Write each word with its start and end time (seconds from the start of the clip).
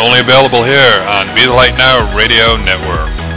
Only 0.00 0.20
available 0.20 0.64
here 0.64 1.04
on 1.04 1.34
Be 1.36 1.44
the 1.44 1.52
Light 1.52 1.76
Now 1.76 2.16
Radio 2.16 2.56
Network. 2.56 3.29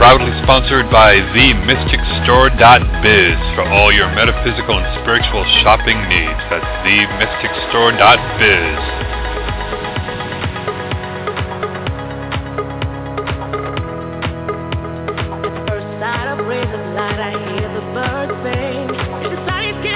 Proudly 0.00 0.32
sponsored 0.42 0.90
by 0.90 1.12
TheMysticStore.biz 1.36 3.38
for 3.54 3.68
all 3.68 3.92
your 3.92 4.08
metaphysical 4.16 4.80
and 4.80 4.88
spiritual 5.04 5.44
shopping 5.60 6.00
needs. 6.08 6.40
That's 6.48 6.64
TheMysticStore.biz. 6.88 8.80
Light, 19.46 19.90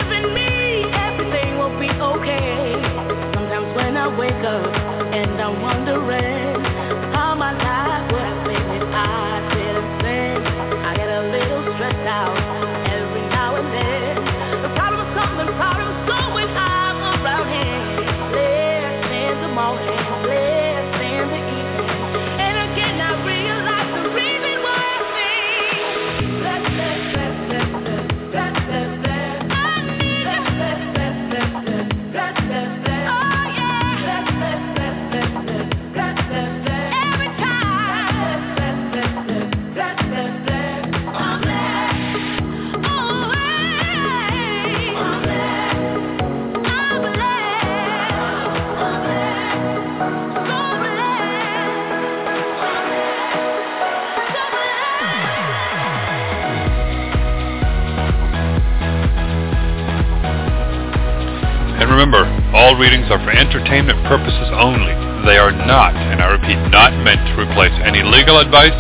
remember, 62.05 62.29
all 62.53 62.77
readings 62.77 63.09
are 63.09 63.17
for 63.25 63.33
entertainment 63.33 63.97
purposes 64.05 64.49
only. 64.53 64.93
They 65.25 65.41
are 65.41 65.57
not, 65.57 65.97
and 65.97 66.21
I 66.21 66.37
repeat, 66.37 66.61
not 66.69 66.93
meant 67.01 67.25
to 67.33 67.41
replace 67.41 67.73
any 67.81 68.05
legal 68.05 68.37
advice 68.45 68.77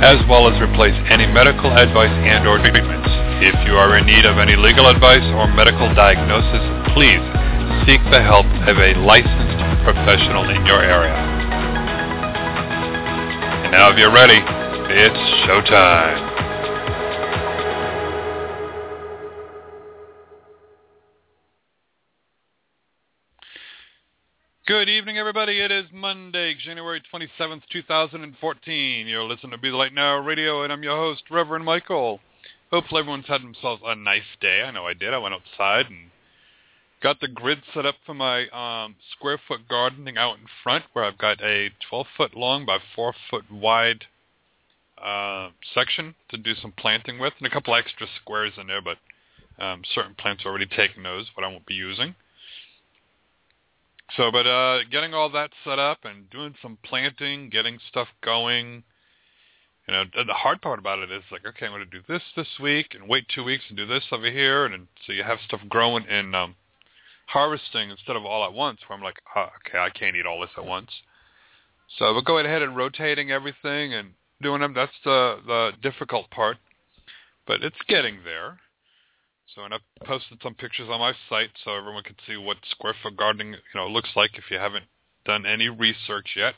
as 0.00 0.16
well 0.24 0.48
as 0.48 0.56
replace 0.56 0.96
any 1.12 1.28
medical 1.28 1.68
advice 1.68 2.10
and 2.24 2.48
or 2.48 2.56
treatments. 2.64 3.12
If 3.44 3.52
you 3.68 3.76
are 3.76 4.00
in 4.00 4.08
need 4.08 4.24
of 4.24 4.40
any 4.40 4.56
legal 4.56 4.88
advice 4.88 5.24
or 5.36 5.52
medical 5.52 5.92
diagnosis, 5.92 6.64
please 6.96 7.20
seek 7.84 8.00
the 8.08 8.24
help 8.24 8.48
of 8.64 8.80
a 8.80 8.96
licensed 9.04 9.60
professional 9.84 10.48
in 10.48 10.64
your 10.64 10.80
area. 10.80 11.12
And 13.68 13.72
now 13.76 13.92
if 13.92 13.98
you're 14.00 14.14
ready, 14.16 14.40
it's 14.40 15.22
showtime. 15.44 16.31
Good 24.64 24.88
evening, 24.88 25.18
everybody. 25.18 25.58
It 25.58 25.72
is 25.72 25.86
Monday, 25.92 26.54
January 26.54 27.02
27th, 27.12 27.62
2014. 27.72 29.08
You're 29.08 29.24
listening 29.24 29.50
to 29.50 29.58
Be 29.58 29.70
the 29.70 29.76
Light 29.76 29.92
Now 29.92 30.18
Radio, 30.18 30.62
and 30.62 30.72
I'm 30.72 30.84
your 30.84 30.96
host, 30.96 31.24
Reverend 31.32 31.64
Michael. 31.64 32.20
Hopefully 32.70 33.00
everyone's 33.00 33.26
had 33.26 33.42
themselves 33.42 33.82
a 33.84 33.96
nice 33.96 34.22
day. 34.40 34.62
I 34.62 34.70
know 34.70 34.86
I 34.86 34.94
did. 34.94 35.12
I 35.12 35.18
went 35.18 35.34
outside 35.34 35.86
and 35.86 36.10
got 37.02 37.18
the 37.18 37.26
grid 37.26 37.58
set 37.74 37.86
up 37.86 37.96
for 38.06 38.14
my 38.14 38.46
um, 38.50 38.94
square 39.10 39.40
foot 39.48 39.62
gardening 39.68 40.16
out 40.16 40.38
in 40.38 40.44
front, 40.62 40.84
where 40.92 41.06
I've 41.06 41.18
got 41.18 41.42
a 41.42 41.70
12 41.90 42.06
foot 42.16 42.36
long 42.36 42.64
by 42.64 42.78
4 42.94 43.14
foot 43.32 43.50
wide 43.50 44.04
uh, 44.96 45.48
section 45.74 46.14
to 46.28 46.36
do 46.36 46.54
some 46.54 46.70
planting 46.70 47.18
with, 47.18 47.32
and 47.38 47.48
a 47.48 47.50
couple 47.50 47.74
extra 47.74 48.06
squares 48.22 48.52
in 48.56 48.68
there, 48.68 48.80
but 48.80 48.98
um, 49.58 49.82
certain 49.92 50.14
plants 50.14 50.44
are 50.44 50.50
already 50.50 50.66
taking 50.66 51.02
those, 51.02 51.32
but 51.34 51.42
I 51.42 51.48
won't 51.48 51.66
be 51.66 51.74
using. 51.74 52.14
So, 54.16 54.30
but 54.30 54.46
uh, 54.46 54.80
getting 54.90 55.14
all 55.14 55.30
that 55.30 55.50
set 55.64 55.78
up 55.78 55.98
and 56.04 56.28
doing 56.30 56.54
some 56.60 56.78
planting, 56.84 57.48
getting 57.48 57.78
stuff 57.88 58.08
going. 58.22 58.82
You 59.88 59.94
know, 59.94 60.04
the 60.14 60.32
hard 60.32 60.62
part 60.62 60.78
about 60.78 61.00
it 61.00 61.10
is 61.10 61.24
like, 61.32 61.44
okay, 61.44 61.66
I'm 61.66 61.72
going 61.72 61.84
to 61.84 61.90
do 61.90 62.04
this 62.06 62.22
this 62.36 62.46
week 62.60 62.94
and 62.94 63.08
wait 63.08 63.26
two 63.34 63.42
weeks 63.42 63.64
and 63.68 63.76
do 63.76 63.86
this 63.86 64.04
over 64.12 64.30
here, 64.30 64.64
and, 64.64 64.74
and 64.74 64.86
so 65.04 65.12
you 65.12 65.24
have 65.24 65.38
stuff 65.46 65.60
growing 65.68 66.06
and 66.08 66.36
um, 66.36 66.54
harvesting 67.26 67.90
instead 67.90 68.14
of 68.14 68.24
all 68.24 68.44
at 68.44 68.52
once. 68.52 68.78
Where 68.86 68.96
I'm 68.96 69.02
like, 69.02 69.16
oh, 69.34 69.48
okay, 69.66 69.78
I 69.78 69.90
can't 69.90 70.14
eat 70.14 70.26
all 70.26 70.40
this 70.40 70.50
at 70.56 70.64
once. 70.64 70.90
So 71.98 72.14
we're 72.14 72.22
going 72.22 72.46
ahead 72.46 72.62
and 72.62 72.76
rotating 72.76 73.30
everything 73.32 73.94
and 73.94 74.10
doing 74.40 74.60
them. 74.60 74.74
That's 74.74 74.92
the 75.04 75.38
the 75.46 75.72
difficult 75.82 76.30
part, 76.30 76.58
but 77.46 77.62
it's 77.62 77.76
getting 77.88 78.18
there. 78.24 78.58
So, 79.54 79.64
and 79.64 79.74
I've 79.74 79.80
posted 80.04 80.38
some 80.42 80.54
pictures 80.54 80.88
on 80.90 81.00
my 81.00 81.12
site 81.28 81.50
so 81.62 81.76
everyone 81.76 82.04
can 82.04 82.16
see 82.26 82.36
what 82.36 82.56
square 82.70 82.94
foot 83.02 83.16
gardening, 83.16 83.52
you 83.52 83.74
know, 83.74 83.86
looks 83.86 84.10
like 84.16 84.38
if 84.38 84.44
you 84.50 84.58
haven't 84.58 84.86
done 85.26 85.44
any 85.44 85.68
research 85.68 86.30
yet. 86.36 86.54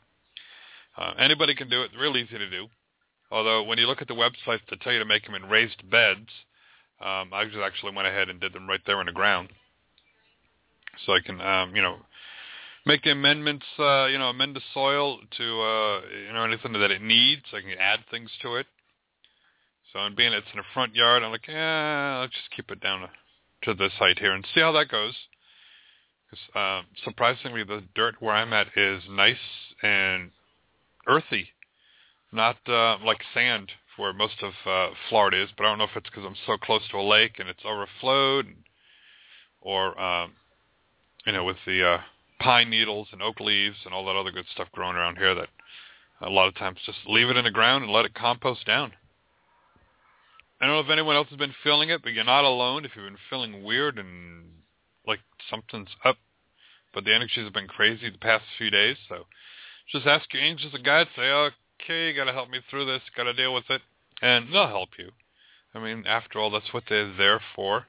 Uh, 0.96 1.14
anybody 1.18 1.54
can 1.56 1.68
do 1.68 1.82
it. 1.82 1.90
Real 1.98 2.16
easy 2.16 2.38
to 2.38 2.48
do. 2.48 2.68
Although 3.32 3.64
when 3.64 3.78
you 3.78 3.86
look 3.86 4.00
at 4.00 4.06
the 4.06 4.14
websites 4.14 4.60
that 4.70 4.80
tell 4.80 4.92
you 4.92 5.00
to 5.00 5.04
make 5.04 5.24
them 5.24 5.34
in 5.34 5.48
raised 5.48 5.88
beds, 5.90 6.28
um, 7.00 7.32
I 7.32 7.44
just 7.46 7.56
actually 7.56 7.96
went 7.96 8.06
ahead 8.06 8.28
and 8.28 8.40
did 8.40 8.52
them 8.52 8.68
right 8.68 8.80
there 8.86 9.00
in 9.00 9.06
the 9.06 9.12
ground. 9.12 9.48
So 11.04 11.12
I 11.12 11.20
can, 11.20 11.40
um, 11.40 11.74
you 11.74 11.82
know, 11.82 11.96
make 12.86 13.02
the 13.02 13.10
amendments, 13.10 13.66
uh, 13.78 14.06
you 14.06 14.18
know, 14.18 14.28
amend 14.28 14.54
the 14.54 14.60
soil 14.72 15.18
to, 15.36 15.44
uh, 15.44 16.00
you 16.28 16.32
know, 16.32 16.44
anything 16.44 16.72
that 16.74 16.92
it 16.92 17.02
needs. 17.02 17.42
I 17.52 17.60
can 17.60 17.76
add 17.78 18.00
things 18.10 18.30
to 18.42 18.54
it. 18.54 18.66
So, 19.94 20.00
and 20.00 20.16
being 20.16 20.32
it's 20.32 20.46
in 20.52 20.58
the 20.58 20.64
front 20.74 20.96
yard, 20.96 21.22
I'm 21.22 21.30
like, 21.30 21.46
yeah, 21.46 22.18
let's 22.20 22.34
just 22.34 22.50
keep 22.50 22.68
it 22.72 22.80
down 22.80 23.08
to, 23.62 23.74
this 23.74 23.92
height 23.92 24.18
here 24.18 24.32
and 24.32 24.44
see 24.52 24.60
how 24.60 24.72
that 24.72 24.88
goes. 24.88 25.14
Because 26.28 26.80
um, 26.80 26.86
surprisingly, 27.04 27.62
the 27.62 27.84
dirt 27.94 28.16
where 28.18 28.34
I'm 28.34 28.52
at 28.52 28.66
is 28.76 29.04
nice 29.08 29.36
and 29.82 30.32
earthy, 31.06 31.48
not 32.32 32.56
uh, 32.66 32.98
like 33.04 33.20
sand 33.32 33.70
where 33.96 34.12
most 34.12 34.42
of 34.42 34.52
uh, 34.66 34.92
Florida 35.08 35.44
is. 35.44 35.50
But 35.56 35.64
I 35.64 35.68
don't 35.68 35.78
know 35.78 35.84
if 35.84 35.96
it's 35.96 36.10
because 36.10 36.24
I'm 36.26 36.36
so 36.44 36.56
close 36.58 36.82
to 36.90 36.98
a 36.98 37.08
lake 37.08 37.36
and 37.38 37.48
it's 37.48 37.64
overflowed, 37.64 38.46
or 39.60 39.98
um, 39.98 40.32
you 41.24 41.32
know, 41.32 41.44
with 41.44 41.58
the 41.66 41.88
uh, 41.88 41.98
pine 42.40 42.68
needles 42.68 43.08
and 43.12 43.22
oak 43.22 43.38
leaves 43.38 43.76
and 43.84 43.94
all 43.94 44.04
that 44.06 44.16
other 44.16 44.32
good 44.32 44.46
stuff 44.52 44.68
growing 44.72 44.96
around 44.96 45.18
here 45.18 45.36
that 45.36 45.48
a 46.20 46.28
lot 46.28 46.48
of 46.48 46.56
times 46.56 46.78
just 46.84 46.98
leave 47.06 47.28
it 47.28 47.36
in 47.36 47.44
the 47.44 47.50
ground 47.50 47.84
and 47.84 47.92
let 47.92 48.04
it 48.04 48.14
compost 48.14 48.66
down. 48.66 48.92
I 50.60 50.66
don't 50.66 50.76
know 50.76 50.80
if 50.80 50.90
anyone 50.90 51.16
else 51.16 51.28
has 51.28 51.38
been 51.38 51.54
feeling 51.62 51.90
it, 51.90 52.02
but 52.02 52.12
you're 52.12 52.24
not 52.24 52.44
alone 52.44 52.84
if 52.84 52.92
you've 52.94 53.04
been 53.04 53.18
feeling 53.28 53.64
weird 53.64 53.98
and 53.98 54.44
like 55.06 55.20
something's 55.50 55.94
up. 56.04 56.16
But 56.92 57.04
the 57.04 57.14
energies 57.14 57.44
have 57.44 57.52
been 57.52 57.66
crazy 57.66 58.08
the 58.08 58.18
past 58.18 58.44
few 58.56 58.70
days, 58.70 58.96
so 59.08 59.26
just 59.90 60.06
ask 60.06 60.32
your 60.32 60.42
angels 60.42 60.72
and 60.74 60.84
guides. 60.84 61.10
Say, 61.16 61.22
okay, 61.22 62.08
you 62.08 62.14
got 62.14 62.24
to 62.24 62.32
help 62.32 62.50
me 62.50 62.60
through 62.70 62.86
this. 62.86 63.02
Got 63.16 63.24
to 63.24 63.34
deal 63.34 63.52
with 63.52 63.68
it, 63.68 63.82
and 64.22 64.46
they'll 64.52 64.68
help 64.68 64.90
you. 64.98 65.10
I 65.74 65.80
mean, 65.80 66.04
after 66.06 66.38
all, 66.38 66.50
that's 66.50 66.72
what 66.72 66.84
they're 66.88 67.12
there 67.16 67.40
for. 67.56 67.86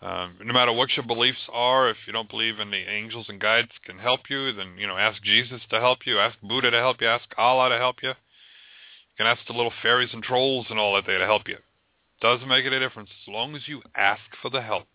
Um, 0.00 0.36
no 0.44 0.52
matter 0.52 0.72
what 0.72 0.96
your 0.96 1.06
beliefs 1.06 1.48
are, 1.52 1.88
if 1.88 1.96
you 2.06 2.12
don't 2.12 2.28
believe 2.28 2.60
in 2.60 2.70
the 2.70 2.88
angels 2.88 3.26
and 3.28 3.40
guides 3.40 3.70
can 3.84 3.98
help 3.98 4.20
you, 4.28 4.52
then 4.52 4.76
you 4.78 4.86
know 4.86 4.96
ask 4.96 5.22
Jesus 5.22 5.62
to 5.70 5.80
help 5.80 6.00
you, 6.06 6.18
ask 6.18 6.38
Buddha 6.42 6.70
to 6.70 6.78
help 6.78 7.00
you, 7.00 7.08
ask 7.08 7.24
Allah 7.38 7.70
to 7.70 7.78
help 7.78 7.96
you. 8.02 8.10
You 8.10 9.16
can 9.16 9.26
ask 9.26 9.40
the 9.46 9.54
little 9.54 9.72
fairies 9.82 10.10
and 10.12 10.22
trolls 10.22 10.66
and 10.70 10.78
all 10.78 10.94
that 10.94 11.06
they 11.06 11.18
to 11.18 11.24
help 11.24 11.48
you. 11.48 11.56
Doesn't 12.24 12.48
make 12.48 12.64
any 12.64 12.78
difference 12.78 13.10
as 13.22 13.30
long 13.30 13.54
as 13.54 13.68
you 13.68 13.82
ask 13.94 14.22
for 14.40 14.48
the 14.48 14.62
help, 14.62 14.88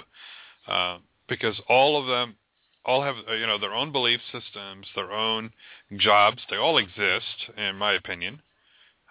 uh, 0.67 0.97
because 1.27 1.61
all 1.69 2.01
of 2.01 2.07
them 2.07 2.35
all 2.83 3.03
have 3.03 3.17
uh, 3.29 3.33
you 3.33 3.45
know 3.45 3.59
their 3.59 3.71
own 3.71 3.91
belief 3.91 4.19
systems, 4.31 4.87
their 4.95 5.11
own 5.11 5.51
jobs. 5.95 6.41
They 6.49 6.57
all 6.57 6.79
exist, 6.79 7.51
in 7.55 7.75
my 7.75 7.93
opinion. 7.93 8.41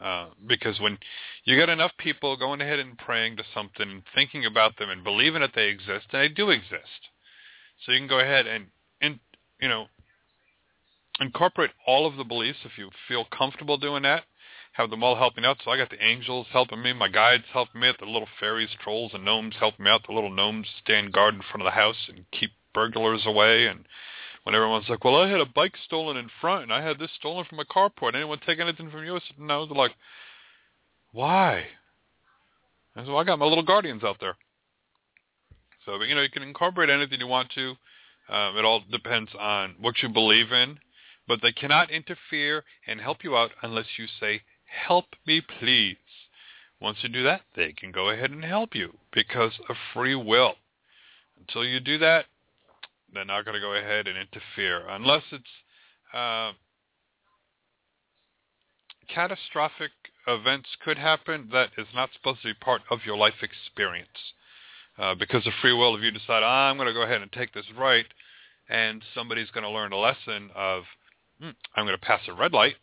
Uh, 0.00 0.30
because 0.48 0.80
when 0.80 0.98
you 1.44 1.56
get 1.56 1.68
enough 1.68 1.92
people 1.96 2.36
going 2.36 2.60
ahead 2.60 2.80
and 2.80 2.98
praying 2.98 3.36
to 3.36 3.44
something 3.54 3.88
and 3.88 4.02
thinking 4.16 4.46
about 4.46 4.76
them 4.78 4.90
and 4.90 5.04
believing 5.04 5.42
that 5.42 5.52
they 5.54 5.68
exist, 5.68 6.06
and 6.12 6.20
they 6.20 6.28
do 6.28 6.50
exist. 6.50 7.10
So 7.86 7.92
you 7.92 8.00
can 8.00 8.08
go 8.08 8.18
ahead 8.18 8.48
and, 8.48 8.66
and 9.00 9.20
you 9.60 9.68
know, 9.68 9.86
incorporate 11.20 11.70
all 11.86 12.04
of 12.04 12.16
the 12.16 12.24
beliefs 12.24 12.58
if 12.64 12.72
you 12.78 12.90
feel 13.06 13.26
comfortable 13.26 13.76
doing 13.76 14.02
that. 14.02 14.24
Have 14.78 14.90
them 14.90 15.02
all 15.02 15.16
helping 15.16 15.44
out. 15.44 15.58
So 15.64 15.72
I 15.72 15.76
got 15.76 15.90
the 15.90 16.02
angels 16.02 16.46
helping 16.52 16.80
me, 16.80 16.92
my 16.92 17.08
guides 17.08 17.44
helping 17.52 17.80
me, 17.80 17.90
the 17.98 18.06
little 18.06 18.28
fairies, 18.38 18.70
trolls, 18.80 19.10
and 19.12 19.25
gnomes 19.25 19.56
helping 19.58 19.84
me 19.84 19.90
out. 19.90 20.06
The 20.06 20.14
little 20.14 20.30
gnomes 20.30 20.69
stand 20.80 21.12
guard 21.12 21.34
in 21.34 21.42
front 21.42 21.62
of 21.62 21.66
the 21.66 21.72
house 21.72 22.08
and 22.08 22.25
keep 22.30 22.52
burglars 22.72 23.22
away 23.26 23.66
and 23.66 23.84
when 24.44 24.54
everyone's 24.54 24.88
like, 24.88 25.04
well, 25.04 25.16
I 25.16 25.28
had 25.28 25.40
a 25.40 25.46
bike 25.46 25.75
stolen 25.84 26.16
in 26.16 26.30
front, 26.40 26.62
and 26.62 26.72
I 26.72 26.80
had 26.82 26.98
this 26.98 27.10
stolen 27.19 27.44
from 27.44 27.58
a 27.58 27.66
carport. 27.66 28.14
Anyone 28.14 28.38
take 28.46 28.60
anything 28.60 28.90
from 28.90 29.04
you? 29.04 29.14
I 29.14 29.19
said, 29.19 29.38
no. 29.38 29.66
They're 29.66 29.76
like, 29.76 29.94
why? 31.12 31.64
I 32.96 33.00
said, 33.00 33.08
well, 33.08 33.19
I 33.19 33.25
got 33.25 33.38
my 33.38 33.44
little 33.44 33.64
guardians 33.64 34.04
out 34.04 34.16
there. 34.20 34.36
So, 35.84 36.00
you 36.02 36.14
know, 36.14 36.22
you 36.22 36.30
can 36.30 36.42
incorporate 36.42 36.88
anything 36.88 37.20
you 37.20 37.26
want 37.26 37.50
to. 37.56 37.70
Um, 38.32 38.56
it 38.56 38.64
all 38.64 38.82
depends 38.90 39.30
on 39.38 39.75
what 39.80 40.02
you 40.02 40.08
believe 40.08 40.50
in, 40.50 40.78
but 41.26 41.42
they 41.42 41.52
cannot 41.52 41.90
interfere 41.90 42.64
and 42.86 43.02
help 43.02 43.25
you 43.25 43.36
out 43.36 43.50
unless 43.62 43.86
you 43.98 44.06
say, 44.19 44.40
help 44.68 45.06
me, 45.26 45.40
please. 45.40 45.96
Once 46.80 46.98
you 47.02 47.08
do 47.08 47.24
that, 47.24 47.42
they 47.56 47.72
can 47.72 47.90
go 47.90 48.10
ahead 48.10 48.30
and 48.30 48.44
help 48.44 48.74
you 48.74 48.96
because 49.12 49.52
of 49.68 49.76
free 49.92 50.14
will. 50.14 50.54
Until 51.38 51.64
you 51.64 51.80
do 51.80 51.98
that, 51.98 52.26
they're 53.12 53.24
not 53.24 53.44
going 53.44 53.54
to 53.54 53.60
go 53.60 53.74
ahead 53.74 54.06
and 54.06 54.16
interfere 54.16 54.86
unless 54.88 55.22
it's 55.32 55.44
uh, 56.14 56.52
catastrophic 59.12 59.90
events 60.26 60.68
could 60.84 60.98
happen 60.98 61.48
that 61.52 61.70
is 61.78 61.86
not 61.94 62.10
supposed 62.12 62.42
to 62.42 62.48
be 62.48 62.54
part 62.54 62.82
of 62.90 63.00
your 63.04 63.16
life 63.16 63.42
experience. 63.42 64.08
Uh, 64.98 65.14
because 65.14 65.46
of 65.46 65.52
free 65.62 65.72
will, 65.72 65.96
if 65.96 66.02
you 66.02 66.10
decide, 66.10 66.42
oh, 66.42 66.46
I'm 66.46 66.76
going 66.76 66.88
to 66.88 66.92
go 66.92 67.02
ahead 67.02 67.22
and 67.22 67.30
take 67.30 67.54
this 67.54 67.64
right, 67.78 68.06
and 68.68 69.02
somebody's 69.14 69.50
going 69.50 69.62
to 69.62 69.70
learn 69.70 69.92
a 69.92 69.96
lesson 69.96 70.50
of, 70.54 70.82
hmm, 71.40 71.50
I'm 71.76 71.86
going 71.86 71.98
to 71.98 72.04
pass 72.04 72.20
a 72.28 72.34
red 72.34 72.52
light, 72.52 72.74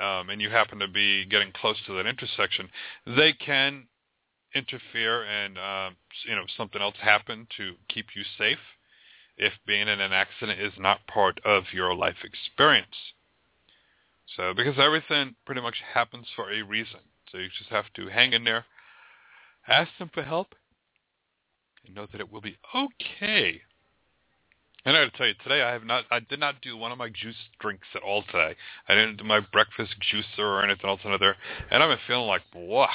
um, 0.00 0.30
and 0.30 0.40
you 0.40 0.50
happen 0.50 0.78
to 0.78 0.88
be 0.88 1.26
getting 1.26 1.52
close 1.52 1.76
to 1.86 1.94
that 1.96 2.06
intersection, 2.06 2.68
they 3.06 3.32
can 3.32 3.86
interfere 4.54 5.24
and 5.24 5.58
uh, 5.58 5.90
you 6.26 6.34
know 6.34 6.44
something 6.56 6.82
else 6.82 6.96
happen 7.00 7.46
to 7.56 7.74
keep 7.88 8.06
you 8.16 8.22
safe 8.38 8.58
if 9.36 9.52
being 9.66 9.88
in 9.88 10.00
an 10.00 10.12
accident 10.12 10.60
is 10.60 10.72
not 10.78 11.06
part 11.06 11.40
of 11.44 11.64
your 11.72 11.94
life 11.94 12.16
experience. 12.24 12.96
So 14.36 14.52
because 14.54 14.78
everything 14.78 15.34
pretty 15.46 15.60
much 15.60 15.76
happens 15.94 16.26
for 16.36 16.52
a 16.52 16.62
reason. 16.62 17.00
So 17.30 17.38
you 17.38 17.48
just 17.58 17.70
have 17.70 17.86
to 17.94 18.08
hang 18.08 18.32
in 18.32 18.44
there, 18.44 18.64
ask 19.68 19.90
them 19.98 20.10
for 20.12 20.22
help, 20.22 20.54
and 21.84 21.94
know 21.94 22.06
that 22.10 22.20
it 22.20 22.30
will 22.30 22.40
be 22.40 22.58
okay. 22.74 23.62
And 24.84 24.96
I 24.96 25.04
got 25.04 25.12
to 25.12 25.18
tell 25.18 25.26
you, 25.26 25.34
today 25.42 25.62
I 25.62 25.72
have 25.72 25.84
not, 25.84 26.04
I 26.10 26.20
did 26.20 26.40
not 26.40 26.62
do 26.62 26.76
one 26.76 26.90
of 26.90 26.98
my 26.98 27.08
juice 27.08 27.36
drinks 27.60 27.86
at 27.94 28.02
all 28.02 28.22
today. 28.22 28.56
I 28.88 28.94
didn't 28.94 29.18
do 29.18 29.24
my 29.24 29.40
breakfast 29.40 29.94
juicer 30.00 30.38
or 30.38 30.64
anything 30.64 30.88
else 30.88 31.00
in 31.04 31.14
there, 31.20 31.36
and 31.70 31.82
I've 31.82 31.90
been 31.90 32.06
feeling 32.06 32.26
like 32.26 32.42
blah 32.52 32.88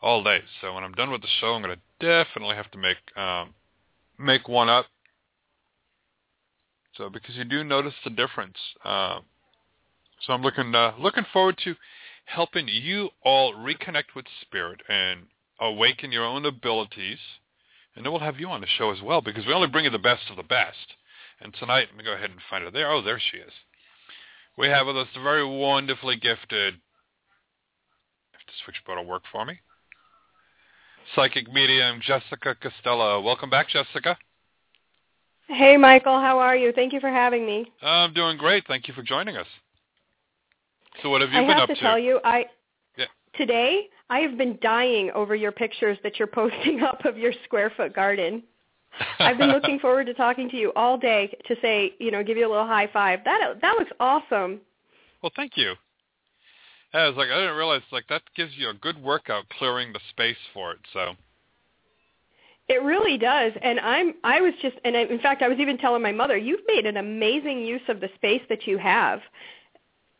all 0.00 0.24
day. 0.24 0.40
So 0.60 0.74
when 0.74 0.84
I'm 0.84 0.92
done 0.92 1.10
with 1.10 1.22
the 1.22 1.28
show, 1.40 1.54
I'm 1.54 1.62
going 1.62 1.76
to 1.76 2.06
definitely 2.06 2.56
have 2.56 2.70
to 2.70 2.78
make 2.78 2.96
um, 3.16 3.54
make 4.18 4.48
one 4.48 4.68
up 4.68 4.86
so 6.96 7.10
because 7.10 7.34
you 7.34 7.44
do 7.44 7.64
notice 7.64 7.94
the 8.04 8.10
difference. 8.10 8.56
Uh, 8.84 9.20
so 10.20 10.32
I'm 10.32 10.42
looking 10.42 10.74
uh, 10.74 10.92
looking 10.98 11.26
forward 11.32 11.58
to 11.64 11.74
helping 12.26 12.68
you 12.68 13.10
all 13.24 13.54
reconnect 13.54 14.14
with 14.14 14.26
spirit 14.40 14.80
and 14.88 15.26
awaken 15.60 16.12
your 16.12 16.24
own 16.24 16.46
abilities. 16.46 17.18
And 17.96 18.04
then 18.04 18.12
we'll 18.12 18.20
have 18.20 18.40
you 18.40 18.48
on 18.48 18.60
the 18.60 18.66
show 18.66 18.90
as 18.90 19.00
well 19.02 19.20
because 19.20 19.46
we 19.46 19.52
only 19.52 19.68
bring 19.68 19.84
you 19.84 19.90
the 19.90 19.98
best 19.98 20.22
of 20.30 20.36
the 20.36 20.42
best. 20.42 20.94
And 21.40 21.54
tonight, 21.54 21.88
let 21.90 21.96
me 21.96 22.04
go 22.04 22.12
ahead 22.14 22.30
and 22.30 22.40
find 22.50 22.64
her 22.64 22.70
there. 22.70 22.90
Oh, 22.90 23.02
there 23.02 23.20
she 23.20 23.38
is. 23.38 23.52
We 24.56 24.68
have 24.68 24.86
with 24.86 24.96
us 24.96 25.08
the 25.14 25.20
very 25.20 25.44
wonderfully 25.44 26.16
gifted. 26.16 26.74
If 26.74 28.46
the 28.46 28.52
switchboard 28.64 28.98
will 28.98 29.06
work 29.06 29.24
for 29.30 29.44
me. 29.44 29.60
Psychic 31.14 31.52
medium 31.52 32.00
Jessica 32.00 32.54
Costello. 32.60 33.20
Welcome 33.20 33.50
back, 33.50 33.68
Jessica. 33.68 34.16
Hey, 35.48 35.76
Michael. 35.76 36.18
How 36.18 36.38
are 36.38 36.56
you? 36.56 36.72
Thank 36.72 36.92
you 36.92 37.00
for 37.00 37.10
having 37.10 37.44
me. 37.44 37.70
I'm 37.82 38.14
doing 38.14 38.38
great. 38.38 38.66
Thank 38.66 38.88
you 38.88 38.94
for 38.94 39.02
joining 39.02 39.36
us. 39.36 39.46
So 41.02 41.10
what 41.10 41.20
have 41.20 41.30
you 41.30 41.38
I 41.38 41.42
been 41.42 41.58
have 41.58 41.68
up 41.68 41.68
to 41.68 41.72
I 41.72 41.74
to 41.74 41.80
tell 41.80 41.98
you, 41.98 42.20
I. 42.24 42.46
today 43.36 43.88
I 44.10 44.20
have 44.20 44.36
been 44.36 44.58
dying 44.60 45.10
over 45.14 45.34
your 45.34 45.52
pictures 45.52 45.98
that 46.02 46.18
you're 46.18 46.28
posting 46.40 46.82
up 46.82 47.04
of 47.04 47.16
your 47.18 47.32
square 47.44 47.72
foot 47.76 47.94
garden. 47.94 48.42
I've 49.18 49.38
been 49.38 49.50
looking 49.50 49.78
forward 49.80 50.06
to 50.06 50.14
talking 50.14 50.48
to 50.50 50.56
you 50.56 50.72
all 50.76 50.96
day 50.96 51.36
to 51.48 51.56
say, 51.60 51.94
you 51.98 52.10
know, 52.10 52.22
give 52.22 52.36
you 52.36 52.46
a 52.46 52.50
little 52.50 52.66
high 52.66 52.88
five. 52.92 53.20
That 53.24 53.60
that 53.60 53.76
looks 53.78 53.90
awesome. 53.98 54.60
Well, 55.22 55.32
thank 55.34 55.56
you. 55.56 55.74
I 56.92 57.08
was 57.08 57.16
like, 57.16 57.28
I 57.28 57.40
didn't 57.40 57.56
realize 57.56 57.82
like 57.90 58.06
that 58.08 58.22
gives 58.36 58.52
you 58.56 58.70
a 58.70 58.74
good 58.74 59.02
workout 59.02 59.48
clearing 59.58 59.92
the 59.92 60.00
space 60.10 60.36
for 60.52 60.72
it. 60.72 60.78
So 60.92 61.14
It 62.68 62.82
really 62.82 63.18
does. 63.18 63.52
And 63.62 63.80
I'm 63.80 64.14
I 64.22 64.40
was 64.40 64.54
just 64.62 64.76
and 64.84 64.96
I, 64.96 65.00
in 65.00 65.18
fact 65.18 65.42
I 65.42 65.48
was 65.48 65.58
even 65.58 65.76
telling 65.78 66.02
my 66.02 66.12
mother, 66.12 66.36
you've 66.36 66.60
made 66.68 66.86
an 66.86 66.98
amazing 66.98 67.64
use 67.64 67.82
of 67.88 68.00
the 68.00 68.10
space 68.14 68.42
that 68.48 68.66
you 68.66 68.78
have 68.78 69.20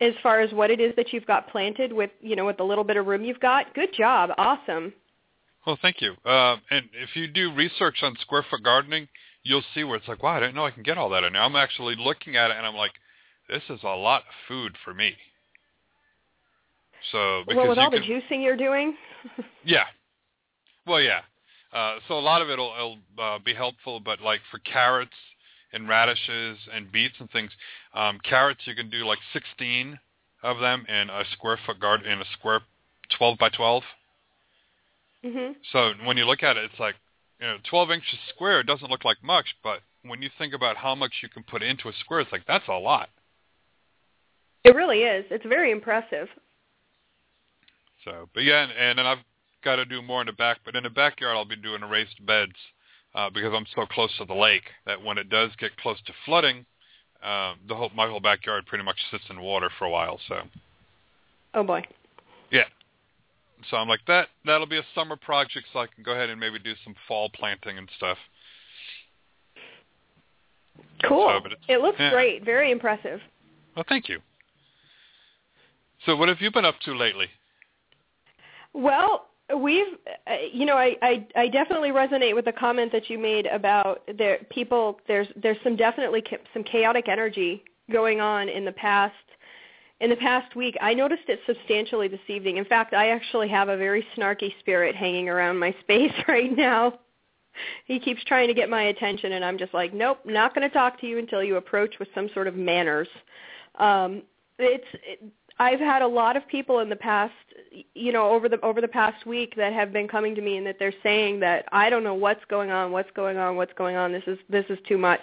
as 0.00 0.12
far 0.22 0.40
as 0.40 0.52
what 0.52 0.70
it 0.70 0.80
is 0.80 0.94
that 0.96 1.12
you've 1.12 1.26
got 1.26 1.48
planted 1.48 1.92
with, 1.92 2.10
you 2.20 2.36
know, 2.36 2.46
with 2.46 2.56
the 2.56 2.64
little 2.64 2.84
bit 2.84 2.96
of 2.96 3.06
room 3.06 3.24
you've 3.24 3.40
got. 3.40 3.74
Good 3.74 3.94
job. 3.96 4.30
Awesome. 4.36 4.92
Well, 5.66 5.78
thank 5.80 6.00
you. 6.00 6.14
Uh, 6.24 6.56
and 6.70 6.88
if 6.92 7.14
you 7.14 7.26
do 7.26 7.54
research 7.54 8.02
on 8.02 8.16
square 8.20 8.44
foot 8.50 8.62
gardening, 8.62 9.08
you'll 9.44 9.62
see 9.74 9.84
where 9.84 9.96
it's 9.96 10.08
like, 10.08 10.22
wow, 10.22 10.36
I 10.36 10.40
didn't 10.40 10.54
know 10.54 10.66
I 10.66 10.70
can 10.70 10.82
get 10.82 10.98
all 10.98 11.10
that 11.10 11.24
in 11.24 11.32
there. 11.32 11.42
I'm 11.42 11.56
actually 11.56 11.94
looking 11.98 12.36
at 12.36 12.50
it 12.50 12.56
and 12.56 12.66
I'm 12.66 12.74
like, 12.74 12.92
this 13.48 13.62
is 13.70 13.80
a 13.82 13.88
lot 13.88 14.22
of 14.22 14.34
food 14.48 14.76
for 14.84 14.92
me. 14.92 15.14
So 17.12 17.42
because 17.46 17.56
well, 17.56 17.68
with 17.68 17.78
all 17.78 17.90
can, 17.90 18.00
the 18.00 18.06
juicing 18.06 18.42
you're 18.42 18.56
doing. 18.56 18.96
yeah, 19.64 19.84
well, 20.86 21.00
yeah. 21.00 21.20
Uh, 21.72 21.98
so 22.08 22.18
a 22.18 22.20
lot 22.20 22.40
of 22.40 22.48
it 22.48 22.58
will, 22.58 22.72
will 23.18 23.22
uh, 23.22 23.38
be 23.44 23.52
helpful, 23.52 24.00
but 24.00 24.20
like 24.20 24.40
for 24.50 24.58
carrots 24.60 25.12
and 25.75 25.88
radishes 25.88 26.59
and 26.73 26.90
beets 26.90 27.14
and 27.19 27.31
things, 27.31 27.50
um, 27.95 28.19
carrots 28.28 28.61
you 28.64 28.75
can 28.75 28.90
do 28.90 29.04
like 29.07 29.19
16 29.33 29.99
of 30.43 30.61
them 30.61 30.85
in 30.88 31.11
a 31.11 31.25
square 31.33 31.59
foot 31.66 31.81
garden 31.81 32.11
in 32.11 32.21
a 32.21 32.25
square 32.38 32.61
12 33.19 33.38
by 33.38 33.49
12. 33.49 33.83
mhm. 35.25 35.57
So 35.73 35.93
when 36.04 36.16
you 36.16 36.26
look 36.26 36.43
at 36.43 36.57
it, 36.57 36.64
it's 36.71 36.81
like, 36.81 36.95
you 37.40 37.47
know, 37.47 37.57
12 37.69 37.90
inches 37.90 38.19
square 38.35 38.62
doesn't 38.62 38.90
look 38.90 39.04
like 39.04 39.23
much, 39.23 39.47
but 39.62 39.81
when 40.02 40.23
you 40.23 40.31
think 40.38 40.54
about 40.54 40.76
how 40.76 40.95
much 40.95 41.12
you 41.23 41.28
can 41.28 41.43
put 41.43 41.62
into 41.62 41.88
a 41.88 41.93
square, 42.00 42.21
it's 42.21 42.33
like, 42.33 42.47
that's 42.47 42.69
a 42.69 42.73
lot. 42.73 43.09
It 44.64 44.75
really 44.75 45.00
is. 45.00 45.25
It's 45.31 45.45
very 45.45 45.71
impressive. 45.71 46.28
So, 48.04 48.28
but 48.35 48.45
yeah, 48.45 48.62
and, 48.62 48.73
and 48.73 48.99
then 48.99 49.07
I've 49.07 49.25
got 49.62 49.76
to 49.76 49.85
do 49.85 50.02
more 50.02 50.21
in 50.21 50.26
the 50.26 50.33
back, 50.33 50.59
but 50.64 50.76
in 50.76 50.85
the 50.85 50.90
backyard 50.90 51.37
I'll 51.37 51.45
be 51.45 51.57
doing 51.57 51.83
raised 51.83 52.25
beds 52.25 52.52
uh, 53.14 53.30
because 53.30 53.52
I'm 53.54 53.66
so 53.75 53.87
close 53.87 54.11
to 54.18 54.25
the 54.25 54.35
lake 54.35 54.64
that 54.87 55.02
when 55.02 55.18
it 55.18 55.28
does 55.28 55.50
get 55.59 55.76
close 55.76 55.99
to 56.06 56.12
flooding, 56.25 56.64
um, 57.23 57.56
the 57.68 57.75
whole 57.75 57.90
my 57.94 58.06
whole 58.09 58.21
backyard 58.21 58.66
pretty 58.66 58.85
much 58.85 58.99
sits 59.11 59.25
in 59.30 59.40
water 59.40 59.71
for 59.78 59.87
a 59.87 59.90
while. 59.90 60.21
So, 60.28 60.40
Oh 61.54 61.62
boy. 61.62 61.83
yeah. 62.50 62.64
So 63.71 63.76
I'm 63.76 63.88
like 63.88 64.04
that. 64.09 64.28
That'll 64.44 64.66
be 64.66 64.78
a 64.78 64.85
summer 64.94 65.16
project, 65.16 65.66
so 65.73 65.78
I 65.78 65.87
can 65.87 66.04
go 66.04 66.12
ahead 66.12 66.28
and 66.28 66.38
maybe 66.38 66.59
do 66.59 66.75
some 66.85 66.94
fall 67.09 67.30
planting 67.30 67.78
and 67.78 67.88
stuff. 67.97 68.18
Cool. 71.09 71.40
So, 71.42 71.50
it 71.68 71.80
looks 71.80 71.99
yeah. 71.99 72.11
great. 72.11 72.44
Very 72.44 72.71
impressive. 72.71 73.21
Well, 73.75 73.85
thank 73.88 74.09
you. 74.09 74.21
So, 76.04 76.16
what 76.16 76.28
have 76.28 76.40
you 76.40 76.50
been 76.50 76.64
up 76.64 76.78
to 76.85 76.94
lately? 76.94 77.28
Well, 78.75 79.28
we've, 79.56 79.86
uh, 80.26 80.36
you 80.52 80.64
know, 80.64 80.76
I, 80.76 80.96
I 81.02 81.26
I 81.36 81.48
definitely 81.48 81.90
resonate 81.90 82.34
with 82.34 82.46
the 82.46 82.52
comment 82.52 82.92
that 82.92 83.10
you 83.10 83.18
made 83.18 83.46
about 83.46 84.02
there 84.16 84.38
people. 84.50 85.00
There's 85.06 85.28
there's 85.36 85.58
some 85.62 85.76
definitely 85.76 86.22
some 86.52 86.64
chaotic 86.64 87.08
energy 87.08 87.62
going 87.90 88.20
on 88.20 88.48
in 88.48 88.64
the 88.64 88.72
past 88.72 89.14
in 90.00 90.10
the 90.10 90.16
past 90.16 90.56
week. 90.56 90.76
I 90.80 90.94
noticed 90.94 91.24
it 91.28 91.40
substantially 91.46 92.08
this 92.08 92.20
evening. 92.28 92.56
In 92.56 92.64
fact, 92.64 92.94
I 92.94 93.10
actually 93.10 93.48
have 93.48 93.68
a 93.68 93.76
very 93.76 94.06
snarky 94.16 94.52
spirit 94.60 94.94
hanging 94.94 95.28
around 95.28 95.58
my 95.58 95.74
space 95.80 96.12
right 96.28 96.54
now. 96.56 96.98
He 97.84 98.00
keeps 98.00 98.24
trying 98.24 98.48
to 98.48 98.54
get 98.54 98.68
my 98.68 98.84
attention, 98.84 99.32
and 99.32 99.44
I'm 99.44 99.58
just 99.58 99.72
like, 99.72 99.94
nope, 99.94 100.18
not 100.24 100.54
going 100.54 100.68
to 100.68 100.74
talk 100.74 101.00
to 101.00 101.06
you 101.06 101.18
until 101.18 101.42
you 101.42 101.56
approach 101.56 101.94
with 102.00 102.08
some 102.12 102.28
sort 102.34 102.48
of 102.48 102.56
manners. 102.56 103.06
Um, 103.76 104.22
it's 104.58 104.86
it, 105.04 105.20
I've 105.58 105.78
had 105.78 106.02
a 106.02 106.06
lot 106.06 106.36
of 106.36 106.46
people 106.48 106.80
in 106.80 106.88
the 106.88 106.96
past, 106.96 107.32
you 107.95 108.12
know, 108.12 108.31
over 108.31 108.49
the 108.49 108.61
over 108.61 108.81
the 108.81 108.88
past 108.88 109.26
week 109.26 109.54
that 109.57 109.73
have 109.73 109.93
been 109.93 110.09
coming 110.09 110.35
to 110.35 110.40
me 110.40 110.57
and 110.57 110.66
that 110.66 110.76
they're 110.78 110.95
saying 111.02 111.40
that 111.40 111.64
I 111.73 111.90
don't 111.90 112.04
know 112.04 112.14
what's 112.14 112.45
going 112.47 112.71
on, 112.71 112.93
what's 112.93 113.11
going 113.12 113.37
on, 113.37 113.57
what's 113.57 113.73
going 113.75 113.97
on. 113.97 114.12
This 114.12 114.25
is 114.26 114.38
this 114.49 114.64
is 114.69 114.78
too 114.88 114.99
much. 114.99 115.21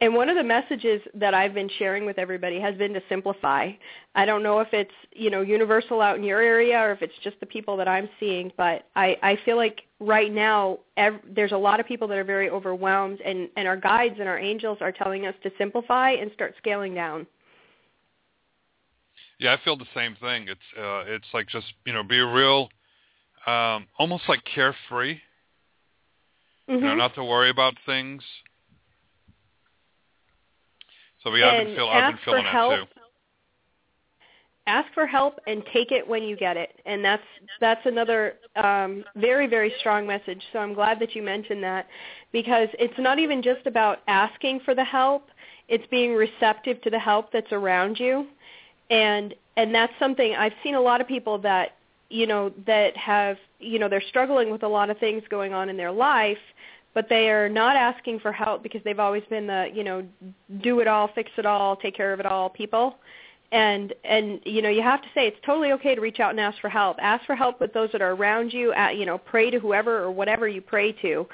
And 0.00 0.14
one 0.14 0.28
of 0.28 0.36
the 0.36 0.44
messages 0.44 1.00
that 1.14 1.32
I've 1.32 1.54
been 1.54 1.70
sharing 1.78 2.04
with 2.04 2.18
everybody 2.18 2.60
has 2.60 2.74
been 2.76 2.92
to 2.92 3.02
simplify. 3.08 3.70
I 4.14 4.26
don't 4.26 4.42
know 4.42 4.60
if 4.60 4.68
it's, 4.72 4.92
you 5.12 5.30
know, 5.30 5.40
universal 5.40 6.02
out 6.02 6.18
in 6.18 6.22
your 6.22 6.42
area 6.42 6.78
or 6.78 6.92
if 6.92 7.00
it's 7.00 7.14
just 7.24 7.40
the 7.40 7.46
people 7.46 7.78
that 7.78 7.88
I'm 7.88 8.08
seeing, 8.20 8.52
but 8.58 8.86
I, 8.94 9.16
I 9.22 9.38
feel 9.46 9.56
like 9.56 9.82
right 9.98 10.30
now 10.30 10.80
ev- 10.98 11.20
there's 11.34 11.52
a 11.52 11.56
lot 11.56 11.80
of 11.80 11.86
people 11.86 12.06
that 12.08 12.18
are 12.18 12.24
very 12.24 12.50
overwhelmed 12.50 13.22
and, 13.22 13.48
and 13.56 13.66
our 13.66 13.76
guides 13.76 14.16
and 14.18 14.28
our 14.28 14.38
angels 14.38 14.76
are 14.82 14.92
telling 14.92 15.24
us 15.24 15.34
to 15.44 15.50
simplify 15.56 16.10
and 16.10 16.30
start 16.34 16.54
scaling 16.58 16.94
down. 16.94 17.26
Yeah, 19.38 19.52
I 19.52 19.64
feel 19.64 19.76
the 19.76 19.86
same 19.94 20.16
thing. 20.16 20.48
It's 20.48 20.60
uh, 20.78 21.04
it's 21.06 21.26
like 21.34 21.48
just 21.48 21.66
you 21.84 21.92
know 21.92 22.02
be 22.02 22.20
real, 22.20 22.68
um, 23.46 23.86
almost 23.98 24.24
like 24.28 24.42
carefree. 24.44 25.18
You 26.68 26.80
know, 26.80 26.94
Mhm. 26.94 26.96
not 26.98 27.14
to 27.14 27.24
worry 27.24 27.50
about 27.50 27.74
things. 27.86 28.24
So 31.22 31.34
yeah, 31.34 31.50
I've 31.50 31.56
been 31.56 31.76
feel 31.76 31.88
I've 31.88 32.06
been 32.14 32.18
feeling 32.24 32.44
that 32.44 32.68
too. 32.68 32.86
ask 34.66 34.92
for 34.94 35.06
help 35.06 35.38
and 35.46 35.64
take 35.72 35.92
it 35.92 36.06
when 36.06 36.22
you 36.22 36.36
get 36.36 36.56
it 36.56 36.80
and 36.86 37.04
that's 37.04 37.22
that's 37.60 37.84
another 37.86 38.34
um, 38.56 39.04
very 39.14 39.46
very 39.46 39.72
strong 39.78 40.06
message 40.06 40.42
so 40.52 40.58
i'm 40.58 40.74
glad 40.74 40.98
that 40.98 41.14
you 41.14 41.22
mentioned 41.22 41.62
that 41.62 41.86
because 42.32 42.68
it's 42.78 42.98
not 42.98 43.18
even 43.18 43.42
just 43.42 43.66
about 43.66 44.00
asking 44.08 44.60
for 44.64 44.74
the 44.74 44.84
help 44.84 45.28
it's 45.68 45.86
being 45.86 46.14
receptive 46.14 46.80
to 46.82 46.90
the 46.90 46.98
help 46.98 47.32
that's 47.32 47.52
around 47.52 47.98
you 47.98 48.26
and 48.90 49.34
and 49.56 49.74
that's 49.74 49.92
something 49.98 50.34
i've 50.34 50.52
seen 50.62 50.74
a 50.74 50.80
lot 50.80 51.00
of 51.00 51.08
people 51.08 51.38
that 51.38 51.76
you 52.08 52.26
know 52.26 52.52
that 52.66 52.96
have 52.96 53.36
you 53.58 53.78
know 53.78 53.88
they're 53.88 54.02
struggling 54.08 54.50
with 54.50 54.62
a 54.62 54.68
lot 54.68 54.90
of 54.90 54.98
things 54.98 55.22
going 55.28 55.52
on 55.52 55.68
in 55.68 55.76
their 55.76 55.92
life 55.92 56.38
but 56.96 57.10
they 57.10 57.28
are 57.28 57.46
not 57.46 57.76
asking 57.76 58.18
for 58.20 58.32
help 58.32 58.62
because 58.62 58.80
they've 58.82 58.98
always 58.98 59.22
been 59.28 59.46
the 59.46 59.68
you 59.72 59.84
know 59.84 60.02
do 60.62 60.80
it 60.80 60.88
all 60.88 61.10
fix 61.14 61.30
it 61.36 61.44
all 61.44 61.76
take 61.76 61.94
care 61.94 62.12
of 62.14 62.20
it 62.20 62.26
all 62.26 62.48
people. 62.48 62.96
And 63.52 63.92
and 64.02 64.40
you 64.44 64.62
know 64.62 64.70
you 64.70 64.80
have 64.82 65.02
to 65.02 65.08
say 65.14 65.28
it's 65.28 65.36
totally 65.44 65.72
okay 65.72 65.94
to 65.94 66.00
reach 66.00 66.20
out 66.20 66.30
and 66.30 66.40
ask 66.40 66.58
for 66.58 66.70
help. 66.70 66.96
Ask 66.98 67.26
for 67.26 67.36
help 67.36 67.60
with 67.60 67.74
those 67.74 67.90
that 67.92 68.00
are 68.00 68.12
around 68.12 68.50
you 68.50 68.72
at, 68.72 68.96
you 68.96 69.04
know 69.04 69.18
pray 69.18 69.50
to 69.50 69.60
whoever 69.60 69.98
or 69.98 70.10
whatever 70.10 70.48
you 70.48 70.62
pray 70.62 70.90
to. 71.02 71.26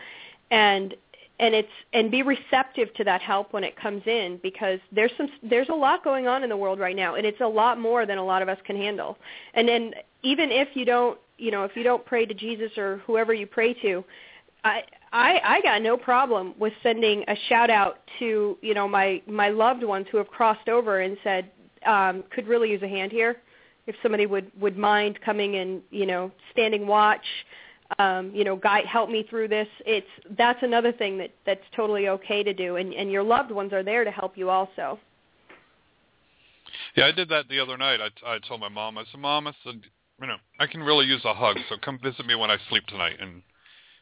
And 0.51 0.95
and 1.39 1.55
it's 1.55 1.69
and 1.93 2.11
be 2.11 2.23
receptive 2.23 2.93
to 2.95 3.05
that 3.05 3.21
help 3.21 3.53
when 3.53 3.65
it 3.65 3.77
comes 3.77 4.03
in 4.07 4.39
because 4.43 4.79
there's 4.93 5.13
some 5.17 5.29
there's 5.43 5.69
a 5.69 5.75
lot 5.75 6.05
going 6.05 6.27
on 6.27 6.43
in 6.43 6.49
the 6.49 6.57
world 6.57 6.79
right 6.79 6.97
now 6.97 7.15
and 7.15 7.27
it's 7.27 7.41
a 7.41 7.47
lot 7.47 7.81
more 7.81 8.07
than 8.07 8.19
a 8.19 8.25
lot 8.25 8.43
of 8.43 8.49
us 8.49 8.59
can 8.65 8.77
handle 8.77 9.17
and 9.55 9.67
then 9.69 9.93
even 10.23 10.51
if 10.51 10.69
you 10.75 10.85
don't 10.85 11.19
you 11.39 11.51
know 11.51 11.65
if 11.65 11.75
you 11.75 11.83
don't 11.83 12.05
pray 12.05 12.27
to 12.27 12.35
Jesus 12.35 12.77
or 12.77 12.99
whoever 13.07 13.33
you 13.33 13.47
pray 13.47 13.75
to 13.75 14.05
I 14.65 14.83
I 15.13 15.41
I 15.45 15.61
got 15.63 15.83
no 15.83 15.97
problem 15.97 16.55
with 16.59 16.73
sending 16.83 17.25
a 17.29 17.37
shout 17.49 17.71
out 17.71 17.99
to 18.19 18.57
you 18.61 18.75
know 18.75 18.89
my 18.89 19.23
my 19.27 19.49
loved 19.49 19.83
ones 19.83 20.07
who 20.11 20.19
have 20.19 20.29
crossed 20.29 20.69
over 20.69 21.01
and 21.01 21.17
said 21.23 21.51
um, 21.87 22.25
could 22.31 22.47
really 22.47 22.71
use 22.71 22.83
a 22.83 22.89
hand 22.89 23.13
here. 23.13 23.37
If 23.87 23.97
somebody 24.03 24.27
would 24.27 24.51
would 24.61 24.79
mind 24.79 25.19
coming 25.25 25.57
and 25.57 25.83
you 25.91 26.07
know 26.07 26.31
standing 26.53 26.87
watch, 26.87 27.25
um, 27.99 28.31
you 28.35 28.45
know 28.45 28.57
guide 28.57 28.87
help 28.87 29.11
me 29.11 29.27
through 29.29 29.49
this. 29.49 29.69
It's 29.87 30.07
that's 30.37 30.63
another 30.63 30.93
thing 30.93 31.19
that 31.19 31.31
that's 31.47 31.65
totally 31.75 32.09
okay 32.09 32.43
to 32.43 32.53
do, 32.53 32.77
and 32.77 32.93
and 32.93 33.11
your 33.11 33.23
loved 33.23 33.51
ones 33.51 33.73
are 33.73 33.83
there 33.83 34.05
to 34.05 34.11
help 34.11 34.37
you 34.37 34.51
also. 34.51 34.99
Yeah, 36.97 37.07
I 37.07 37.13
did 37.13 37.29
that 37.31 37.49
the 37.49 37.59
other 37.59 37.77
night. 37.77 38.01
I, 38.01 38.35
I 38.35 38.39
told 38.47 38.61
my 38.61 38.69
mom, 38.69 38.99
I 38.99 39.05
said, 39.11 39.21
Mom, 39.21 39.47
I 39.47 39.53
said, 39.65 39.81
you 40.21 40.27
know, 40.27 40.37
I 40.61 40.67
can 40.67 40.83
really 40.83 41.07
use 41.07 41.23
a 41.25 41.35
hug, 41.35 41.57
so 41.69 41.77
come 41.83 41.99
visit 42.03 42.27
me 42.27 42.35
when 42.35 42.51
I 42.51 42.57
sleep 42.69 42.87
tonight. 42.87 43.17
And, 43.21 43.43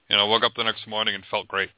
you 0.08 0.16
know, 0.16 0.26
woke 0.26 0.42
up 0.42 0.52
the 0.56 0.64
next 0.64 0.86
morning 0.88 1.14
and 1.14 1.24
felt 1.30 1.48
great. 1.48 1.70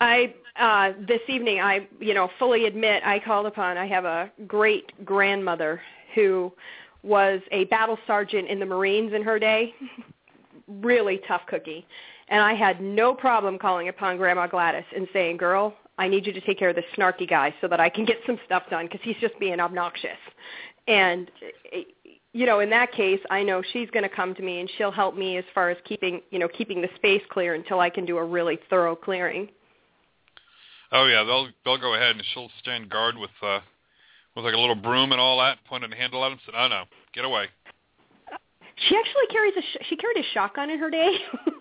I 0.00 0.34
uh 0.58 0.92
this 1.06 1.20
evening 1.28 1.60
I 1.60 1.86
you 2.00 2.14
know 2.14 2.30
fully 2.38 2.64
admit 2.64 3.02
I 3.04 3.18
called 3.18 3.44
upon 3.44 3.76
I 3.76 3.86
have 3.86 4.06
a 4.06 4.30
great 4.46 5.04
grandmother 5.04 5.82
who 6.14 6.50
was 7.02 7.42
a 7.52 7.64
battle 7.64 7.98
sergeant 8.06 8.48
in 8.48 8.58
the 8.58 8.64
Marines 8.64 9.12
in 9.12 9.22
her 9.22 9.38
day. 9.38 9.74
really 10.82 11.20
tough 11.26 11.42
cookie. 11.46 11.86
And 12.28 12.40
I 12.40 12.54
had 12.54 12.80
no 12.80 13.14
problem 13.14 13.58
calling 13.58 13.88
upon 13.88 14.16
Grandma 14.16 14.46
Gladys 14.46 14.84
and 14.94 15.08
saying, 15.12 15.36
"Girl, 15.36 15.74
I 15.98 16.08
need 16.08 16.26
you 16.26 16.32
to 16.32 16.40
take 16.40 16.58
care 16.58 16.68
of 16.70 16.76
this 16.76 16.84
snarky 16.96 17.28
guy 17.28 17.54
so 17.60 17.68
that 17.68 17.80
I 17.80 17.88
can 17.88 18.04
get 18.04 18.18
some 18.26 18.38
stuff 18.46 18.64
done 18.70 18.86
because 18.86 19.00
he's 19.02 19.16
just 19.20 19.38
being 19.38 19.60
obnoxious." 19.60 20.18
And 20.86 21.30
you 22.32 22.46
know, 22.46 22.60
in 22.60 22.70
that 22.70 22.92
case, 22.92 23.20
I 23.30 23.42
know 23.42 23.62
she's 23.72 23.90
going 23.90 24.04
to 24.04 24.08
come 24.08 24.34
to 24.36 24.42
me 24.42 24.60
and 24.60 24.70
she'll 24.78 24.92
help 24.92 25.16
me 25.16 25.36
as 25.36 25.44
far 25.52 25.70
as 25.70 25.76
keeping, 25.84 26.20
you 26.30 26.38
know, 26.38 26.48
keeping 26.48 26.80
the 26.80 26.88
space 26.94 27.22
clear 27.28 27.54
until 27.54 27.80
I 27.80 27.90
can 27.90 28.04
do 28.04 28.18
a 28.18 28.24
really 28.24 28.58
thorough 28.68 28.94
clearing. 28.94 29.48
Oh 30.92 31.06
yeah, 31.06 31.24
they'll 31.24 31.48
they'll 31.64 31.80
go 31.80 31.94
ahead 31.94 32.16
and 32.16 32.24
she'll 32.32 32.50
stand 32.60 32.88
guard 32.88 33.16
with 33.16 33.30
uh 33.42 33.60
with 34.34 34.44
like 34.44 34.54
a 34.54 34.58
little 34.58 34.74
broom 34.74 35.12
and 35.12 35.20
all 35.20 35.38
that, 35.38 35.58
pointing 35.68 35.92
a 35.92 35.96
handle 35.96 36.24
at 36.24 36.32
him. 36.32 36.38
Said, 36.44 36.54
"Oh 36.56 36.68
no, 36.68 36.84
get 37.12 37.24
away." 37.24 37.46
She 38.88 38.96
actually 38.96 39.26
carries 39.30 39.54
a 39.56 39.62
sh- 39.62 39.86
she 39.88 39.96
carried 39.96 40.16
a 40.18 40.22
shotgun 40.32 40.70
in 40.70 40.78
her 40.78 40.90
day. 40.90 41.16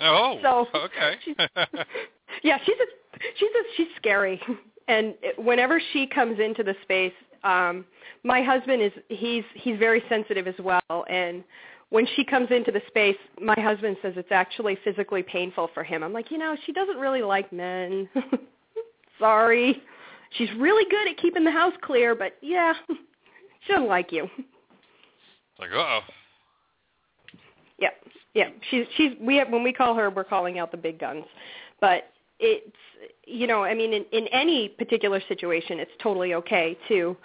Oh, 0.00 0.38
So, 0.42 0.66
okay. 0.74 1.16
she's- 1.26 1.36
yeah, 2.42 2.56
she's 2.64 2.76
a 2.76 3.18
she's 3.36 3.50
a 3.50 3.62
she's 3.76 3.88
scary. 3.96 4.40
And 4.88 5.14
whenever 5.36 5.78
she 5.92 6.06
comes 6.06 6.40
into 6.40 6.62
the 6.62 6.74
space, 6.82 7.12
um 7.42 7.84
my 8.22 8.40
husband 8.42 8.80
is 8.80 8.92
he's 9.10 9.44
he's 9.54 9.78
very 9.78 10.02
sensitive 10.08 10.46
as 10.48 10.54
well 10.58 11.04
and 11.10 11.44
when 11.90 12.06
she 12.16 12.24
comes 12.24 12.50
into 12.50 12.72
the 12.72 12.80
space, 12.88 13.16
my 13.40 13.54
husband 13.60 13.98
says 14.00 14.14
it's 14.16 14.32
actually 14.32 14.76
physically 14.82 15.22
painful 15.22 15.68
for 15.74 15.84
him. 15.84 16.02
I'm 16.02 16.14
like, 16.14 16.30
you 16.30 16.38
know, 16.38 16.56
she 16.64 16.72
doesn't 16.72 16.96
really 16.96 17.22
like 17.22 17.52
men. 17.52 18.08
Sorry. 19.18 19.80
She's 20.38 20.48
really 20.58 20.84
good 20.90 21.08
at 21.08 21.18
keeping 21.18 21.44
the 21.44 21.50
house 21.52 21.74
clear, 21.82 22.14
but 22.16 22.32
yeah, 22.40 22.72
she 23.66 23.72
doesn't 23.74 23.86
like 23.86 24.10
you. 24.10 24.24
It's 24.38 25.60
like, 25.60 25.70
uh 25.72 25.76
oh. 25.76 26.00
Yeah, 27.78 27.90
yeah. 28.34 28.48
She's 28.70 28.86
she's 28.96 29.12
we 29.20 29.36
have 29.36 29.50
when 29.50 29.62
we 29.62 29.72
call 29.72 29.94
her, 29.94 30.10
we're 30.10 30.24
calling 30.24 30.58
out 30.58 30.70
the 30.70 30.76
big 30.76 30.98
guns. 30.98 31.24
But 31.80 32.10
it's 32.38 32.76
you 33.26 33.46
know, 33.46 33.64
I 33.64 33.74
mean, 33.74 33.92
in, 33.92 34.04
in 34.12 34.26
any 34.28 34.68
particular 34.68 35.20
situation, 35.28 35.78
it's 35.80 35.90
totally 36.02 36.34
okay 36.34 36.76
to 36.88 37.16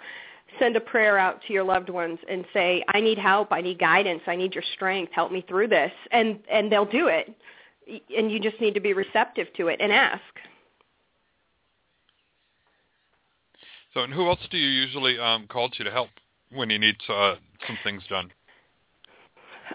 send 0.58 0.76
a 0.76 0.80
prayer 0.80 1.18
out 1.18 1.40
to 1.46 1.52
your 1.52 1.64
loved 1.64 1.90
ones 1.90 2.18
and 2.28 2.44
say, 2.52 2.84
"I 2.88 3.00
need 3.00 3.18
help. 3.18 3.52
I 3.52 3.60
need 3.60 3.78
guidance. 3.78 4.22
I 4.26 4.36
need 4.36 4.54
your 4.54 4.64
strength. 4.74 5.12
Help 5.12 5.32
me 5.32 5.44
through 5.48 5.68
this," 5.68 5.92
and 6.10 6.38
and 6.50 6.70
they'll 6.70 6.84
do 6.84 7.08
it. 7.08 7.34
And 8.16 8.30
you 8.30 8.38
just 8.38 8.60
need 8.60 8.74
to 8.74 8.80
be 8.80 8.92
receptive 8.92 9.48
to 9.56 9.68
it 9.68 9.80
and 9.80 9.92
ask. 9.92 10.22
So, 13.94 14.04
and 14.04 14.12
who 14.12 14.28
else 14.28 14.38
do 14.50 14.58
you 14.58 14.68
usually 14.68 15.18
um 15.18 15.46
call 15.48 15.68
to 15.70 15.84
to 15.84 15.90
help 15.90 16.10
when 16.52 16.70
you 16.70 16.78
need 16.78 16.96
uh, 17.08 17.36
some 17.66 17.78
things 17.82 18.02
done? 18.08 18.30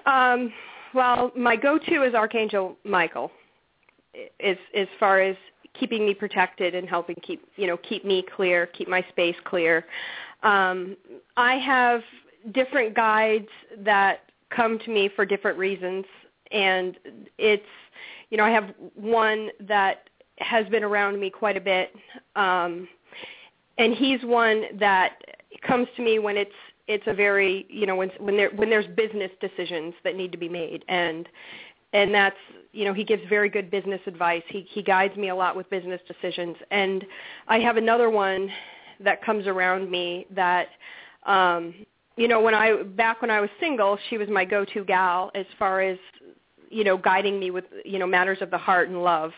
Um, 0.06 0.52
well, 0.94 1.32
my 1.36 1.56
go-to 1.56 2.04
is 2.04 2.14
Archangel 2.14 2.78
Michael, 2.84 3.32
as 4.44 4.58
as 4.76 4.88
far 5.00 5.22
as 5.22 5.36
keeping 5.80 6.06
me 6.06 6.14
protected 6.14 6.74
and 6.74 6.88
helping 6.88 7.16
keep 7.22 7.46
you 7.58 7.68
know 7.68 7.78
keep 7.78 8.06
me 8.06 8.24
clear, 8.36 8.68
keep 8.68 8.88
my 8.88 9.06
space 9.10 9.36
clear. 9.46 9.86
Um, 10.44 10.96
I 11.38 11.56
have 11.56 12.02
different 12.54 12.96
guides 12.96 13.48
that 13.80 14.22
come 14.50 14.80
to 14.80 14.90
me 14.90 15.10
for 15.16 15.26
different 15.26 15.58
reasons, 15.58 16.06
and 16.52 16.98
it's 17.38 17.64
you 18.30 18.38
know 18.38 18.46
I 18.46 18.52
have 18.52 18.74
one 18.96 19.50
that 19.62 20.10
has 20.40 20.68
been 20.68 20.84
around 20.84 21.20
me 21.20 21.30
quite 21.30 21.58
a 21.58 21.62
bit, 21.62 21.94
um, 22.36 22.88
and 23.78 23.94
he's 23.94 24.24
one 24.24 24.64
that 24.80 25.22
comes 25.66 25.88
to 25.96 26.04
me 26.04 26.20
when 26.20 26.38
it's 26.38 26.52
it's 26.88 27.04
a 27.08 27.14
very 27.14 27.66
you 27.70 27.86
know 27.86 27.96
when 27.96 28.10
when 28.20 28.38
there 28.38 28.50
when 28.52 28.70
there's 28.70 28.88
business 28.96 29.32
decisions 29.42 29.94
that 30.04 30.16
need 30.16 30.32
to 30.32 30.38
be 30.38 30.50
made 30.50 30.84
and 30.88 31.28
and 31.94 32.14
that's 32.14 32.36
you 32.74 32.84
know 32.86 32.94
he 32.94 33.04
gives 33.04 33.24
very 33.30 33.50
good 33.50 33.72
business 33.72 34.02
advice. 34.06 34.44
He 34.50 34.68
he 34.70 34.84
guides 34.84 35.16
me 35.16 35.30
a 35.30 35.36
lot 35.36 35.56
with 35.56 35.70
business 35.70 36.02
decisions, 36.08 36.58
and 36.72 37.06
I 37.48 37.60
have 37.60 37.78
another 37.78 38.10
one 38.10 38.52
that 39.00 39.24
comes 39.24 39.48
around 39.48 39.90
me 39.90 40.28
that 40.32 40.68
um 41.26 41.74
you 42.18 42.28
know 42.28 42.42
when 42.42 42.54
I 42.54 42.84
back 42.84 43.22
when 43.22 43.32
I 43.32 43.40
was 43.40 43.50
single, 43.60 43.98
she 44.10 44.18
was 44.18 44.28
my 44.30 44.46
go-to 44.46 44.84
gal 44.84 45.32
as 45.36 45.46
far 45.58 45.82
as 45.82 45.98
you 46.70 46.84
know 46.84 46.98
guiding 46.98 47.40
me 47.40 47.50
with 47.50 47.66
you 47.84 47.98
know 47.98 48.08
matters 48.08 48.40
of 48.42 48.52
the 48.52 48.58
heart 48.58 48.90
and 48.90 49.02
love. 49.04 49.32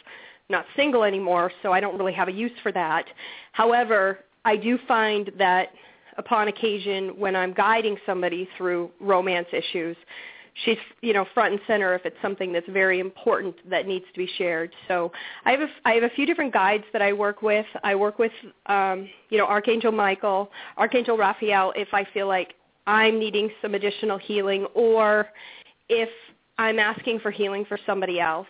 I'm 0.50 0.54
not 0.54 0.66
single 0.76 1.04
anymore, 1.04 1.52
so 1.62 1.72
I 1.72 1.80
don't 1.80 1.98
really 1.98 2.14
have 2.14 2.28
a 2.28 2.32
use 2.32 2.52
for 2.64 2.72
that. 2.72 3.06
However, 3.52 4.20
I 4.46 4.56
do 4.56 4.80
find 4.88 5.32
that 5.38 5.74
upon 6.18 6.48
occasion 6.48 7.10
when 7.18 7.36
I'm 7.36 7.54
guiding 7.54 7.98
somebody 8.06 8.48
through 8.58 8.92
romance 9.00 9.48
issues, 9.54 9.96
she's 10.66 10.78
you 11.02 11.14
know 11.14 11.26
front 11.34 11.54
and 11.54 11.62
center 11.68 11.94
if 11.96 12.06
it's 12.06 12.16
something 12.22 12.52
that's 12.52 12.68
very 12.70 13.00
important 13.00 13.56
that 13.70 13.88
needs 13.88 14.06
to 14.14 14.18
be 14.18 14.30
shared. 14.38 14.74
So 14.88 15.12
I 15.46 15.52
have 15.52 15.62
a, 15.62 15.68
I 15.86 15.94
have 15.94 16.04
a 16.04 16.10
few 16.10 16.26
different 16.26 16.54
guides 16.54 16.84
that 16.94 17.02
I 17.02 17.14
work 17.14 17.42
with. 17.42 17.66
I 17.84 17.96
work 17.96 18.20
with 18.20 18.32
um, 18.68 19.10
you 19.30 19.38
know 19.38 19.46
Archangel 19.46 19.92
Michael, 19.92 20.50
Archangel 20.78 21.18
Raphael 21.18 21.74
if 21.76 21.94
I 21.94 22.06
feel 22.14 22.28
like 22.28 22.54
I'm 22.86 23.20
needing 23.20 23.50
some 23.62 23.76
additional 23.76 24.18
healing 24.18 24.66
or 24.74 25.28
if 25.90 26.10
I'm 26.58 26.80
asking 26.80 27.20
for 27.20 27.32
healing 27.32 27.66
for 27.66 27.78
somebody 27.86 28.20
else. 28.20 28.48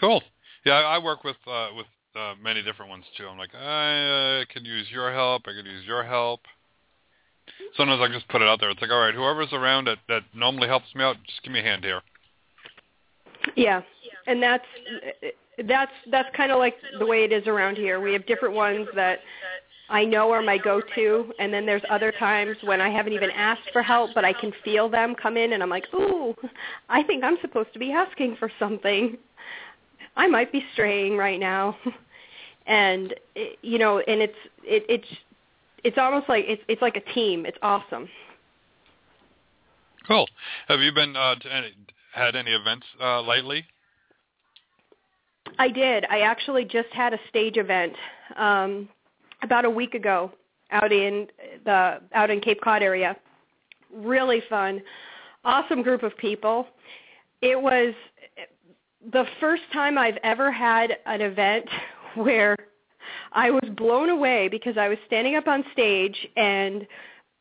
Cool. 0.00 0.22
Yeah, 0.64 0.74
I 0.74 0.98
work 0.98 1.24
with 1.24 1.36
uh, 1.46 1.68
with 1.76 1.86
uh, 2.18 2.34
many 2.42 2.62
different 2.62 2.90
ones 2.90 3.04
too. 3.16 3.26
I'm 3.26 3.38
like, 3.38 3.54
I 3.54 4.40
uh, 4.40 4.44
could 4.52 4.66
use 4.66 4.86
your 4.90 5.12
help. 5.12 5.42
I 5.46 5.52
could 5.52 5.66
use 5.66 5.84
your 5.86 6.02
help. 6.02 6.40
Sometimes 7.76 8.00
I 8.00 8.12
just 8.12 8.28
put 8.28 8.42
it 8.42 8.48
out 8.48 8.60
there. 8.60 8.70
It's 8.70 8.80
like, 8.80 8.90
all 8.90 9.00
right, 9.00 9.14
whoever's 9.14 9.52
around 9.52 9.86
that 9.86 9.98
that 10.08 10.22
normally 10.34 10.68
helps 10.68 10.94
me 10.94 11.02
out, 11.04 11.16
just 11.26 11.42
give 11.42 11.52
me 11.52 11.60
a 11.60 11.62
hand 11.62 11.84
here. 11.84 12.02
Yeah, 13.56 13.82
and 14.26 14.42
that's 14.42 14.64
that's 15.66 15.92
that's 16.10 16.28
kind 16.36 16.52
of 16.52 16.58
like 16.58 16.76
the 16.98 17.06
way 17.06 17.24
it 17.24 17.32
is 17.32 17.46
around 17.46 17.76
here. 17.76 18.00
We 18.00 18.12
have 18.12 18.26
different 18.26 18.54
ones 18.54 18.86
that 18.94 19.20
I 19.88 20.04
know 20.04 20.30
are 20.30 20.42
my 20.42 20.58
go-to, 20.58 21.32
and 21.38 21.52
then 21.52 21.64
there's 21.64 21.82
other 21.88 22.12
times 22.12 22.56
when 22.62 22.80
I 22.80 22.90
haven't 22.90 23.14
even 23.14 23.30
asked 23.30 23.70
for 23.72 23.82
help, 23.82 24.10
but 24.14 24.24
I 24.24 24.34
can 24.34 24.52
feel 24.62 24.88
them 24.88 25.14
come 25.14 25.38
in, 25.38 25.54
and 25.54 25.62
I'm 25.62 25.70
like, 25.70 25.86
ooh, 25.94 26.34
I 26.90 27.02
think 27.02 27.24
I'm 27.24 27.38
supposed 27.40 27.72
to 27.72 27.78
be 27.78 27.90
asking 27.90 28.36
for 28.38 28.50
something. 28.58 29.16
I 30.16 30.26
might 30.26 30.52
be 30.52 30.62
straying 30.74 31.16
right 31.16 31.40
now. 31.40 31.76
and 32.68 33.14
it, 33.34 33.58
you 33.62 33.78
know, 33.78 33.98
and 33.98 34.20
it's 34.20 34.36
it, 34.62 34.84
it's 34.88 35.08
it's 35.82 35.98
almost 35.98 36.28
like 36.28 36.44
it's 36.46 36.62
it's 36.68 36.82
like 36.82 36.96
a 36.96 37.12
team. 37.12 37.46
It's 37.46 37.58
awesome. 37.62 38.08
Cool. 40.06 40.28
Have 40.68 40.80
you 40.80 40.92
been 40.92 41.16
uh, 41.16 41.34
to 41.34 41.54
any, 41.54 41.74
had 42.12 42.36
any 42.36 42.52
events 42.52 42.86
uh, 43.02 43.20
lately? 43.22 43.64
I 45.58 45.68
did. 45.68 46.04
I 46.10 46.20
actually 46.20 46.64
just 46.64 46.88
had 46.92 47.12
a 47.12 47.18
stage 47.28 47.56
event 47.56 47.94
um, 48.36 48.88
about 49.42 49.64
a 49.64 49.70
week 49.70 49.94
ago 49.94 50.30
out 50.70 50.92
in 50.92 51.26
the 51.64 52.00
out 52.14 52.30
in 52.30 52.40
Cape 52.40 52.60
Cod 52.60 52.82
area. 52.82 53.16
Really 53.94 54.42
fun, 54.50 54.82
awesome 55.44 55.82
group 55.82 56.02
of 56.02 56.16
people. 56.18 56.66
It 57.40 57.60
was 57.60 57.94
the 59.12 59.24
first 59.40 59.62
time 59.72 59.96
I've 59.96 60.18
ever 60.22 60.50
had 60.52 60.96
an 61.06 61.22
event 61.22 61.66
where 62.18 62.56
I 63.32 63.50
was 63.50 63.68
blown 63.76 64.10
away 64.10 64.48
because 64.48 64.76
I 64.76 64.88
was 64.88 64.98
standing 65.06 65.36
up 65.36 65.46
on 65.46 65.64
stage 65.72 66.16
and 66.36 66.86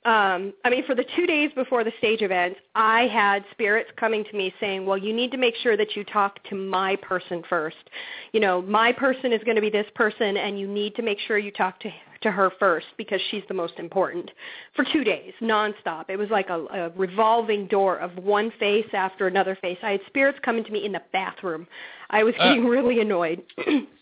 um 0.06 0.54
I 0.64 0.70
mean 0.70 0.86
for 0.86 0.96
the 0.96 1.06
2 1.16 1.26
days 1.26 1.52
before 1.56 1.84
the 1.84 1.92
stage 1.98 2.22
event, 2.22 2.56
I 2.76 3.08
had 3.08 3.44
spirits 3.52 3.90
coming 3.98 4.24
to 4.26 4.38
me 4.38 4.54
saying, 4.60 4.86
"Well, 4.86 4.98
you 4.98 5.14
need 5.14 5.32
to 5.32 5.38
make 5.38 5.56
sure 5.56 5.76
that 5.76 5.96
you 5.96 6.04
talk 6.04 6.42
to 6.50 6.56
my 6.56 6.96
person 6.98 7.44
first. 7.50 7.90
You 8.32 8.40
know, 8.40 8.62
my 8.62 8.92
person 8.94 9.34
is 9.34 9.44
going 9.44 9.56
to 9.56 9.62
be 9.62 9.70
this 9.70 9.88
person 9.96 10.38
and 10.38 10.60
you 10.60 10.68
need 10.68 10.96
to 10.96 11.02
make 11.02 11.20
sure 11.20 11.38
you 11.38 11.52
talk 11.52 11.80
to 11.82 11.90
to 12.22 12.32
her 12.32 12.52
first 12.60 12.88
because 12.98 13.22
she's 13.30 13.44
the 13.48 13.54
most 13.54 13.74
important 13.78 14.30
for 14.76 14.86
two 14.92 15.04
days 15.04 15.34
nonstop. 15.42 16.06
It 16.10 16.18
was 16.18 16.30
like 16.30 16.50
a, 16.50 16.60
a 16.66 16.90
revolving 16.96 17.68
door 17.68 17.98
of 17.98 18.16
one 18.18 18.52
face 18.60 18.88
after 18.94 19.28
another 19.28 19.56
face. 19.62 19.78
I 19.84 19.92
had 19.92 20.02
spirits 20.08 20.40
coming 20.44 20.64
to 20.64 20.72
me 20.72 20.86
in 20.86 20.92
the 20.92 21.02
bathroom. 21.14 21.68
I 22.10 22.24
was 22.24 22.34
getting 22.36 22.66
uh. 22.66 22.70
really 22.70 23.02
annoyed. 23.02 23.44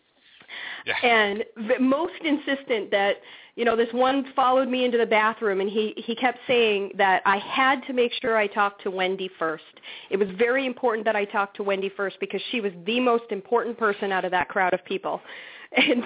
yeah. 0.85 0.95
And 1.03 1.43
most 1.79 2.13
insistent 2.23 2.91
that 2.91 3.17
you 3.55 3.65
know 3.65 3.75
this 3.75 3.89
one 3.91 4.25
followed 4.35 4.67
me 4.67 4.85
into 4.85 4.97
the 4.97 5.05
bathroom 5.05 5.61
and 5.61 5.69
he 5.69 5.93
he 5.97 6.15
kept 6.15 6.39
saying 6.47 6.91
that 6.97 7.21
I 7.25 7.37
had 7.37 7.81
to 7.87 7.93
make 7.93 8.11
sure 8.21 8.37
I 8.37 8.47
talked 8.47 8.83
to 8.83 8.91
Wendy 8.91 9.29
first. 9.39 9.63
It 10.09 10.17
was 10.17 10.27
very 10.37 10.65
important 10.65 11.05
that 11.05 11.15
I 11.15 11.25
talked 11.25 11.55
to 11.57 11.63
Wendy 11.63 11.91
first 11.95 12.17
because 12.19 12.41
she 12.51 12.61
was 12.61 12.71
the 12.85 12.99
most 12.99 13.25
important 13.29 13.77
person 13.77 14.11
out 14.11 14.25
of 14.25 14.31
that 14.31 14.49
crowd 14.49 14.73
of 14.73 14.83
people. 14.85 15.21
And 15.77 16.03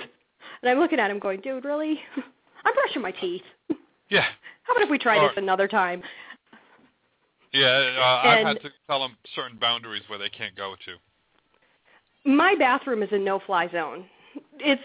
and 0.62 0.72
I'm 0.72 0.80
looking 0.80 1.00
at 1.00 1.12
him 1.12 1.20
going, 1.20 1.42
dude, 1.42 1.64
really? 1.64 2.00
I'm 2.66 2.74
brushing 2.74 3.02
my 3.02 3.12
teeth. 3.12 3.44
Yeah. 4.10 4.26
How 4.64 4.74
about 4.74 4.84
if 4.84 4.90
we 4.90 4.98
try 4.98 5.18
or, 5.18 5.30
this 5.30 5.38
another 5.38 5.68
time? 5.68 6.02
Yeah, 7.54 7.68
uh, 7.68 8.28
I've 8.28 8.46
had 8.46 8.62
to 8.62 8.70
tell 8.88 9.00
them 9.00 9.18
certain 9.36 9.58
boundaries 9.58 10.04
where 10.08 10.20
they 10.20 10.30
can't 10.30 10.56
go 10.56 10.76
to. 10.86 12.32
My 12.32 12.56
bathroom 12.56 13.02
is 13.02 13.10
a 13.12 13.18
no-fly 13.18 13.70
zone. 13.72 14.06
It's 14.60 14.82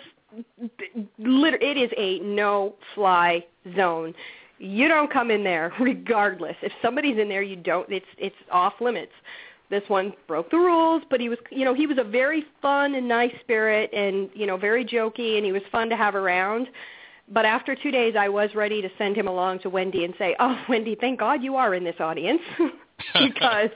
it 0.59 1.77
is 1.77 1.91
a 1.97 2.19
no-fly 2.21 3.45
zone. 3.77 4.15
You 4.59 4.89
don't 4.89 5.13
come 5.13 5.31
in 5.31 5.45
there 5.45 5.73
regardless. 5.81 6.57
If 6.63 6.73
somebody's 6.83 7.19
in 7.19 7.29
there, 7.29 7.43
you 7.43 7.57
don't. 7.57 7.91
It's 7.93 8.07
it's 8.19 8.37
off 8.51 8.75
limits 8.81 9.13
this 9.71 9.83
one 9.89 10.13
broke 10.29 10.51
the 10.51 10.59
rules, 10.59 11.03
but 11.11 11.21
he 11.21 11.29
was, 11.29 11.39
you 11.51 11.65
know, 11.65 11.75
he 11.75 11.87
was 11.87 11.99
a 11.99 12.05
very 12.05 12.45
fun 12.61 12.95
and 12.95 13.09
nice 13.09 13.33
spirit 13.41 13.93
and, 13.93 14.31
you 14.35 14.47
know, 14.47 14.57
very 14.57 14.85
jokey 14.85 15.37
and 15.37 15.45
he 15.45 15.53
was 15.53 15.63
fun 15.73 15.89
to 15.89 15.97
have 15.97 16.15
around. 16.15 16.69
But 17.29 17.47
after 17.47 17.75
two 17.75 17.91
days, 17.91 18.15
I 18.19 18.29
was 18.29 18.55
ready 18.55 18.83
to 18.83 18.91
send 18.99 19.17
him 19.17 19.27
along 19.27 19.61
to 19.61 19.71
Wendy 19.71 20.05
and 20.05 20.15
say, 20.19 20.37
oh, 20.39 20.57
Wendy, 20.69 20.97
thank 21.01 21.19
God 21.19 21.43
you 21.43 21.57
are 21.57 21.75
in 21.75 21.83
this 21.83 21.97
audience 21.99 22.43
because 23.15 23.71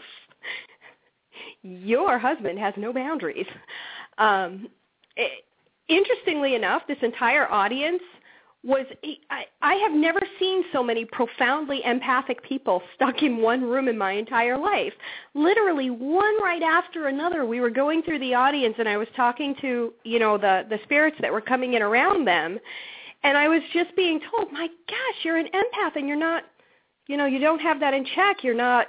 your 1.63 2.19
husband 2.19 2.59
has 2.59 2.75
no 2.77 2.93
boundaries. 2.93 3.47
Um, 4.19 4.69
it, 5.17 5.45
interestingly 5.89 6.55
enough, 6.55 6.83
this 6.87 6.99
entire 7.03 7.51
audience 7.51 8.03
was 8.65 8.87
I, 9.31 9.45
I 9.63 9.75
have 9.75 9.93
never 9.93 10.21
seen 10.41 10.65
so 10.73 10.83
many 10.83 11.05
profoundly 11.05 11.81
empathic 11.85 12.43
people 12.43 12.83
stuck 12.95 13.23
in 13.23 13.39
one 13.39 13.63
room 13.63 13.89
in 13.89 13.97
my 13.97 14.13
entire 14.13 14.59
life. 14.59 14.93
Literally 15.35 15.91
one 15.91 16.43
right 16.43 16.63
after 16.63 17.07
another. 17.07 17.47
We 17.47 17.61
were 17.61 17.71
going 17.71 18.03
through 18.03 18.19
the 18.19 18.35
audience 18.35 18.75
and 18.79 18.89
I 18.89 18.97
was 18.97 19.09
talking 19.17 19.55
to, 19.61 19.93
you 20.05 20.19
know, 20.19 20.37
the 20.39 20.65
the 20.69 20.79
spirits 20.85 21.17
that 21.21 21.33
were 21.33 21.41
coming 21.41 21.75
in 21.75 21.83
around 21.83 22.27
them 22.27 22.59
and 23.23 23.37
I 23.37 23.49
was 23.49 23.63
just 23.73 23.95
being 23.97 24.21
told, 24.31 24.53
"My 24.53 24.67
gosh, 24.67 25.25
you're 25.25 25.39
an 25.39 25.49
empath 25.55 25.97
and 25.97 26.07
you're 26.09 26.17
not, 26.17 26.45
you 27.07 27.17
know, 27.17 27.27
you 27.27 27.39
don't 27.39 27.61
have 27.61 27.81
that 27.81 27.95
in 27.95 28.05
check. 28.15 28.43
You're 28.43 28.55
not 28.55 28.89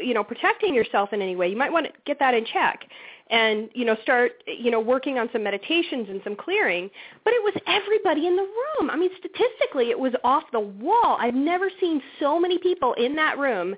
you 0.00 0.14
know, 0.14 0.22
protecting 0.22 0.72
yourself 0.72 1.12
in 1.12 1.20
any 1.20 1.34
way. 1.34 1.48
You 1.48 1.56
might 1.56 1.72
want 1.72 1.84
to 1.86 1.92
get 2.06 2.18
that 2.20 2.34
in 2.34 2.46
check." 2.46 2.86
And 3.30 3.70
you 3.74 3.84
know 3.84 3.96
start 4.02 4.32
you 4.46 4.70
know 4.70 4.80
working 4.80 5.18
on 5.18 5.28
some 5.32 5.42
meditations 5.42 6.08
and 6.08 6.20
some 6.24 6.36
clearing 6.36 6.90
but 7.24 7.32
it 7.32 7.42
was 7.42 7.54
everybody 7.66 8.26
in 8.26 8.36
the 8.36 8.42
room. 8.42 8.90
I 8.90 8.96
mean 8.96 9.10
statistically 9.18 9.90
it 9.90 9.98
was 9.98 10.12
off 10.24 10.44
the 10.52 10.60
wall. 10.60 11.16
I've 11.18 11.34
never 11.34 11.70
seen 11.80 12.02
so 12.18 12.38
many 12.38 12.58
people 12.58 12.94
in 12.94 13.14
that 13.16 13.38
room 13.38 13.74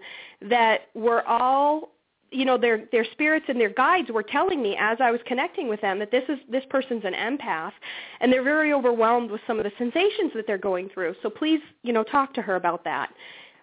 that 0.48 0.88
were 0.94 1.26
all 1.26 1.90
you 2.30 2.44
know 2.44 2.56
their 2.56 2.86
their 2.92 3.04
spirits 3.12 3.46
and 3.48 3.60
their 3.60 3.72
guides 3.72 4.10
were 4.10 4.22
telling 4.22 4.62
me 4.62 4.74
as 4.80 4.96
i 5.00 5.10
was 5.10 5.20
connecting 5.26 5.68
with 5.68 5.80
them 5.82 5.98
that 5.98 6.10
this 6.10 6.24
is 6.30 6.38
this 6.50 6.64
person's 6.70 7.04
an 7.04 7.12
empath 7.12 7.72
and 8.20 8.32
they're 8.32 8.42
very 8.42 8.72
overwhelmed 8.72 9.30
with 9.30 9.40
some 9.46 9.58
of 9.58 9.64
the 9.64 9.72
sensations 9.76 10.32
that 10.34 10.46
they're 10.46 10.58
going 10.58 10.88
through. 10.88 11.14
So 11.22 11.28
please 11.28 11.60
you 11.82 11.92
know 11.92 12.02
talk 12.02 12.32
to 12.34 12.42
her 12.42 12.56
about 12.56 12.84
that. 12.84 13.10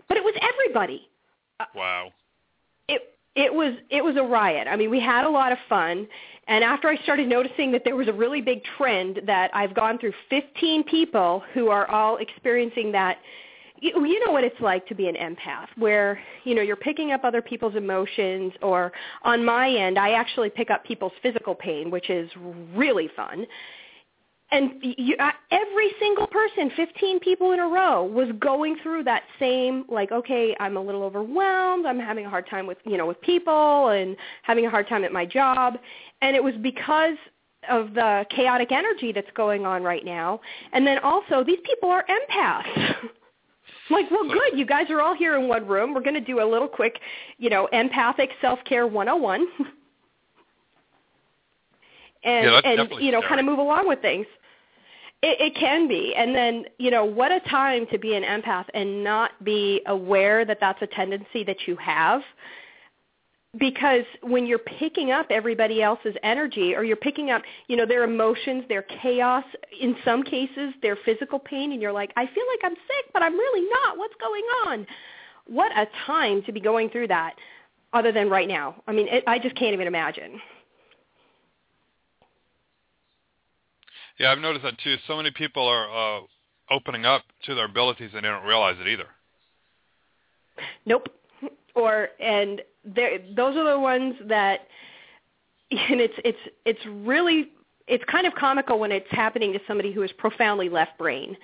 But 0.07 0.17
it 0.17 0.23
was 0.23 0.33
everybody. 0.41 1.07
Wow. 1.75 2.11
It 2.87 3.01
it 3.35 3.53
was 3.53 3.73
it 3.89 4.03
was 4.03 4.15
a 4.17 4.23
riot. 4.23 4.67
I 4.67 4.75
mean, 4.75 4.89
we 4.89 4.99
had 4.99 5.25
a 5.25 5.29
lot 5.29 5.51
of 5.51 5.57
fun, 5.67 6.07
and 6.47 6.63
after 6.63 6.87
I 6.87 6.97
started 7.03 7.27
noticing 7.27 7.71
that 7.71 7.83
there 7.85 7.95
was 7.95 8.07
a 8.07 8.13
really 8.13 8.41
big 8.41 8.61
trend 8.77 9.21
that 9.25 9.51
I've 9.53 9.75
gone 9.75 9.99
through 9.99 10.13
15 10.29 10.83
people 10.83 11.43
who 11.53 11.69
are 11.69 11.89
all 11.89 12.17
experiencing 12.17 12.91
that 12.93 13.17
you, 13.81 14.05
you 14.05 14.25
know 14.25 14.31
what 14.31 14.43
it's 14.43 14.59
like 14.59 14.85
to 14.87 14.95
be 14.95 15.07
an 15.07 15.15
empath 15.15 15.67
where 15.77 16.19
you 16.43 16.55
know 16.55 16.61
you're 16.61 16.75
picking 16.75 17.11
up 17.11 17.23
other 17.23 17.41
people's 17.41 17.75
emotions 17.75 18.51
or 18.61 18.91
on 19.23 19.45
my 19.45 19.69
end 19.69 19.97
I 19.97 20.11
actually 20.11 20.49
pick 20.49 20.69
up 20.69 20.83
people's 20.83 21.13
physical 21.21 21.55
pain 21.55 21.89
which 21.89 22.09
is 22.09 22.29
really 22.75 23.09
fun 23.15 23.45
and 24.51 24.71
you, 24.81 25.15
uh, 25.19 25.31
every 25.51 25.91
single 25.99 26.25
person, 26.25 26.71
15 26.75 27.19
people 27.19 27.51
in 27.51 27.59
a 27.59 27.67
row, 27.67 28.03
was 28.03 28.29
going 28.39 28.77
through 28.81 29.03
that 29.03 29.23
same 29.39 29.85
like, 29.87 30.11
okay, 30.11 30.55
I'm 30.59 30.75
a 30.75 30.81
little 30.81 31.03
overwhelmed. 31.03 31.85
I'm 31.85 31.99
having 31.99 32.25
a 32.25 32.29
hard 32.29 32.49
time 32.49 32.65
with 32.65 32.77
you 32.85 32.97
know 32.97 33.05
with 33.05 33.21
people 33.21 33.89
and 33.89 34.15
having 34.43 34.65
a 34.65 34.69
hard 34.69 34.87
time 34.87 35.03
at 35.03 35.11
my 35.11 35.25
job, 35.25 35.77
and 36.21 36.35
it 36.35 36.43
was 36.43 36.55
because 36.61 37.17
of 37.69 37.93
the 37.93 38.25
chaotic 38.35 38.71
energy 38.71 39.11
that's 39.11 39.29
going 39.35 39.65
on 39.65 39.83
right 39.83 40.05
now. 40.05 40.39
And 40.73 40.87
then 40.87 40.97
also, 40.99 41.43
these 41.43 41.59
people 41.63 41.89
are 41.89 42.05
empaths. 42.09 42.95
Like, 43.91 44.09
well, 44.11 44.27
good. 44.27 44.57
You 44.57 44.67
guys 44.67 44.89
are 44.91 45.01
all 45.01 45.15
here 45.15 45.35
in 45.35 45.47
one 45.47 45.65
room. 45.65 45.95
We're 45.95 46.01
going 46.01 46.13
to 46.13 46.21
do 46.21 46.41
a 46.41 46.45
little 46.45 46.67
quick, 46.67 46.99
you 47.39 47.49
know, 47.49 47.67
empathic 47.71 48.29
self-care 48.39 48.85
101. 48.85 49.47
and 52.23 52.45
Yeah, 52.45 52.61
and 52.63 52.89
you 53.01 53.11
know, 53.11 53.19
scary. 53.19 53.29
kind 53.29 53.39
of 53.39 53.45
move 53.45 53.59
along 53.59 53.87
with 53.87 53.99
things. 54.01 54.27
It, 55.21 55.41
it 55.41 55.55
can 55.59 55.87
be, 55.87 56.13
and 56.15 56.33
then 56.33 56.65
you 56.77 56.91
know, 56.91 57.03
what 57.03 57.31
a 57.31 57.41
time 57.41 57.85
to 57.91 57.97
be 57.97 58.15
an 58.15 58.23
empath 58.23 58.65
and 58.73 59.03
not 59.03 59.31
be 59.43 59.81
aware 59.85 60.45
that 60.45 60.59
that's 60.61 60.81
a 60.81 60.87
tendency 60.87 61.43
that 61.43 61.67
you 61.67 61.75
have. 61.75 62.21
Because 63.57 64.03
when 64.21 64.45
you're 64.45 64.59
picking 64.59 65.11
up 65.11 65.25
everybody 65.31 65.81
else's 65.81 66.15
energy, 66.21 66.75
or 66.75 66.83
you're 66.83 66.95
picking 66.95 67.31
up, 67.31 67.41
you 67.67 67.75
know, 67.75 67.85
their 67.85 68.03
emotions, 68.03 68.63
their 68.69 68.83
chaos, 68.83 69.43
in 69.81 69.95
some 70.05 70.21
cases, 70.21 70.71
their 70.83 70.95
physical 71.03 71.39
pain, 71.39 71.71
and 71.71 71.81
you're 71.81 71.91
like, 71.91 72.11
I 72.15 72.27
feel 72.27 72.43
like 72.47 72.59
I'm 72.63 72.75
sick, 72.75 73.11
but 73.11 73.23
I'm 73.23 73.33
really 73.33 73.67
not. 73.67 73.97
What's 73.97 74.13
going 74.21 74.43
on? 74.67 74.87
What 75.47 75.71
a 75.75 75.87
time 76.05 76.43
to 76.43 76.51
be 76.51 76.59
going 76.59 76.91
through 76.91 77.07
that, 77.07 77.33
other 77.91 78.11
than 78.11 78.29
right 78.29 78.47
now. 78.47 78.75
I 78.87 78.91
mean, 78.91 79.07
it, 79.07 79.23
I 79.25 79.39
just 79.39 79.55
can't 79.55 79.73
even 79.73 79.87
imagine. 79.87 80.39
Yeah, 84.19 84.31
I've 84.31 84.39
noticed 84.39 84.63
that 84.63 84.77
too. 84.79 84.97
So 85.07 85.15
many 85.15 85.31
people 85.31 85.65
are 85.65 86.19
uh, 86.19 86.21
opening 86.69 87.05
up 87.05 87.23
to 87.45 87.55
their 87.55 87.65
abilities 87.65 88.11
and 88.13 88.23
they 88.23 88.27
don't 88.27 88.45
realize 88.45 88.75
it 88.79 88.87
either. 88.87 89.07
Nope. 90.85 91.07
Or 91.73 92.09
and 92.19 92.61
those 92.83 93.55
are 93.55 93.71
the 93.71 93.79
ones 93.79 94.15
that 94.27 94.67
and 95.71 96.01
it's 96.01 96.13
it's 96.25 96.39
it's 96.65 96.79
really 96.85 97.51
it's 97.87 98.03
kind 98.05 98.27
of 98.27 98.33
comical 98.35 98.79
when 98.79 98.91
it's 98.91 99.07
happening 99.09 99.53
to 99.53 99.59
somebody 99.67 99.91
who 99.91 100.01
is 100.03 100.11
profoundly 100.17 100.69
left 100.69 100.97
brain 100.97 101.37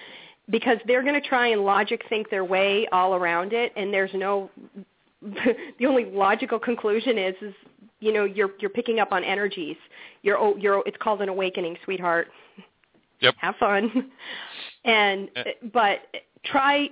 because 0.49 0.77
they're 0.85 1.01
going 1.01 1.19
to 1.19 1.27
try 1.27 1.47
and 1.47 1.61
logic 1.61 2.03
think 2.07 2.29
their 2.29 2.45
way 2.45 2.87
all 2.91 3.15
around 3.15 3.53
it 3.53 3.71
and 3.75 3.93
there's 3.93 4.11
no 4.13 4.49
the 5.21 5.85
only 5.87 6.05
logical 6.05 6.59
conclusion 6.59 7.17
is 7.17 7.35
is 7.41 7.53
you 7.99 8.11
know 8.11 8.25
you're 8.25 8.51
you're 8.59 8.69
picking 8.69 8.99
up 8.99 9.11
on 9.11 9.23
energies 9.23 9.77
you're 10.23 10.57
you're 10.57 10.83
it's 10.85 10.97
called 10.97 11.21
an 11.21 11.29
awakening 11.29 11.77
sweetheart 11.85 12.27
Yep. 13.21 13.35
have 13.37 13.55
fun 13.57 14.11
and 14.85 15.29
Eh. 15.35 15.43
but 15.73 15.99
try 16.43 16.87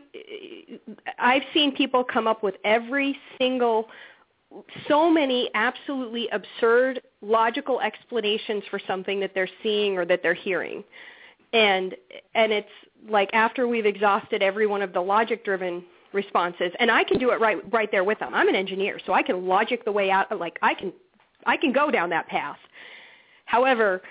i've 1.20 1.44
seen 1.54 1.76
people 1.76 2.04
come 2.04 2.28
up 2.28 2.44
with 2.44 2.56
every 2.64 3.18
single 3.38 3.88
so 4.88 5.10
many 5.10 5.50
absolutely 5.56 6.28
absurd 6.30 7.02
logical 7.22 7.82
explanations 7.82 8.64
for 8.70 8.80
something 8.88 9.20
that 9.20 9.32
they're 9.34 9.50
seeing 9.62 9.98
or 9.98 10.06
that 10.06 10.22
they're 10.24 10.34
hearing 10.34 10.84
and 11.54 11.96
and 12.36 12.52
it's 12.52 12.70
like 13.10 13.30
after 13.34 13.68
we've 13.68 13.86
exhausted 13.86 14.42
every 14.42 14.68
one 14.68 14.82
of 14.82 14.94
the 14.94 15.02
logic 15.02 15.44
driven 15.46 15.84
responses 16.14 16.72
and 16.80 16.92
i 16.92 17.04
can 17.04 17.18
do 17.18 17.32
it 17.32 17.40
right 17.40 17.58
right 17.72 17.90
there 17.92 18.04
with 18.04 18.20
them 18.20 18.34
i'm 18.34 18.48
an 18.48 18.56
engineer 18.56 19.00
so 19.06 19.14
i 19.14 19.22
can 19.22 19.48
logic 19.48 19.84
the 19.86 19.92
way 19.92 20.12
out 20.12 20.36
like 20.40 20.58
i 20.62 20.74
can 20.74 20.92
i 21.46 21.58
can 21.58 21.72
go 21.72 21.90
down 21.92 22.10
that 22.10 22.28
path 22.28 22.58
however 23.46 24.02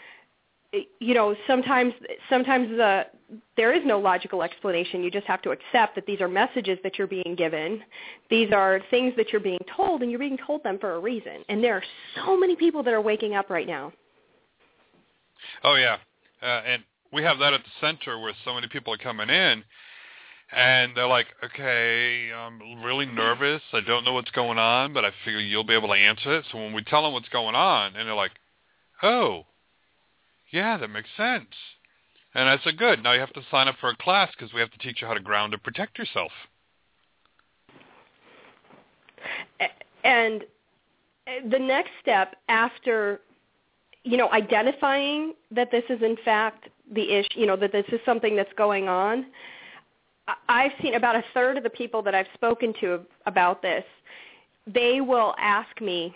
you 1.01 1.15
know 1.15 1.37
sometimes 1.47 1.93
sometimes 2.31 2.69
the 2.71 3.07
there 3.57 3.73
is 3.73 3.83
no 3.85 3.99
logical 3.99 4.43
explanation. 4.43 5.03
You 5.03 5.11
just 5.11 5.27
have 5.27 5.43
to 5.43 5.51
accept 5.51 5.95
that 5.95 6.07
these 6.07 6.21
are 6.21 6.29
messages 6.29 6.79
that 6.83 6.99
you're 6.99 7.07
being 7.07 7.35
given. 7.37 7.83
These 8.31 8.53
are 8.53 8.81
things 8.91 9.15
that 9.17 9.33
you're 9.33 9.41
being 9.41 9.61
told 9.75 10.03
and 10.03 10.11
you're 10.11 10.21
being 10.21 10.39
told 10.47 10.63
them 10.63 10.79
for 10.79 10.95
a 10.95 10.99
reason. 10.99 11.45
And 11.49 11.63
there 11.63 11.75
are 11.77 11.83
so 12.17 12.37
many 12.37 12.57
people 12.57 12.83
that 12.83 12.93
are 12.93 13.01
waking 13.01 13.35
up 13.35 13.51
right 13.51 13.67
now. 13.67 13.93
Oh 15.65 15.75
yeah, 15.75 15.97
uh, 16.43 16.63
and 16.67 16.83
we 17.13 17.23
have 17.23 17.39
that 17.39 17.53
at 17.53 17.63
the 17.63 17.71
center 17.87 18.19
where 18.19 18.33
so 18.45 18.55
many 18.55 18.69
people 18.69 18.93
are 18.95 18.99
coming 18.99 19.29
in, 19.29 19.65
and 20.53 20.97
they're 20.97 21.07
like, 21.07 21.27
"Okay, 21.45 22.31
I'm 22.33 22.83
really 22.83 23.07
nervous. 23.07 23.63
I 23.73 23.81
don't 23.81 24.05
know 24.05 24.13
what's 24.13 24.31
going 24.31 24.59
on, 24.59 24.93
but 24.93 25.05
I 25.05 25.11
figure 25.25 25.41
you'll 25.41 25.65
be 25.65 25.75
able 25.75 25.89
to 25.89 25.95
answer 25.95 26.37
it." 26.37 26.45
So 26.53 26.59
when 26.59 26.73
we 26.73 26.83
tell 26.85 27.03
them 27.03 27.13
what's 27.13 27.29
going 27.29 27.55
on, 27.55 27.97
and 27.97 28.07
they're 28.07 28.15
like, 28.15 28.33
"Oh, 29.03 29.47
yeah, 30.53 30.77
that 30.77 30.89
makes 30.89 31.09
sense." 31.17 31.55
And 32.35 32.49
I 32.49 32.59
said, 32.65 32.79
"Good. 32.79 33.03
Now 33.03 33.13
you 33.13 33.21
have 33.21 33.33
to 33.35 33.43
sign 33.51 33.69
up 33.69 33.77
for 33.81 33.91
a 33.91 33.97
class 33.97 34.31
because 34.37 34.53
we 34.53 34.61
have 34.61 34.71
to 34.71 34.79
teach 34.79 35.01
you 35.01 35.09
how 35.09 35.15
to 35.15 35.21
ground 35.21 35.53
and 35.55 35.63
protect 35.63 35.99
yourself." 35.99 36.33
And 40.05 40.43
uh, 41.27 41.49
the 41.49 41.59
next 41.59 41.91
step 42.01 42.37
after 42.49 43.21
you 44.05 44.17
know 44.17 44.31
identifying 44.33 45.35
that 45.51 45.71
this 45.71 45.85
is 45.89 46.03
in 46.03 46.17
fact 46.25 46.69
the 46.93 47.13
issue 47.13 47.41
you 47.41 47.47
know 47.47 47.57
that 47.57 47.73
this 47.73 47.85
is 47.93 48.01
something 48.05 48.35
that's 48.35 48.53
going 48.55 48.89
on 48.89 49.27
i've 50.49 50.73
seen 50.83 50.95
about 50.95 51.15
a 51.15 51.23
third 51.35 51.57
of 51.57 51.63
the 51.63 51.71
people 51.71 52.03
that 52.03 52.15
i've 52.15 52.27
spoken 52.35 52.75
to 52.81 53.01
about 53.27 53.63
this 53.63 53.85
they 54.67 55.01
will 55.01 55.35
ask 55.39 55.81
me 55.81 56.13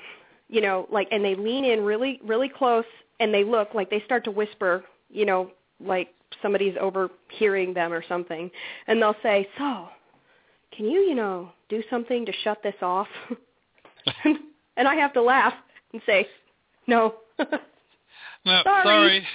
you 0.48 0.60
know 0.60 0.88
like 0.90 1.06
and 1.12 1.24
they 1.24 1.34
lean 1.36 1.64
in 1.64 1.84
really 1.84 2.20
really 2.24 2.48
close 2.48 2.84
and 3.20 3.32
they 3.32 3.44
look 3.44 3.74
like 3.74 3.90
they 3.90 4.02
start 4.04 4.24
to 4.24 4.30
whisper 4.30 4.84
you 5.10 5.24
know 5.26 5.50
like 5.80 6.08
somebody's 6.42 6.74
overhearing 6.80 7.72
them 7.74 7.92
or 7.92 8.02
something 8.08 8.50
and 8.86 9.00
they'll 9.00 9.16
say 9.22 9.48
so 9.58 9.88
can 10.76 10.86
you 10.86 11.00
you 11.00 11.14
know 11.14 11.50
do 11.68 11.82
something 11.90 12.24
to 12.26 12.32
shut 12.42 12.62
this 12.62 12.74
off 12.82 13.08
and 14.76 14.88
I 14.88 14.94
have 14.96 15.12
to 15.14 15.22
laugh 15.22 15.54
and 15.92 16.02
say, 16.06 16.26
no, 16.86 17.14
No, 17.38 17.46
Sorry. 18.64 18.82
sorry. 18.84 19.26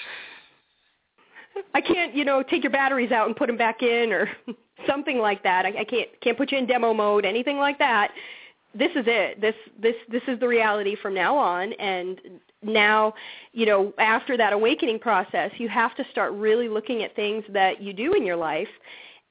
I 1.74 1.82
can't, 1.82 2.16
you 2.16 2.24
know, 2.24 2.44
take 2.44 2.64
your 2.64 2.72
batteries 2.72 3.12
out 3.12 3.28
and 3.28 3.36
put 3.36 3.48
them 3.48 3.58
back 3.58 3.82
in 3.84 4.14
or 4.14 4.30
something 4.88 5.18
like 5.20 5.44
that. 5.44 5.66
I, 5.66 5.70
I 5.80 5.84
can't 5.84 6.10
can't 6.22 6.38
put 6.38 6.52
you 6.52 6.58
in 6.58 6.66
demo 6.66 6.94
mode, 6.94 7.26
anything 7.26 7.58
like 7.58 7.78
that. 7.80 8.12
This 8.74 8.92
is 8.92 9.04
it. 9.08 9.42
This 9.42 9.56
this 9.82 9.96
this 10.10 10.24
is 10.28 10.40
the 10.40 10.48
reality 10.48 10.96
from 11.02 11.14
now 11.14 11.38
on. 11.38 11.74
And 11.74 12.20
now, 12.64 13.14
you 13.54 13.66
know, 13.66 13.94
after 13.98 14.38
that 14.38 14.54
awakening 14.54 15.00
process, 15.00 15.52
you 15.58 15.68
have 15.68 15.96
to 15.96 16.06
start 16.12 16.32
really 16.34 16.70
looking 16.70 17.04
at 17.04 17.16
things 17.16 17.44
that 17.50 17.82
you 17.82 17.92
do 17.94 18.14
in 18.14 18.26
your 18.26 18.38
life 18.38 18.70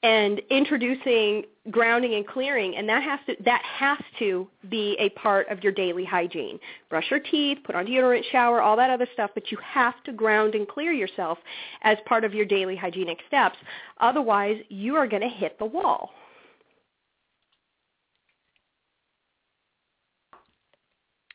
and 0.03 0.40
introducing 0.50 1.44
grounding 1.70 2.14
and 2.14 2.26
clearing. 2.26 2.76
And 2.76 2.88
that 2.88 3.03
has 3.03 3.20
to 3.26 3.42
that 3.44 3.62
has 3.64 3.98
to 4.18 4.48
be 4.68 4.96
a 4.98 5.11
part 5.11 5.48
of 5.48 5.62
your 5.62 5.72
daily 5.72 6.05
hygiene. 6.05 6.59
Brush 6.88 7.11
your 7.11 7.20
teeth 7.20 7.59
put 7.64 7.74
on 7.74 7.87
deodorant 7.87 8.24
shower 8.33 8.62
all 8.62 8.76
that 8.76 8.90
other 8.90 9.07
stuff. 9.12 9.31
But 9.35 9.50
you 9.50 9.59
have 9.62 10.03
to 10.05 10.12
ground 10.12 10.55
and 10.55 10.66
clear 10.66 10.92
yourself 10.92 11.38
as 11.83 11.98
part 12.07 12.24
of 12.24 12.35
your 12.35 12.46
daily 12.46 12.76
hygienic 12.76 13.18
steps. 13.26 13.57
Otherwise 14.00 14.57
you 14.68 14.96
are 14.96 15.07
going 15.07 15.22
to 15.22 15.29
hit 15.29 15.59
the 15.59 15.66
wall 15.66 16.11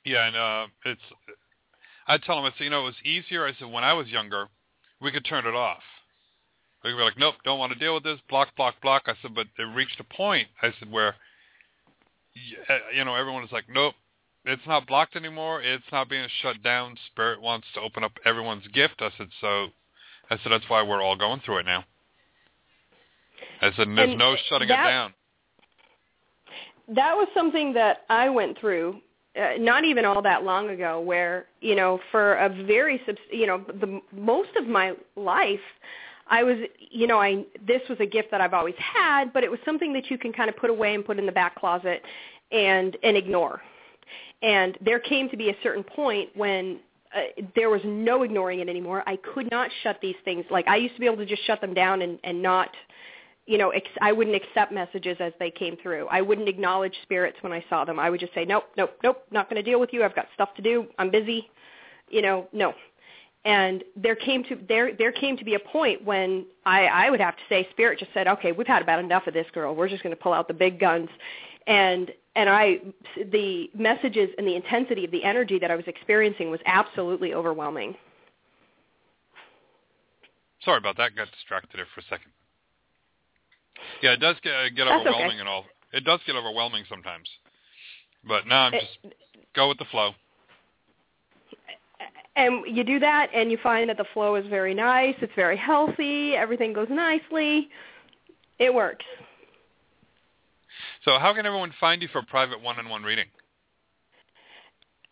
Yeah, 0.05 0.27
and 0.27 0.35
uh, 0.35 0.67
it's. 0.85 1.01
I 2.07 2.17
tell 2.19 2.35
them, 2.41 2.45
I 2.45 2.57
say, 2.57 2.65
you 2.65 2.69
know, 2.69 2.81
it 2.81 2.85
was 2.85 3.01
easier. 3.03 3.45
I 3.45 3.53
said 3.57 3.71
when 3.71 3.83
I 3.83 3.93
was 3.93 4.07
younger, 4.07 4.47
we 5.01 5.11
could 5.11 5.25
turn 5.25 5.45
it 5.47 5.55
off. 5.55 5.81
We 6.83 6.91
could 6.91 6.97
be 6.97 7.03
like, 7.03 7.17
nope, 7.17 7.35
don't 7.43 7.57
want 7.57 7.73
to 7.73 7.79
deal 7.79 7.95
with 7.95 8.03
this. 8.03 8.19
Block, 8.29 8.55
block, 8.55 8.75
block. 8.81 9.03
I 9.07 9.13
said, 9.21 9.33
but 9.33 9.47
it 9.57 9.63
reached 9.75 9.99
a 9.99 10.03
point. 10.03 10.47
I 10.61 10.71
said 10.79 10.91
where, 10.91 11.15
you 12.95 13.03
know, 13.03 13.15
everyone 13.15 13.43
is 13.43 13.51
like, 13.51 13.63
nope, 13.67 13.95
it's 14.45 14.61
not 14.67 14.85
blocked 14.85 15.15
anymore. 15.15 15.63
It's 15.63 15.83
not 15.91 16.07
being 16.09 16.27
shut 16.43 16.61
down. 16.61 16.95
Spirit 17.07 17.41
wants 17.41 17.65
to 17.73 17.81
open 17.81 18.03
up 18.03 18.11
everyone's 18.23 18.67
gift. 18.67 18.95
I 18.99 19.09
said, 19.17 19.29
so. 19.41 19.67
I 20.29 20.37
said 20.37 20.51
that's 20.51 20.67
why 20.69 20.81
we're 20.83 21.01
all 21.03 21.15
going 21.15 21.39
through 21.45 21.59
it 21.59 21.65
now. 21.65 21.83
I 23.61 23.69
said, 23.75 23.87
there's 23.95 24.09
And 24.11 24.17
no 24.19 24.35
shutting 24.49 24.67
that- 24.67 24.85
it 24.85 24.89
down. 24.89 25.13
that 26.89 27.15
was 27.15 27.27
something 27.33 27.73
that 27.73 28.05
I 28.09 28.29
went 28.29 28.57
through 28.59 29.01
uh, 29.39 29.53
not 29.59 29.83
even 29.83 30.05
all 30.05 30.21
that 30.21 30.43
long 30.43 30.69
ago 30.69 30.99
where 30.99 31.45
you 31.61 31.75
know 31.75 31.99
for 32.11 32.35
a 32.35 32.49
very 32.65 33.01
you 33.31 33.45
know 33.45 33.63
the 33.81 34.01
most 34.13 34.49
of 34.57 34.67
my 34.67 34.93
life 35.15 35.59
I 36.27 36.43
was 36.43 36.57
you 36.79 37.07
know 37.07 37.19
I 37.19 37.43
this 37.67 37.81
was 37.89 37.99
a 37.99 38.05
gift 38.05 38.31
that 38.31 38.41
I've 38.41 38.53
always 38.53 38.75
had 38.77 39.33
but 39.33 39.43
it 39.43 39.51
was 39.51 39.59
something 39.65 39.93
that 39.93 40.09
you 40.09 40.17
can 40.17 40.31
kind 40.31 40.49
of 40.49 40.55
put 40.57 40.69
away 40.69 40.95
and 40.95 41.05
put 41.05 41.19
in 41.19 41.25
the 41.25 41.31
back 41.31 41.55
closet 41.55 42.01
and 42.51 42.97
and 43.03 43.17
ignore. 43.17 43.61
And 44.41 44.77
there 44.81 44.99
came 44.99 45.29
to 45.29 45.37
be 45.37 45.49
a 45.49 45.55
certain 45.63 45.83
point 45.83 46.29
when 46.35 46.79
uh, 47.15 47.41
there 47.55 47.69
was 47.69 47.81
no 47.83 48.23
ignoring 48.23 48.59
it 48.59 48.69
anymore. 48.69 49.03
I 49.07 49.17
could 49.17 49.49
not 49.49 49.69
shut 49.83 49.97
these 50.01 50.15
things 50.23 50.45
like 50.51 50.67
I 50.67 50.75
used 50.75 50.95
to 50.95 50.99
be 50.99 51.05
able 51.05 51.17
to 51.17 51.25
just 51.25 51.45
shut 51.45 51.61
them 51.61 51.73
down 51.73 52.01
and 52.01 52.19
and 52.23 52.41
not 52.41 52.69
you 53.45 53.57
know, 53.57 53.69
ex- 53.69 53.87
I 54.01 54.11
wouldn't 54.11 54.35
accept 54.35 54.71
messages 54.71 55.17
as 55.19 55.33
they 55.39 55.51
came 55.51 55.77
through. 55.77 56.07
I 56.07 56.21
wouldn't 56.21 56.49
acknowledge 56.49 56.95
spirits 57.03 57.37
when 57.41 57.53
I 57.53 57.63
saw 57.69 57.85
them. 57.85 57.99
I 57.99 58.09
would 58.09 58.19
just 58.19 58.33
say, 58.33 58.43
nope, 58.43 58.65
nope, 58.75 58.97
nope, 59.03 59.23
not 59.31 59.49
going 59.49 59.63
to 59.63 59.69
deal 59.69 59.79
with 59.79 59.93
you. 59.93 60.03
I've 60.03 60.15
got 60.15 60.27
stuff 60.33 60.53
to 60.55 60.61
do. 60.61 60.87
I'm 60.97 61.11
busy. 61.11 61.49
You 62.09 62.21
know, 62.21 62.47
no. 62.53 62.73
And 63.43 63.83
there 63.95 64.15
came 64.15 64.43
to 64.45 64.57
there 64.67 64.95
there 64.95 65.11
came 65.11 65.37
to 65.37 65.45
be 65.45 65.53
a 65.53 65.59
point 65.59 66.03
when 66.03 66.45
I 66.65 66.85
I 66.85 67.09
would 67.11 67.19
have 67.19 67.35
to 67.35 67.43
say 67.47 67.67
spirit 67.71 67.99
just 67.99 68.11
said, 68.13 68.27
okay, 68.27 68.51
we've 68.51 68.65
had 68.65 68.81
about 68.81 68.99
enough 68.99 69.27
of 69.27 69.35
this 69.35 69.45
girl. 69.53 69.75
We're 69.75 69.89
just 69.89 70.01
going 70.01 70.15
to 70.15 70.21
pull 70.21 70.33
out 70.33 70.47
the 70.47 70.53
big 70.53 70.79
guns. 70.79 71.09
And 71.67 72.11
and 72.35 72.49
I 72.49 72.79
the 73.31 73.69
messages 73.75 74.29
and 74.39 74.47
the 74.47 74.55
intensity 74.55 75.05
of 75.05 75.11
the 75.11 75.23
energy 75.23 75.59
that 75.59 75.69
I 75.69 75.75
was 75.75 75.85
experiencing 75.85 76.49
was 76.49 76.59
absolutely 76.65 77.35
overwhelming. 77.35 77.95
Sorry 80.63 80.77
about 80.77 80.97
that. 80.97 81.15
Got 81.15 81.31
distracted 81.31 81.77
there 81.77 81.87
for 81.93 82.01
a 82.01 82.03
second. 82.09 82.31
Yeah, 84.01 84.13
it 84.13 84.19
does 84.19 84.35
get 84.43 84.53
uh, 84.53 84.69
get 84.69 84.85
That's 84.85 85.01
overwhelming 85.01 85.27
okay. 85.31 85.39
and 85.39 85.49
all. 85.49 85.65
It 85.93 86.03
does 86.03 86.19
get 86.25 86.35
overwhelming 86.35 86.83
sometimes. 86.89 87.29
But 88.27 88.47
now 88.47 88.63
I'm 88.65 88.73
It- 88.73 88.81
just 88.81 88.97
go 89.53 89.67
with 89.69 89.77
the 89.77 89.85
flow. 89.85 90.13
and 92.35 92.65
you 92.75 92.83
do 92.83 92.99
that 92.99 93.29
and 93.33 93.49
you 93.51 93.57
find 93.63 93.89
that 93.89 93.95
the 93.97 94.03
flow 94.13 94.35
is 94.35 94.45
very 94.47 94.73
nice 94.73 95.15
it's 95.21 95.31
very 95.35 95.55
healthy 95.55 96.35
everything 96.35 96.73
goes 96.73 96.89
nicely 96.89 97.69
it 98.59 98.73
works 98.73 99.05
So 101.05 101.17
how 101.17 101.33
can 101.33 101.45
everyone 101.45 101.71
find 101.79 102.01
you 102.01 102.09
for 102.09 102.19
a 102.19 102.23
private 102.23 102.59
one-on-one 102.61 103.03
reading? 103.03 103.27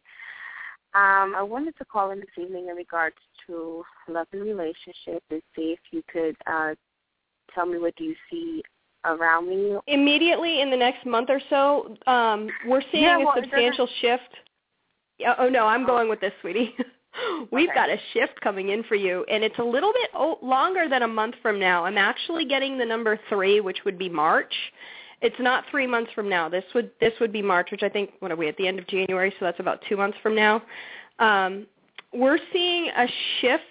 Um, 0.94 1.34
I 1.36 1.42
wanted 1.42 1.76
to 1.78 1.84
call 1.84 2.10
in 2.10 2.18
this 2.18 2.28
evening 2.36 2.66
in 2.68 2.74
regards 2.74 3.16
to 3.46 3.84
love 4.08 4.26
and 4.32 4.42
relationship 4.42 5.22
and 5.30 5.40
see 5.54 5.72
if 5.72 5.78
you 5.90 6.02
could 6.12 6.36
uh, 6.46 6.74
tell 7.54 7.64
me 7.64 7.78
what 7.78 7.94
do 7.96 8.04
you 8.04 8.16
see 8.30 8.62
around 9.04 9.48
me. 9.48 9.76
immediately 9.86 10.60
in 10.60 10.70
the 10.70 10.76
next 10.76 11.04
month 11.06 11.30
or 11.30 11.40
so, 11.50 11.96
um, 12.06 12.48
we're 12.66 12.82
seeing 12.92 13.04
Yeah, 13.04 13.18
well, 13.18 13.32
a 13.36 13.42
substantial 13.42 13.88
shift. 14.00 14.22
Oh 15.38 15.48
no, 15.48 15.66
I'm 15.66 15.86
going 15.86 16.08
with 16.08 16.20
this, 16.20 16.32
sweetie. 16.40 16.74
We've 17.52 17.68
Okay. 17.68 17.74
got 17.74 17.90
a 17.90 17.98
shift 18.12 18.40
coming 18.40 18.70
in 18.70 18.82
for 18.84 18.94
you, 18.94 19.24
and 19.30 19.44
it's 19.44 19.58
a 19.58 19.64
little 19.64 19.92
bit 19.92 20.10
o- 20.14 20.38
longer 20.42 20.88
than 20.88 21.02
a 21.02 21.08
month 21.08 21.34
from 21.42 21.60
now. 21.60 21.84
I'm 21.84 21.98
actually 21.98 22.46
getting 22.46 22.78
the 22.78 22.86
number 22.86 23.20
three, 23.28 23.60
which 23.60 23.84
would 23.84 23.98
be 23.98 24.08
March. 24.08 24.54
It's 25.20 25.38
not 25.38 25.64
three 25.70 25.86
months 25.86 26.10
from 26.14 26.28
now. 26.28 26.48
This 26.48 26.64
would 26.74 26.90
this 27.00 27.12
would 27.20 27.32
be 27.32 27.42
March, 27.42 27.70
which 27.70 27.82
I 27.82 27.88
think 27.88 28.12
what 28.20 28.32
are 28.32 28.36
we 28.36 28.48
at 28.48 28.56
the 28.56 28.66
end 28.66 28.78
of 28.78 28.86
January, 28.86 29.32
so 29.38 29.44
that's 29.44 29.60
about 29.60 29.82
two 29.88 29.96
months 29.96 30.16
from 30.22 30.34
now. 30.34 30.62
Um, 31.18 31.66
we're 32.12 32.38
seeing 32.52 32.88
a 32.88 33.06
shift 33.40 33.62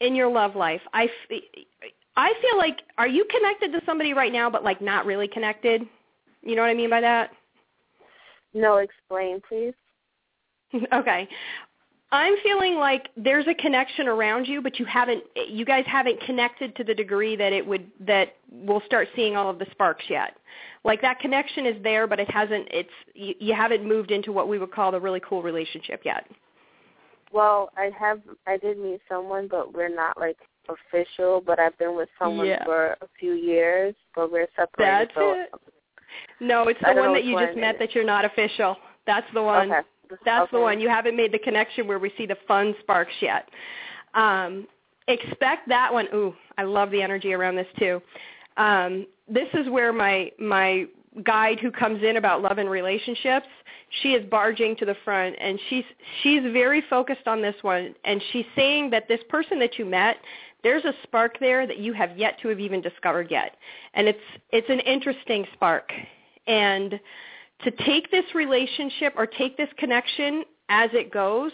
in 0.00 0.14
your 0.14 0.30
love 0.30 0.54
life. 0.54 0.80
I, 0.92 1.08
I 2.16 2.32
feel 2.42 2.58
like 2.58 2.82
are 2.98 3.08
you 3.08 3.24
connected 3.24 3.72
to 3.72 3.84
somebody 3.86 4.12
right 4.12 4.32
now, 4.32 4.50
but 4.50 4.64
like 4.64 4.80
not 4.80 5.06
really 5.06 5.28
connected? 5.28 5.82
You 6.42 6.56
know 6.56 6.62
what 6.62 6.70
I 6.70 6.74
mean 6.74 6.90
by 6.90 7.00
that? 7.00 7.30
No, 8.54 8.78
explain, 8.78 9.40
please. 9.48 9.74
okay. 10.92 11.28
I'm 12.12 12.34
feeling 12.42 12.74
like 12.74 13.08
there's 13.16 13.46
a 13.48 13.54
connection 13.54 14.06
around 14.06 14.46
you, 14.46 14.60
but 14.60 14.78
you 14.78 14.84
haven't 14.84 15.24
you 15.48 15.64
guys 15.64 15.84
haven't 15.86 16.20
connected 16.20 16.76
to 16.76 16.84
the 16.84 16.94
degree 16.94 17.36
that 17.36 17.54
it 17.54 17.66
would 17.66 17.90
that 18.00 18.34
we'll 18.50 18.82
start 18.84 19.08
seeing 19.16 19.34
all 19.34 19.48
of 19.48 19.58
the 19.58 19.66
sparks 19.70 20.04
yet. 20.10 20.36
Like 20.84 21.00
that 21.00 21.20
connection 21.20 21.64
is 21.64 21.82
there, 21.82 22.06
but 22.06 22.20
it 22.20 22.30
hasn't 22.30 22.68
it's 22.70 22.90
you, 23.14 23.34
you 23.40 23.54
haven't 23.54 23.88
moved 23.88 24.10
into 24.10 24.30
what 24.30 24.46
we 24.46 24.58
would 24.58 24.72
call 24.72 24.92
the 24.92 25.00
really 25.00 25.20
cool 25.26 25.42
relationship 25.42 26.02
yet. 26.04 26.28
Well, 27.32 27.70
I 27.78 27.90
have 27.98 28.20
I 28.46 28.58
did 28.58 28.78
meet 28.78 29.00
someone, 29.08 29.48
but 29.48 29.72
we're 29.72 29.94
not 29.94 30.20
like 30.20 30.36
official. 30.68 31.42
But 31.44 31.58
I've 31.58 31.76
been 31.78 31.96
with 31.96 32.08
someone 32.18 32.46
Yeah. 32.46 32.64
for 32.64 32.96
a 33.00 33.08
few 33.18 33.32
years, 33.32 33.94
but 34.14 34.30
we're 34.30 34.48
separated. 34.56 35.08
That's 35.08 35.14
so 35.14 35.32
it. 35.32 35.50
No, 36.40 36.68
it's 36.68 36.80
I 36.84 36.94
the 36.94 37.00
one 37.00 37.14
that 37.14 37.24
you 37.24 37.38
just 37.38 37.56
met 37.56 37.78
that 37.78 37.94
you're 37.94 38.04
not 38.04 38.24
official. 38.24 38.76
That's 39.06 39.26
the 39.32 39.42
one. 39.42 39.72
okay. 39.72 39.86
That's 40.24 40.50
the 40.50 40.60
one. 40.60 40.78
You 40.78 40.88
haven't 40.88 41.16
made 41.16 41.32
the 41.32 41.38
connection 41.38 41.86
where 41.86 41.98
we 41.98 42.12
see 42.18 42.26
the 42.26 42.36
fun 42.46 42.74
sparks 42.80 43.14
yet. 43.20 43.48
Um, 44.14 44.66
expect 45.08 45.68
that 45.68 45.92
one. 45.92 46.06
Ooh, 46.14 46.34
I 46.58 46.64
love 46.64 46.90
the 46.90 47.00
energy 47.00 47.32
around 47.32 47.56
this 47.56 47.66
too. 47.78 48.02
Um, 48.58 49.06
this 49.28 49.48
is 49.54 49.68
where 49.70 49.92
my 49.92 50.30
my 50.38 50.86
guide 51.24 51.60
who 51.60 51.70
comes 51.70 52.02
in 52.02 52.16
about 52.16 52.42
love 52.42 52.58
and 52.58 52.70
relationships, 52.70 53.46
she 54.02 54.10
is 54.10 54.28
barging 54.30 54.74
to 54.76 54.86
the 54.86 54.96
front 55.04 55.36
and 55.38 55.58
she's 55.68 55.84
she's 56.22 56.42
very 56.52 56.82
focused 56.88 57.26
on 57.26 57.42
this 57.42 57.54
one 57.62 57.94
and 58.04 58.22
she's 58.32 58.46
saying 58.56 58.88
that 58.90 59.08
this 59.08 59.20
person 59.28 59.58
that 59.58 59.78
you 59.78 59.84
met 59.84 60.16
there's 60.62 60.84
a 60.84 60.92
spark 61.02 61.38
there 61.40 61.66
that 61.66 61.78
you 61.78 61.92
have 61.92 62.16
yet 62.16 62.38
to 62.42 62.48
have 62.48 62.60
even 62.60 62.80
discovered 62.80 63.30
yet. 63.30 63.56
And 63.94 64.08
it's 64.08 64.20
it's 64.50 64.68
an 64.68 64.80
interesting 64.80 65.46
spark. 65.54 65.90
And 66.46 66.98
to 67.64 67.70
take 67.70 68.10
this 68.10 68.24
relationship 68.34 69.14
or 69.16 69.26
take 69.26 69.56
this 69.56 69.68
connection 69.78 70.44
as 70.68 70.90
it 70.92 71.12
goes, 71.12 71.52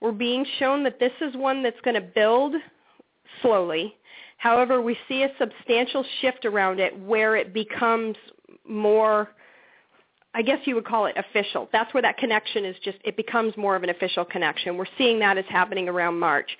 we're 0.00 0.12
being 0.12 0.46
shown 0.58 0.82
that 0.84 0.98
this 0.98 1.12
is 1.20 1.36
one 1.36 1.62
that's 1.62 1.80
going 1.82 1.94
to 1.94 2.00
build 2.00 2.54
slowly. 3.42 3.94
However, 4.38 4.80
we 4.80 4.96
see 5.06 5.22
a 5.22 5.28
substantial 5.38 6.04
shift 6.20 6.46
around 6.46 6.80
it 6.80 6.98
where 6.98 7.36
it 7.36 7.52
becomes 7.52 8.16
more 8.66 9.30
I 10.32 10.42
guess 10.42 10.58
you 10.64 10.76
would 10.76 10.84
call 10.84 11.06
it 11.06 11.16
official. 11.16 11.68
That's 11.72 11.92
where 11.92 12.02
that 12.02 12.16
connection 12.16 12.64
is 12.64 12.76
just 12.84 12.98
it 13.04 13.16
becomes 13.16 13.56
more 13.56 13.74
of 13.74 13.82
an 13.82 13.90
official 13.90 14.24
connection. 14.24 14.76
We're 14.76 14.84
seeing 14.96 15.18
that 15.20 15.38
as 15.38 15.44
happening 15.48 15.88
around 15.88 16.18
March. 16.18 16.56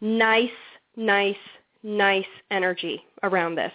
Nice, 0.00 0.50
nice, 0.96 1.36
nice 1.82 2.24
energy 2.50 3.02
around 3.22 3.54
this. 3.54 3.72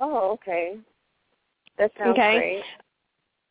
Oh, 0.00 0.32
okay. 0.32 0.76
That 1.78 1.92
sounds 1.98 2.12
Okay. 2.12 2.38
great. 2.38 2.64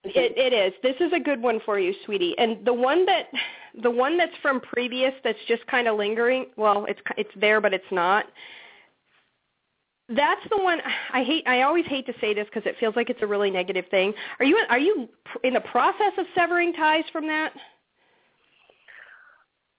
It, 0.04 0.36
it 0.36 0.54
is. 0.54 0.74
This 0.82 0.96
is 1.00 1.14
a 1.14 1.20
good 1.20 1.42
one 1.42 1.60
for 1.64 1.80
you, 1.80 1.94
sweetie. 2.06 2.36
And 2.38 2.66
the 2.66 2.74
one 2.74 3.06
that, 3.06 3.28
the 3.84 3.92
one 3.92 4.18
that's 4.18 4.36
from 4.42 4.60
previous, 4.60 5.14
that's 5.24 5.38
just 5.48 5.66
kind 5.68 5.88
of 5.88 5.96
lingering. 5.98 6.48
Well, 6.58 6.86
it's 6.90 7.00
it's 7.18 7.30
there, 7.40 7.62
but 7.62 7.74
it's 7.74 7.86
not. 7.92 8.26
That's 10.10 10.42
the 10.50 10.62
one 10.62 10.80
I 11.14 11.24
hate. 11.24 11.48
I 11.48 11.62
always 11.62 11.86
hate 11.86 12.06
to 12.08 12.14
say 12.20 12.34
this 12.34 12.46
because 12.46 12.64
it 12.66 12.76
feels 12.80 12.96
like 12.96 13.10
it's 13.10 13.22
a 13.22 13.28
really 13.28 13.52
negative 13.52 13.86
thing. 13.92 14.14
Are 14.40 14.46
you 14.46 14.58
are 14.70 14.80
you 14.80 15.08
in 15.44 15.54
the 15.54 15.62
process 15.62 16.14
of 16.18 16.26
severing 16.36 16.74
ties 16.74 17.06
from 17.14 17.28
that? 17.28 17.54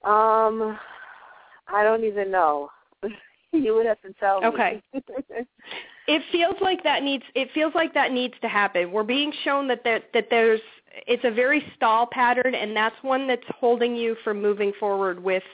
Um, 0.04 0.78
I 1.72 1.82
don't 1.82 2.04
even 2.04 2.30
know. 2.30 2.70
you 3.52 3.74
would 3.74 3.86
have 3.86 4.00
to 4.02 4.12
tell 4.14 4.40
me. 4.40 4.46
Okay. 4.48 4.82
It 6.08 6.22
feels 6.32 6.56
like 6.60 6.82
that 6.82 7.02
needs. 7.02 7.22
It 7.34 7.48
feels 7.54 7.72
like 7.74 7.94
that 7.94 8.10
needs 8.10 8.34
to 8.42 8.48
happen. 8.48 8.90
We're 8.90 9.04
being 9.04 9.32
shown 9.44 9.68
that 9.68 9.84
there, 9.84 10.00
that 10.14 10.26
there's. 10.30 10.60
It's 11.06 11.22
a 11.24 11.30
very 11.30 11.64
stall 11.76 12.08
pattern, 12.10 12.54
and 12.54 12.76
that's 12.76 12.96
one 13.02 13.28
that's 13.28 13.46
holding 13.60 13.94
you 13.94 14.16
from 14.24 14.42
moving 14.42 14.72
forward 14.80 15.22
with 15.22 15.44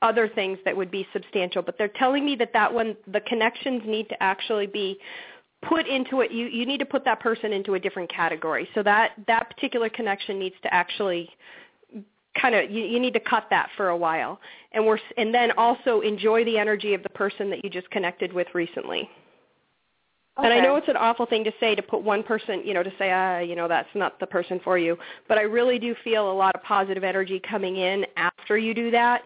other 0.00 0.28
things 0.28 0.58
that 0.64 0.76
would 0.76 0.90
be 0.90 1.06
substantial. 1.12 1.60
But 1.60 1.76
they're 1.76 1.88
telling 1.88 2.24
me 2.24 2.36
that 2.36 2.52
that 2.52 2.72
one, 2.72 2.96
the 3.08 3.20
connections 3.22 3.82
need 3.84 4.08
to 4.10 4.22
actually 4.22 4.68
be 4.68 4.98
put 5.68 5.88
into 5.88 6.20
it. 6.20 6.30
You 6.30 6.46
you 6.46 6.66
need 6.66 6.78
to 6.78 6.86
put 6.86 7.04
that 7.04 7.18
person 7.18 7.52
into 7.52 7.74
a 7.74 7.80
different 7.80 8.10
category. 8.10 8.68
So 8.74 8.84
that 8.84 9.10
that 9.26 9.50
particular 9.50 9.88
connection 9.88 10.38
needs 10.38 10.56
to 10.62 10.72
actually 10.72 11.28
kind 12.40 12.54
of 12.54 12.70
you, 12.70 12.82
you 12.84 13.00
need 13.00 13.14
to 13.14 13.20
cut 13.20 13.46
that 13.50 13.68
for 13.76 13.88
a 13.88 13.96
while, 13.96 14.40
and 14.72 14.86
we're 14.86 14.98
and 15.16 15.34
then 15.34 15.50
also 15.56 16.00
enjoy 16.00 16.44
the 16.44 16.58
energy 16.58 16.94
of 16.94 17.02
the 17.02 17.10
person 17.10 17.50
that 17.50 17.64
you 17.64 17.70
just 17.70 17.90
connected 17.90 18.32
with 18.32 18.46
recently. 18.54 19.08
And 20.36 20.54
I 20.54 20.60
know 20.60 20.76
it's 20.76 20.88
an 20.88 20.96
awful 20.96 21.26
thing 21.26 21.44
to 21.44 21.52
say 21.60 21.74
to 21.74 21.82
put 21.82 22.02
one 22.02 22.22
person, 22.22 22.62
you 22.64 22.72
know, 22.72 22.82
to 22.82 22.92
say, 22.98 23.10
ah, 23.12 23.40
you 23.40 23.54
know, 23.54 23.68
that's 23.68 23.88
not 23.94 24.18
the 24.20 24.26
person 24.26 24.58
for 24.64 24.78
you. 24.78 24.96
But 25.28 25.36
I 25.36 25.42
really 25.42 25.78
do 25.78 25.94
feel 26.02 26.30
a 26.30 26.32
lot 26.32 26.54
of 26.54 26.62
positive 26.62 27.04
energy 27.04 27.40
coming 27.40 27.76
in 27.76 28.06
after 28.16 28.56
you 28.56 28.72
do 28.72 28.90
that. 28.90 29.22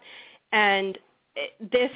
And 0.50 0.98
this 1.70 1.92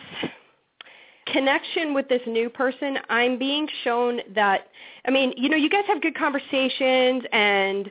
connection 1.26 1.94
with 1.94 2.08
this 2.08 2.22
new 2.28 2.48
person, 2.48 2.98
I'm 3.08 3.40
being 3.40 3.66
shown 3.82 4.20
that, 4.36 4.68
I 5.04 5.10
mean, 5.10 5.34
you 5.36 5.48
know, 5.48 5.56
you 5.56 5.70
guys 5.70 5.84
have 5.88 6.00
good 6.00 6.16
conversations 6.16 7.24
and, 7.32 7.90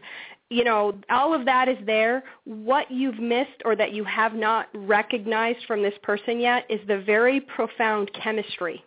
you 0.49 0.63
know, 0.63 0.97
all 1.09 1.33
of 1.33 1.45
that 1.45 1.67
is 1.67 1.77
there. 1.85 2.23
What 2.45 2.89
you've 2.89 3.19
missed 3.19 3.61
or 3.65 3.75
that 3.75 3.93
you 3.93 4.03
have 4.05 4.33
not 4.33 4.67
recognized 4.73 5.59
from 5.67 5.81
this 5.81 5.93
person 6.03 6.39
yet 6.39 6.65
is 6.69 6.79
the 6.87 6.99
very 7.01 7.41
profound 7.41 8.11
chemistry. 8.13 8.83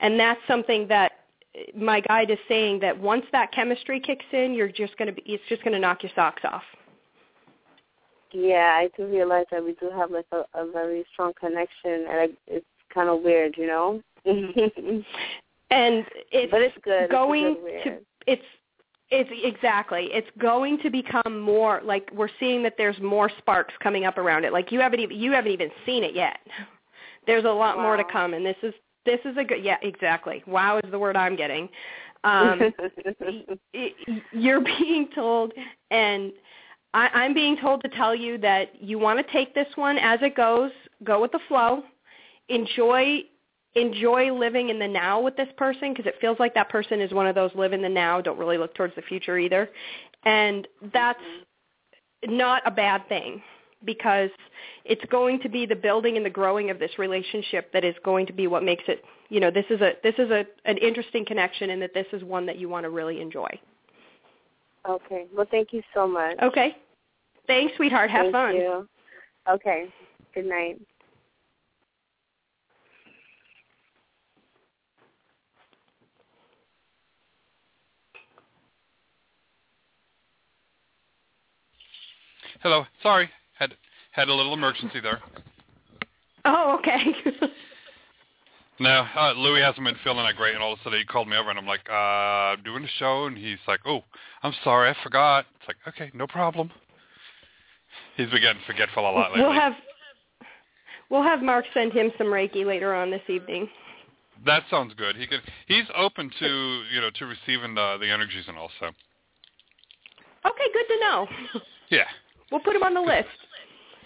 And 0.00 0.18
that's 0.18 0.40
something 0.48 0.88
that 0.88 1.12
my 1.76 2.00
guide 2.00 2.30
is 2.30 2.38
saying 2.48 2.80
that 2.80 2.98
once 2.98 3.24
that 3.32 3.52
chemistry 3.52 4.00
kicks 4.00 4.24
in, 4.32 4.54
you're 4.54 4.68
just 4.68 4.96
going 4.96 5.06
to 5.06 5.12
be 5.12 5.22
it's 5.26 5.42
just 5.48 5.62
going 5.62 5.74
to 5.74 5.78
knock 5.78 6.02
your 6.02 6.12
socks 6.14 6.42
off. 6.44 6.62
Yeah, 8.32 8.78
I 8.78 8.88
do 8.96 9.06
realize 9.06 9.46
that 9.50 9.62
we 9.64 9.72
do 9.74 9.90
have 9.90 10.10
like 10.10 10.26
a, 10.32 10.44
a 10.54 10.70
very 10.70 11.04
strong 11.12 11.32
connection, 11.38 12.06
and 12.08 12.08
I, 12.08 12.28
it's 12.46 12.66
kind 12.94 13.08
of 13.08 13.22
weird, 13.22 13.56
you 13.56 13.66
know. 13.66 14.00
and 14.24 15.04
it's 15.70 16.50
but 16.50 16.62
it's 16.62 16.76
good. 16.82 17.10
going 17.10 17.56
it's 17.58 17.84
to 17.84 17.98
it's 18.26 18.42
it's 19.10 19.30
exactly. 19.42 20.08
It's 20.12 20.28
going 20.38 20.78
to 20.82 20.90
become 20.90 21.40
more 21.40 21.80
like 21.84 22.08
we're 22.12 22.28
seeing 22.38 22.62
that 22.62 22.74
there's 22.78 22.98
more 23.00 23.30
sparks 23.38 23.74
coming 23.82 24.04
up 24.04 24.18
around 24.18 24.44
it. 24.44 24.52
Like 24.52 24.70
you 24.70 24.80
haven't 24.80 25.00
even 25.00 25.18
you 25.18 25.32
haven't 25.32 25.52
even 25.52 25.70
seen 25.84 26.04
it 26.04 26.14
yet. 26.14 26.38
There's 27.26 27.44
a 27.44 27.48
lot 27.48 27.76
wow. 27.76 27.82
more 27.82 27.96
to 27.96 28.04
come 28.04 28.34
and 28.34 28.44
this 28.44 28.56
is 28.62 28.72
this 29.04 29.20
is 29.24 29.36
a 29.36 29.44
good 29.44 29.62
yeah 29.62 29.76
exactly. 29.82 30.42
Wow 30.46 30.78
is 30.82 30.90
the 30.90 30.98
word 30.98 31.16
i'm 31.16 31.36
getting. 31.36 31.68
Um 32.24 32.72
you're 34.32 34.60
being 34.60 35.08
told 35.14 35.52
and 35.90 36.32
I, 36.92 37.08
i'm 37.14 37.34
being 37.34 37.56
told 37.56 37.82
to 37.82 37.88
tell 37.90 38.14
you 38.14 38.36
that 38.38 38.82
you 38.82 38.98
want 38.98 39.24
to 39.24 39.32
take 39.32 39.54
this 39.54 39.68
one 39.76 39.96
as 39.96 40.18
it 40.22 40.36
goes 40.36 40.72
go 41.04 41.20
with 41.20 41.32
the 41.32 41.38
flow 41.46 41.84
enjoy 42.48 43.20
enjoy 43.74 44.32
living 44.32 44.70
in 44.70 44.78
the 44.78 44.88
now 44.88 45.20
with 45.20 45.36
this 45.36 45.48
person 45.56 45.92
because 45.92 46.06
it 46.06 46.16
feels 46.20 46.38
like 46.40 46.54
that 46.54 46.68
person 46.68 47.00
is 47.00 47.12
one 47.12 47.26
of 47.26 47.34
those 47.34 47.50
live 47.54 47.72
in 47.72 47.82
the 47.82 47.88
now 47.88 48.20
don't 48.20 48.38
really 48.38 48.58
look 48.58 48.74
towards 48.74 48.94
the 48.96 49.02
future 49.02 49.38
either. 49.38 49.70
And 50.24 50.66
that's 50.92 51.20
not 52.26 52.62
a 52.66 52.70
bad 52.70 53.08
thing 53.08 53.42
because 53.84 54.30
it's 54.84 55.04
going 55.10 55.40
to 55.40 55.48
be 55.48 55.66
the 55.66 55.76
building 55.76 56.16
and 56.16 56.26
the 56.26 56.30
growing 56.30 56.70
of 56.70 56.78
this 56.78 56.90
relationship 56.98 57.72
that 57.72 57.84
is 57.84 57.94
going 58.04 58.26
to 58.26 58.32
be 58.32 58.46
what 58.46 58.62
makes 58.62 58.84
it 58.88 59.02
you 59.30 59.40
know 59.40 59.50
this 59.50 59.64
is 59.70 59.80
a 59.80 59.92
this 60.02 60.14
is 60.18 60.30
a 60.30 60.44
an 60.66 60.76
interesting 60.78 61.24
connection 61.24 61.70
and 61.70 61.80
that 61.80 61.94
this 61.94 62.06
is 62.12 62.22
one 62.24 62.44
that 62.44 62.58
you 62.58 62.68
want 62.68 62.84
to 62.84 62.90
really 62.90 63.20
enjoy. 63.20 63.48
Okay. 64.88 65.26
Well 65.34 65.46
thank 65.50 65.72
you 65.72 65.82
so 65.94 66.06
much. 66.06 66.36
Okay. 66.42 66.76
Thanks 67.46 67.74
sweetheart. 67.76 68.10
Have 68.10 68.24
thank 68.24 68.32
fun. 68.32 68.54
you. 68.56 68.88
okay. 69.48 69.86
Good 70.34 70.46
night 70.46 70.78
Hello. 82.62 82.84
Sorry, 83.02 83.30
had 83.58 83.72
had 84.12 84.28
a 84.28 84.34
little 84.34 84.52
emergency 84.52 85.00
there. 85.00 85.20
Oh, 86.44 86.76
okay. 86.78 87.04
no, 88.80 89.06
uh, 89.16 89.32
Louis 89.32 89.62
hasn't 89.62 89.84
been 89.84 89.96
feeling 90.04 90.24
that 90.24 90.36
great, 90.36 90.54
and 90.54 90.62
all 90.62 90.74
of 90.74 90.78
a 90.78 90.82
sudden 90.82 90.98
he 90.98 91.06
called 91.06 91.26
me 91.26 91.36
over, 91.36 91.48
and 91.48 91.58
I'm 91.58 91.66
like, 91.66 91.88
uh, 91.88 92.52
I'm 92.52 92.62
doing 92.62 92.84
a 92.84 92.88
show, 92.98 93.26
and 93.26 93.36
he's 93.36 93.58
like, 93.66 93.80
oh, 93.86 94.00
I'm 94.42 94.52
sorry, 94.62 94.90
I 94.90 94.96
forgot. 95.02 95.46
It's 95.58 95.68
like, 95.68 95.76
okay, 95.88 96.10
no 96.14 96.26
problem. 96.26 96.70
He's 98.16 98.28
been 98.28 98.42
getting 98.42 98.62
forgetful 98.66 99.02
a 99.02 99.10
lot 99.10 99.30
lately. 99.30 99.42
We'll 99.42 99.58
have 99.58 99.72
we'll 101.08 101.22
have 101.22 101.42
Mark 101.42 101.64
send 101.72 101.92
him 101.92 102.12
some 102.18 102.26
Reiki 102.26 102.66
later 102.66 102.94
on 102.94 103.10
this 103.10 103.22
evening. 103.28 103.68
That 104.44 104.64
sounds 104.70 104.92
good. 104.94 105.16
He 105.16 105.26
could. 105.26 105.40
He's 105.66 105.84
open 105.96 106.30
to 106.38 106.82
you 106.92 107.00
know 107.00 107.10
to 107.14 107.24
receiving 107.24 107.74
the 107.74 107.96
the 107.98 108.10
energies 108.10 108.44
and 108.48 108.58
all. 108.58 108.70
So. 108.80 108.86
Okay, 108.86 110.66
good 110.74 110.86
to 110.88 111.00
know. 111.00 111.26
Yeah. 111.90 112.04
We'll 112.50 112.60
put 112.60 112.76
him 112.76 112.82
on 112.82 112.94
the 112.94 113.00
list. 113.00 113.28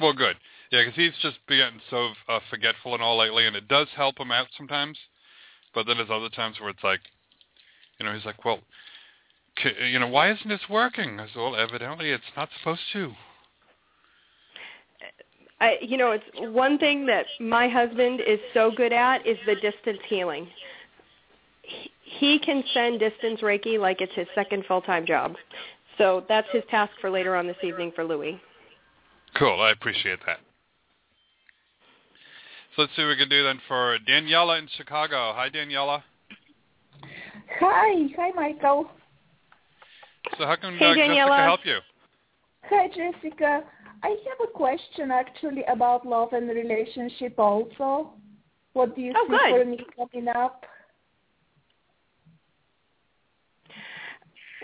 Well, 0.01 0.13
good. 0.13 0.37
Yeah, 0.71 0.83
because 0.83 0.97
he's 0.97 1.13
just 1.23 1.39
getting 1.49 1.81
so 1.91 2.11
uh, 2.29 2.41
forgetful 2.51 2.95
and 2.95 3.03
all 3.03 3.19
lately, 3.19 3.47
and 3.47 3.55
it 3.55 3.69
does 3.69 3.89
help 3.97 4.19
him 4.19 4.33
out 4.33 4.49
sometimes. 4.57 4.99
But 5.75 5.87
then 5.87 5.97
there's 5.97 6.11
other 6.11 6.29
times 6.29 6.61
where 6.61 6.71
it's 6.71 6.83
like, 6.85 7.01
you 7.99 8.07
know, 8.07 8.13
he's 8.13 8.25
like, 8.25 8.45
well, 8.45 8.61
c- 9.63 9.87
you 9.91 9.99
know, 9.99 10.09
why 10.09 10.31
isn't 10.33 10.49
this 10.49 10.69
working? 10.69 11.21
I 11.21 11.27
said, 11.27 11.37
well, 11.37 11.57
evidently 11.57 12.11
it's 12.11 12.25
not 12.37 12.49
supposed 12.59 12.81
to. 12.93 13.13
I, 15.61 15.79
you 15.81 15.97
know, 15.97 16.13
it's 16.13 16.25
one 16.53 16.79
thing 16.79 17.07
that 17.07 17.27
my 17.41 17.69
husband 17.69 18.21
is 18.27 18.41
so 18.53 18.71
good 18.71 18.93
at 18.93 19.27
is 19.27 19.39
the 19.47 19.55
distance 19.55 20.01
healing. 20.09 20.49
He, 21.63 21.91
he 22.03 22.39
can 22.39 22.63
send 22.75 23.01
distance 23.01 23.41
Reiki 23.41 23.79
like 23.79 24.01
it's 24.01 24.13
his 24.15 24.27
second 24.35 24.65
full-time 24.67 25.07
job. 25.07 25.37
So 25.99 26.25
that's 26.29 26.49
his 26.53 26.63
task 26.71 26.93
for 27.01 27.11
later 27.11 27.37
on 27.37 27.47
this 27.47 27.57
evening 27.63 27.93
for 27.95 28.05
Louis. 28.05 28.41
Cool. 29.37 29.61
I 29.61 29.71
appreciate 29.71 30.19
that. 30.27 30.39
So 32.75 32.83
let's 32.83 32.97
see 32.97 33.03
what 33.03 33.11
we 33.11 33.17
can 33.17 33.29
do 33.29 33.45
then 33.45 33.61
for 33.69 33.99
Daniela 34.09 34.59
in 34.59 34.69
Chicago. 34.77 35.33
Hi, 35.35 35.49
Daniela. 35.49 36.03
Hi. 37.61 38.09
Hi, 38.17 38.31
Michael. 38.35 38.91
So 40.39 40.47
how 40.47 40.57
can 40.57 40.77
hey, 40.77 40.87
uh, 40.87 40.95
Jessica 40.95 41.43
help 41.45 41.61
you? 41.65 41.79
Hi, 42.71 42.89
Jessica. 42.89 43.63
I 44.03 44.09
have 44.09 44.49
a 44.49 44.53
question 44.53 45.11
actually 45.11 45.63
about 45.65 46.07
love 46.07 46.33
and 46.33 46.49
relationship 46.49 47.39
also. 47.39 48.13
What 48.73 48.97
do 48.97 49.03
you 49.03 49.13
oh, 49.17 49.27
see 49.29 49.39
good. 49.53 49.65
for 49.65 49.65
me 49.65 49.79
coming 49.97 50.29
up? 50.29 50.65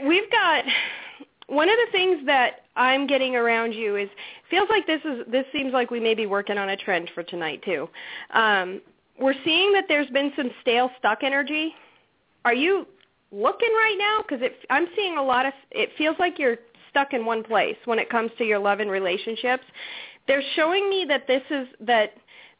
We've 0.07 0.31
got 0.31 0.65
one 1.51 1.69
of 1.69 1.77
the 1.85 1.93
things 1.93 2.21
that 2.27 2.61
I'm 2.77 3.09
getting 3.09 3.35
around 3.35 3.73
you 3.73 3.97
is 3.97 4.09
feels 4.49 4.69
like 4.71 4.87
this 4.87 5.01
is 5.05 5.27
this 5.31 5.45
seems 5.53 5.73
like 5.73 5.91
we 5.91 5.99
may 5.99 6.15
be 6.15 6.27
working 6.27 6.57
on 6.57 6.69
a 6.69 6.77
trend 6.77 7.11
for 7.13 7.25
tonight 7.25 7.61
too. 7.65 7.89
Um, 8.33 8.81
we're 9.19 9.35
seeing 9.45 9.73
that 9.73 9.85
there's 9.89 10.09
been 10.11 10.33
some 10.37 10.51
stale 10.63 10.91
stuck 10.99 11.25
energy. 11.25 11.75
Are 12.45 12.55
you 12.55 12.87
looking 13.33 13.69
right 13.73 13.97
now? 13.99 14.23
Because 14.23 14.49
I'm 14.71 14.87
seeing 14.95 15.19
a 15.19 15.23
lot 15.23 15.45
of. 15.45 15.53
It 15.73 15.91
feels 15.99 16.17
like 16.21 16.39
you're 16.39 16.59
stuck 16.89 17.13
in 17.13 17.27
one 17.27 17.43
place 17.43 17.77
when 17.85 17.99
it 17.99 18.09
comes 18.09 18.31
to 18.39 18.45
your 18.45 18.61
love 18.61 18.79
and 18.79 18.91
relationships. 18.91 19.65
They're 20.29 20.45
showing 20.55 20.89
me 20.89 21.05
that 21.09 21.27
this 21.27 21.43
is 21.51 21.67
that 21.81 22.15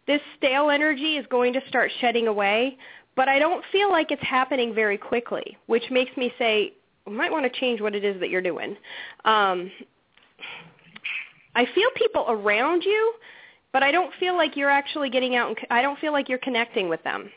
this 0.09 0.21
stale 0.37 0.71
energy 0.71 1.17
is 1.17 1.27
going 1.31 1.53
to 1.53 1.61
start 1.69 1.93
shedding 2.01 2.27
away, 2.27 2.77
but 3.15 3.29
I 3.29 3.39
don't 3.39 3.65
feel 3.71 3.89
like 3.91 4.11
it's 4.11 4.23
happening 4.23 4.75
very 4.75 4.99
quickly, 4.99 5.57
which 5.67 5.85
makes 5.93 6.17
me 6.17 6.33
say 6.39 6.73
might 7.09 7.31
want 7.31 7.51
to 7.51 7.61
change 7.61 7.81
what 7.81 7.95
it 7.95 8.05
is 8.05 8.21
that 8.21 8.31
you're 8.31 8.43
doing. 8.43 8.77
Um, 9.25 9.71
I 11.55 11.67
feel 11.75 11.89
people 11.97 12.27
around 12.29 12.85
you, 12.85 13.15
but 13.73 13.83
I 13.83 13.91
don't 13.91 14.13
feel 14.21 14.37
like 14.37 14.57
you're 14.57 14.71
actually 14.71 15.11
getting 15.11 15.37
out. 15.37 15.49
And, 15.49 15.59
I 15.71 15.83
don't 15.83 15.99
feel 15.99 16.13
like 16.13 16.29
you're 16.29 16.39
connecting 16.39 16.89
with 16.89 17.03
them. 17.03 17.31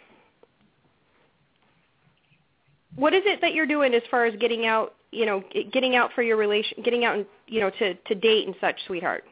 What 2.96 3.14
is 3.14 3.24
it 3.26 3.42
that 3.42 3.54
you're 3.54 3.66
doing 3.66 3.94
as 3.94 4.04
far 4.12 4.26
as 4.26 4.36
getting 4.40 4.66
out? 4.66 4.94
You 5.12 5.26
know, 5.26 5.44
getting 5.72 5.96
out 5.96 6.12
for 6.14 6.24
your 6.24 6.38
relation, 6.38 6.82
getting 6.84 7.06
out 7.06 7.16
and 7.18 7.26
you 7.48 7.60
know 7.60 7.70
to 7.70 7.94
to 7.94 8.16
date 8.16 8.48
and 8.48 8.56
such, 8.60 8.76
sweetheart. 8.88 9.24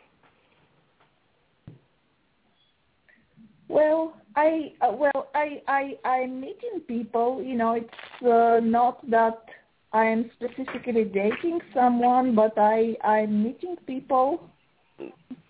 Well, 3.67 4.13
I 4.35 4.73
uh, 4.81 4.91
well 4.91 5.29
I 5.33 5.61
I 5.67 5.97
I'm 6.05 6.41
meeting 6.41 6.81
people. 6.87 7.41
You 7.43 7.55
know, 7.55 7.73
it's 7.73 8.25
uh, 8.25 8.59
not 8.63 9.09
that 9.09 9.43
I 9.93 10.05
am 10.05 10.31
specifically 10.39 11.03
dating 11.03 11.59
someone, 11.73 12.33
but 12.33 12.53
I 12.57 12.95
I'm 13.03 13.43
meeting 13.43 13.77
people. 13.85 14.41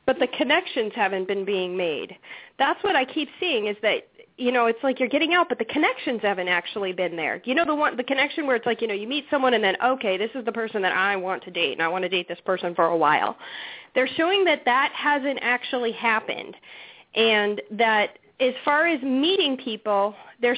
But 0.05 0.17
the 0.19 0.27
connections 0.27 0.93
haven't 0.95 1.27
been 1.27 1.45
being 1.45 1.77
made. 1.77 2.17
That's 2.57 2.83
what 2.83 2.95
I 2.95 3.05
keep 3.05 3.29
seeing 3.39 3.67
is 3.67 3.77
that 3.83 4.07
you 4.37 4.51
know 4.51 4.65
it's 4.65 4.83
like 4.83 4.99
you're 4.99 5.09
getting 5.09 5.33
out, 5.35 5.47
but 5.47 5.59
the 5.59 5.65
connections 5.65 6.21
haven't 6.23 6.47
actually 6.47 6.91
been 6.91 7.15
there. 7.15 7.41
You 7.45 7.53
know 7.53 7.65
the 7.65 7.75
one 7.75 7.95
the 7.97 8.03
connection 8.03 8.47
where 8.47 8.55
it's 8.55 8.65
like 8.65 8.81
you 8.81 8.87
know 8.87 8.95
you 8.95 9.07
meet 9.07 9.25
someone 9.29 9.53
and 9.53 9.63
then 9.63 9.75
okay 9.83 10.17
this 10.17 10.31
is 10.33 10.43
the 10.43 10.51
person 10.51 10.81
that 10.81 10.93
I 10.93 11.15
want 11.15 11.43
to 11.43 11.51
date 11.51 11.73
and 11.73 11.81
I 11.81 11.87
want 11.87 12.03
to 12.03 12.09
date 12.09 12.27
this 12.27 12.39
person 12.45 12.73
for 12.73 12.85
a 12.85 12.97
while. 12.97 13.37
They're 13.93 14.09
showing 14.17 14.43
that 14.45 14.63
that 14.65 14.91
hasn't 14.95 15.39
actually 15.41 15.91
happened, 15.91 16.55
and 17.13 17.61
that 17.71 18.17
as 18.41 18.55
far 18.65 18.87
as 18.87 19.01
meeting 19.03 19.55
people, 19.55 20.15
they're 20.41 20.57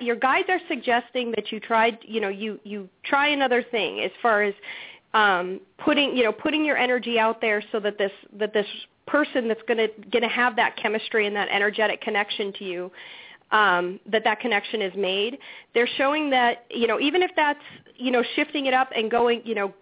your 0.00 0.16
guides 0.16 0.48
are 0.48 0.60
suggesting 0.68 1.30
that 1.36 1.52
you 1.52 1.60
tried, 1.60 1.98
you 2.02 2.20
know, 2.20 2.28
you 2.28 2.58
you 2.64 2.88
try 3.04 3.28
another 3.28 3.62
thing 3.62 4.00
as 4.00 4.10
far 4.20 4.42
as 4.42 4.54
um, 5.14 5.60
putting, 5.78 6.16
you 6.16 6.24
know, 6.24 6.32
putting 6.32 6.64
your 6.64 6.76
energy 6.76 7.18
out 7.18 7.40
there 7.40 7.62
so 7.70 7.78
that 7.80 7.96
this 7.98 8.12
that 8.38 8.52
this 8.52 8.66
person 9.06 9.48
that's 9.48 9.62
going 9.66 9.78
to 10.12 10.28
have 10.28 10.56
that 10.56 10.76
chemistry 10.76 11.26
and 11.26 11.34
that 11.34 11.48
energetic 11.50 12.00
connection 12.00 12.52
to 12.52 12.64
you 12.64 12.90
um, 13.52 13.98
that 14.10 14.24
that 14.24 14.40
connection 14.40 14.80
is 14.80 14.92
made. 14.96 15.38
They're 15.74 15.88
showing 15.96 16.30
that 16.30 16.66
you 16.70 16.86
know 16.86 17.00
even 17.00 17.22
if 17.22 17.30
that's 17.36 17.60
you 17.96 18.10
know 18.10 18.22
shifting 18.36 18.66
it 18.66 18.74
up 18.74 18.90
and 18.94 19.10
going 19.10 19.42
you 19.44 19.54
know 19.54 19.74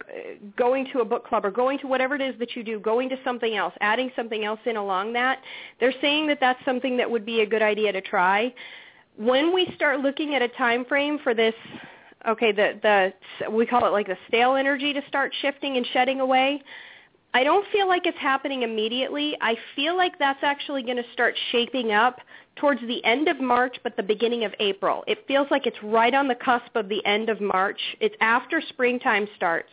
going 0.57 0.89
to 0.93 1.01
a 1.01 1.05
book 1.05 1.27
club 1.27 1.45
or 1.45 1.51
going 1.51 1.79
to 1.81 1.87
whatever 1.87 2.15
it 2.15 2.21
is 2.21 2.35
that 2.39 2.57
you 2.57 2.65
do, 2.65 2.81
going 2.81 3.09
to 3.11 3.17
something 3.25 3.57
else, 3.57 3.75
adding 3.81 4.11
something 4.17 4.45
else 4.45 4.61
in 4.67 4.77
along 4.77 5.13
that. 5.13 5.41
They're 5.81 5.95
saying 6.01 6.27
that 6.29 6.39
that's 6.41 6.63
something 6.65 6.97
that 6.97 7.11
would 7.11 7.27
be 7.27 7.41
a 7.43 7.47
good 7.47 7.63
idea 7.63 7.93
to 7.93 8.01
try. 8.01 8.55
When 9.17 9.53
we 9.55 9.71
start 9.75 10.01
looking 10.01 10.35
at 10.35 10.43
a 10.43 10.49
time 10.49 10.85
frame 10.85 11.19
for 11.23 11.35
this, 11.35 11.55
okay, 12.27 12.53
the 12.53 12.79
the 12.83 13.51
we 13.51 13.67
call 13.67 13.85
it 13.87 13.91
like 13.91 14.07
the 14.07 14.19
stale 14.29 14.55
energy 14.55 14.93
to 14.93 15.03
start 15.09 15.33
shifting 15.43 15.77
and 15.77 15.87
shedding 15.93 16.21
away. 16.21 16.63
I 17.35 17.45
don't 17.45 17.67
feel 17.73 17.87
like 17.87 18.07
it's 18.07 18.19
happening 18.19 18.63
immediately. 18.63 19.37
I 19.41 19.55
feel 19.77 19.97
like 19.97 20.19
that's 20.19 20.43
actually 20.43 20.83
going 20.83 20.97
to 20.97 21.13
start 21.13 21.35
shaping 21.53 21.93
up 21.93 22.21
towards 22.57 22.81
the 22.81 23.05
end 23.05 23.29
of 23.29 23.39
March, 23.41 23.77
but 23.83 23.97
the 23.97 24.03
beginning 24.03 24.45
of 24.45 24.55
April. 24.61 25.05
It 25.07 25.19
feels 25.29 25.47
like 25.51 25.67
it's 25.67 25.77
right 25.83 26.15
on 26.15 26.27
the 26.27 26.35
cusp 26.35 26.75
of 26.75 26.89
the 26.89 27.05
end 27.05 27.29
of 27.29 27.41
March. 27.41 27.81
It's 28.01 28.15
after 28.21 28.63
springtime 28.71 29.29
starts. 29.37 29.69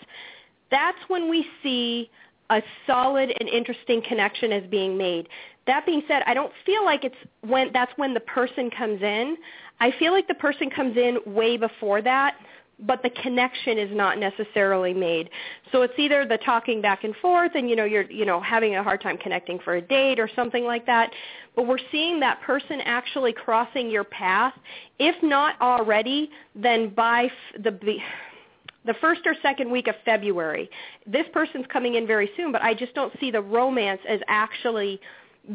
That's 0.70 0.98
when 1.08 1.30
we 1.30 1.46
see 1.64 2.10
a 2.50 2.62
solid 2.86 3.34
and 3.40 3.50
interesting 3.50 4.02
connection 4.08 4.52
is 4.52 4.70
being 4.70 4.98
made. 4.98 5.28
That 5.66 5.86
being 5.86 6.04
said, 6.08 6.24
I 6.28 6.34
don't 6.34 6.52
feel 6.66 6.84
like 6.84 7.04
it's 7.04 7.16
when 7.42 7.72
that's 7.74 7.92
when 7.96 8.14
the 8.14 8.20
person 8.20 8.70
comes 8.70 9.02
in. 9.02 9.38
I 9.80 9.92
feel 9.98 10.12
like 10.12 10.28
the 10.28 10.36
person 10.36 10.70
comes 10.70 10.96
in 10.98 11.18
way 11.26 11.58
before 11.58 12.02
that 12.02 12.36
but 12.80 13.02
the 13.04 13.10
connection 13.10 13.78
is 13.78 13.90
not 13.96 14.20
necessarily 14.20 14.94
made. 14.94 15.30
So 15.72 15.82
it's 15.84 15.94
either 15.98 16.26
the 16.26 16.38
talking 16.38 16.82
back 16.82 17.04
and 17.04 17.16
forth 17.18 17.52
and 17.56 17.70
you 17.70 17.76
know 17.76 17.86
you're 17.86 18.10
you 18.12 18.26
know 18.26 18.42
having 18.42 18.76
a 18.76 18.84
hard 18.84 19.02
time 19.02 19.18
connecting 19.18 19.60
for 19.60 19.76
a 19.76 19.82
date 19.82 20.20
or 20.20 20.30
something 20.36 20.66
like 20.66 20.86
that, 20.86 21.12
but 21.56 21.68
we're 21.68 21.78
seeing 21.92 22.20
that 22.20 22.42
person 22.42 22.82
actually 22.82 23.34
crossing 23.34 23.90
your 23.90 24.04
path. 24.04 24.54
If 25.00 25.16
not 25.24 25.60
already, 25.62 26.30
then 26.54 26.90
by 26.90 27.30
the 27.58 27.72
the 28.86 28.94
first 29.02 29.22
or 29.26 29.36
second 29.42 29.72
week 29.72 29.88
of 29.88 29.96
February. 30.04 30.70
This 31.08 31.26
person's 31.34 31.66
coming 31.72 31.96
in 31.96 32.06
very 32.06 32.30
soon, 32.38 32.52
but 32.52 32.62
I 32.62 32.74
just 32.74 32.94
don't 32.94 33.12
see 33.20 33.32
the 33.32 33.42
romance 33.42 34.02
as 34.08 34.20
actually 34.28 35.00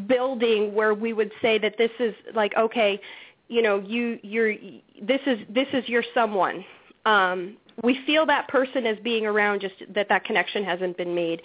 building 0.07 0.73
where 0.73 0.93
we 0.93 1.13
would 1.13 1.31
say 1.41 1.57
that 1.59 1.75
this 1.77 1.91
is 1.99 2.13
like 2.33 2.53
okay, 2.57 2.99
you 3.47 3.61
know, 3.61 3.79
you 3.79 4.17
you're 4.23 4.53
this 5.01 5.21
is 5.27 5.39
this 5.49 5.67
is 5.73 5.87
your 5.87 6.03
someone 6.15 6.65
um, 7.05 7.57
we 7.83 7.99
feel 8.05 8.25
that 8.25 8.47
person 8.47 8.85
as 8.85 8.97
being 9.03 9.25
around 9.25 9.61
just 9.61 9.75
that 9.93 10.07
that 10.09 10.23
connection 10.23 10.63
hasn't 10.63 10.97
been 10.97 11.15
made. 11.15 11.41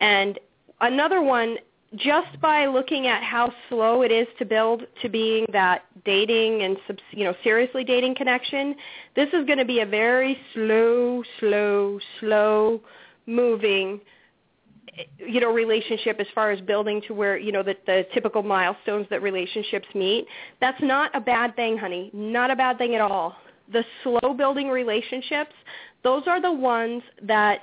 And 0.00 0.38
another 0.80 1.22
one, 1.22 1.56
just 1.96 2.38
by 2.40 2.66
looking 2.66 3.06
at 3.06 3.22
how 3.22 3.52
slow 3.68 4.02
it 4.02 4.12
is 4.12 4.26
to 4.38 4.44
build 4.44 4.82
to 5.00 5.08
being 5.08 5.46
that 5.52 5.86
dating 6.04 6.62
and 6.62 6.76
you 7.12 7.24
know 7.24 7.34
seriously 7.42 7.84
dating 7.84 8.14
connection, 8.14 8.74
this 9.16 9.28
is 9.32 9.46
going 9.46 9.58
to 9.58 9.64
be 9.64 9.80
a 9.80 9.86
very 9.86 10.38
slow, 10.54 11.22
slow, 11.40 11.98
slow 12.20 12.80
moving 13.26 14.00
you 15.18 15.40
know 15.40 15.52
relationship 15.52 16.18
as 16.18 16.26
far 16.34 16.50
as 16.50 16.60
building 16.62 17.00
to 17.06 17.14
where 17.14 17.38
you 17.38 17.52
know 17.52 17.62
the, 17.62 17.76
the 17.86 18.04
typical 18.12 18.42
milestones 18.42 19.06
that 19.10 19.22
relationships 19.22 19.86
meet. 19.94 20.26
That's 20.60 20.80
not 20.82 21.14
a 21.14 21.20
bad 21.20 21.54
thing 21.56 21.78
honey. 21.78 22.10
Not 22.12 22.50
a 22.50 22.56
bad 22.56 22.78
thing 22.78 22.94
at 22.94 23.00
all 23.00 23.36
the 23.72 23.84
slow 24.02 24.34
building 24.34 24.68
relationships, 24.68 25.52
those 26.02 26.22
are 26.26 26.40
the 26.40 26.52
ones 26.52 27.02
that 27.22 27.60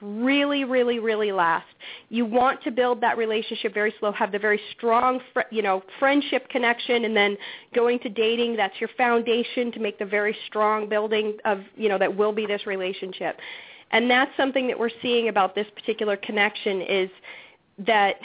really, 0.00 0.64
really, 0.64 0.98
really 0.98 1.30
last. 1.30 1.66
You 2.08 2.26
want 2.26 2.62
to 2.64 2.70
build 2.70 3.00
that 3.02 3.16
relationship 3.16 3.72
very 3.72 3.94
slow, 4.00 4.10
have 4.12 4.32
the 4.32 4.38
very 4.38 4.60
strong, 4.76 5.20
you 5.50 5.62
know, 5.62 5.82
friendship 5.98 6.48
connection, 6.48 7.04
and 7.04 7.16
then 7.16 7.36
going 7.74 8.00
to 8.00 8.08
dating. 8.08 8.56
That's 8.56 8.74
your 8.80 8.90
foundation 8.96 9.70
to 9.72 9.78
make 9.78 9.98
the 9.98 10.04
very 10.04 10.36
strong 10.46 10.88
building 10.88 11.38
of, 11.44 11.60
you 11.76 11.88
know, 11.88 11.98
that 11.98 12.14
will 12.14 12.32
be 12.32 12.46
this 12.46 12.66
relationship. 12.66 13.38
And 13.92 14.10
that's 14.10 14.30
something 14.36 14.66
that 14.66 14.78
we're 14.78 14.90
seeing 15.02 15.28
about 15.28 15.54
this 15.54 15.66
particular 15.76 16.16
connection 16.16 16.80
is 16.82 17.10
that 17.86 18.16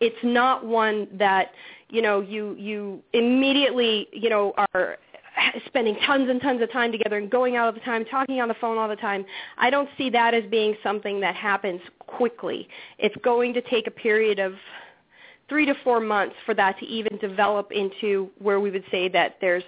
it's 0.00 0.16
not 0.22 0.66
one 0.66 1.08
that 1.14 1.52
you 1.88 2.02
know 2.02 2.20
you 2.20 2.54
you 2.58 3.02
immediately 3.12 4.08
you 4.12 4.28
know 4.28 4.52
are 4.74 4.98
spending 5.66 5.96
tons 6.06 6.28
and 6.28 6.40
tons 6.40 6.62
of 6.62 6.70
time 6.72 6.92
together 6.92 7.18
and 7.18 7.30
going 7.30 7.56
out 7.56 7.66
all 7.66 7.72
the 7.72 7.80
time, 7.80 8.04
talking 8.04 8.40
on 8.40 8.48
the 8.48 8.54
phone 8.60 8.78
all 8.78 8.88
the 8.88 8.96
time. 8.96 9.24
I 9.58 9.70
don't 9.70 9.88
see 9.96 10.10
that 10.10 10.34
as 10.34 10.44
being 10.50 10.74
something 10.82 11.20
that 11.20 11.34
happens 11.34 11.80
quickly. 12.00 12.68
It's 12.98 13.16
going 13.24 13.54
to 13.54 13.62
take 13.62 13.86
a 13.86 13.90
period 13.90 14.38
of 14.38 14.54
three 15.48 15.66
to 15.66 15.74
four 15.84 16.00
months 16.00 16.34
for 16.46 16.54
that 16.54 16.78
to 16.78 16.86
even 16.86 17.18
develop 17.18 17.70
into 17.72 18.30
where 18.38 18.60
we 18.60 18.70
would 18.70 18.84
say 18.90 19.08
that 19.10 19.36
there's 19.40 19.64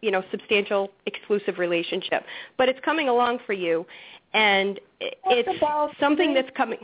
you 0.00 0.10
know 0.10 0.22
substantial 0.30 0.90
exclusive 1.06 1.58
relationship. 1.58 2.24
But 2.58 2.68
it's 2.68 2.80
coming 2.84 3.08
along 3.08 3.38
for 3.46 3.54
you, 3.54 3.86
and 4.34 4.78
it's 5.00 5.98
something 5.98 6.34
that's 6.34 6.50
coming. 6.56 6.80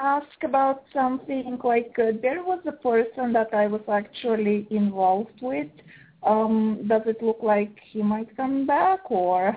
Ask 0.00 0.44
about 0.44 0.84
something 0.94 1.58
like 1.64 1.92
uh, 1.98 2.12
there 2.22 2.44
was 2.44 2.60
a 2.66 2.72
person 2.72 3.32
that 3.32 3.52
I 3.52 3.66
was 3.66 3.80
actually 3.88 4.66
involved 4.70 5.40
with 5.42 5.66
um, 6.22 6.84
does 6.88 7.02
it 7.06 7.22
look 7.22 7.38
like 7.42 7.70
he 7.90 8.02
might 8.02 8.34
come 8.36 8.66
back 8.66 9.10
or? 9.10 9.56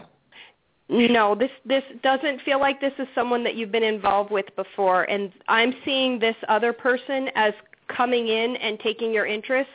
No, 0.89 1.35
this 1.35 1.51
this 1.65 1.83
doesn't 2.03 2.41
feel 2.41 2.59
like 2.59 2.81
this 2.81 2.93
is 2.99 3.07
someone 3.15 3.43
that 3.45 3.55
you've 3.55 3.71
been 3.71 3.83
involved 3.83 4.29
with 4.29 4.45
before, 4.57 5.03
and 5.03 5.31
I'm 5.47 5.73
seeing 5.85 6.19
this 6.19 6.35
other 6.49 6.73
person 6.73 7.29
as 7.35 7.53
coming 7.87 8.27
in 8.27 8.57
and 8.57 8.77
taking 8.81 9.13
your 9.13 9.25
interest, 9.25 9.69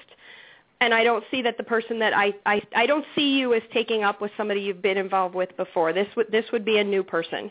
and 0.82 0.93
I 0.93 1.05
don't 1.05 1.24
see 1.30 1.41
that 1.41 1.57
the 1.57 1.64
person 1.64 1.99
that 2.01 2.12
I 2.14 2.34
I 2.45 2.61
I 2.74 2.84
don't 2.87 3.05
see 3.14 3.39
you 3.39 3.55
as 3.55 3.62
taking 3.72 4.05
up 4.05 4.20
with 4.20 4.30
somebody 4.37 4.61
you've 4.61 4.82
been 4.82 4.99
involved 4.99 5.34
with 5.34 5.57
before. 5.57 5.95
This 5.95 6.09
would 6.16 6.30
this 6.30 6.45
would 6.53 6.66
be 6.66 6.78
a 6.78 6.84
new 6.84 7.03
person. 7.03 7.51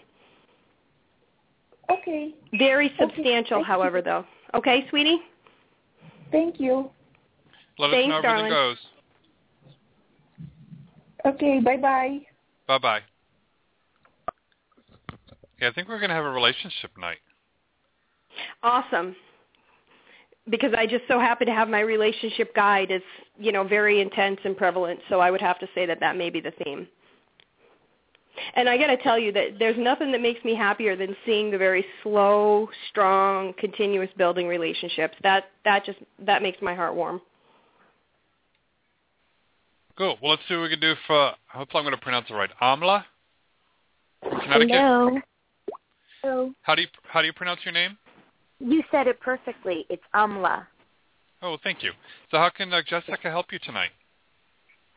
Okay. 1.92 2.34
Very 2.58 2.92
substantial, 3.00 3.58
okay. 3.58 3.68
however, 3.68 4.02
though. 4.02 4.26
Okay, 4.54 4.86
sweetie. 4.90 5.20
Thank 6.32 6.60
you. 6.60 6.90
Let 7.78 7.92
Thanks, 7.92 8.14
us 8.14 8.22
know 8.24 8.30
how 8.30 8.36
darling. 8.36 8.52
goes. 8.52 8.78
Okay, 11.26 11.60
bye-bye. 11.60 12.20
Bye-bye. 12.68 13.00
Yeah, 15.60 15.70
I 15.70 15.74
think 15.74 15.88
we're 15.88 16.00
going 16.00 16.10
to 16.10 16.16
have 16.16 16.26
a 16.26 16.30
relationship 16.30 16.92
night. 16.98 17.18
Awesome. 18.62 19.16
Because 20.50 20.74
I 20.78 20.86
just 20.86 21.04
so 21.08 21.20
happen 21.20 21.48
to 21.48 21.54
have 21.54 21.68
my 21.70 21.80
relationship 21.80 22.54
guide 22.56 22.92
is, 22.92 23.02
you 23.40 23.52
know, 23.52 23.64
very 23.64 24.02
intense 24.02 24.40
and 24.44 24.56
prevalent, 24.56 25.00
so 25.10 25.20
I 25.20 25.32
would 25.32 25.42
have 25.42 25.58
to 25.60 25.68
say 25.74 25.86
that 25.88 26.00
that 26.02 26.16
may 26.16 26.30
be 26.30 26.42
the 26.42 26.52
theme. 26.64 26.88
And 28.56 28.68
I 28.68 28.78
got 28.78 28.88
to 28.88 28.98
tell 28.98 29.18
you 29.18 29.32
that 29.32 29.58
there's 29.58 29.78
nothing 29.78 30.12
that 30.12 30.22
makes 30.22 30.44
me 30.44 30.54
happier 30.56 30.96
than 30.96 31.16
seeing 31.26 31.50
the 31.50 31.58
very 31.58 31.86
slow, 32.04 32.70
strong, 32.90 33.54
continuous 33.58 34.10
building 34.18 34.48
relationships. 34.48 35.16
That 35.24 35.46
that 35.64 35.86
just 35.86 36.00
that 36.20 36.42
makes 36.42 36.62
my 36.62 36.76
heart 36.76 36.96
warm. 36.96 37.22
Cool. 39.98 40.18
Well, 40.22 40.32
let's 40.32 40.44
see 40.48 40.56
what 40.56 40.64
we 40.64 40.70
can 40.70 40.80
do 40.80 40.94
for, 41.08 41.32
hopefully 41.48 41.80
I'm 41.80 41.86
going 41.86 41.98
to 41.98 42.02
pronounce 42.02 42.30
it 42.30 42.34
right, 42.34 42.50
Amla 42.62 43.06
from 44.22 44.42
Connecticut. 44.42 44.76
Hello. 44.76 45.20
Hello. 46.22 46.52
How 46.64 46.76
do 46.76 46.82
you, 46.82 46.88
how 47.04 47.22
do 47.22 47.28
you 47.28 47.34
pronounce 47.34 47.62
your 47.64 47.74
name? 47.74 47.98
You 48.60 48.84
said 48.92 49.08
it 49.08 49.20
perfectly. 49.20 49.86
It's 49.90 50.04
Amla. 50.14 50.66
Oh, 51.42 51.58
thank 51.64 51.84
you. 51.84 51.92
So 52.32 52.38
how 52.38 52.50
can 52.50 52.74
uh, 52.74 52.82
Jessica 52.88 53.30
help 53.30 53.52
you 53.52 53.60
tonight? 53.60 53.92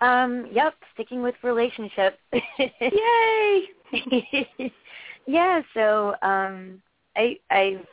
Um, 0.00 0.46
yep, 0.52 0.74
sticking 0.94 1.22
with 1.22 1.34
relationship. 1.42 2.18
Yay! 2.32 3.62
yeah, 5.26 5.60
so 5.74 6.14
um 6.22 6.80
I 7.16 7.36
I've 7.50 7.84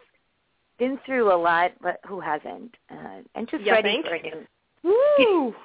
been 0.77 0.99
through 1.05 1.33
a 1.33 1.35
lot, 1.35 1.71
but 1.81 1.99
who 2.07 2.19
hasn't? 2.19 2.75
Uh, 2.91 3.21
and 3.33 3.49
just 3.49 3.63
You 3.63 3.71
ready 3.71 3.89
think? 3.89 4.05
for 4.05 4.13
a 4.13 4.21
new 4.21 4.45
Woo! 4.83 5.55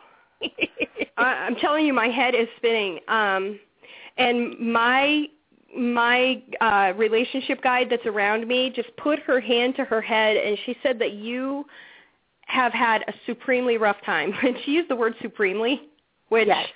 I, 1.20 1.46
I'm 1.46 1.56
telling 1.56 1.86
you, 1.86 1.92
my 1.92 2.08
head 2.08 2.34
is 2.34 2.48
spinning. 2.56 2.98
Um, 3.08 3.58
and 4.16 4.58
my 4.58 5.26
my 5.76 6.42
uh, 6.60 6.92
relationship 6.96 7.62
guide 7.62 7.86
that's 7.90 8.04
around 8.06 8.48
me 8.48 8.72
just 8.74 8.88
put 8.96 9.20
her 9.20 9.40
hand 9.40 9.76
to 9.76 9.84
her 9.84 10.00
head, 10.00 10.36
and 10.36 10.58
she 10.66 10.76
said 10.82 10.98
that 10.98 11.12
you 11.12 11.64
have 12.46 12.72
had 12.72 13.02
a 13.02 13.12
supremely 13.26 13.76
rough 13.76 13.98
time. 14.04 14.32
And 14.42 14.56
she 14.64 14.72
used 14.72 14.90
the 14.90 14.96
word 14.96 15.14
supremely, 15.22 15.82
which 16.28 16.48
Yes. 16.48 16.66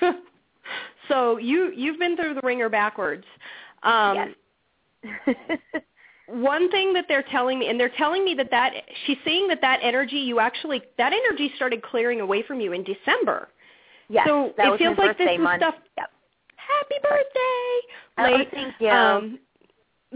so 1.08 1.38
you 1.38 1.72
you've 1.74 1.98
been 1.98 2.16
through 2.16 2.34
the 2.34 2.40
ringer 2.44 2.68
backwards. 2.68 3.24
Um, 3.82 4.34
yes. 5.26 5.36
one 6.30 6.70
thing 6.70 6.92
that 6.94 7.06
they're 7.08 7.24
telling 7.30 7.58
me, 7.58 7.68
and 7.68 7.78
they're 7.78 7.92
telling 7.96 8.24
me 8.24 8.34
that 8.34 8.50
that 8.50 8.72
she's 9.06 9.18
saying 9.24 9.48
that 9.48 9.60
that 9.60 9.80
energy 9.82 10.16
you 10.16 10.40
actually 10.40 10.82
that 10.98 11.12
energy 11.12 11.52
started 11.56 11.82
clearing 11.82 12.20
away 12.20 12.42
from 12.42 12.60
you 12.60 12.72
in 12.72 12.84
December. 12.84 13.48
yes. 14.08 14.26
so 14.26 14.52
that 14.56 14.66
it 14.66 14.70
was 14.70 14.78
feels 14.78 14.98
like 14.98 15.18
this 15.18 15.28
is 15.30 15.40
month. 15.40 15.60
stuff. 15.62 15.74
Yep. 15.98 16.10
Happy 16.56 17.02
birthday! 17.02 17.80
Oh, 18.18 18.38
Late. 18.38 18.50
thank 18.52 18.74
you. 18.80 18.88
Um, 18.88 19.38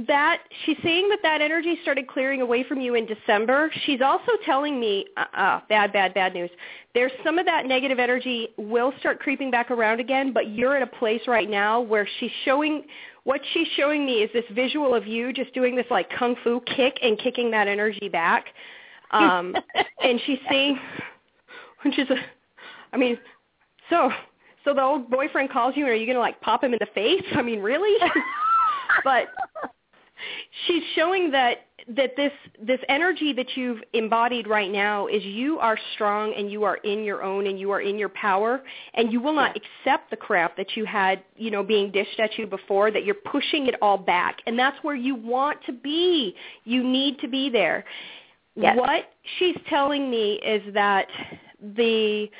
that 0.08 0.42
she's 0.64 0.76
saying 0.82 1.08
that 1.08 1.20
that 1.22 1.40
energy 1.40 1.78
started 1.82 2.08
clearing 2.08 2.40
away 2.40 2.64
from 2.64 2.80
you 2.80 2.96
in 2.96 3.06
December. 3.06 3.70
She's 3.86 4.00
also 4.00 4.32
telling 4.44 4.80
me, 4.80 5.06
uh, 5.16 5.24
uh, 5.36 5.60
bad, 5.68 5.92
bad, 5.92 6.12
bad 6.14 6.34
news. 6.34 6.50
There's 6.94 7.12
some 7.22 7.38
of 7.38 7.46
that 7.46 7.66
negative 7.66 8.00
energy 8.00 8.48
will 8.58 8.92
start 8.98 9.20
creeping 9.20 9.52
back 9.52 9.70
around 9.70 10.00
again, 10.00 10.32
but 10.32 10.50
you're 10.50 10.76
at 10.76 10.82
a 10.82 10.86
place 10.98 11.20
right 11.28 11.48
now 11.48 11.80
where 11.80 12.08
she's 12.18 12.32
showing 12.44 12.82
what 13.24 13.40
she's 13.52 13.68
showing 13.76 14.06
me 14.06 14.22
is 14.22 14.30
this 14.32 14.44
visual 14.54 14.94
of 14.94 15.06
you 15.06 15.32
just 15.32 15.52
doing 15.54 15.74
this 15.74 15.86
like 15.90 16.08
kung 16.10 16.36
fu 16.44 16.60
kick 16.60 16.98
and 17.02 17.18
kicking 17.18 17.50
that 17.50 17.68
energy 17.68 18.08
back. 18.08 18.46
Um, 19.10 19.54
and 20.02 20.20
she's 20.26 20.38
saying, 20.48 20.78
which 21.84 21.98
is, 21.98 22.08
a, 22.10 22.16
I 22.92 22.96
mean, 22.96 23.18
so 23.90 24.10
so 24.64 24.72
the 24.72 24.82
old 24.82 25.10
boyfriend 25.10 25.50
calls 25.50 25.74
you 25.76 25.84
and 25.84 25.92
are 25.92 25.96
you 25.96 26.06
going 26.06 26.16
to 26.16 26.20
like 26.20 26.40
pop 26.40 26.64
him 26.64 26.72
in 26.72 26.78
the 26.80 26.88
face? 26.94 27.24
I 27.34 27.42
mean, 27.42 27.60
really? 27.60 27.98
but 29.04 29.28
she's 30.66 30.82
showing 30.94 31.30
that 31.32 31.66
that 31.88 32.16
this 32.16 32.32
this 32.60 32.80
energy 32.88 33.32
that 33.32 33.56
you've 33.56 33.80
embodied 33.92 34.46
right 34.46 34.70
now 34.70 35.06
is 35.06 35.22
you 35.22 35.58
are 35.58 35.78
strong 35.94 36.32
and 36.34 36.50
you 36.50 36.64
are 36.64 36.76
in 36.76 37.04
your 37.04 37.22
own 37.22 37.46
and 37.46 37.58
you 37.58 37.70
are 37.70 37.80
in 37.80 37.98
your 37.98 38.08
power 38.10 38.62
and 38.94 39.12
you 39.12 39.20
will 39.20 39.34
not 39.34 39.56
accept 39.56 40.10
the 40.10 40.16
crap 40.16 40.56
that 40.56 40.76
you 40.76 40.84
had 40.84 41.22
you 41.36 41.50
know 41.50 41.62
being 41.62 41.90
dished 41.90 42.18
at 42.20 42.38
you 42.38 42.46
before 42.46 42.90
that 42.90 43.04
you're 43.04 43.14
pushing 43.14 43.66
it 43.66 43.74
all 43.82 43.98
back 43.98 44.38
and 44.46 44.58
that's 44.58 44.76
where 44.82 44.94
you 44.94 45.14
want 45.14 45.58
to 45.66 45.72
be 45.72 46.34
you 46.64 46.82
need 46.82 47.18
to 47.18 47.28
be 47.28 47.50
there 47.50 47.84
Yes. 48.56 48.76
what 48.78 49.10
she's 49.38 49.56
telling 49.68 50.08
me 50.08 50.34
is 50.34 50.62
that 50.74 51.08
the 51.76 52.30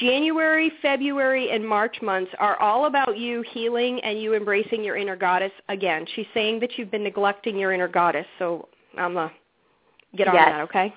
January, 0.00 0.70
February, 0.80 1.50
and 1.50 1.66
March 1.66 2.00
months 2.02 2.30
are 2.38 2.60
all 2.60 2.86
about 2.86 3.18
you 3.18 3.42
healing 3.52 4.00
and 4.00 4.20
you 4.20 4.34
embracing 4.34 4.84
your 4.84 4.96
inner 4.96 5.16
goddess 5.16 5.52
again. 5.68 6.06
She's 6.14 6.26
saying 6.32 6.60
that 6.60 6.76
you've 6.76 6.90
been 6.90 7.04
neglecting 7.04 7.58
your 7.58 7.72
inner 7.72 7.88
goddess, 7.88 8.26
so 8.38 8.68
I'm 8.98 9.14
going 9.14 9.28
to 9.28 10.16
get 10.16 10.28
on 10.28 10.34
Yes. 10.34 10.48
that, 10.50 10.60
okay? 10.62 10.94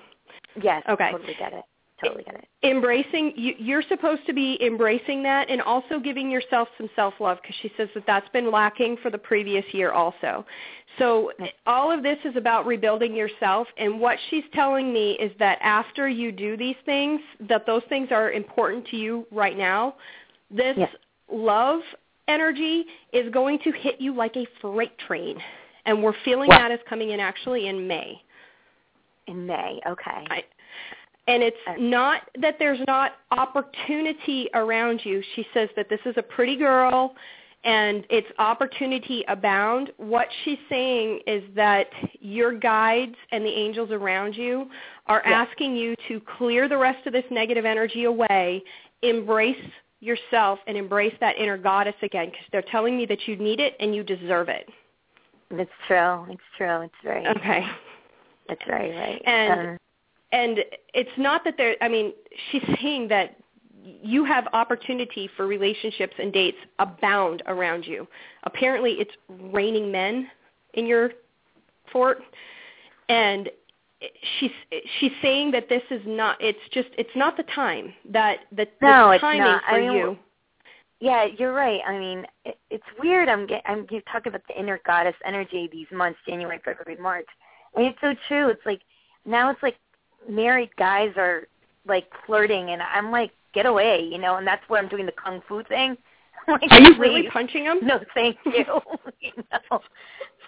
Yes. 0.62 0.82
Okay. 0.88 1.10
Totally 1.12 1.34
get 1.38 1.52
it. 1.52 1.64
Totally 2.02 2.24
get 2.24 2.34
it. 2.34 2.48
Embracing, 2.64 3.32
you, 3.36 3.54
you're 3.58 3.82
supposed 3.88 4.26
to 4.26 4.32
be 4.32 4.58
embracing 4.60 5.22
that 5.22 5.48
and 5.48 5.62
also 5.62 6.00
giving 6.00 6.30
yourself 6.30 6.68
some 6.76 6.90
self-love 6.96 7.38
because 7.40 7.54
she 7.62 7.70
says 7.76 7.88
that 7.94 8.04
that's 8.06 8.28
been 8.30 8.50
lacking 8.50 8.96
for 9.02 9.10
the 9.10 9.18
previous 9.18 9.64
year 9.72 9.92
also. 9.92 10.44
So 10.98 11.30
mm. 11.40 11.48
all 11.66 11.92
of 11.92 12.02
this 12.02 12.18
is 12.24 12.34
about 12.36 12.66
rebuilding 12.66 13.14
yourself 13.14 13.68
and 13.78 14.00
what 14.00 14.18
she's 14.30 14.44
telling 14.52 14.92
me 14.92 15.12
is 15.12 15.30
that 15.38 15.58
after 15.62 16.08
you 16.08 16.32
do 16.32 16.56
these 16.56 16.76
things, 16.84 17.20
that 17.48 17.66
those 17.66 17.82
things 17.88 18.08
are 18.10 18.32
important 18.32 18.86
to 18.88 18.96
you 18.96 19.26
right 19.30 19.56
now, 19.56 19.94
this 20.50 20.76
Yes. 20.76 20.90
love 21.32 21.80
energy 22.28 22.84
is 23.12 23.32
going 23.32 23.58
to 23.60 23.70
hit 23.72 24.00
you 24.00 24.14
like 24.14 24.36
a 24.36 24.46
freight 24.60 24.96
train. 25.06 25.40
And 25.84 26.02
we're 26.02 26.14
feeling 26.24 26.48
Wow. 26.48 26.58
that 26.58 26.70
as 26.70 26.80
coming 26.88 27.10
in 27.10 27.20
actually 27.20 27.66
in 27.68 27.86
May. 27.86 28.22
In 29.26 29.46
May. 29.46 29.80
Okay. 29.86 30.26
I, 30.30 30.44
and 31.26 31.42
it's 31.42 31.56
Okay. 31.68 31.80
not 31.80 32.28
that 32.38 32.58
there's 32.58 32.80
not 32.86 33.16
opportunity 33.30 34.48
around 34.54 35.04
you. 35.04 35.22
She 35.34 35.46
says 35.54 35.68
that 35.76 35.88
this 35.88 36.00
is 36.04 36.16
a 36.16 36.22
pretty 36.22 36.56
girl 36.56 37.16
and 37.64 38.04
it's 38.10 38.26
opportunity 38.38 39.24
abound. 39.28 39.92
What 39.96 40.28
she's 40.42 40.58
saying 40.68 41.20
is 41.28 41.44
that 41.54 41.92
your 42.20 42.52
guides 42.52 43.14
and 43.30 43.44
the 43.44 43.50
angels 43.50 43.92
around 43.92 44.36
you 44.36 44.68
are 45.06 45.22
Yeah. 45.24 45.42
asking 45.42 45.76
you 45.76 45.94
to 46.08 46.20
clear 46.20 46.66
the 46.66 46.76
rest 46.76 47.06
of 47.06 47.12
this 47.12 47.28
negative 47.30 47.64
energy 47.64 48.04
away, 48.04 48.64
embrace 49.02 49.64
yourself 50.00 50.58
and 50.66 50.76
embrace 50.76 51.14
that 51.20 51.38
inner 51.38 51.56
goddess 51.56 51.94
again 52.02 52.30
because 52.30 52.46
they're 52.50 52.62
telling 52.62 52.96
me 52.96 53.06
that 53.06 53.28
you 53.28 53.36
need 53.36 53.60
it 53.60 53.76
and 53.78 53.94
you 53.94 54.02
deserve 54.02 54.48
it. 54.48 54.68
It's 55.52 55.70
true. 55.86 56.26
It's 56.30 56.42
true. 56.56 56.80
It's 56.82 56.94
very. 57.02 57.26
Okay. 57.26 57.64
It's 58.48 58.62
very 58.66 58.94
right. 58.94 59.22
And 59.24 59.60
Um, 59.70 59.78
and 60.32 60.58
it's 60.94 61.10
not 61.18 61.44
that 61.44 61.54
there 61.56 61.76
i 61.80 61.88
mean 61.88 62.12
she's 62.50 62.62
saying 62.80 63.08
that 63.08 63.36
you 63.84 64.24
have 64.24 64.46
opportunity 64.52 65.28
for 65.36 65.46
relationships 65.46 66.14
and 66.18 66.32
dates 66.32 66.56
abound 66.78 67.42
around 67.46 67.86
you 67.86 68.06
apparently 68.44 68.92
it's 68.92 69.12
raining 69.52 69.92
men 69.92 70.28
in 70.74 70.86
your 70.86 71.10
fort 71.92 72.22
and 73.08 73.50
she's 74.38 74.50
she's 74.98 75.12
saying 75.20 75.50
that 75.50 75.68
this 75.68 75.82
is 75.90 76.00
not 76.06 76.36
it's 76.40 76.58
just 76.72 76.88
it's 76.96 77.14
not 77.14 77.36
the 77.36 77.44
time 77.54 77.92
that 78.10 78.38
the, 78.52 78.66
No, 78.80 79.08
the 79.08 79.12
it's 79.12 79.20
timing 79.20 79.40
not. 79.42 79.62
for 79.68 79.74
I 79.74 79.80
mean, 79.80 79.92
you 79.92 80.18
Yeah, 81.02 81.26
you're 81.36 81.52
right. 81.52 81.80
I 81.84 81.98
mean, 81.98 82.24
it, 82.44 82.56
it's 82.70 82.84
weird. 83.00 83.28
I'm 83.28 83.44
get, 83.44 83.60
I'm 83.66 83.88
you 83.90 84.00
talk 84.02 84.26
about 84.26 84.42
the 84.46 84.56
inner 84.56 84.78
goddess 84.86 85.16
energy 85.26 85.68
these 85.72 85.88
months, 85.90 86.20
January, 86.28 86.60
February, 86.64 86.96
March. 87.02 87.26
I 87.74 87.80
mean, 87.80 87.88
it's 87.90 88.00
so 88.00 88.14
true. 88.28 88.50
It's 88.50 88.64
like 88.64 88.82
now 89.26 89.50
it's 89.50 89.60
like 89.64 89.74
married 90.30 90.70
guys 90.76 91.10
are 91.16 91.48
like 91.88 92.06
flirting, 92.24 92.70
and 92.70 92.80
I'm 92.80 93.10
like, 93.10 93.32
get 93.52 93.66
away, 93.66 94.08
you 94.12 94.16
know. 94.18 94.36
And 94.36 94.46
that's 94.46 94.62
where 94.68 94.80
I'm 94.80 94.88
doing 94.88 95.04
the 95.04 95.12
kung 95.12 95.42
fu 95.48 95.64
thing. 95.64 95.96
like, 96.46 96.70
are 96.70 96.80
you 96.80 96.94
please. 96.94 97.00
really 97.00 97.28
punching 97.32 97.64
him 97.64 97.78
No, 97.82 97.98
thank 98.14 98.36
you. 98.46 98.52
you 99.20 99.32
know? 99.50 99.80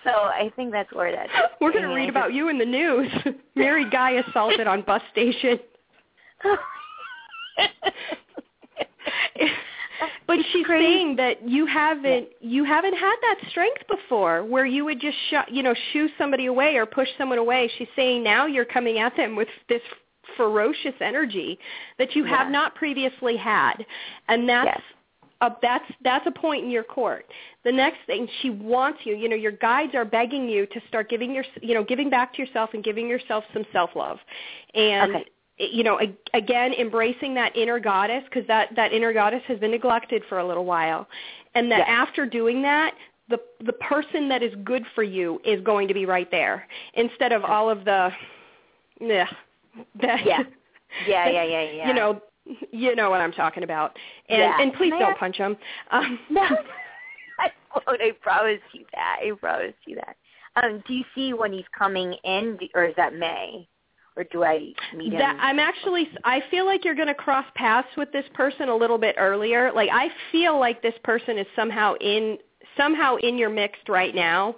So 0.05 0.11
I 0.11 0.53
think 0.55 0.71
that's 0.71 0.93
where 0.93 1.11
that. 1.11 1.27
we're 1.61 1.73
going 1.73 1.83
I 1.85 1.89
to 1.89 1.95
mean, 1.95 2.03
read 2.03 2.11
about 2.11 2.33
you 2.33 2.49
in 2.49 2.59
the 2.59 2.65
news 2.65 3.11
married 3.57 3.91
guy 3.91 4.13
assaulted 4.13 4.69
on 4.69 4.83
bus 4.83 5.03
station 5.11 5.59
But 10.27 10.39
It's 10.39 10.49
she's 10.51 10.67
crazy. 10.67 10.85
saying 10.85 11.17
that 11.17 11.49
you 11.49 11.67
haven't 11.67 12.29
you 12.41 12.65
haven't 12.65 12.95
had 12.95 13.17
that 13.23 13.37
strength 13.51 13.83
before, 13.89 14.45
where 14.45 14.67
you 14.67 14.85
would 14.85 15.01
just 15.01 15.17
sh- 15.31 15.51
you 15.51 15.63
know 15.63 15.75
shoo 15.93 16.09
somebody 16.19 16.47
away 16.47 16.77
or 16.77 16.87
push 16.87 17.09
someone 17.19 17.39
away. 17.39 17.71
She's 17.79 17.89
saying 17.95 18.23
now 18.25 18.47
you're 18.47 18.65
coming 18.65 18.99
at 18.99 19.17
them 19.17 19.37
with 19.37 19.49
this 19.69 19.83
ferocious 20.37 20.95
energy 21.01 21.59
that 21.99 22.17
you 22.17 22.25
have 22.25 22.51
not 22.51 22.75
previously 22.75 23.37
had, 23.37 23.85
and 24.29 24.49
that's 24.49 24.67
Yes. 24.67 24.81
a, 25.43 25.51
that's 25.61 25.85
that's 26.03 26.27
a 26.27 26.31
point 26.31 26.65
in 26.65 26.71
your 26.71 26.85
court. 26.85 27.27
The 27.65 27.73
next 27.73 27.99
thing 28.07 28.27
she 28.41 28.51
wants 28.51 29.01
you, 29.05 29.15
you 29.15 29.29
know, 29.29 29.37
your 29.37 29.53
guides 29.53 29.95
are 29.95 30.05
begging 30.05 30.49
you 30.49 30.67
to 30.67 30.81
start 30.89 31.09
giving 31.11 31.35
your 31.35 31.45
you 31.63 31.75
know 31.75 31.85
giving 31.85 32.09
back 32.11 32.33
to 32.35 32.43
yourself 32.43 32.71
and 32.73 32.83
giving 32.83 33.09
yourself 33.09 33.45
some 33.53 33.65
self 33.73 33.91
love, 33.95 34.19
and 34.75 35.15
Okay. 35.17 35.25
You 35.59 35.85
know 35.85 35.99
again 36.35 36.73
embracing 36.75 37.35
that 37.35 37.57
inner 37.57 37.79
goddess 37.79 38.23
because 38.25 38.47
that 38.47 38.71
that 38.75 38.93
inner 38.93 39.13
goddess 39.13 39.43
has 39.47 39.59
been 39.59 39.71
neglected 39.71 40.23
for 40.29 40.39
a 40.39 40.47
little 40.47 40.65
while 40.65 41.07
and 41.55 41.71
that 41.71 41.79
Yeah. 41.87 41.95
after 42.03 42.27
doing 42.27 42.63
that 42.63 42.95
the 43.29 43.39
the 43.65 43.73
person 43.75 44.29
that 44.29 44.43
is 44.43 44.55
good 44.65 44.85
for 44.95 45.03
you 45.03 45.41
is 45.45 45.61
going 45.63 45.89
to 45.89 45.95
be 45.95 46.07
right 46.07 46.31
there 46.31 46.67
instead 46.95 47.33
of 47.33 47.45
all 47.45 47.71
of 47.71 47.85
the 47.85 48.11
yeah 49.01 49.29
Yeah. 50.25 50.43
Yeah, 51.09 51.29
yeah, 51.29 51.43
yeah, 51.43 51.63
yeah. 51.63 51.89
you 51.89 51.95
know 51.95 52.21
you 52.71 52.95
know 52.95 53.11
what 53.11 53.21
I'm 53.21 53.33
talking 53.33 53.63
about 53.65 53.97
and 54.29 54.39
Yeah. 54.39 54.61
and 54.61 54.73
please 54.75 54.91
Can 54.91 55.01
don't 55.01 55.19
punch 55.19 55.37
him 55.37 55.57
um 55.91 56.19
No, 56.31 56.43
I 57.41 57.51
won't. 57.75 58.01
I 58.01 58.13
promise 58.21 58.61
you 58.73 58.85
that. 58.93 59.17
I 59.23 59.31
promise 59.33 59.75
you 59.87 59.97
that. 59.97 60.17
Um, 60.63 60.83
do 60.87 60.95
you 60.95 61.05
see 61.15 61.33
when 61.33 61.53
he's 61.53 61.65
coming 61.77 62.15
in, 62.23 62.59
or 62.77 62.85
is 62.85 62.95
that 62.97 63.15
May, 63.15 63.67
or 64.17 64.25
do 64.25 64.45
I 64.45 64.73
meet 64.97 65.13
him? 65.13 65.19
That 65.19 65.37
I'm 65.41 65.59
actually 65.59 66.09
I 66.25 66.43
feel 66.51 66.67
like 66.67 66.85
you're 66.85 66.95
going 66.95 67.09
to 67.09 67.15
cross 67.15 67.47
paths 67.55 67.89
with 67.97 68.13
this 68.13 68.25
person 68.35 68.69
a 68.69 68.77
little 68.77 68.99
bit 68.99 69.17
earlier. 69.19 69.73
Like 69.73 69.91
I 69.93 70.09
feel 70.31 70.59
like 70.59 70.83
this 70.83 70.95
person 71.03 71.39
is 71.39 71.47
somehow 71.57 71.95
in 72.01 72.39
somehow 72.77 73.17
in 73.17 73.39
your 73.39 73.51
mix 73.51 73.79
right 73.89 74.15
now. 74.15 74.57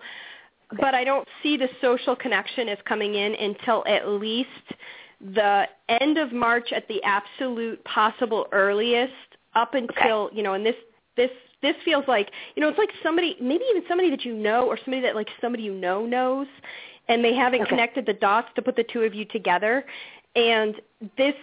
But 0.80 0.94
I 0.94 1.04
don't 1.04 1.28
see 1.42 1.56
the 1.56 1.68
social 1.80 2.16
connection 2.16 2.68
as 2.68 2.78
coming 2.86 3.14
in 3.14 3.34
until 3.36 3.84
at 3.86 4.08
least 4.08 4.48
the 5.20 5.66
end 5.88 6.18
of 6.18 6.32
March 6.32 6.72
at 6.74 6.88
the 6.88 7.00
absolute 7.04 7.82
possible 7.84 8.46
earliest 8.52 9.12
up 9.54 9.74
until, 9.74 10.28
you 10.32 10.42
know, 10.42 10.54
and 10.54 10.66
this 10.66 10.74
this 11.16 11.30
this 11.62 11.74
feels 11.84 12.04
like, 12.06 12.30
you 12.54 12.60
know, 12.60 12.68
it's 12.68 12.78
like 12.78 12.90
somebody 13.02 13.36
maybe 13.40 13.64
even 13.70 13.82
somebody 13.88 14.10
that 14.10 14.24
you 14.24 14.34
know 14.34 14.66
or 14.66 14.76
somebody 14.76 15.00
that 15.02 15.14
like 15.14 15.28
somebody 15.40 15.62
you 15.62 15.72
know 15.72 16.04
knows 16.04 16.48
and 17.08 17.24
they 17.24 17.34
haven't 17.34 17.62
Okay. 17.62 17.70
connected 17.70 18.06
the 18.06 18.12
dots 18.14 18.48
to 18.56 18.62
put 18.62 18.76
the 18.76 18.84
two 18.84 19.02
of 19.02 19.14
you 19.14 19.24
together 19.26 19.84
and 20.34 20.80
this 21.16 21.34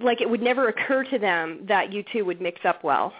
like 0.00 0.20
it 0.20 0.28
would 0.28 0.42
never 0.42 0.68
occur 0.68 1.04
to 1.04 1.18
them 1.18 1.60
that 1.68 1.92
you 1.92 2.02
two 2.12 2.24
would 2.24 2.40
mix 2.40 2.60
up 2.64 2.82
well 2.82 3.12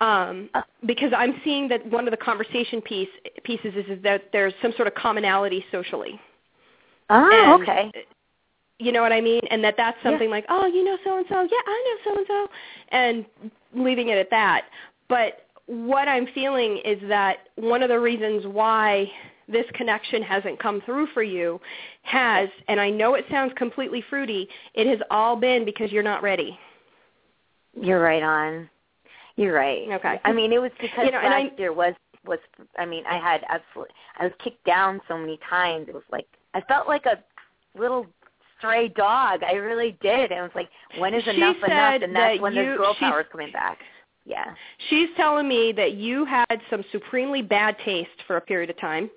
um, 0.00 0.48
Oh. 0.54 0.62
because 0.86 1.12
i'm 1.16 1.40
seeing 1.44 1.68
that 1.68 1.84
one 1.86 2.06
of 2.06 2.10
the 2.10 2.16
conversation 2.16 2.80
piece 2.80 3.08
pieces 3.44 3.74
is, 3.76 3.86
is 3.98 4.02
that 4.02 4.30
there's 4.32 4.54
some 4.62 4.72
sort 4.76 4.88
of 4.88 4.94
commonality 4.94 5.64
socially 5.70 6.18
oh, 7.10 7.30
and, 7.32 7.62
okay. 7.62 7.90
Uh, 7.94 8.00
you 8.78 8.92
know 8.92 9.02
what 9.02 9.12
i 9.12 9.20
mean 9.20 9.42
and 9.50 9.62
that 9.62 9.74
that's 9.76 9.98
Yeah. 10.02 10.10
something 10.10 10.30
like 10.30 10.46
oh 10.48 10.66
you 10.66 10.84
know 10.84 10.96
so 11.04 11.18
and 11.18 11.26
so 11.28 11.42
yeah 11.42 11.64
i 11.66 11.98
know 12.06 12.12
so 12.12 12.18
and 12.18 12.26
so 12.26 12.48
and 12.92 13.26
leaving 13.84 14.08
it 14.08 14.16
at 14.18 14.30
that 14.30 14.64
but 15.08 15.46
what 15.66 16.08
i'm 16.08 16.26
feeling 16.34 16.78
is 16.78 16.98
that 17.08 17.48
one 17.56 17.82
of 17.82 17.88
the 17.90 18.00
reasons 18.00 18.46
why 18.46 19.10
this 19.50 19.66
connection 19.74 20.22
hasn't 20.22 20.58
come 20.60 20.80
through 20.86 21.06
for 21.14 21.22
you 21.22 21.60
has 22.02 22.48
and 22.68 22.80
i 22.80 22.88
know 22.90 23.14
it 23.14 23.24
sounds 23.30 23.52
completely 23.56 24.02
fruity 24.08 24.48
it 24.74 24.86
has 24.86 24.98
all 25.10 25.36
been 25.36 25.64
because 25.64 25.90
you're 25.92 26.02
not 26.02 26.22
ready 26.22 26.58
You're 27.80 28.00
right 28.02 28.22
on. 28.22 28.68
You're 29.36 29.54
right. 29.54 29.88
Okay. 29.92 30.20
I 30.24 30.32
mean, 30.32 30.52
it 30.52 30.60
was 30.60 30.72
because 30.80 31.06
You 31.06 31.12
know, 31.12 31.18
and 31.20 31.30
last 31.30 31.52
I- 31.56 31.60
year 31.60 31.72
was 31.72 31.94
was. 32.26 32.38
I 32.78 32.84
mean, 32.84 33.04
I 33.06 33.16
had 33.16 33.42
absolutely. 33.48 33.94
I 34.18 34.24
was 34.24 34.32
kicked 34.42 34.64
down 34.64 35.00
so 35.08 35.16
many 35.16 35.38
times. 35.48 35.88
It 35.88 35.94
was 35.94 36.02
like 36.12 36.26
I 36.52 36.60
felt 36.62 36.88
like 36.88 37.06
a 37.06 37.22
little 37.78 38.06
stray 38.58 38.88
dog. 38.88 39.42
I 39.42 39.52
really 39.52 39.96
did. 40.02 40.30
And 40.30 40.40
it 40.40 40.42
was 40.42 40.50
like, 40.54 40.68
when 40.98 41.14
is 41.14 41.26
enough 41.26 41.56
enough? 41.64 42.02
And 42.02 42.14
that's 42.14 42.36
that 42.36 42.42
when 42.42 42.52
you- 42.54 42.72
the 42.72 42.76
girl 42.76 42.94
power 42.94 43.20
is 43.22 43.26
coming 43.32 43.52
back. 43.52 43.78
Yeah. 44.26 44.52
she's 44.90 45.08
telling 45.16 45.48
me 45.48 45.72
that 45.72 45.92
you 45.92 46.24
had 46.26 46.60
some 46.68 46.84
supremely 46.92 47.40
bad 47.40 47.76
taste 47.84 48.22
for 48.26 48.36
a 48.36 48.40
period 48.40 48.68
of 48.68 48.76
time 48.78 49.10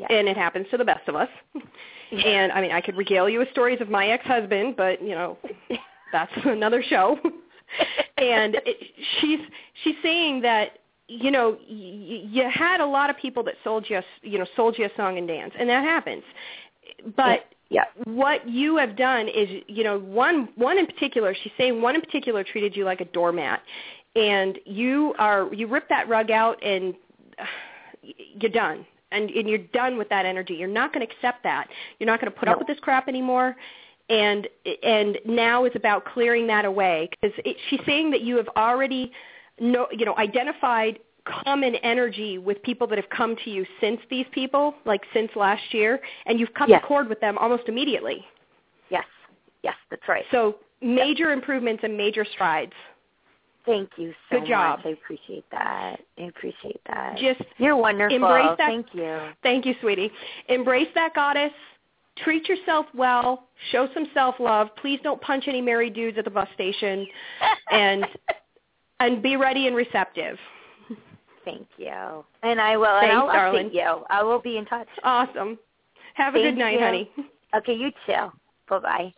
Yeah. 0.00 0.06
and 0.16 0.28
it 0.28 0.36
happens 0.36 0.66
to 0.70 0.76
the 0.76 0.84
best 0.84 1.06
of 1.08 1.14
us. 1.16 1.28
And 2.12 2.50
i 2.50 2.60
mean 2.60 2.72
i 2.72 2.80
could 2.80 2.96
regale 2.96 3.28
you 3.28 3.38
with 3.38 3.50
stories 3.52 3.80
of 3.80 3.88
my 3.88 4.08
ex-husband 4.08 4.74
but 4.76 5.00
you 5.00 5.14
know 5.18 5.38
that's 6.12 6.32
another 6.44 6.82
show. 6.82 7.06
And 8.18 8.56
it, 8.66 8.76
she's 9.20 9.38
she's 9.84 9.94
saying 10.02 10.40
that 10.42 10.66
you 11.06 11.30
know 11.30 11.50
y- 11.68 12.24
you 12.36 12.44
had 12.52 12.80
a 12.80 12.86
lot 12.98 13.08
of 13.10 13.16
people 13.16 13.42
that 13.44 13.54
sold 13.62 13.82
you 13.88 13.96
a, 13.96 14.00
s- 14.00 14.04
you 14.22 14.38
know 14.40 14.46
sold 14.56 14.76
you 14.76 14.84
a 14.86 14.90
song 14.96 15.18
and 15.18 15.28
dance 15.28 15.54
and 15.58 15.68
that 15.70 15.84
happens. 15.84 16.24
But 17.16 17.46
Yeah. 17.68 17.84
what 18.04 18.48
you 18.48 18.76
have 18.76 18.96
done 18.96 19.28
is 19.28 19.48
you 19.68 19.84
know 19.84 19.96
one 20.00 20.48
one 20.56 20.76
in 20.78 20.86
particular 20.86 21.32
she's 21.40 21.52
saying 21.56 21.80
one 21.80 21.94
in 21.94 22.00
particular 22.00 22.42
treated 22.42 22.74
you 22.76 22.84
like 22.84 23.00
a 23.00 23.06
doormat. 23.06 23.60
And 24.16 24.58
you 24.66 25.14
are 25.18 25.48
you 25.54 25.68
rip 25.68 25.88
that 25.90 26.08
rug 26.08 26.32
out 26.32 26.56
and 26.64 26.94
uh, 27.38 27.44
you're 28.40 28.50
done 28.50 28.84
and 29.12 29.30
and 29.30 29.48
you're 29.48 29.58
done 29.58 29.96
with 29.98 30.08
that 30.08 30.26
energy 30.26 30.54
you're 30.54 30.68
not 30.68 30.92
going 30.92 31.06
to 31.06 31.12
accept 31.12 31.42
that 31.42 31.68
you're 31.98 32.06
not 32.06 32.20
going 32.20 32.32
to 32.32 32.38
put 32.38 32.48
up 32.48 32.58
with 32.58 32.66
this 32.66 32.78
crap 32.80 33.08
anymore 33.08 33.56
and 34.08 34.48
and 34.82 35.18
now 35.24 35.64
it's 35.64 35.76
about 35.76 36.04
clearing 36.04 36.46
that 36.46 36.64
away 36.64 37.08
because 37.10 37.36
she's 37.68 37.80
saying 37.86 38.10
that 38.10 38.22
you 38.22 38.36
have 38.36 38.48
already 38.56 39.12
no 39.60 39.86
you 39.92 40.04
know 40.04 40.16
identified 40.18 40.98
common 41.44 41.74
energy 41.76 42.38
with 42.38 42.60
people 42.62 42.86
that 42.86 42.96
have 42.98 43.08
come 43.10 43.36
to 43.44 43.50
you 43.50 43.64
since 43.80 44.00
these 44.10 44.26
people 44.32 44.74
like 44.84 45.02
since 45.12 45.30
last 45.36 45.62
year 45.72 46.00
and 46.26 46.40
you've 46.40 46.52
cut 46.54 46.68
Yes. 46.68 46.80
the 46.82 46.86
cord 46.86 47.08
with 47.08 47.20
them 47.20 47.38
almost 47.38 47.64
immediately 47.68 48.24
Yes. 48.90 49.04
Yes, 49.62 49.76
that's 49.90 50.08
right. 50.08 50.24
so 50.30 50.56
major 50.82 51.30
improvements 51.32 51.84
and 51.84 51.96
major 51.96 52.24
strides 52.24 52.72
Thank 53.70 53.90
you 53.96 54.12
so 54.30 54.40
Good 54.40 54.48
job. 54.48 54.78
much. 54.78 54.86
I 54.86 54.88
appreciate 54.90 55.44
that. 55.52 56.00
I 56.18 56.22
appreciate 56.22 56.80
that. 56.88 57.16
just 57.18 57.40
You're 57.58 57.76
wonderful. 57.76 58.16
embrace 58.16 58.56
that- 58.58 58.66
Thank 58.66 58.86
you. 58.94 59.18
Thank 59.42 59.64
you, 59.66 59.74
sweetie. 59.80 60.10
Embrace 60.48 60.88
that 60.94 61.14
goddess. 61.14 61.52
Treat 62.24 62.48
yourself 62.48 62.86
well. 62.94 63.44
Show 63.70 63.88
some 63.94 64.06
self-love. 64.12 64.74
Please 64.76 64.98
don't 65.02 65.20
punch 65.22 65.44
any 65.46 65.60
married 65.60 65.94
dudes 65.94 66.18
at 66.18 66.24
the 66.24 66.30
bus 66.30 66.48
station, 66.54 67.06
and 67.70 68.04
and 68.98 69.22
be 69.22 69.36
ready 69.36 69.66
and 69.68 69.76
receptive. 69.76 70.36
Thank 71.44 71.66
you. 71.78 72.24
And 72.42 72.60
I 72.60 72.76
will. 72.76 72.86
and 72.86 73.08
Thanks, 73.08 73.14
I'll 73.16 73.28
update 73.28 73.32
darling. 73.32 73.70
you. 73.72 74.04
I 74.10 74.22
will 74.22 74.40
be 74.40 74.56
in 74.58 74.66
touch. 74.66 74.88
Awesome. 75.04 75.58
Have 76.14 76.34
a 76.34 76.38
Thank 76.42 76.56
good 76.56 76.58
night, 76.60 76.74
you. 76.74 76.80
honey. 76.80 77.10
Okay, 77.54 77.74
you 77.74 77.90
too. 78.04 78.12
Bye 78.12 78.30
bye 78.68 78.78
bye. 78.80 79.14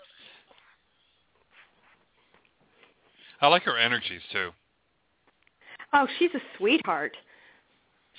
I 3.43 3.49
like 3.49 3.65
her 3.65 3.77
energies 3.77 4.23
too. 4.33 4.51
Oh, 5.93 6.07
she's 6.19 6.31
a 6.35 6.41
sweetheart. 6.57 7.17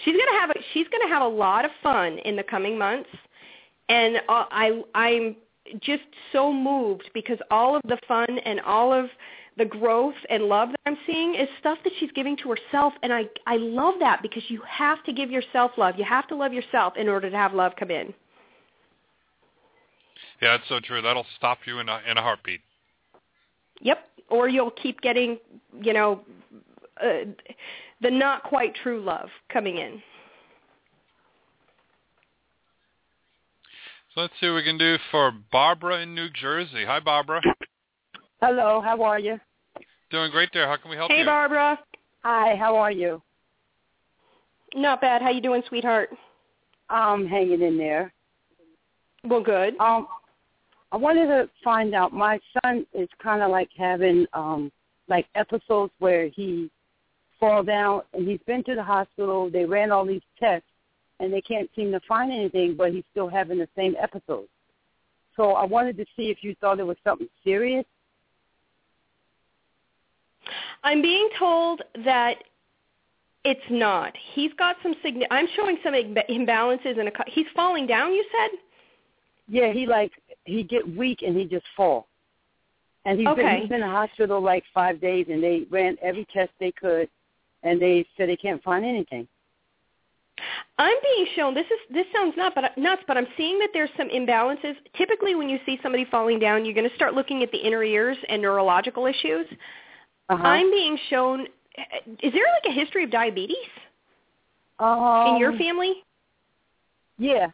She's 0.04 0.16
gonna 0.16 0.40
have 0.40 0.50
a, 0.52 0.54
she's 0.74 0.88
gonna 0.90 1.12
have 1.12 1.24
a 1.24 1.28
lot 1.28 1.66
of 1.66 1.72
fun 1.82 2.20
in 2.20 2.36
the 2.36 2.44
coming 2.44 2.78
months, 2.78 3.10
and 3.90 4.18
uh, 4.18 4.46
I 4.52 4.84
I'm 4.94 5.36
just 5.82 6.04
so 6.34 6.52
moved 6.52 7.10
because 7.14 7.38
all 7.50 7.76
of 7.76 7.82
the 7.88 7.98
fun 8.08 8.38
and 8.40 8.60
all 8.62 8.92
of 8.92 9.06
the 9.58 9.66
growth 9.66 10.16
and 10.30 10.44
love 10.44 10.70
that 10.70 10.80
I'm 10.86 10.98
seeing 11.08 11.36
is 11.36 11.48
stuff 11.60 11.78
that 11.84 11.94
she's 12.00 12.12
giving 12.12 12.36
to 12.38 12.50
herself, 12.50 12.94
and 13.02 13.14
I 13.14 13.24
I 13.48 13.56
love 13.58 13.96
that 14.00 14.22
because 14.22 14.44
you 14.50 14.62
have 14.68 15.04
to 15.06 15.14
give 15.14 15.32
yourself 15.32 15.72
love. 15.78 15.96
You 15.98 16.04
have 16.06 16.28
to 16.28 16.36
love 16.36 16.54
yourself 16.54 16.98
in 16.98 17.08
order 17.08 17.30
to 17.30 17.38
have 17.38 17.54
love 17.54 17.74
come 17.80 17.92
in. 17.92 18.14
Yeah, 20.42 20.56
it's 20.56 20.68
so 20.68 20.82
true. 20.82 21.02
That'll 21.02 21.26
stop 21.38 21.60
you 21.66 21.80
in 21.80 21.88
a 21.88 22.02
in 22.10 22.18
a 22.18 22.22
heartbeat. 22.22 22.60
Yep. 23.80 24.00
Or 24.30 24.50
you'll 24.50 24.72
keep 24.72 25.02
getting, 25.02 25.38
you 25.82 25.94
know, 25.94 26.22
uh, 27.02 27.26
the 28.02 28.12
not 28.12 28.44
quite 28.44 28.74
true 28.76 29.02
love 29.02 29.30
coming 29.52 29.78
in. 29.78 30.02
So 34.14 34.22
let's 34.22 34.34
see 34.40 34.48
what 34.48 34.58
we 34.58 34.64
can 34.64 34.78
do 34.78 34.98
for 35.10 35.32
Barbara 35.52 36.02
in 36.02 36.14
New 36.14 36.30
Jersey. 36.30 36.86
Hi, 36.86 37.00
Barbara. 37.00 37.42
Hello, 38.42 38.82
how 38.82 39.02
are 39.02 39.20
you? 39.20 39.40
Doing 40.12 40.30
great 40.30 40.50
there. 40.54 40.68
How 40.68 40.78
can 40.78 40.92
we 40.92 40.98
help 40.98 41.10
Hey, 41.10 41.20
you? 41.20 41.24
Hey, 41.24 41.26
Barbara. 41.26 41.80
Hi, 42.24 42.56
how 42.56 42.76
are 42.76 42.92
you? 42.92 43.22
Not 44.76 45.02
bad. 45.02 45.22
How 45.22 45.30
you 45.30 45.42
doing, 45.42 45.64
sweetheart? 45.68 46.10
I'm 46.90 47.26
hanging 47.26 47.62
in 47.62 47.78
there. 47.78 48.14
Well, 49.24 49.42
good. 49.42 49.76
Um, 49.80 50.08
I 50.94 50.98
wanted 50.98 51.26
to 51.26 51.50
find 51.64 51.96
out. 51.96 52.14
My 52.14 52.40
son 52.62 52.86
is 52.94 53.10
kind 53.22 53.42
of 53.42 53.50
like 53.50 53.70
having 53.76 54.28
um 54.34 54.72
like 55.10 55.26
episodes 55.36 55.92
where 56.00 56.28
he 56.28 56.70
fall 57.40 57.64
down, 57.64 58.04
and 58.14 58.28
he's 58.28 58.40
been 58.46 58.64
to 58.66 58.76
the 58.76 58.84
hospital. 58.84 59.50
They 59.50 59.66
ran 59.66 59.92
all 59.92 60.06
these 60.06 60.22
tests, 60.40 60.68
and 61.20 61.34
they 61.34 61.42
can't 61.42 61.70
seem 61.76 61.92
to 61.92 62.00
find 62.08 62.32
anything, 62.32 62.76
but 62.78 62.94
he's 62.94 63.04
still 63.12 63.28
having 63.28 63.58
the 63.58 63.68
same 63.76 63.96
episodes. 64.00 64.48
So 65.36 65.54
I 65.54 65.66
wanted 65.66 65.98
to 65.98 66.06
see 66.16 66.30
if 66.30 66.38
you 66.44 66.56
thought 66.62 66.80
it 66.80 66.86
was 66.86 66.98
something 67.04 67.28
serious. 67.44 67.86
I'm 70.84 71.02
being 71.02 71.28
told 71.40 71.82
that 72.06 72.36
it's 73.44 73.62
not. 73.72 74.14
He's 74.34 74.54
got 74.54 74.76
some 74.84 74.94
signi- 75.04 75.28
I'm 75.32 75.48
showing 75.56 75.78
some 75.84 75.96
imba- 75.96 76.30
imbalances 76.30 77.00
in 77.00 77.08
a. 77.08 77.12
He's 77.28 77.48
falling 77.56 77.88
down. 77.88 78.14
You 78.14 78.24
said. 78.32 78.60
Yeah, 79.50 79.74
he 79.74 79.86
like 79.86 80.12
he 80.46 80.64
get 80.64 80.98
weak 80.98 81.22
and 81.22 81.38
he 81.38 81.46
just 81.46 81.66
fall. 81.76 82.08
And 83.06 83.20
he's 83.20 83.28
been 83.36 83.60
he's 83.60 83.70
been 83.70 83.82
in 83.82 83.88
the 83.88 83.94
hospital 83.94 84.42
like 84.42 84.64
five 84.74 85.02
days, 85.02 85.26
and 85.30 85.44
they 85.44 85.66
ran 85.70 85.98
every 86.02 86.26
test 86.34 86.52
they 86.60 86.72
could, 86.72 87.10
and 87.64 87.82
they 87.82 88.06
said 88.16 88.30
they 88.30 88.38
can't 88.38 88.64
find 88.64 88.86
anything. 88.86 89.28
I'm 90.80 90.96
being 91.04 91.28
shown 91.36 91.54
this 91.54 91.66
is 91.66 91.94
this 91.94 92.06
sounds 92.16 92.36
nuts, 92.38 92.56
but 92.56 92.78
nuts, 92.78 93.04
but 93.08 93.18
I'm 93.18 93.28
seeing 93.38 93.60
that 93.60 93.70
there's 93.74 93.90
some 93.98 94.10
imbalances. 94.10 94.76
Typically, 94.98 95.36
when 95.36 95.50
you 95.50 95.60
see 95.66 95.80
somebody 95.84 96.06
falling 96.10 96.40
down, 96.40 96.66
you're 96.66 96.74
going 96.74 96.90
to 96.90 96.96
start 96.96 97.14
looking 97.14 97.44
at 97.44 97.52
the 97.52 97.58
inner 97.58 97.84
ears 97.84 98.18
and 98.30 98.42
neurological 98.42 99.06
issues. 99.06 99.46
Uh-huh. 100.30 100.42
I'm 100.42 100.72
being 100.72 100.98
shown. 101.10 101.42
Is 102.22 102.32
there 102.34 102.46
like 102.64 102.70
a 102.70 102.72
history 102.72 103.04
of 103.04 103.12
diabetes 103.12 103.58
um, 104.80 105.36
in 105.36 105.38
your 105.38 105.52
family? 105.58 105.94
Yeah. 107.18 107.48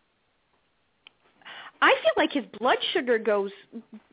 I 1.82 1.93
feel 2.03 2.11
like 2.17 2.32
his 2.34 2.43
blood 2.59 2.77
sugar 2.93 3.17
goes 3.17 3.51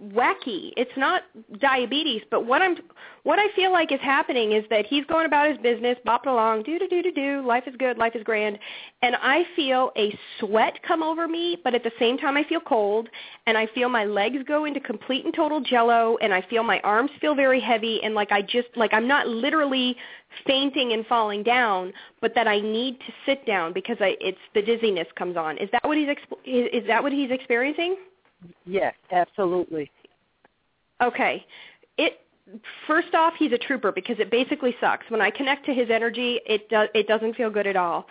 wacky. 0.01 0.73
It's 0.77 0.97
not 0.97 1.23
diabetes, 1.59 2.23
but 2.31 2.47
what 2.47 2.63
I'm 2.63 2.77
what 3.25 3.41
I 3.41 3.49
feel 3.57 3.73
like 3.73 3.91
is 3.91 3.99
happening 4.01 4.53
is 4.53 4.65
that 4.71 4.87
he's 4.87 5.05
going 5.07 5.27
about 5.27 5.49
his 5.49 5.59
business, 5.59 5.99
bopping 6.07 6.29
along, 6.29 6.63
do 6.63 6.79
do 6.79 6.87
do 6.87 7.03
do 7.03 7.11
do, 7.11 7.43
life 7.45 7.65
is 7.67 7.75
good, 7.77 7.99
life 7.99 8.15
is 8.15 8.23
grand, 8.23 8.57
and 9.03 9.17
I 9.17 9.45
feel 9.57 9.91
a 9.97 10.17
sweat 10.39 10.79
come 10.87 11.03
over 11.03 11.27
me, 11.27 11.59
but 11.65 11.75
at 11.75 11.83
the 11.83 11.91
same 11.99 12.19
time 12.19 12.37
I 12.37 12.45
feel 12.45 12.61
cold, 12.61 13.09
and 13.47 13.59
I 13.59 13.67
feel 13.75 13.89
my 13.89 14.05
legs 14.05 14.39
go 14.47 14.65
into 14.65 14.79
complete 14.79 15.25
and 15.25 15.35
total 15.35 15.61
jello, 15.61 16.17
and 16.23 16.33
I 16.33 16.43
feel 16.43 16.63
my 16.63 16.79
arms 16.81 17.11
feel 17.21 17.35
very 17.35 17.61
heavy, 17.61 18.01
and 18.05 18.15
like 18.15 18.31
I 18.31 18.43
just 18.43 18.69
like 18.77 18.95
I'm 18.95 19.09
not 19.09 19.27
literally 19.27 19.97
fainting 20.47 20.93
and 20.93 21.07
falling 21.07 21.43
down, 21.43 21.93
but 22.21 22.35
that 22.35 22.47
I 22.47 22.61
need 22.61 22.99
to 23.01 23.13
sit 23.25 23.47
down 23.47 23.73
because 23.73 23.97
I 24.01 24.17
it's 24.21 24.39
the 24.55 24.63
dizziness 24.63 25.07
comes 25.17 25.37
on. 25.37 25.59
Is 25.59 25.69
that 25.73 25.85
what 25.85 25.97
he's 25.97 26.09
is 26.45 26.69
is 26.73 26.87
that 26.87 27.03
what 27.03 27.13
he's 27.13 27.31
experiencing? 27.31 27.97
Yes, 28.65 28.95
absolutely. 29.13 29.91
Okay. 31.03 31.45
It 31.99 32.21
first 32.87 33.15
off, 33.15 33.35
he's 33.39 33.53
a 33.53 33.59
trooper 33.59 33.93
because 33.93 34.19
it 34.19 34.31
basically 34.31 34.75
sucks. 34.81 35.09
When 35.11 35.21
I 35.21 35.31
connect 35.31 35.67
to 35.67 35.75
his 35.75 35.91
energy, 35.91 36.41
it 36.47 36.69
does 36.69 36.89
it 36.95 37.07
doesn't 37.07 37.35
feel 37.35 37.51
good 37.51 37.67
at 37.67 37.77
all. 37.77 38.07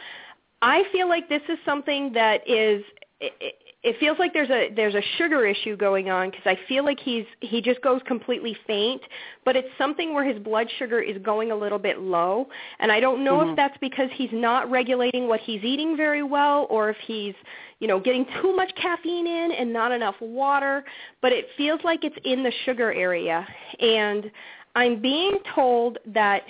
I 0.61 0.83
feel 0.91 1.07
like 1.07 1.29
this 1.29 1.41
is 1.49 1.57
something 1.65 2.13
that 2.13 2.47
is 2.49 2.83
it, 3.19 3.55
it, 3.85 3.99
feels 3.99 4.17
like 4.19 4.33
there's 4.33 4.49
a 4.49 4.69
there's 4.75 4.95
a 4.95 5.01
sugar 5.17 5.45
issue 5.45 5.77
going 5.77 6.09
on 6.09 6.31
because 6.31 6.45
I 6.45 6.57
feel 6.67 6.83
like 6.83 6.99
he's 6.99 7.25
he 7.39 7.61
just 7.61 7.81
goes 7.81 8.01
completely 8.07 8.57
faint, 8.65 9.01
but 9.45 9.55
it's 9.55 9.67
something 9.77 10.13
where 10.13 10.25
his 10.25 10.41
blood 10.43 10.67
sugar 10.79 10.99
is 10.99 11.17
going 11.21 11.51
a 11.51 11.55
little 11.55 11.77
bit 11.79 11.99
low, 11.99 12.47
and 12.79 12.91
I 12.91 12.99
don't 12.99 13.23
know 13.23 13.37
Mhm. 13.37 13.51
if 13.51 13.55
that's 13.55 13.77
because 13.77 14.09
he's 14.13 14.31
not 14.31 14.69
regulating 14.71 15.27
what 15.27 15.39
he's 15.39 15.63
eating 15.63 15.95
very 15.95 16.23
well 16.23 16.67
or 16.69 16.89
if 16.89 16.97
he's 16.97 17.35
you 17.79 17.87
know 17.87 17.99
getting 17.99 18.25
too 18.41 18.55
much 18.55 18.73
caffeine 18.75 19.27
in 19.27 19.51
and 19.51 19.71
not 19.71 19.91
enough 19.91 20.19
water, 20.19 20.83
but 21.21 21.31
it 21.31 21.49
feels 21.55 21.83
like 21.83 22.03
it's 22.03 22.17
in 22.23 22.43
the 22.43 22.51
sugar 22.65 22.91
area, 22.91 23.47
and 23.79 24.31
I'm 24.75 24.99
being 24.99 25.37
told 25.53 25.99
that 26.07 26.43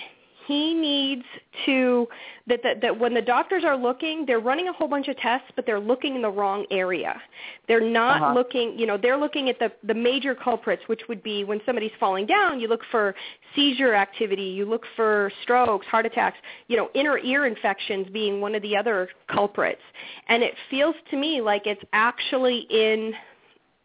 he 0.46 0.74
needs 0.74 1.24
to 1.66 2.06
that, 2.46 2.60
that 2.62 2.80
that 2.80 2.98
when 2.98 3.12
the 3.14 3.22
doctors 3.22 3.64
are 3.64 3.76
looking 3.76 4.24
they're 4.26 4.40
running 4.40 4.68
a 4.68 4.72
whole 4.72 4.88
bunch 4.88 5.08
of 5.08 5.16
tests 5.18 5.48
but 5.56 5.66
they're 5.66 5.80
looking 5.80 6.14
in 6.16 6.22
the 6.22 6.30
wrong 6.30 6.64
area 6.70 7.20
they're 7.68 7.80
not 7.80 8.22
Uh-huh. 8.22 8.34
looking 8.34 8.78
you 8.78 8.86
know 8.86 8.96
they're 8.96 9.16
looking 9.16 9.48
at 9.48 9.58
the 9.58 9.70
the 9.84 9.94
major 9.94 10.34
culprits 10.34 10.82
which 10.86 11.00
would 11.08 11.22
be 11.22 11.44
when 11.44 11.60
somebody's 11.66 11.90
falling 11.98 12.26
down 12.26 12.60
you 12.60 12.68
look 12.68 12.82
for 12.90 13.14
seizure 13.54 13.94
activity 13.94 14.44
you 14.44 14.64
look 14.64 14.84
for 14.94 15.30
strokes 15.42 15.86
heart 15.86 16.06
attacks 16.06 16.38
you 16.68 16.76
know 16.76 16.88
inner 16.94 17.18
ear 17.18 17.46
infections 17.46 18.06
being 18.12 18.40
one 18.40 18.54
of 18.54 18.62
the 18.62 18.76
other 18.76 19.08
culprits 19.28 19.82
and 20.28 20.42
it 20.42 20.54
feels 20.70 20.94
to 21.10 21.16
me 21.16 21.40
like 21.40 21.66
it's 21.66 21.82
actually 21.92 22.66
in 22.70 23.12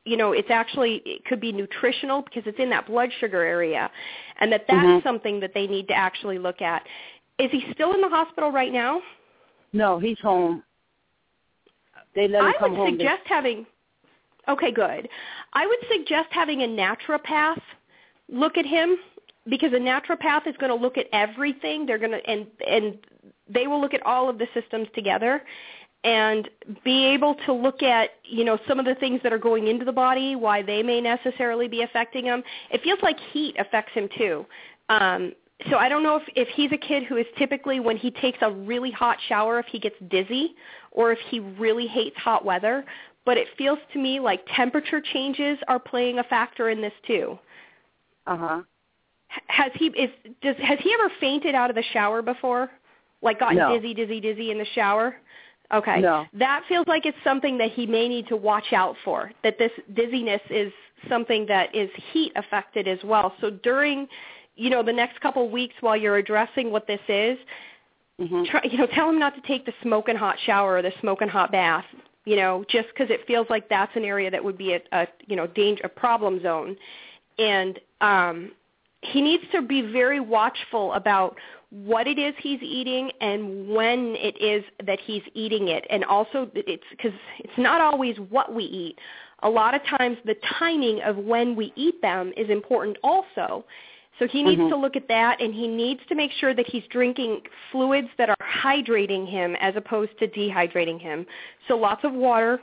you 0.06 0.18
know 0.18 0.32
it's 0.32 0.49
actually 0.49 1.02
it 1.06 1.24
could 1.26 1.39
be 1.39 1.52
nutritional 1.52 2.22
because 2.24 2.43
it's 2.45 2.60
in 2.60 2.70
that 2.70 2.88
blood 2.88 3.10
sugar 3.20 3.41
area 3.43 3.89
and 4.39 4.52
that 4.52 4.66
that's 4.68 4.88
Mhm. 4.88 5.04
something 5.04 5.39
that 5.41 5.54
they 5.54 5.68
need 5.68 5.88
to 5.89 5.93
actually 5.93 6.39
look 6.39 6.62
at 6.62 6.88
is 7.38 7.52
he 7.52 7.72
still 7.74 7.93
in 7.93 8.02
the 8.02 8.10
hospital 8.10 8.52
right 8.52 8.72
now 8.74 9.02
No, 9.74 9.99
he's 9.99 10.20
home. 10.20 10.64
They 12.14 12.28
let 12.28 12.41
him 12.43 12.49
i 12.49 12.54
come 12.60 12.72
would 12.72 12.80
home. 12.80 12.89
suggest 12.91 13.22
having 13.26 13.66
okay 14.47 14.72
good 14.72 15.08
i 15.54 15.66
would 15.68 15.80
suggest 15.91 16.28
having 16.32 16.64
a 16.64 16.68
naturopath 16.68 17.62
look 18.28 18.58
at 18.58 18.66
him 18.66 18.97
because 19.49 19.72
a 19.74 19.78
naturopath 19.78 20.45
is 20.47 20.56
going 20.58 20.70
to 20.70 20.76
look 20.76 20.97
at 20.97 21.08
everything 21.14 21.86
they're 21.86 21.97
going 21.97 22.12
to 22.12 22.26
and 22.30 22.47
and 22.68 22.97
they 23.49 23.68
will 23.68 23.80
look 23.82 23.93
at 23.93 24.04
all 24.06 24.30
of 24.30 24.38
the 24.38 24.47
systems 24.54 24.88
together 24.95 25.43
and 26.04 26.49
be 26.84 27.06
able 27.06 27.36
to 27.45 27.54
look 27.54 27.84
at 27.84 28.12
you 28.24 28.43
know 28.43 28.58
some 28.68 28.80
of 28.80 28.86
the 28.86 28.95
things 28.95 29.20
that 29.24 29.32
are 29.32 29.38
going 29.39 29.68
into 29.68 29.86
the 29.86 29.91
body 29.91 30.36
why 30.36 30.62
they 30.62 30.82
may 30.82 31.02
necessarily 31.02 31.68
be 31.68 31.84
affecting 31.84 32.26
him. 32.26 32.43
It 32.72 32.82
feels 32.84 32.99
like 33.02 33.18
heat 33.32 33.56
affects 33.60 33.93
him 33.93 34.10
too. 34.18 34.45
Um 34.89 35.34
so 35.70 35.78
i 35.78 35.88
don't 35.88 36.02
know 36.02 36.16
if 36.16 36.24
if 36.36 36.47
he's 36.56 36.72
a 36.72 36.78
kid 36.78 37.04
who 37.04 37.18
is 37.18 37.26
typically 37.38 37.80
when 37.80 37.95
he 37.95 38.10
takes 38.10 38.39
a 38.41 38.49
really 38.49 38.89
hot 38.89 39.16
shower 39.30 39.60
if 39.60 39.68
he 39.68 39.78
gets 39.78 39.95
dizzy 40.10 40.56
or 40.89 41.12
if 41.12 41.20
he 41.30 41.39
really 41.39 41.86
hates 41.86 42.18
hot 42.18 42.43
weather 42.43 42.84
but 43.26 43.38
it 43.38 43.47
feels 43.58 43.80
to 43.93 43.99
me 43.99 44.20
like 44.20 44.41
temperature 44.56 45.02
changes 45.14 45.58
are 45.68 45.80
playing 45.80 46.20
a 46.20 46.24
factor 46.24 46.70
in 46.70 46.82
this 46.82 46.93
too. 47.06 47.38
Uh-huh. 48.28 48.62
has 49.47 49.72
he 49.76 49.88
is 49.88 50.10
does 50.41 50.56
has 50.58 50.80
he 50.82 50.93
ever 50.93 51.12
fainted 51.20 51.56
out 51.56 51.70
of 51.70 51.76
the 51.76 51.84
shower 51.93 52.22
before? 52.22 52.70
Like 53.22 53.39
gotten 53.39 53.58
No. 53.58 53.74
dizzy 53.74 53.93
dizzy 53.93 54.20
dizzy 54.20 54.52
in 54.52 54.58
the 54.58 54.66
shower 54.74 55.16
okay 55.74 56.01
No. 56.01 56.26
that 56.34 56.63
feels 56.67 56.88
like 56.88 57.05
it's 57.05 57.17
something 57.24 57.57
that 57.57 57.72
he 57.72 57.86
may 57.86 58.07
need 58.07 58.28
to 58.28 58.36
watch 58.36 58.74
out 58.74 58.95
for 59.03 59.32
that 59.43 59.57
this 59.57 59.72
dizziness 59.93 60.41
is 60.49 60.72
something 61.09 61.45
that 61.47 61.74
is 61.76 61.89
heat 62.11 62.32
affected 62.36 62.88
as 62.88 62.99
well 63.03 63.34
so 63.41 63.49
during 63.49 64.07
you 64.55 64.69
know 64.69 64.84
the 64.84 64.93
next 64.93 65.19
couple 65.22 65.45
of 65.45 65.51
weeks 65.51 65.76
while 65.82 65.97
you're 65.97 66.17
addressing 66.17 66.72
what 66.72 66.88
this 66.88 67.01
is 67.07 67.38
Mhm. 68.19 68.45
try, 68.49 68.61
you 68.63 68.78
know 68.78 68.86
tell 68.88 69.09
him 69.09 69.17
not 69.19 69.34
to 69.36 69.41
take 69.41 69.65
the 69.65 69.74
smoking 69.82 70.15
hot 70.15 70.38
shower 70.45 70.76
or 70.76 70.82
the 70.82 70.93
smoking 70.99 71.28
hot 71.28 71.51
bath 71.51 71.86
you 72.26 72.36
know 72.36 72.63
just 72.69 72.88
because 72.89 73.09
it 73.09 73.26
feels 73.26 73.47
like 73.49 73.67
that's 73.69 73.95
an 73.95 74.05
area 74.05 74.30
that 74.30 74.43
would 74.43 74.57
be 74.57 74.74
a, 74.74 74.82
a 74.91 75.07
you 75.28 75.36
know 75.36 75.47
danger 75.47 75.82
a 75.86 75.89
problem 75.89 76.41
zone 76.43 76.78
and 77.39 77.80
um 78.01 78.51
he 79.02 79.22
needs 79.22 79.43
to 79.52 79.62
be 79.62 79.82
very 79.82 80.20
watchful 80.20 80.93
about 80.93 81.38
what 81.70 82.06
it 82.06 82.20
is 82.20 82.34
he's 82.38 82.62
eating 82.62 83.12
and 83.22 83.70
when 83.70 84.16
it 84.18 84.39
is 84.41 84.64
that 84.86 84.99
he's 84.99 85.24
eating 85.34 85.70
it. 85.70 85.86
And 85.89 86.04
also 86.04 86.49
it's 86.54 86.84
because 86.91 87.14
it's 87.39 87.58
not 87.58 87.82
always 87.82 88.18
what 88.30 88.54
we 88.54 88.64
eat. 88.64 88.99
A 89.43 89.49
lot 89.49 89.74
of 89.74 89.82
times 89.86 90.18
the 90.26 90.36
timing 90.60 91.02
of 91.02 91.18
when 91.18 91.56
we 91.56 91.74
eat 91.76 92.02
them 92.02 92.32
is 92.38 92.49
important 92.49 92.97
also. 93.04 93.66
So 94.20 94.28
he 94.28 94.43
needs 94.43 94.62
Mhm. 94.62 94.70
to 94.70 94.76
look 94.76 94.95
at 94.95 95.08
that 95.08 95.41
and 95.41 95.54
he 95.54 95.68
needs 95.68 96.06
to 96.08 96.14
make 96.14 96.32
sure 96.34 96.54
that 96.54 96.68
he's 96.68 96.86
drinking 96.88 97.41
fluids 97.72 98.10
that 98.18 98.30
are 98.30 98.36
hydrating 98.39 99.26
him 99.26 99.56
as 99.56 99.76
opposed 99.76 100.16
to 100.20 100.28
dehydrating 100.28 100.99
him. 100.99 101.26
So 101.68 101.76
lots 101.76 102.04
of 102.04 102.14
water 102.14 102.62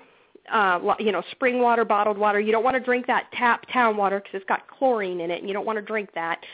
uh, 0.51 0.95
you 0.99 1.13
know, 1.13 1.23
spring 1.33 1.61
water, 1.61 1.85
bottled 1.85 2.19
water. 2.19 2.41
You 2.41 2.53
don't 2.53 2.65
want 2.65 2.75
to 2.75 2.81
drink 2.81 3.07
that 3.07 3.31
tap 3.33 3.67
town 3.73 3.97
water 3.97 4.21
because 4.21 4.35
it's 4.35 4.49
got 4.49 4.69
chlorine 4.69 5.21
in 5.21 5.31
it, 5.31 5.41
and 5.41 5.49
you 5.49 5.55
don't 5.55 5.67
want 5.67 5.77
to 5.77 5.83
drink 5.83 6.11
that. 6.15 6.45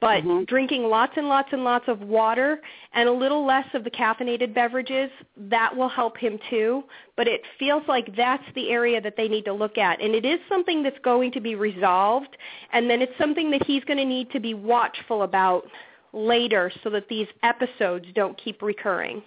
But 0.00 0.22
Mhm. 0.22 0.46
drinking 0.46 0.84
lots 0.84 1.16
and 1.16 1.28
lots 1.28 1.52
and 1.52 1.64
lots 1.64 1.88
of 1.88 2.02
water 2.02 2.62
and 2.92 3.08
a 3.08 3.12
little 3.12 3.44
less 3.44 3.66
of 3.74 3.82
the 3.82 3.90
caffeinated 3.90 4.54
beverages, 4.54 5.10
that 5.36 5.76
will 5.76 5.88
help 5.88 6.16
him 6.16 6.38
too. 6.48 6.84
But 7.16 7.26
it 7.26 7.44
feels 7.58 7.82
like 7.88 8.14
that's 8.14 8.44
the 8.54 8.70
area 8.70 9.00
that 9.00 9.16
they 9.16 9.26
need 9.26 9.44
to 9.46 9.52
look 9.52 9.76
at. 9.76 10.00
And 10.00 10.14
it 10.14 10.24
is 10.24 10.38
something 10.48 10.84
that's 10.84 10.98
going 11.00 11.32
to 11.32 11.40
be 11.40 11.56
resolved, 11.56 12.36
and 12.72 12.88
then 12.88 13.02
it's 13.02 13.16
something 13.18 13.50
that 13.50 13.64
he's 13.64 13.82
going 13.84 13.98
to 13.98 14.04
need 14.04 14.30
to 14.30 14.38
be 14.38 14.54
watchful 14.54 15.22
about 15.22 15.66
later 16.12 16.70
so 16.84 16.90
that 16.90 17.08
these 17.08 17.26
episodes 17.42 18.06
don't 18.14 18.38
keep 18.38 18.62
recurring. 18.62 19.20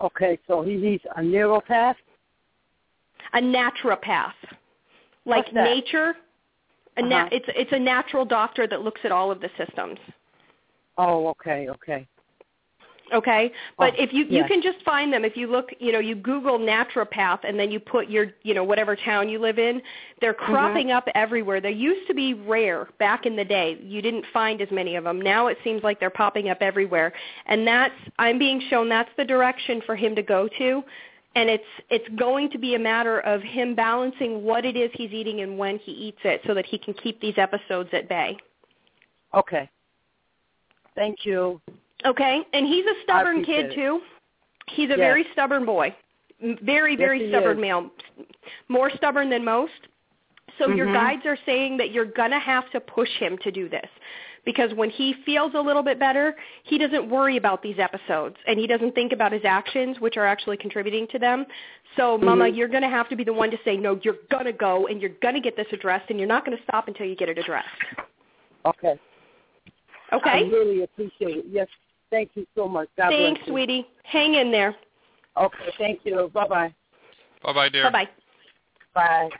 Okay, 0.00 0.38
so 0.48 0.62
he 0.62 0.74
needs 0.74 1.04
a 1.16 1.20
neuropath. 1.20 1.94
A 3.32 3.40
naturopath, 3.40 4.32
like 5.24 5.52
nature. 5.52 6.14
A 6.96 7.02
na- 7.02 7.20
Uh-huh. 7.20 7.28
it's 7.32 7.46
it's 7.48 7.72
a 7.72 7.78
natural 7.78 8.24
doctor 8.24 8.66
that 8.66 8.82
looks 8.82 9.00
at 9.04 9.12
all 9.12 9.30
of 9.30 9.40
the 9.40 9.48
systems. 9.56 9.98
Oh, 10.98 11.28
okay, 11.28 11.68
okay. 11.70 12.06
Okay, 13.12 13.52
but 13.78 13.92
Oh, 13.98 14.02
if 14.02 14.12
you 14.12 14.24
you 14.24 14.44
can 14.44 14.62
just 14.62 14.82
find 14.84 15.12
them 15.12 15.24
if 15.24 15.36
you 15.36 15.46
look, 15.46 15.70
you 15.80 15.92
know, 15.92 15.98
you 15.98 16.14
Google 16.14 16.58
naturopath 16.58 17.40
and 17.46 17.58
then 17.58 17.70
you 17.70 17.78
put 17.78 18.08
your, 18.08 18.28
you 18.42 18.54
know, 18.54 18.64
whatever 18.64 18.96
town 18.96 19.28
you 19.28 19.38
live 19.38 19.58
in, 19.58 19.82
they're 20.20 20.32
Mm-hmm. 20.32 20.52
cropping 20.52 20.90
up 20.92 21.06
everywhere. 21.14 21.60
They 21.60 21.72
used 21.72 22.06
to 22.08 22.14
be 22.14 22.32
rare 22.34 22.88
back 22.98 23.26
in 23.26 23.36
the 23.36 23.44
day. 23.44 23.78
You 23.82 24.00
didn't 24.00 24.24
find 24.32 24.62
as 24.62 24.70
many 24.70 24.96
of 24.96 25.04
them. 25.04 25.20
Now 25.20 25.48
it 25.48 25.58
seems 25.62 25.82
like 25.82 26.00
they're 26.00 26.10
popping 26.10 26.48
up 26.48 26.58
everywhere, 26.62 27.12
and 27.46 27.66
that's 27.66 27.94
I'm 28.18 28.38
being 28.38 28.62
shown 28.70 28.88
that's 28.88 29.10
the 29.18 29.24
direction 29.24 29.82
for 29.84 29.94
him 29.94 30.14
to 30.14 30.22
go 30.22 30.48
to. 30.58 30.82
And 31.34 31.48
it's 31.48 31.64
it's 31.88 32.08
going 32.16 32.50
to 32.50 32.58
be 32.58 32.74
a 32.74 32.78
matter 32.78 33.20
of 33.20 33.40
him 33.42 33.74
balancing 33.74 34.44
what 34.44 34.64
it 34.66 34.76
is 34.76 34.90
he's 34.94 35.12
eating 35.12 35.40
and 35.40 35.56
when 35.56 35.78
he 35.78 35.92
eats 35.92 36.18
it, 36.24 36.42
so 36.46 36.52
that 36.54 36.66
he 36.66 36.76
can 36.78 36.92
keep 36.94 37.20
these 37.20 37.38
episodes 37.38 37.88
at 37.92 38.08
bay. 38.08 38.36
Okay. 39.34 39.68
Thank 40.94 41.24
you. 41.24 41.60
Okay, 42.04 42.42
and 42.52 42.66
he's 42.66 42.84
a 42.84 42.94
stubborn 43.04 43.44
kid 43.44 43.66
it. 43.66 43.74
too. 43.74 44.00
He's 44.68 44.86
a 44.86 44.90
Yes. 44.90 44.98
very 44.98 45.24
stubborn 45.32 45.64
boy. 45.64 45.94
M- 46.42 46.58
Very, 46.60 46.92
Yes, 46.92 46.98
very 46.98 47.28
stubborn 47.30 47.56
is. 47.58 47.60
male. 47.62 47.90
More 48.68 48.90
stubborn 48.90 49.30
than 49.30 49.44
most. 49.44 49.72
So 50.58 50.68
your 50.68 50.86
Mhm. 50.86 50.94
guides 50.94 51.24
are 51.26 51.38
saying 51.46 51.78
that 51.78 51.92
you're 51.92 52.04
going 52.04 52.30
to 52.32 52.38
have 52.38 52.68
to 52.72 52.80
push 52.80 53.10
him 53.16 53.38
to 53.38 53.50
do 53.50 53.68
this. 53.68 53.88
Because 54.44 54.74
when 54.74 54.90
he 54.90 55.14
feels 55.24 55.52
a 55.54 55.60
little 55.60 55.84
bit 55.84 56.00
better, 56.00 56.34
he 56.64 56.76
doesn't 56.76 57.08
worry 57.08 57.36
about 57.36 57.62
these 57.62 57.78
episodes 57.78 58.36
and 58.48 58.58
he 58.58 58.66
doesn't 58.66 58.92
think 58.94 59.12
about 59.12 59.30
his 59.30 59.42
actions 59.44 60.00
which 60.00 60.16
are 60.16 60.26
actually 60.26 60.56
contributing 60.56 61.06
to 61.12 61.18
them. 61.18 61.46
So 61.96 62.18
mama, 62.18 62.46
Mhm. 62.46 62.56
you're 62.56 62.68
going 62.68 62.82
to 62.82 62.88
have 62.88 63.08
to 63.10 63.16
be 63.16 63.22
the 63.22 63.32
one 63.32 63.50
to 63.52 63.58
say 63.64 63.76
no, 63.76 64.00
you're 64.02 64.18
going 64.30 64.46
to 64.46 64.52
go 64.52 64.88
and 64.88 65.00
you're 65.00 65.10
going 65.22 65.34
to 65.34 65.40
get 65.40 65.56
this 65.56 65.68
addressed 65.72 66.10
and 66.10 66.18
you're 66.18 66.28
not 66.28 66.44
going 66.44 66.56
to 66.56 66.62
stop 66.64 66.88
until 66.88 67.06
you 67.06 67.14
get 67.14 67.28
it 67.28 67.38
addressed. 67.38 67.68
Okay. 68.66 68.98
Okay. 70.12 70.30
I 70.30 70.40
really 70.50 70.82
appreciate 70.82 71.38
it. 71.38 71.44
Yes. 71.48 71.68
Thank 72.10 72.30
you 72.34 72.46
so 72.54 72.68
much. 72.68 72.88
God 72.98 73.10
Thanks, 73.10 73.38
bless 73.38 73.46
you. 73.46 73.52
sweetie. 73.52 73.86
Hang 74.02 74.34
in 74.34 74.50
there. 74.50 74.74
Okay. 75.36 75.72
Thank 75.78 76.00
you. 76.04 76.30
Bye 76.34 76.48
bye. 76.48 76.74
Bye-bye, 77.42 77.68
dear. 77.70 77.84
Bye-bye. 77.84 78.08
Bye. 78.94 79.30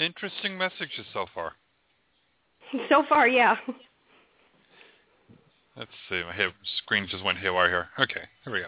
Interesting 0.00 0.56
messages 0.56 1.04
so 1.12 1.26
far. 1.34 1.52
So 2.88 3.04
far, 3.08 3.28
yeah. 3.28 3.56
Let's 5.76 5.90
see. 6.08 6.22
My 6.22 6.52
screen 6.78 7.06
just 7.10 7.22
went 7.22 7.38
haywire 7.38 7.68
here. 7.68 7.86
Okay, 7.98 8.22
here 8.44 8.52
we 8.52 8.60
go. 8.60 8.66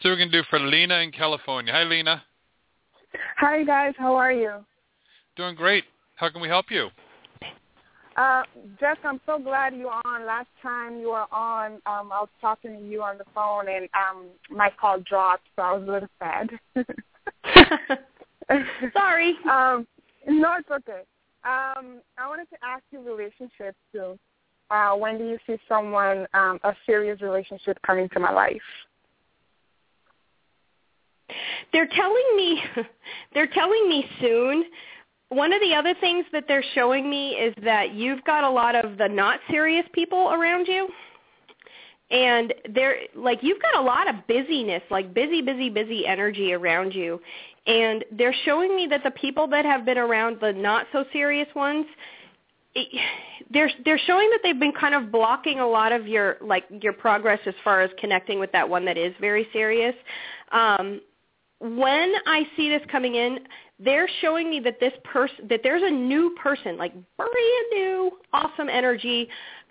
So 0.00 0.08
we're 0.08 0.16
going 0.16 0.30
to 0.30 0.42
do 0.42 0.46
for 0.48 0.58
Lena 0.58 0.96
in 1.00 1.12
California. 1.12 1.72
Hi, 1.72 1.82
Lena. 1.84 2.22
Hi 3.36 3.62
guys, 3.64 3.94
how 3.98 4.16
are 4.16 4.32
you? 4.32 4.64
Doing 5.36 5.54
great. 5.54 5.84
How 6.16 6.30
can 6.30 6.40
we 6.40 6.48
help 6.48 6.66
you? 6.70 6.88
Uh, 8.16 8.42
Jess, 8.78 8.96
I'm 9.04 9.20
so 9.26 9.38
glad 9.38 9.74
you're 9.74 10.00
on. 10.04 10.26
Last 10.26 10.48
time 10.62 10.98
you 10.98 11.08
were 11.08 11.26
on, 11.32 11.74
um, 11.86 12.12
I 12.12 12.20
was 12.20 12.28
talking 12.40 12.72
to 12.78 12.80
you 12.86 13.02
on 13.02 13.18
the 13.18 13.24
phone 13.34 13.68
and 13.68 13.88
um, 13.94 14.26
my 14.50 14.70
call 14.80 15.00
dropped, 15.00 15.46
so 15.56 15.62
I 15.62 15.72
was 15.72 15.88
a 15.88 15.90
little 15.90 16.08
sad. 16.18 16.50
Sorry. 18.92 19.34
um, 19.50 19.86
no, 20.26 20.54
it's 20.58 20.70
okay. 20.70 21.02
Um, 21.44 22.00
I 22.16 22.26
wanted 22.26 22.48
to 22.50 22.56
ask 22.62 22.82
you 22.90 23.02
relationships 23.02 23.76
too. 23.92 24.18
Uh, 24.70 24.94
when 24.94 25.18
do 25.18 25.24
you 25.24 25.38
see 25.46 25.56
someone, 25.68 26.26
um, 26.32 26.58
a 26.64 26.74
serious 26.86 27.20
relationship 27.20 27.78
coming 27.86 28.08
to 28.10 28.20
my 28.20 28.32
life? 28.32 28.62
They're 31.72 31.88
telling 31.88 32.36
me 32.36 32.62
they're 33.34 33.48
telling 33.48 33.88
me 33.88 34.06
soon. 34.20 34.64
One 35.28 35.52
of 35.52 35.60
the 35.60 35.74
other 35.74 35.94
things 36.00 36.24
that 36.32 36.44
they're 36.46 36.64
showing 36.74 37.08
me 37.10 37.30
is 37.30 37.54
that 37.64 37.92
you've 37.92 38.22
got 38.24 38.44
a 38.44 38.50
lot 38.50 38.74
of 38.74 38.96
the 38.98 39.08
not 39.08 39.40
serious 39.50 39.84
people 39.92 40.32
around 40.32 40.66
you. 40.66 40.88
And 42.10 42.54
they're 42.74 42.96
like 43.16 43.40
you've 43.42 43.60
got 43.60 43.76
a 43.76 43.82
lot 43.82 44.08
of 44.08 44.26
busyness, 44.28 44.82
like 44.90 45.12
busy, 45.12 45.42
busy, 45.42 45.70
busy 45.70 46.06
energy 46.06 46.52
around 46.52 46.94
you. 46.94 47.20
And 47.66 48.04
they're 48.12 48.34
showing 48.44 48.76
me 48.76 48.86
that 48.88 49.02
the 49.02 49.10
people 49.10 49.46
that 49.48 49.64
have 49.64 49.84
been 49.84 49.98
around 49.98 50.38
the 50.40 50.52
not 50.52 50.86
so 50.92 51.04
serious 51.12 51.48
ones 51.54 51.86
they're 53.50 53.70
they're 53.84 54.00
showing 54.06 54.28
that 54.30 54.40
they've 54.42 54.58
been 54.58 54.72
kind 54.72 54.94
of 54.94 55.12
blocking 55.12 55.60
a 55.60 55.66
lot 55.66 55.92
of 55.92 56.06
your 56.08 56.36
like 56.40 56.64
your 56.82 56.92
progress 56.92 57.38
as 57.46 57.54
far 57.62 57.80
as 57.80 57.90
connecting 57.98 58.40
with 58.40 58.50
that 58.52 58.68
one 58.68 58.84
that 58.84 58.96
is 58.96 59.14
very 59.20 59.46
serious. 59.52 59.94
Um, 60.50 61.00
when 61.60 62.12
I 62.26 62.42
see 62.56 62.68
this 62.68 62.82
coming 62.90 63.14
in, 63.14 63.38
they're 63.78 64.08
showing 64.20 64.50
me 64.50 64.60
that 64.60 64.80
this 64.80 64.92
person 65.04 65.46
that 65.48 65.60
there's 65.62 65.82
a 65.84 65.90
new 65.90 66.34
person, 66.42 66.76
like 66.76 66.92
brand 67.16 67.66
new, 67.72 68.18
awesome 68.32 68.68
energy 68.68 69.28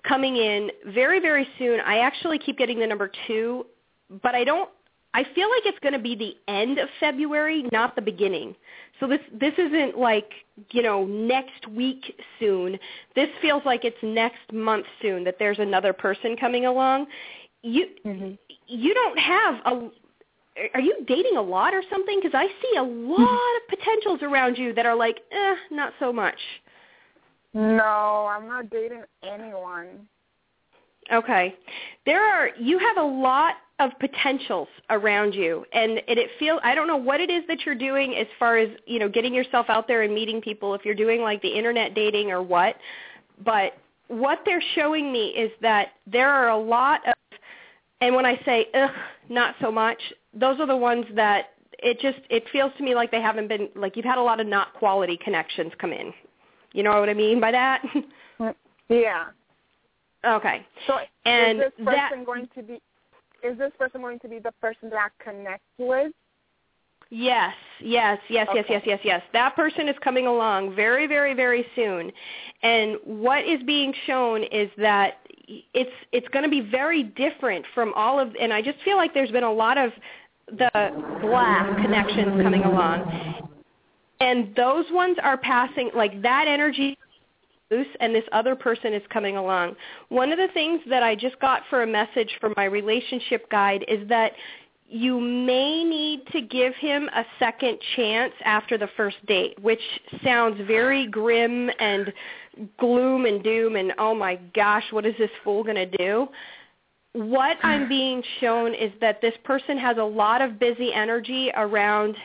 coming 0.07 0.37
in 0.37 0.69
very 0.87 1.19
very 1.19 1.47
soon. 1.59 1.79
I 1.81 1.99
actually 1.99 2.39
keep 2.39 2.57
getting 2.57 2.79
the 2.79 2.87
number 2.87 3.11
2, 3.27 3.65
but 4.21 4.33
I 4.33 4.43
don't 4.43 4.69
I 5.13 5.23
feel 5.35 5.49
like 5.49 5.65
it's 5.65 5.79
going 5.79 5.93
to 5.93 5.99
be 5.99 6.15
the 6.15 6.35
end 6.51 6.79
of 6.79 6.89
February, 6.99 7.65
not 7.71 7.95
the 7.95 8.01
beginning. 8.01 8.55
So 8.99 9.07
this 9.07 9.19
this 9.39 9.53
isn't 9.57 9.97
like, 9.97 10.31
you 10.71 10.81
know, 10.81 11.05
next 11.05 11.67
week 11.69 12.15
soon. 12.39 12.79
This 13.15 13.29
feels 13.41 13.63
like 13.65 13.85
it's 13.85 13.97
next 14.01 14.51
month 14.51 14.85
soon 15.01 15.23
that 15.25 15.35
there's 15.37 15.59
another 15.59 15.93
person 15.93 16.35
coming 16.35 16.65
along. 16.65 17.07
You 17.61 17.87
you 18.67 18.93
don't 18.93 19.19
have 19.19 19.55
a 19.65 19.89
are 20.73 20.81
you 20.81 20.95
dating 21.07 21.37
a 21.37 21.41
lot 21.41 21.73
or 21.73 21.83
something? 21.89 22.19
Because 22.21 22.35
I 22.35 22.47
see 22.47 22.77
a 22.77 22.83
lot 22.83 23.21
of 23.21 23.77
potentials 23.77 24.21
around 24.21 24.57
you 24.57 24.73
that 24.73 24.85
are 24.85 24.95
like, 24.95 25.19
eh, 25.31 25.55
not 25.71 25.93
so 25.99 26.13
much. 26.13 26.37
No, 27.53 28.27
I'm 28.29 28.47
not 28.47 28.69
dating 28.69 29.03
anyone. 29.23 30.07
Okay. 31.11 31.55
There 32.05 32.23
are 32.23 32.49
you 32.59 32.79
have 32.79 32.97
a 32.97 33.07
lot 33.07 33.55
of 33.83 33.91
potentials 33.99 34.67
around 34.89 35.33
you 35.33 35.65
and 35.73 35.91
it, 36.07 36.17
it 36.17 36.29
feels 36.39 36.59
I 36.63 36.73
don't 36.75 36.87
know 36.87 36.97
what 36.97 37.19
it 37.19 37.29
is 37.29 37.43
that 37.47 37.65
you're 37.65 37.75
doing 37.75 38.15
as 38.15 38.27
far 38.39 38.57
as, 38.57 38.69
you 38.85 38.99
know, 38.99 39.09
getting 39.09 39.33
yourself 39.33 39.65
out 39.69 39.87
there 39.87 40.03
and 40.03 40.13
meeting 40.13 40.41
people 40.41 40.73
if 40.73 40.85
you're 40.85 40.95
doing 40.95 41.21
like 41.21 41.41
the 41.41 41.49
internet 41.49 41.93
dating 41.93 42.31
or 42.31 42.41
what, 42.41 42.75
but 43.43 43.77
what 44.07 44.39
they're 44.45 44.63
showing 44.75 45.11
me 45.11 45.27
is 45.29 45.51
that 45.61 45.89
there 46.07 46.29
are 46.29 46.49
a 46.49 46.57
lot 46.57 47.01
of 47.07 47.13
and 48.01 48.13
when 48.15 48.25
I 48.25 48.39
say 48.45 48.67
ugh, 48.73 48.89
not 49.29 49.55
so 49.61 49.71
much, 49.71 49.99
those 50.33 50.59
are 50.59 50.67
the 50.67 50.75
ones 50.77 51.05
that 51.15 51.51
it 51.79 51.99
just 51.99 52.19
it 52.29 52.43
feels 52.51 52.71
to 52.77 52.83
me 52.83 52.95
like 52.95 53.11
they 53.11 53.21
haven't 53.21 53.47
been 53.47 53.69
like 53.75 53.95
you've 53.95 54.05
had 54.05 54.17
a 54.17 54.21
lot 54.23 54.39
of 54.39 54.47
not 54.47 54.73
quality 54.73 55.17
connections 55.17 55.71
come 55.79 55.93
in. 55.93 56.13
You 56.73 56.83
know 56.83 56.99
what 56.99 57.09
I 57.09 57.13
mean 57.13 57.39
by 57.39 57.51
that? 57.51 57.83
Yeah. 58.89 59.25
Okay. 60.25 60.65
So 60.87 60.97
And 61.25 61.59
is 61.59 61.63
this 61.77 61.85
that- 61.85 62.11
person 62.11 62.23
going 62.25 62.47
to 62.55 62.63
be 62.63 62.81
is 63.43 63.57
this 63.57 63.71
person 63.77 64.01
going 64.01 64.19
to 64.19 64.27
be 64.27 64.39
the 64.39 64.51
person 64.61 64.89
that 64.89 64.97
I 64.97 65.23
connect 65.23 65.63
with? 65.77 66.11
Yes, 67.09 67.53
yes, 67.79 68.17
yes, 68.29 68.47
yes, 68.55 68.65
yes, 68.67 68.81
yes, 68.85 68.99
yes. 69.03 69.21
That 69.33 69.55
person 69.55 69.87
is 69.87 69.95
coming 70.03 70.25
along 70.25 70.75
very, 70.75 71.05
very, 71.05 71.35
very 71.35 71.65
soon. 71.75 72.11
And 72.63 72.97
what 73.03 73.45
is 73.45 73.61
being 73.63 73.93
shown 74.07 74.43
is 74.43 74.69
that 74.77 75.19
it's 75.73 75.91
it's 76.11 76.27
going 76.29 76.43
to 76.43 76.49
be 76.49 76.61
very 76.61 77.03
different 77.03 77.65
from 77.75 77.93
all 77.95 78.19
of 78.19 78.33
and 78.39 78.53
I 78.53 78.61
just 78.61 78.79
feel 78.83 78.95
like 78.95 79.13
there's 79.13 79.29
been 79.29 79.43
a 79.43 79.51
lot 79.51 79.77
of 79.77 79.91
the 80.47 80.69
black 81.21 81.77
connections 81.81 82.41
coming 82.41 82.63
along. 82.63 83.43
And 84.19 84.55
those 84.55 84.85
ones 84.91 85.17
are 85.21 85.37
passing 85.37 85.91
like 85.93 86.21
that 86.21 86.47
energy 86.47 86.97
loose 87.73 87.87
and 87.99 88.13
this 88.13 88.23
other 88.31 88.55
person 88.55 88.93
is 88.93 89.01
coming 89.09 89.37
along. 89.37 89.75
One 90.09 90.31
of 90.31 90.37
the 90.37 90.49
things 90.53 90.81
that 90.89 91.03
I 91.03 91.15
just 91.15 91.39
got 91.39 91.63
for 91.69 91.83
a 91.83 91.87
message 91.87 92.29
from 92.39 92.53
my 92.55 92.65
relationship 92.65 93.49
guide 93.49 93.85
is 93.87 94.07
that 94.09 94.33
you 94.87 95.19
may 95.19 95.83
need 95.83 96.27
to 96.27 96.41
give 96.41 96.75
him 96.75 97.09
a 97.15 97.25
second 97.39 97.79
chance 97.95 98.33
after 98.45 98.77
the 98.77 98.89
first 98.95 99.17
date, 99.25 99.57
which 99.61 99.81
sounds 100.23 100.59
very 100.67 101.07
grim 101.07 101.69
and 101.79 102.13
gloom 102.77 103.25
and 103.25 103.43
doom 103.43 103.75
and 103.75 103.93
oh 103.97 104.13
my 104.13 104.35
gosh, 104.53 104.83
what 104.91 105.05
is 105.05 105.15
this 105.17 105.31
fool 105.43 105.63
going 105.63 105.75
to 105.75 105.97
do? 105.97 106.27
What 107.13 107.57
I'm 107.63 107.89
being 107.89 108.21
shown 108.39 108.75
is 108.75 108.91
that 109.01 109.21
this 109.21 109.33
person 109.43 109.77
has 109.77 109.97
a 109.97 110.03
lot 110.03 110.41
of 110.41 110.59
busy 110.59 110.93
energy 110.93 111.51
around 111.55 112.15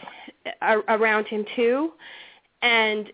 uh, 0.60 0.76
around 0.88 1.26
him 1.26 1.44
too 1.56 1.92
and 2.62 3.12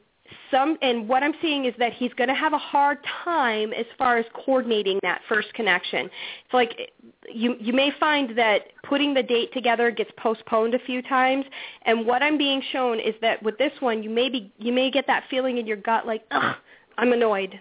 some 0.51 0.79
and 0.81 1.09
what 1.09 1.23
I'm 1.23 1.35
seeing 1.43 1.67
is 1.67 1.75
that 1.79 1.93
he's 1.93 2.13
going 2.15 2.29
to 2.29 2.35
have 2.35 2.53
a 2.53 2.59
hard 2.59 2.99
time 3.25 3.73
as 3.73 3.85
far 3.99 4.17
as 4.17 4.25
coordinating 4.33 4.99
that 5.03 5.21
first 5.29 5.53
connection. 5.55 6.07
It's 6.07 6.55
like 6.55 6.93
you 7.29 7.57
you 7.61 7.73
may 7.73 7.91
find 8.01 8.37
that 8.39 8.63
putting 8.83 9.13
the 9.13 9.23
date 9.23 9.53
together 9.53 9.91
gets 9.91 10.11
postponed 10.17 10.75
a 10.75 10.79
few 10.81 11.03
times 11.03 11.45
and 11.83 12.07
what 12.07 12.23
I'm 12.23 12.39
being 12.39 12.63
shown 12.73 13.01
is 13.01 13.15
that 13.21 13.43
with 13.43 13.59
this 13.59 13.73
one 13.81 14.03
you 14.03 14.11
may 14.11 14.29
be 14.29 14.53
you 14.59 14.73
may 14.73 14.91
get 14.91 15.07
that 15.07 15.25
feeling 15.29 15.59
in 15.59 15.67
your 15.67 15.77
gut 15.77 16.07
like 16.07 16.25
Ugh, 16.31 16.57
I'm 16.97 17.13
annoyed. 17.13 17.61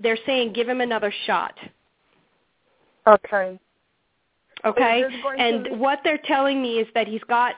They're 0.00 0.18
saying 0.26 0.52
give 0.52 0.68
him 0.68 0.80
another 0.80 1.12
shot. 1.26 1.54
Okay. 3.06 3.58
Okay? 4.64 5.00
Is 5.00 5.12
this 5.12 5.22
going 5.22 5.38
to 5.38 5.44
And 5.44 5.80
what 5.80 6.00
they're 6.04 6.20
telling 6.24 6.60
me 6.60 6.78
is 6.78 6.88
that 6.94 7.06
he's 7.06 7.22
got 7.28 7.54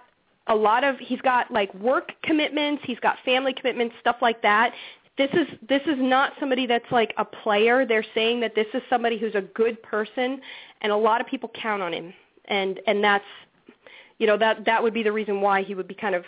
a 0.48 0.54
lot 0.54 0.84
of 0.84 0.96
he's 0.98 1.20
got 1.20 1.50
like 1.50 1.72
work 1.74 2.12
commitments, 2.22 2.82
he's 2.86 2.98
got 3.00 3.16
family 3.24 3.54
commitments, 3.54 3.94
stuff 4.00 4.16
like 4.20 4.42
that. 4.42 4.72
This 5.18 5.30
is 5.32 5.46
this 5.68 5.82
is 5.82 5.96
not 5.98 6.32
somebody 6.40 6.66
that's 6.66 6.90
like 6.90 7.14
a 7.18 7.24
player. 7.24 7.86
They're 7.86 8.04
saying 8.14 8.40
that 8.40 8.54
this 8.54 8.66
is 8.74 8.82
somebody 8.88 9.18
who's 9.18 9.34
a 9.34 9.42
good 9.42 9.82
person 9.82 10.40
and 10.80 10.92
a 10.92 10.96
lot 10.96 11.20
of 11.20 11.26
people 11.26 11.50
count 11.60 11.82
on 11.82 11.92
him. 11.92 12.12
And 12.46 12.80
and 12.86 13.02
that's 13.02 13.24
you 14.18 14.26
know, 14.26 14.36
that 14.38 14.64
that 14.64 14.82
would 14.82 14.94
be 14.94 15.02
the 15.02 15.12
reason 15.12 15.40
why 15.40 15.62
he 15.62 15.74
would 15.74 15.88
be 15.88 15.94
kind 15.94 16.14
of 16.14 16.24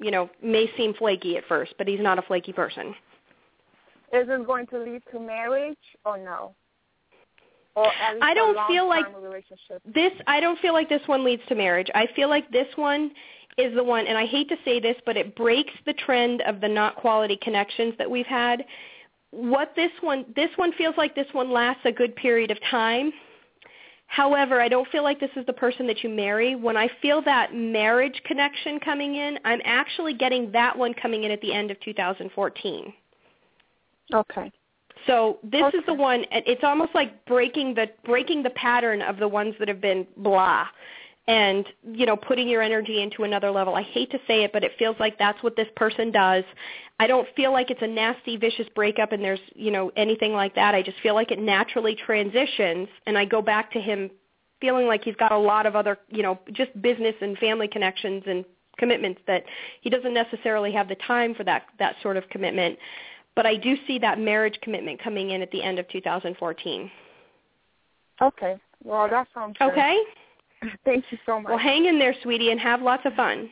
you 0.00 0.10
know, 0.10 0.30
may 0.42 0.70
seem 0.76 0.94
flaky 0.94 1.36
at 1.36 1.44
first, 1.46 1.74
but 1.78 1.86
he's 1.86 2.00
not 2.00 2.18
a 2.18 2.22
flaky 2.22 2.52
person. 2.52 2.94
Is 4.12 4.26
this 4.26 4.40
going 4.46 4.66
to 4.68 4.78
lead 4.78 5.02
to 5.12 5.20
marriage 5.20 5.76
or 6.04 6.18
no? 6.18 6.54
Or 7.76 7.86
at 7.86 8.14
least 8.14 8.24
I 8.24 8.34
don't 8.34 8.58
feel 8.66 8.88
like 8.88 9.06
relationship. 9.22 9.80
this 9.84 10.10
I 10.26 10.40
don't 10.40 10.58
feel 10.58 10.72
like 10.72 10.88
this 10.88 11.02
one 11.06 11.24
leads 11.24 11.42
to 11.48 11.54
marriage. 11.54 11.86
I 11.94 12.08
feel 12.16 12.28
like 12.28 12.50
this 12.50 12.66
one 12.74 13.12
is 13.60 13.74
the 13.74 13.84
one 13.84 14.06
and 14.06 14.16
I 14.18 14.26
hate 14.26 14.48
to 14.48 14.56
say 14.64 14.80
this, 14.80 14.96
but 15.06 15.16
it 15.16 15.36
breaks 15.36 15.72
the 15.86 15.92
trend 15.94 16.42
of 16.42 16.60
the 16.60 16.68
not 16.68 16.96
quality 16.96 17.38
connections 17.42 17.94
that 17.98 18.10
we've 18.10 18.26
had. 18.26 18.64
What 19.30 19.72
this 19.76 19.92
one 20.00 20.24
this 20.34 20.50
one 20.56 20.72
feels 20.72 20.94
like 20.96 21.14
this 21.14 21.26
one 21.32 21.50
lasts 21.50 21.82
a 21.84 21.92
good 21.92 22.16
period 22.16 22.50
of 22.50 22.58
time. 22.70 23.12
However, 24.06 24.60
I 24.60 24.68
don't 24.68 24.88
feel 24.88 25.04
like 25.04 25.20
this 25.20 25.30
is 25.36 25.46
the 25.46 25.52
person 25.52 25.86
that 25.86 26.02
you 26.02 26.10
marry. 26.10 26.56
When 26.56 26.76
I 26.76 26.88
feel 27.00 27.22
that 27.22 27.54
marriage 27.54 28.20
connection 28.24 28.80
coming 28.80 29.14
in, 29.14 29.38
I'm 29.44 29.60
actually 29.64 30.14
getting 30.14 30.50
that 30.50 30.76
one 30.76 30.94
coming 30.94 31.22
in 31.22 31.30
at 31.30 31.40
the 31.40 31.52
end 31.52 31.70
of 31.70 31.78
2014. 31.80 32.92
Okay. 34.12 34.52
So 35.06 35.38
this 35.44 35.62
is 35.74 35.80
the 35.86 35.94
one. 35.94 36.24
and 36.32 36.42
It's 36.46 36.64
almost 36.64 36.94
like 36.94 37.24
breaking 37.24 37.74
the 37.74 37.86
breaking 38.04 38.42
the 38.42 38.50
pattern 38.50 39.00
of 39.00 39.18
the 39.18 39.28
ones 39.28 39.54
that 39.60 39.68
have 39.68 39.80
been 39.80 40.06
blah, 40.16 40.66
and 41.30 41.64
you 41.92 42.06
know 42.06 42.16
putting 42.16 42.48
your 42.48 42.60
energy 42.60 43.00
into 43.00 43.22
another 43.22 43.52
level. 43.52 43.76
I 43.76 43.82
hate 43.82 44.10
to 44.10 44.18
say 44.26 44.42
it, 44.42 44.52
but 44.52 44.64
it 44.64 44.72
feels 44.80 44.96
like 44.98 45.16
that's 45.16 45.40
what 45.44 45.54
this 45.54 45.68
person 45.76 46.10
does. 46.10 46.42
I 46.98 47.06
don't 47.06 47.26
feel 47.36 47.52
like 47.52 47.70
it's 47.70 47.82
a 47.82 47.86
nasty, 47.86 48.36
vicious 48.36 48.66
breakup, 48.74 49.12
and 49.12 49.22
there's 49.22 49.40
you 49.54 49.70
know 49.70 49.92
anything 49.96 50.32
like 50.32 50.56
that. 50.56 50.74
I 50.74 50.82
just 50.82 50.98
feel 51.00 51.14
like 51.14 51.30
it 51.30 51.38
naturally 51.38 51.94
transitions, 51.94 52.88
and 53.06 53.16
I 53.16 53.24
go 53.24 53.40
back 53.40 53.70
to 53.72 53.80
him 53.80 54.10
feeling 54.60 54.88
like 54.88 55.04
he's 55.04 55.16
got 55.16 55.30
a 55.30 55.38
lot 55.38 55.66
of 55.66 55.76
other 55.76 55.98
you 56.08 56.24
know 56.24 56.36
just 56.52 56.70
business 56.82 57.14
and 57.20 57.38
family 57.38 57.68
connections 57.68 58.24
and 58.26 58.44
commitments 58.76 59.20
that 59.28 59.44
he 59.82 59.90
doesn't 59.90 60.14
necessarily 60.14 60.72
have 60.72 60.88
the 60.88 60.96
time 61.06 61.34
for 61.34 61.44
that 61.44 61.66
that 61.78 61.94
sort 62.02 62.16
of 62.16 62.28
commitment 62.30 62.76
but 63.36 63.46
I 63.46 63.56
do 63.56 63.76
see 63.86 63.98
that 64.00 64.18
marriage 64.18 64.58
commitment 64.62 65.02
coming 65.02 65.30
in 65.30 65.42
at 65.42 65.50
the 65.50 65.62
end 65.62 65.78
of 65.78 65.88
2014. 65.88 66.90
Okay. 68.20 68.56
Well, 68.82 69.08
that 69.08 69.28
sounds 69.32 69.56
good. 69.58 69.68
Okay? 70.62 70.72
Thank 70.84 71.04
you 71.10 71.18
so 71.26 71.40
much. 71.40 71.50
Well, 71.50 71.58
hang 71.58 71.86
in 71.86 71.98
there, 71.98 72.14
sweetie, 72.22 72.50
and 72.50 72.60
have 72.60 72.82
lots 72.82 73.04
of 73.06 73.14
fun. 73.14 73.50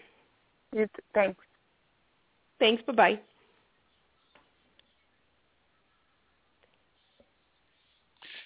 You 0.74 0.86
t- 0.86 1.02
thanks. 1.14 1.40
Thanks. 2.58 2.82
Bye-bye. 2.82 3.18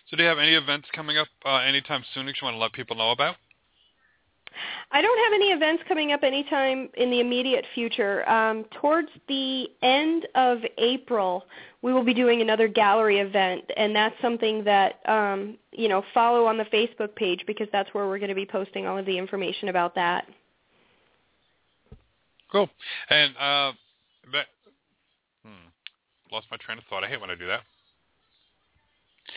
So 0.08 0.16
do 0.16 0.22
you 0.22 0.28
have 0.28 0.38
any 0.38 0.54
events 0.54 0.88
coming 0.94 1.16
up 1.16 1.28
uh, 1.44 1.56
anytime 1.56 2.04
soon 2.14 2.26
that 2.26 2.36
you 2.40 2.44
want 2.44 2.54
to 2.54 2.58
let 2.58 2.72
people 2.72 2.96
know 2.96 3.10
about? 3.10 3.36
I 4.90 5.00
don't 5.02 5.18
have 5.24 5.32
any 5.34 5.50
events 5.52 5.82
coming 5.88 6.12
up 6.12 6.22
anytime 6.22 6.88
in 6.94 7.10
the 7.10 7.20
immediate 7.20 7.64
future. 7.74 8.28
Um, 8.28 8.64
towards 8.80 9.08
the 9.28 9.68
end 9.82 10.26
of 10.34 10.58
April, 10.78 11.44
we 11.82 11.92
will 11.92 12.04
be 12.04 12.14
doing 12.14 12.40
another 12.42 12.68
gallery 12.68 13.18
event, 13.20 13.64
and 13.76 13.94
that's 13.94 14.14
something 14.22 14.64
that 14.64 15.00
um, 15.08 15.56
you 15.72 15.88
know 15.88 16.02
follow 16.14 16.46
on 16.46 16.56
the 16.58 16.64
Facebook 16.66 17.14
page 17.16 17.44
because 17.46 17.68
that's 17.72 17.92
where 17.94 18.06
we're 18.06 18.18
going 18.18 18.28
to 18.28 18.34
be 18.34 18.46
posting 18.46 18.86
all 18.86 18.98
of 18.98 19.06
the 19.06 19.16
information 19.18 19.68
about 19.68 19.94
that. 19.94 20.26
Cool. 22.50 22.68
And 23.08 23.34
uh, 23.38 23.72
that, 24.32 24.46
hmm, 25.44 25.68
lost 26.30 26.46
my 26.50 26.58
train 26.58 26.76
of 26.78 26.84
thought. 26.84 27.02
I 27.02 27.08
hate 27.08 27.20
when 27.20 27.30
I 27.30 27.34
do 27.34 27.46
that. 27.46 27.60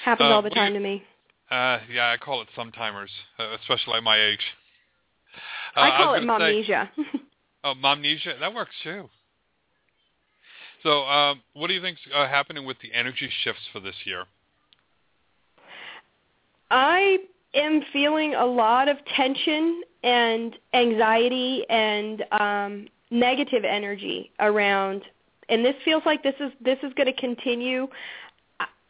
Happens 0.04 0.26
Uh, 0.30 0.34
all 0.34 0.42
the 0.42 0.50
do 0.50 0.60
you- 0.60 0.66
time 0.66 0.74
to 0.74 0.80
me. 0.80 1.04
Uh, 1.52 1.78
yeah, 1.92 2.10
I 2.10 2.18
call 2.18 2.42
it 2.42 2.48
sometimers, 2.58 3.10
uh, 3.38 3.56
especially 3.62 3.94
at 3.94 4.04
my 4.04 4.20
age. 4.20 4.42
Uh, 5.76 5.80
I 5.80 5.98
call 5.98 6.14
was 6.14 6.24
it 6.24 6.26
gonna 6.28 6.46
say- 6.46 6.64
momnesia. 6.64 6.90
Oh, 7.64 7.74
momnesia. 7.74 8.40
That 8.40 8.54
works 8.54 8.76
too. 8.84 9.10
So, 10.84 11.04
um, 11.06 11.42
what 11.54 11.68
do 11.68 11.74
you 11.74 11.82
think's 11.82 12.02
uh, 12.14 12.28
happening 12.28 12.64
with 12.66 12.78
the 12.82 12.94
energy 12.94 13.28
shifts 13.44 13.64
for 13.74 13.80
this 13.80 13.96
year? 14.06 14.26
I 16.70 17.18
am 17.54 17.82
feeling 17.94 18.36
a 18.36 18.46
lot 18.46 18.88
of 18.88 18.98
tension 19.16 19.82
and 20.04 20.56
anxiety 20.74 21.66
and 21.70 22.24
um 22.32 22.88
negative 23.12 23.64
energy 23.64 24.32
around 24.40 25.04
and 25.50 25.64
this 25.64 25.76
feels 25.86 26.04
like 26.06 26.22
this 26.24 26.36
is 26.40 26.52
this 26.60 26.78
is 26.84 26.92
going 26.96 27.06
to 27.08 27.14
continue 27.14 27.84
I- 27.84 27.90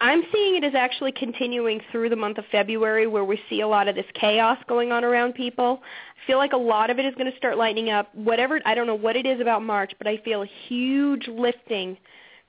I'm 0.01 0.23
seeing 0.33 0.57
it 0.57 0.63
as 0.63 0.75
actually 0.75 1.13
continuing 1.13 1.79
through 1.91 2.09
the 2.09 2.17
month 2.17 2.37
of 2.37 2.45
February 2.51 3.07
where 3.07 3.23
we 3.23 3.39
see 3.49 3.61
a 3.61 3.67
lot 3.67 3.87
of 3.87 3.95
this 3.95 4.05
chaos 4.13 4.57
going 4.67 4.91
on 4.91 5.05
around 5.05 5.35
people. 5.35 5.81
I 5.81 6.27
feel 6.27 6.37
like 6.37 6.51
a 6.51 6.57
lot 6.57 6.89
of 6.89 6.99
it 6.99 7.05
is 7.05 7.15
going 7.15 7.31
to 7.31 7.37
start 7.37 7.57
lightening 7.57 7.89
up. 7.89 8.13
Whatever 8.13 8.59
I 8.65 8.75
don't 8.75 8.87
know 8.87 8.95
what 8.95 9.15
it 9.15 9.25
is 9.25 9.39
about 9.39 9.63
March, 9.63 9.93
but 9.97 10.07
I 10.07 10.17
feel 10.17 10.43
a 10.43 10.49
huge 10.67 11.27
lifting 11.27 11.97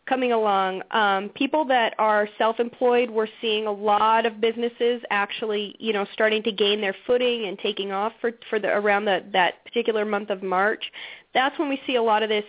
coming 0.08 0.32
along. 0.32 0.82
Um, 0.90 1.28
people 1.30 1.64
that 1.66 1.94
are 1.98 2.28
self-employed, 2.36 3.10
we're 3.10 3.28
seeing 3.40 3.66
a 3.66 3.72
lot 3.72 4.26
of 4.26 4.40
businesses 4.40 5.02
actually, 5.10 5.76
you 5.78 5.92
know, 5.92 6.06
starting 6.12 6.42
to 6.44 6.52
gain 6.52 6.80
their 6.80 6.96
footing 7.06 7.46
and 7.46 7.58
taking 7.60 7.92
off 7.92 8.12
for 8.20 8.32
for 8.50 8.58
the 8.58 8.68
around 8.68 9.04
the 9.04 9.24
that 9.32 9.64
particular 9.64 10.04
month 10.04 10.30
of 10.30 10.42
March. 10.42 10.84
That's 11.32 11.56
when 11.60 11.68
we 11.68 11.80
see 11.86 11.94
a 11.94 12.02
lot 12.02 12.24
of 12.24 12.28
this. 12.28 12.44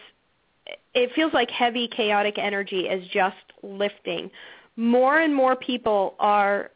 It 0.95 1.11
feels 1.13 1.33
like 1.33 1.51
heavy 1.51 1.87
chaotic 1.87 2.39
energy 2.39 2.81
is 2.81 3.07
just 3.09 3.35
lifting. 3.61 4.31
More 4.77 5.19
and 5.19 5.35
more 5.35 5.55
people 5.55 6.15
are 6.19 6.71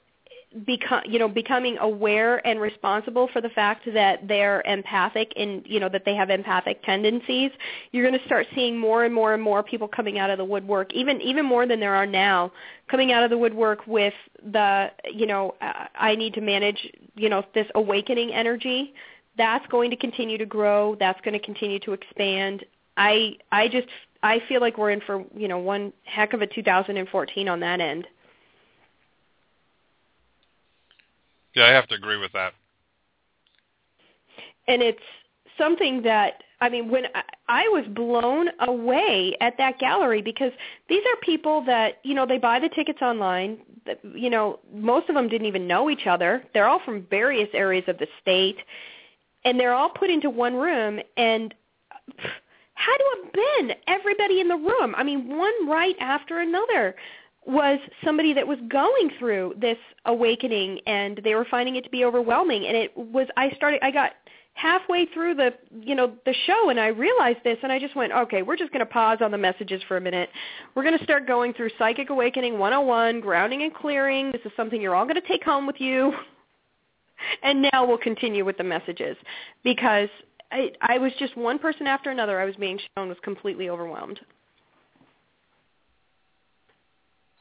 become 0.66 1.02
you 1.06 1.18
know 1.18 1.30
becoming 1.30 1.78
aware 1.80 2.46
and 2.46 2.60
responsible 2.60 3.30
for 3.32 3.40
the 3.40 3.48
fact 3.50 3.88
that 3.94 4.28
they're 4.28 4.62
empathic 4.66 5.32
and 5.38 5.64
you 5.66 5.80
know 5.80 5.88
that 5.88 6.04
they 6.04 6.14
have 6.14 6.30
empathic 6.30 6.84
tendencies 6.84 7.52
you're 7.92 8.06
going 8.06 8.20
to 8.20 8.26
start 8.26 8.46
seeing 8.54 8.78
more 8.78 9.06
and 9.06 9.14
more 9.14 9.34
and 9.34 9.42
more 9.42 9.64
people 9.64 9.88
coming 9.88 10.20
out 10.20 10.30
of 10.30 10.38
the 10.38 10.44
woodwork 10.44 10.92
even 10.94 11.22
even 11.22 11.46
more 11.46 11.66
than 11.66 11.80
there 11.80 11.96
are 11.96 12.06
now 12.06 12.52
coming 12.90 13.14
out 13.14 13.24
of 13.24 13.30
the 13.30 13.38
woodwork 13.38 13.88
with 13.88 14.14
the 14.52 14.92
you 15.10 15.26
know 15.26 15.56
uh, 15.62 15.86
I 15.96 16.16
need 16.16 16.34
to 16.34 16.42
manage 16.42 16.86
you 17.16 17.30
know 17.30 17.44
this 17.54 17.68
awakening 17.76 18.34
energy. 18.34 18.94
That's 19.38 19.66
going 19.68 19.90
to 19.92 19.96
continue 19.96 20.38
to 20.38 20.46
grow. 20.46 20.96
That's 21.00 21.20
going 21.22 21.34
to 21.34 21.44
continue 21.44 21.80
to 21.80 21.94
expand. 21.94 22.66
I 22.98 23.38
I 23.52 23.70
just 23.70 23.88
I 24.24 24.40
feel 24.48 24.62
like 24.62 24.78
we're 24.78 24.92
in 24.92 25.02
for 25.02 25.24
you 25.36 25.48
know 25.48 25.58
one 25.58 25.94
heck 26.04 26.34
of 26.34 26.42
a 26.42 26.48
2014 26.48 27.48
on 27.48 27.60
that 27.62 27.80
end 27.80 28.08
Yeah, 31.56 31.66
I 31.66 31.70
have 31.72 31.88
to 31.88 31.96
agree 31.96 32.18
with 32.18 32.32
that. 32.34 32.54
And 34.68 34.82
it's 34.82 35.00
something 35.58 36.04
that 36.04 36.44
I 36.62 36.70
mean, 36.70 36.90
when 36.90 37.06
I, 37.16 37.24
I 37.48 37.64
was 37.70 37.86
blown 37.90 38.50
away 38.60 39.36
at 39.42 39.58
that 39.58 39.80
gallery 39.80 40.22
because 40.22 40.52
these 40.90 41.02
are 41.12 41.20
people 41.22 41.64
that 41.66 41.96
you 42.04 42.14
know 42.14 42.26
they 42.26 42.38
buy 42.38 42.60
the 42.60 42.70
tickets 42.70 43.02
online. 43.02 43.58
You 44.14 44.30
know, 44.30 44.60
most 44.72 45.10
of 45.10 45.16
them 45.16 45.28
didn't 45.28 45.48
even 45.48 45.68
know 45.68 45.90
each 45.90 46.06
other. 46.06 46.44
They're 46.54 46.68
all 46.68 46.82
from 46.86 47.08
various 47.10 47.50
areas 47.54 47.86
of 47.88 47.98
the 47.98 48.08
state, 48.22 48.58
and 49.44 49.60
they're 49.60 49.74
all 49.74 49.90
put 49.90 50.12
into 50.12 50.30
one 50.30 50.56
room. 50.56 51.00
And 51.18 51.54
had 52.82 52.98
to 52.98 53.06
have 53.16 53.34
been 53.34 53.76
everybody 53.88 54.40
in 54.40 54.48
the 54.48 54.56
room. 54.56 54.96
I 54.96 55.04
mean, 55.04 55.38
one 55.38 55.68
right 55.68 55.96
after 56.00 56.40
another 56.40 56.96
was 57.46 57.80
somebody 58.04 58.34
that 58.34 58.48
was 58.48 58.60
going 58.70 59.10
through 59.18 59.56
this 59.60 59.78
awakening 60.06 60.80
and 60.86 61.20
they 61.24 61.34
were 61.34 61.46
finding 61.50 61.76
it 61.76 61.84
to 61.84 61.90
be 61.90 62.06
overwhelming. 62.06 62.66
And 62.68 62.78
it 62.78 62.96
was 62.96 63.28
I 63.36 63.52
started 63.52 63.80
I 63.84 63.92
got 63.92 64.12
halfway 64.54 65.06
through 65.08 65.36
the 65.36 65.54
you 65.82 65.96
know 65.96 66.14
the 66.26 66.36
show 66.46 66.70
and 66.70 66.80
I 66.80 66.88
realized 66.88 67.40
this 67.44 67.58
and 67.64 67.72
I 67.72 67.80
just 67.80 67.96
went 67.96 68.12
okay 68.12 68.42
we're 68.42 68.58
just 68.58 68.72
going 68.72 68.86
to 68.86 68.92
pause 68.92 69.20
on 69.22 69.32
the 69.32 69.38
messages 69.38 69.82
for 69.88 69.98
a 69.98 70.02
minute. 70.02 70.30
We're 70.76 70.84
going 70.84 70.98
to 70.98 71.04
start 71.04 71.26
going 71.26 71.54
through 71.54 71.70
psychic 71.80 72.10
awakening 72.10 72.60
101 72.60 73.22
grounding 73.22 73.64
and 73.64 73.74
clearing. 73.74 74.32
This 74.32 74.42
is 74.46 74.52
something 74.56 74.82
you're 74.82 74.96
all 74.96 75.06
going 75.06 75.16
to 75.22 75.28
take 75.28 75.44
home 75.44 75.66
with 75.66 75.80
you. 75.80 76.14
And 77.44 77.62
now 77.62 77.86
we'll 77.86 78.00
continue 78.00 78.44
with 78.44 78.58
the 78.58 78.64
messages 78.64 79.16
because 79.64 80.10
I 80.52 80.72
I 80.82 80.98
was 80.98 81.12
just 81.20 81.36
one 81.38 81.60
person 81.60 81.88
after 81.88 82.10
another 82.10 82.40
I 82.40 82.46
was 82.46 82.56
being 82.56 82.80
shown 82.96 83.10
was 83.10 83.18
completely 83.24 83.70
overwhelmed 83.70 84.20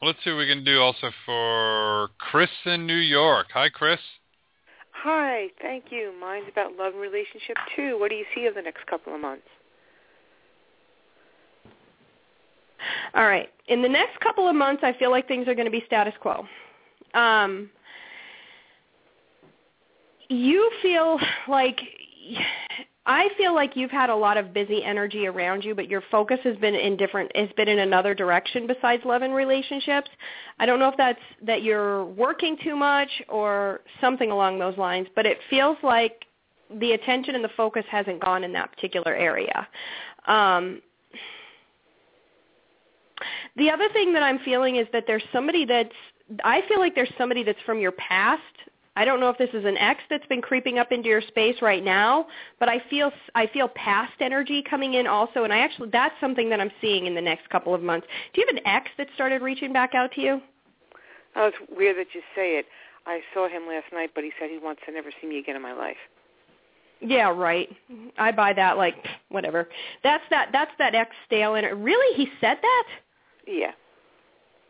Well, 0.00 0.10
let's 0.10 0.24
see 0.24 0.30
what 0.30 0.38
we 0.38 0.46
can 0.46 0.64
do 0.64 0.80
also 0.80 1.10
for 1.26 2.08
Chris 2.16 2.48
in 2.64 2.86
New 2.86 2.94
York. 2.94 3.48
Hi, 3.52 3.68
Chris. 3.68 4.00
Hi, 4.92 5.48
thank 5.60 5.84
you. 5.90 6.12
Mine's 6.18 6.46
about 6.50 6.74
love 6.76 6.94
and 6.94 7.02
relationship 7.02 7.56
too. 7.76 7.98
What 7.98 8.08
do 8.08 8.16
you 8.16 8.24
see 8.34 8.46
of 8.46 8.54
the 8.54 8.62
next 8.62 8.86
couple 8.86 9.14
of 9.14 9.20
months? 9.20 9.46
All 13.14 13.26
right. 13.26 13.50
In 13.68 13.82
the 13.82 13.88
next 13.88 14.18
couple 14.20 14.48
of 14.48 14.56
months, 14.56 14.82
I 14.82 14.94
feel 14.94 15.10
like 15.10 15.28
things 15.28 15.46
are 15.48 15.54
going 15.54 15.66
to 15.66 15.70
be 15.70 15.82
status 15.86 16.14
quo. 16.20 16.46
Um, 17.12 17.70
you 20.28 20.70
feel 20.80 21.18
like 21.46 21.78
I 23.06 23.28
feel 23.38 23.54
like 23.54 23.76
you've 23.76 23.90
had 23.90 24.10
a 24.10 24.14
lot 24.14 24.36
of 24.36 24.52
busy 24.52 24.84
energy 24.84 25.26
around 25.26 25.64
you, 25.64 25.74
but 25.74 25.88
your 25.88 26.02
focus 26.10 26.38
has 26.44 26.56
been 26.58 26.74
in 26.74 26.96
different 26.96 27.34
has 27.34 27.48
been 27.56 27.68
in 27.68 27.78
another 27.78 28.14
direction 28.14 28.66
besides 28.66 29.02
love 29.04 29.22
and 29.22 29.34
relationships. 29.34 30.10
I 30.58 30.66
don't 30.66 30.78
know 30.78 30.88
if 30.88 30.96
that's 30.98 31.20
that 31.46 31.62
you're 31.62 32.04
working 32.04 32.58
too 32.62 32.76
much 32.76 33.08
or 33.28 33.80
something 34.00 34.30
along 34.30 34.58
those 34.58 34.76
lines, 34.76 35.08
but 35.16 35.24
it 35.24 35.38
feels 35.48 35.78
like 35.82 36.26
the 36.78 36.92
attention 36.92 37.34
and 37.34 37.42
the 37.42 37.50
focus 37.56 37.84
hasn't 37.90 38.20
gone 38.22 38.44
in 38.44 38.52
that 38.52 38.70
particular 38.70 39.14
area. 39.14 39.66
Um, 40.26 40.82
the 43.56 43.70
other 43.70 43.88
thing 43.92 44.12
that 44.12 44.22
I'm 44.22 44.38
feeling 44.40 44.76
is 44.76 44.86
that 44.92 45.04
there's 45.06 45.24
somebody 45.32 45.64
that's 45.64 45.94
I 46.44 46.62
feel 46.68 46.78
like 46.78 46.94
there's 46.94 47.12
somebody 47.18 47.42
that's 47.42 47.58
from 47.64 47.80
your 47.80 47.92
past 47.92 48.42
I 48.96 49.04
don't 49.04 49.20
know 49.20 49.30
if 49.30 49.38
this 49.38 49.50
is 49.54 49.64
an 49.64 49.76
X 49.78 50.00
that's 50.10 50.26
been 50.26 50.42
creeping 50.42 50.78
up 50.78 50.90
into 50.90 51.08
your 51.08 51.20
space 51.22 51.56
right 51.62 51.84
now, 51.84 52.26
but 52.58 52.68
I 52.68 52.82
feel 52.90 53.12
I 53.34 53.46
feel 53.46 53.68
past 53.68 54.14
energy 54.20 54.62
coming 54.68 54.94
in 54.94 55.06
also, 55.06 55.44
and 55.44 55.52
I 55.52 55.58
actually 55.58 55.90
that's 55.90 56.14
something 56.20 56.50
that 56.50 56.60
I'm 56.60 56.72
seeing 56.80 57.06
in 57.06 57.14
the 57.14 57.20
next 57.20 57.48
couple 57.50 57.74
of 57.74 57.82
months. 57.82 58.06
Do 58.34 58.40
you 58.40 58.46
have 58.48 58.56
an 58.56 58.66
X 58.66 58.90
that 58.98 59.06
started 59.14 59.42
reaching 59.42 59.72
back 59.72 59.94
out 59.94 60.12
to 60.12 60.20
you? 60.20 60.40
Oh, 61.36 61.46
it's 61.46 61.56
weird 61.76 61.96
that 61.98 62.08
you 62.14 62.20
say 62.34 62.58
it. 62.58 62.66
I 63.06 63.20
saw 63.32 63.48
him 63.48 63.66
last 63.68 63.86
night, 63.92 64.10
but 64.14 64.24
he 64.24 64.32
said 64.38 64.50
he 64.50 64.58
wants 64.58 64.82
to 64.86 64.92
never 64.92 65.10
see 65.20 65.26
me 65.26 65.38
again 65.38 65.56
in 65.56 65.62
my 65.62 65.72
life. 65.72 65.96
Yeah, 67.00 67.30
right. 67.34 67.68
I 68.18 68.32
buy 68.32 68.52
that 68.54 68.76
like 68.76 68.96
whatever. 69.30 69.68
That's 70.02 70.24
that 70.30 70.48
that's 70.52 70.72
that 70.78 70.94
X 70.94 71.14
stale 71.26 71.54
in 71.54 71.64
it. 71.64 71.74
Really? 71.76 72.16
He 72.16 72.28
said 72.40 72.58
that? 72.60 72.84
Yeah. 73.46 73.72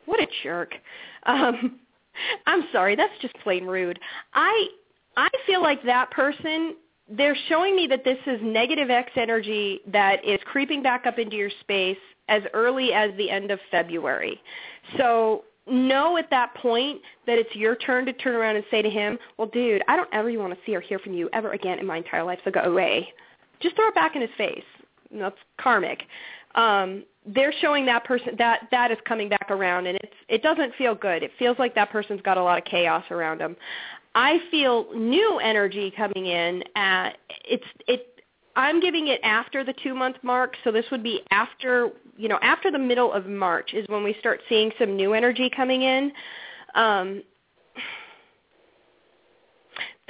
What 0.07 0.21
a 0.21 0.27
jerk. 0.43 0.75
Um 1.25 1.81
I'm 2.47 2.65
sorry, 2.73 2.97
that's 2.97 3.13
just 3.21 3.35
plain 3.43 3.67
rude. 3.67 3.99
I 4.35 4.69
I 5.17 5.29
feel 5.47 5.63
like 5.63 5.83
that 5.85 6.11
person 6.11 6.77
they're 7.11 7.37
showing 7.49 7.75
me 7.75 7.87
that 7.89 8.05
this 8.05 8.19
is 8.27 8.39
negative 8.43 8.89
X 8.89 9.11
energy 9.17 9.81
that 9.89 10.25
is 10.25 10.39
creeping 10.45 10.83
back 10.83 11.07
up 11.07 11.19
into 11.19 11.37
your 11.37 11.51
space 11.61 11.99
as 12.29 12.43
early 12.55 12.93
as 12.93 13.11
the 13.17 13.29
end 13.29 13.51
of 13.51 13.59
February. 13.71 14.41
So 14.97 15.45
know 15.67 16.17
at 16.17 16.31
that 16.31 16.55
point 16.55 17.01
that 17.27 17.39
it's 17.39 17.55
your 17.55 17.77
turn 17.77 18.07
to 18.07 18.13
turn 18.13 18.35
around 18.35 18.57
and 18.57 18.65
say 18.71 18.83
to 18.83 18.91
him, 18.91 19.19
well, 19.37 19.49
dude, 19.49 19.83
I 19.89 19.97
don't 19.97 20.09
ever 20.13 20.31
want 20.39 20.53
to 20.53 20.59
see 20.65 20.75
or 20.75 20.81
hear 20.81 20.99
from 20.99 21.15
you 21.15 21.29
ever 21.33 21.53
again 21.53 21.79
in 21.79 21.87
my 21.87 21.97
entire 21.99 22.23
life, 22.23 22.39
so 22.45 22.51
go 22.51 22.61
away. 22.61 23.09
Just 23.61 23.77
throw 23.77 23.89
it 23.89 23.95
back 23.95 24.15
in 24.15 24.23
his 24.23 24.31
face. 24.39 24.65
That's 25.13 25.37
karmic. 25.61 26.05
Um, 26.55 27.05
they're 27.27 27.53
showing 27.61 27.85
that 27.87 28.05
person 28.05 28.35
that 28.39 28.63
that 28.71 28.91
is 28.91 28.99
coming 29.07 29.29
back 29.29 29.51
around 29.51 29.87
and 29.87 29.99
it's 30.03 30.15
it 30.29 30.43
doesn't 30.43 30.75
feel 30.77 30.95
good. 30.95 31.23
It 31.23 31.31
feels 31.39 31.59
like 31.59 31.75
that 31.75 31.91
person's 31.91 32.23
got 32.23 32.39
a 32.39 32.43
lot 32.43 32.59
of 32.59 32.65
chaos 32.65 33.05
around 33.11 33.41
them. 33.41 33.57
I 34.15 34.39
feel 34.51 34.87
new 34.95 35.39
energy 35.39 35.93
coming 35.97 36.27
in 36.27 36.65
at 36.75 37.19
it's 37.45 37.65
it 37.87 38.23
i'm 38.57 38.81
giving 38.81 39.09
it 39.09 39.21
after 39.23 39.63
the 39.63 39.75
two 39.85 39.95
month 39.95 40.17
mark 40.23 40.55
so 40.65 40.73
this 40.73 40.85
would 40.91 41.03
be 41.03 41.21
after 41.31 41.91
you 42.17 42.29
know 42.29 42.39
after 42.43 42.71
the 42.71 42.79
middle 42.79 43.13
of 43.13 43.27
march 43.27 43.73
is 43.73 43.87
when 43.89 44.03
we 44.03 44.17
start 44.19 44.41
seeing 44.49 44.73
some 44.79 44.97
new 44.97 45.15
energy 45.15 45.51
coming 45.55 45.83
in. 45.83 46.13
Um 46.75 47.23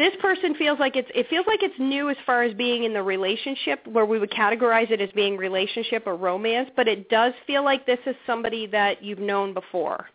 this 0.00 0.14
person 0.20 0.54
feels 0.54 0.78
like 0.78 0.96
it's 0.96 1.10
it 1.14 1.28
feels 1.28 1.46
like 1.46 1.62
it's 1.62 1.78
new 1.78 2.08
as 2.08 2.16
far 2.24 2.42
as 2.42 2.54
being 2.54 2.84
in 2.84 2.92
the 2.94 3.02
relationship 3.02 3.86
where 3.86 4.06
we 4.06 4.18
would 4.18 4.30
categorize 4.30 4.90
it 4.90 5.00
as 5.00 5.10
being 5.10 5.36
relationship 5.36 6.04
or 6.06 6.16
romance, 6.16 6.70
but 6.74 6.88
it 6.88 7.08
does 7.10 7.34
feel 7.46 7.62
like 7.62 7.86
this 7.86 7.98
is 8.06 8.16
somebody 8.26 8.66
that 8.66 9.02
you've 9.02 9.18
known 9.18 9.52
before. 9.52 10.06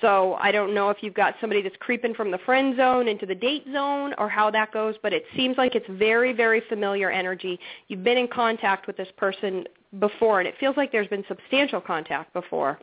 So 0.00 0.34
I 0.40 0.50
don't 0.50 0.74
know 0.74 0.90
if 0.90 0.96
you've 1.00 1.14
got 1.14 1.36
somebody 1.40 1.62
that's 1.62 1.76
creeping 1.78 2.12
from 2.12 2.32
the 2.32 2.38
friend 2.38 2.76
zone 2.76 3.06
into 3.06 3.24
the 3.24 3.36
date 3.36 3.64
zone 3.72 4.12
or 4.18 4.28
how 4.28 4.50
that 4.50 4.72
goes, 4.72 4.96
but 5.00 5.12
it 5.12 5.24
seems 5.36 5.56
like 5.56 5.76
it's 5.76 5.86
very, 5.88 6.32
very 6.32 6.60
familiar 6.68 7.08
energy. 7.08 7.58
You've 7.86 8.02
been 8.02 8.18
in 8.18 8.26
contact 8.26 8.88
with 8.88 8.96
this 8.96 9.08
person 9.16 9.64
before, 10.00 10.40
and 10.40 10.48
it 10.48 10.56
feels 10.58 10.76
like 10.76 10.90
there's 10.90 11.06
been 11.06 11.24
substantial 11.28 11.80
contact 11.80 12.32
before. 12.32 12.80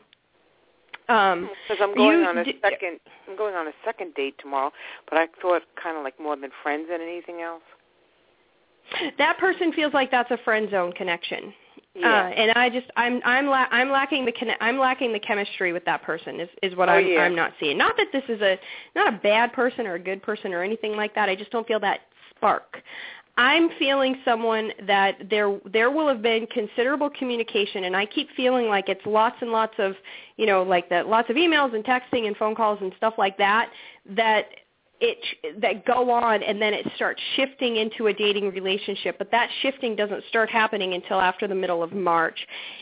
Um, 1.09 1.49
because 1.67 1.81
I'm 1.81 1.95
going 1.95 2.23
on 2.23 2.37
a 2.37 2.43
d- 2.43 2.59
second, 2.61 2.99
I'm 3.27 3.35
going 3.35 3.55
on 3.55 3.67
a 3.67 3.71
second 3.83 4.13
date 4.13 4.35
tomorrow. 4.39 4.71
But 5.09 5.19
I 5.19 5.27
thought 5.41 5.63
kind 5.81 5.97
of 5.97 6.03
like 6.03 6.19
more 6.19 6.35
than 6.35 6.51
friends 6.63 6.87
than 6.89 7.01
anything 7.01 7.41
else. 7.41 7.63
that 9.17 9.37
person 9.39 9.73
feels 9.73 9.93
like 9.93 10.11
that's 10.11 10.31
a 10.31 10.37
friend 10.45 10.69
zone 10.69 10.91
connection. 10.93 11.53
Yeah. 11.95 12.07
Uh, 12.07 12.29
and 12.29 12.51
I 12.51 12.69
just 12.69 12.85
I'm 12.95 13.19
I'm 13.25 13.47
la- 13.47 13.67
I'm 13.71 13.89
lacking 13.89 14.25
the 14.25 14.31
conne- 14.31 14.57
I'm 14.61 14.77
lacking 14.77 15.11
the 15.11 15.19
chemistry 15.19 15.73
with 15.73 15.83
that 15.85 16.03
person 16.03 16.39
is 16.39 16.49
is 16.61 16.75
what 16.75 16.87
Oh, 16.89 16.93
I'm 16.93 17.07
yeah. 17.07 17.21
I'm 17.21 17.35
not 17.35 17.53
seeing. 17.59 17.77
Not 17.77 17.97
that 17.97 18.07
this 18.13 18.23
is 18.29 18.41
a 18.41 18.57
not 18.95 19.11
a 19.11 19.17
bad 19.17 19.51
person 19.53 19.87
or 19.87 19.95
a 19.95 19.99
good 19.99 20.21
person 20.21 20.53
or 20.53 20.63
anything 20.63 20.95
like 20.95 21.15
that. 21.15 21.27
I 21.29 21.35
just 21.35 21.51
don't 21.51 21.67
feel 21.67 21.79
that 21.81 22.01
spark. 22.35 22.81
I'm 23.37 23.69
feeling 23.79 24.17
someone 24.25 24.71
that 24.85 25.15
there 25.29 25.59
there 25.71 25.91
will 25.91 26.07
have 26.07 26.21
been 26.21 26.45
considerable 26.47 27.09
communication 27.09 27.85
and 27.85 27.95
I 27.95 28.05
keep 28.05 28.27
feeling 28.35 28.67
like 28.67 28.89
it's 28.89 29.05
lots 29.05 29.37
and 29.41 29.51
lots 29.51 29.73
of, 29.77 29.93
you 30.37 30.45
know, 30.45 30.63
like 30.63 30.89
that 30.89 31.07
lots 31.07 31.29
of 31.29 31.35
emails 31.35 31.73
and 31.73 31.83
texting 31.83 32.27
and 32.27 32.35
phone 32.35 32.55
calls 32.55 32.79
and 32.81 32.91
stuff 32.97 33.13
like 33.17 33.37
that 33.37 33.69
that 34.15 34.45
it 35.01 35.61
that 35.61 35.85
go 35.85 36.11
on 36.11 36.43
and 36.43 36.61
then 36.61 36.73
it 36.73 36.85
starts 36.95 37.21
shifting 37.35 37.77
into 37.77 38.07
a 38.07 38.13
dating 38.13 38.51
relationship 38.51 39.17
but 39.17 39.31
that 39.31 39.49
shifting 39.61 39.95
doesn't 39.95 40.23
start 40.27 40.49
happening 40.49 40.93
until 40.93 41.21
after 41.21 41.47
the 41.47 41.55
middle 41.55 41.81
of 41.81 41.93
march. 41.93 42.37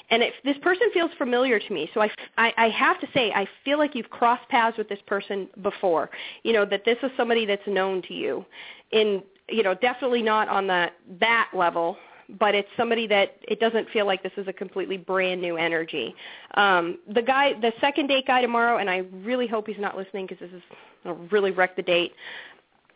And 0.10 0.24
if 0.24 0.34
this 0.44 0.58
person 0.64 0.90
feels 0.94 1.12
familiar 1.18 1.60
to 1.60 1.74
me 1.74 1.90
so 1.94 2.02
I, 2.02 2.10
I 2.38 2.54
i 2.58 2.70
have 2.70 3.00
to 3.02 3.08
say 3.14 3.32
i 3.34 3.48
feel 3.64 3.78
like 3.78 3.94
you've 3.94 4.10
crossed 4.10 4.48
paths 4.50 4.78
with 4.78 4.90
this 4.90 5.00
person 5.06 5.48
before 5.62 6.10
you 6.44 6.54
know 6.54 6.66
that 6.66 6.84
this 6.86 6.98
is 7.04 7.12
somebody 7.16 7.46
that's 7.46 7.68
known 7.68 8.02
to 8.04 8.14
you. 8.14 8.46
In 8.92 9.22
you 9.50 9.64
know 9.64 9.74
definitely 9.74 10.22
not 10.22 10.48
on 10.50 10.68
that 10.68 10.94
that 11.20 11.50
level 11.54 11.98
but 12.40 12.54
it's 12.54 12.68
somebody 12.76 13.08
that 13.08 13.38
it 13.48 13.60
doesn't 13.60 13.90
feel 13.90 14.06
like 14.06 14.22
this 14.22 14.34
is 14.36 14.48
a 14.48 14.54
completely 14.54 14.98
brand 14.98 15.42
new 15.42 15.56
energy. 15.56 16.14
Um, 16.56 17.00
the 17.14 17.22
guy, 17.22 17.54
the 17.62 17.72
second 17.80 18.08
date 18.08 18.28
guy 18.28 18.42
tomorrow, 18.42 18.80
and 18.80 18.90
I 18.90 18.98
really 19.24 19.48
hope 19.48 19.68
he's 19.68 19.80
not 19.80 19.96
listening 19.96 20.28
because 20.28 20.50
this 20.50 20.62
is 20.62 21.32
really 21.32 21.52
wreck 21.52 21.76
the 21.76 21.84
date. 21.84 22.12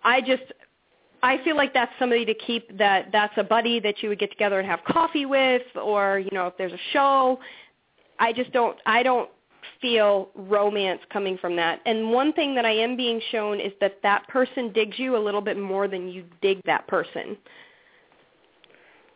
I 0.04 0.20
just 0.22 0.44
I 1.24 1.42
feel 1.44 1.56
like 1.56 1.74
that's 1.74 1.92
somebody 2.00 2.26
to 2.26 2.34
keep 2.34 2.78
that 2.78 3.10
that's 3.12 3.34
a 3.38 3.44
buddy 3.44 3.80
that 3.80 4.02
you 4.02 4.10
would 4.10 4.20
get 4.20 4.32
together 4.32 4.60
and 4.60 4.68
have 4.68 4.84
coffee 4.84 5.26
with 5.26 5.62
or 5.82 6.20
you 6.20 6.32
know 6.32 6.48
if 6.48 6.58
there's 6.58 6.74
a 6.74 6.80
show 6.92 7.40
I 8.20 8.34
just 8.34 8.52
don't 8.52 8.78
I 8.86 9.04
don't 9.04 9.30
feel 9.82 10.30
romance 10.36 11.02
coming 11.12 11.38
from 11.38 11.56
that. 11.56 11.80
And 11.86 12.12
one 12.12 12.34
thing 12.34 12.56
that 12.56 12.66
I 12.66 12.72
am 12.72 12.96
being 12.96 13.22
shown 13.32 13.60
is 13.60 13.72
that 13.82 14.00
that 14.04 14.28
person 14.28 14.72
digs 14.74 14.98
you 14.98 15.16
a 15.16 15.20
little 15.20 15.42
bit 15.42 15.58
more 15.58 15.88
than 15.88 16.08
you 16.08 16.26
dig 16.42 16.62
that 16.66 16.88
person. 16.88 17.38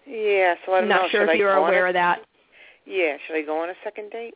Yeah, 0.08 0.56
so 0.66 0.76
I'm 0.76 0.88
not 0.88 1.04
know. 1.04 1.08
sure 1.10 1.22
should 1.22 1.30
if 1.30 1.36
I 1.36 1.38
you're 1.38 1.54
aware 1.54 1.86
a, 1.86 1.90
of 1.90 1.94
that. 1.96 2.22
Yeah, 2.86 3.18
should 3.26 3.36
I 3.36 3.42
go 3.42 3.62
on 3.62 3.70
a 3.70 3.74
second 3.84 4.12
date? 4.12 4.36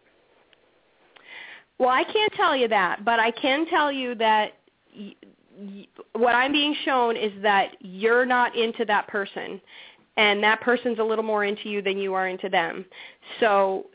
Well, 1.78 1.89
I 1.89 2.03
can't 2.03 2.34
tell 2.34 2.55
you 2.55 2.68
that, 2.68 3.05
but 3.05 3.20
I 3.20 3.32
can 3.32 3.66
tell 3.68 3.91
you 3.91 4.16
that 4.16 4.53
y- 4.97 5.16
y- 5.57 5.88
what 6.14 6.36
I'm 6.36 6.51
being 6.51 6.76
shown 6.84 7.16
is 7.16 7.32
that 7.41 7.76
you're 7.80 8.26
not 8.26 8.55
into 8.55 8.84
that 8.86 9.07
person 9.07 9.62
and 10.18 10.43
that 10.43 10.60
person's 10.60 10.99
a 10.99 11.03
little 11.03 11.24
more 11.24 11.45
into 11.45 11.70
you 11.70 11.82
than 11.82 11.97
you 11.97 12.14
are 12.14 12.28
into 12.28 12.49
them. 12.49 12.84
So 13.39 13.86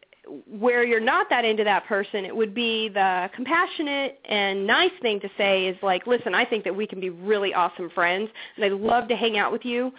where 0.46 0.84
you're 0.84 1.00
not 1.00 1.28
that 1.30 1.44
into 1.44 1.64
that 1.64 1.86
person, 1.86 2.24
it 2.24 2.34
would 2.34 2.54
be 2.54 2.88
the 2.88 3.30
compassionate 3.34 4.18
and 4.28 4.66
nice 4.66 4.92
thing 5.02 5.20
to 5.20 5.28
say 5.36 5.66
is 5.66 5.76
like, 5.82 6.06
listen, 6.06 6.34
I 6.34 6.44
think 6.44 6.64
that 6.64 6.74
we 6.74 6.86
can 6.86 7.00
be 7.00 7.10
really 7.10 7.52
awesome 7.52 7.90
friends, 7.90 8.30
and 8.56 8.64
I'd 8.64 8.72
love 8.72 9.08
to 9.08 9.16
hang 9.16 9.38
out 9.38 9.52
with 9.52 9.64
you, 9.64 9.92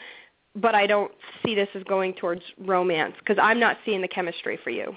but 0.55 0.73
I 0.73 0.87
don't 0.87 1.11
see 1.45 1.55
this 1.55 1.69
as 1.75 1.83
going 1.83 2.13
towards 2.13 2.41
romance 2.59 3.13
because 3.19 3.37
I'm 3.41 3.59
not 3.59 3.77
seeing 3.85 4.01
the 4.01 4.07
chemistry 4.07 4.57
for 4.63 4.69
you. 4.69 4.93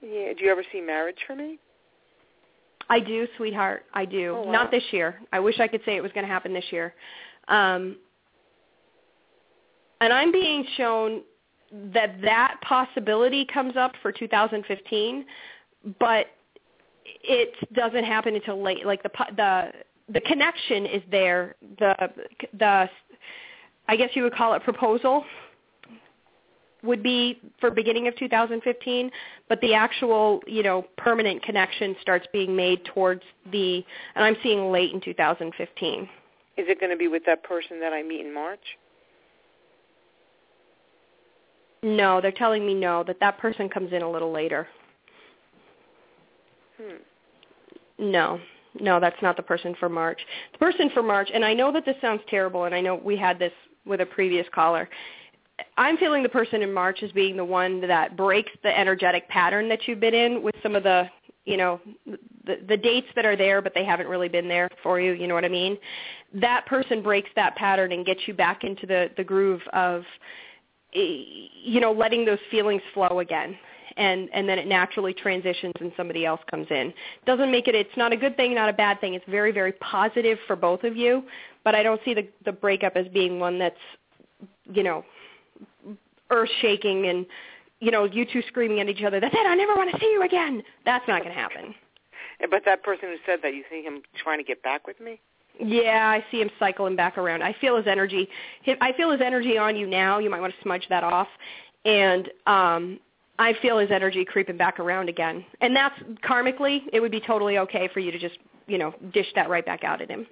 Yeah. 0.00 0.32
Do 0.32 0.44
you 0.44 0.50
ever 0.50 0.64
see 0.72 0.80
marriage 0.80 1.18
for 1.26 1.34
me? 1.34 1.58
I 2.88 3.00
do, 3.00 3.26
sweetheart. 3.36 3.84
I 3.94 4.04
do. 4.04 4.34
Oh, 4.36 4.42
wow. 4.42 4.52
Not 4.52 4.70
this 4.70 4.84
year. 4.90 5.20
I 5.32 5.40
wish 5.40 5.58
I 5.58 5.68
could 5.68 5.80
say 5.86 5.96
it 5.96 6.02
was 6.02 6.12
going 6.12 6.26
to 6.26 6.32
happen 6.32 6.52
this 6.52 6.70
year. 6.70 6.94
Um, 7.48 7.96
and 10.00 10.12
I'm 10.12 10.32
being 10.32 10.66
shown 10.76 11.22
that 11.92 12.20
that 12.22 12.56
possibility 12.62 13.46
comes 13.52 13.76
up 13.76 13.92
for 14.02 14.12
2015, 14.12 15.24
but 15.98 16.26
it 17.22 17.54
doesn't 17.74 18.04
happen 18.04 18.34
until 18.34 18.62
late. 18.62 18.86
Like 18.86 19.02
the 19.02 19.10
the 19.36 19.72
the 20.12 20.20
connection 20.20 20.86
is 20.86 21.02
there. 21.10 21.56
The 21.78 21.94
the 22.58 22.88
I 23.88 23.96
guess 23.96 24.10
you 24.14 24.22
would 24.22 24.34
call 24.34 24.54
it 24.54 24.62
proposal 24.62 25.24
would 26.84 27.02
be 27.02 27.40
for 27.60 27.70
beginning 27.70 28.08
of 28.08 28.16
2015, 28.16 29.10
but 29.48 29.60
the 29.62 29.74
actual, 29.74 30.40
you 30.46 30.62
know, 30.62 30.84
permanent 30.98 31.42
connection 31.42 31.96
starts 32.02 32.26
being 32.32 32.54
made 32.54 32.84
towards 32.84 33.22
the 33.50 33.82
and 34.14 34.24
I'm 34.24 34.36
seeing 34.42 34.70
late 34.70 34.92
in 34.92 35.00
2015. 35.00 36.02
Is 36.56 36.66
it 36.68 36.78
going 36.78 36.90
to 36.90 36.96
be 36.96 37.08
with 37.08 37.24
that 37.26 37.42
person 37.42 37.80
that 37.80 37.92
I 37.92 38.02
meet 38.02 38.24
in 38.24 38.32
March? 38.32 38.60
No, 41.84 42.22
they're 42.22 42.32
telling 42.32 42.66
me 42.66 42.72
no, 42.72 43.04
that 43.04 43.20
that 43.20 43.36
person 43.38 43.68
comes 43.68 43.92
in 43.92 44.00
a 44.00 44.10
little 44.10 44.32
later. 44.32 44.66
Hmm. 46.78 46.96
No, 47.98 48.40
no, 48.80 48.98
that's 48.98 49.20
not 49.20 49.36
the 49.36 49.42
person 49.42 49.76
for 49.78 49.90
March. 49.90 50.18
The 50.52 50.58
person 50.58 50.90
for 50.94 51.02
March, 51.02 51.28
and 51.32 51.44
I 51.44 51.52
know 51.52 51.70
that 51.72 51.84
this 51.84 51.96
sounds 52.00 52.22
terrible, 52.28 52.64
and 52.64 52.74
I 52.74 52.80
know 52.80 52.96
we 52.96 53.16
had 53.18 53.38
this 53.38 53.52
with 53.84 54.00
a 54.00 54.06
previous 54.06 54.46
caller. 54.54 54.88
I'm 55.76 55.98
feeling 55.98 56.22
the 56.22 56.28
person 56.30 56.62
in 56.62 56.72
March 56.72 57.02
as 57.02 57.12
being 57.12 57.36
the 57.36 57.44
one 57.44 57.86
that 57.86 58.16
breaks 58.16 58.50
the 58.62 58.76
energetic 58.76 59.28
pattern 59.28 59.68
that 59.68 59.86
you've 59.86 60.00
been 60.00 60.14
in 60.14 60.42
with 60.42 60.54
some 60.62 60.74
of 60.74 60.82
the, 60.84 61.08
you 61.44 61.58
know, 61.58 61.80
the, 62.46 62.60
the 62.66 62.78
dates 62.78 63.06
that 63.14 63.26
are 63.26 63.36
there, 63.36 63.60
but 63.60 63.72
they 63.74 63.84
haven't 63.84 64.08
really 64.08 64.30
been 64.30 64.48
there 64.48 64.70
for 64.82 64.98
you. 64.98 65.12
You 65.12 65.28
know 65.28 65.34
what 65.34 65.44
I 65.44 65.48
mean? 65.48 65.76
That 66.32 66.64
person 66.64 67.02
breaks 67.02 67.30
that 67.36 67.54
pattern 67.56 67.92
and 67.92 68.06
gets 68.06 68.20
you 68.26 68.32
back 68.32 68.64
into 68.64 68.86
the 68.86 69.10
the 69.16 69.22
groove 69.22 69.60
of, 69.74 70.02
you 70.94 71.80
know, 71.80 71.92
letting 71.92 72.24
those 72.24 72.38
feelings 72.50 72.82
flow 72.92 73.20
again 73.20 73.56
and 73.96 74.28
and 74.32 74.48
then 74.48 74.58
it 74.58 74.66
naturally 74.66 75.12
transitions 75.14 75.74
and 75.80 75.92
somebody 75.96 76.24
else 76.24 76.40
comes 76.50 76.66
in. 76.70 76.92
Doesn't 77.26 77.50
make 77.50 77.68
it 77.68 77.74
it's 77.74 77.96
not 77.96 78.12
a 78.12 78.16
good 78.16 78.36
thing, 78.36 78.54
not 78.54 78.68
a 78.68 78.72
bad 78.72 79.00
thing. 79.00 79.14
It's 79.14 79.24
very 79.28 79.52
very 79.52 79.72
positive 79.72 80.38
for 80.46 80.56
both 80.56 80.84
of 80.84 80.96
you, 80.96 81.24
but 81.64 81.74
I 81.74 81.82
don't 81.82 82.00
see 82.04 82.14
the 82.14 82.28
the 82.44 82.52
breakup 82.52 82.96
as 82.96 83.06
being 83.08 83.38
one 83.38 83.58
that's 83.58 83.76
you 84.64 84.82
know 84.82 85.04
earth 86.30 86.50
shaking 86.60 87.06
and 87.06 87.26
you 87.80 87.90
know 87.90 88.04
you 88.04 88.24
two 88.24 88.42
screaming 88.48 88.80
at 88.80 88.88
each 88.88 89.02
other. 89.02 89.20
That's 89.20 89.34
it. 89.34 89.46
I 89.46 89.54
never 89.54 89.74
want 89.74 89.92
to 89.92 90.00
see 90.00 90.10
you 90.12 90.22
again. 90.22 90.62
That's 90.84 91.06
not 91.08 91.22
going 91.22 91.34
to 91.34 91.40
happen. 91.40 91.74
But 92.50 92.62
that 92.64 92.82
person 92.82 93.10
who 93.10 93.16
said 93.24 93.40
that, 93.42 93.54
you 93.54 93.62
see 93.70 93.82
him 93.82 94.02
trying 94.22 94.38
to 94.38 94.44
get 94.44 94.62
back 94.62 94.86
with 94.88 95.00
me? 95.00 95.20
Yeah, 95.60 96.08
I 96.08 96.24
see 96.30 96.40
him 96.40 96.50
cycling 96.58 96.96
back 96.96 97.16
around. 97.16 97.42
I 97.42 97.54
feel 97.60 97.76
his 97.76 97.86
energy. 97.86 98.28
hi- 98.66 98.76
I 98.80 98.92
feel 98.92 99.10
his 99.10 99.20
energy 99.20 99.56
on 99.56 99.76
you 99.76 99.86
now. 99.86 100.18
You 100.18 100.28
might 100.30 100.40
want 100.40 100.52
to 100.54 100.60
smudge 100.62 100.86
that 100.88 101.04
off. 101.04 101.28
And 101.84 102.28
um 102.46 102.98
I 103.38 103.54
feel 103.62 103.78
his 103.78 103.90
energy 103.90 104.24
creeping 104.24 104.56
back 104.56 104.78
around 104.78 105.08
again. 105.08 105.44
And 105.60 105.74
that's 105.74 105.98
karmically, 106.24 106.82
it 106.92 107.00
would 107.00 107.10
be 107.10 107.20
totally 107.20 107.58
okay 107.58 107.88
for 107.92 107.98
you 108.00 108.12
to 108.12 108.18
just, 108.18 108.38
you 108.68 108.78
know, 108.78 108.94
dish 109.12 109.26
that 109.34 109.48
right 109.50 109.66
back 109.66 109.82
out 109.82 110.00
at 110.00 110.08
him. 110.08 110.26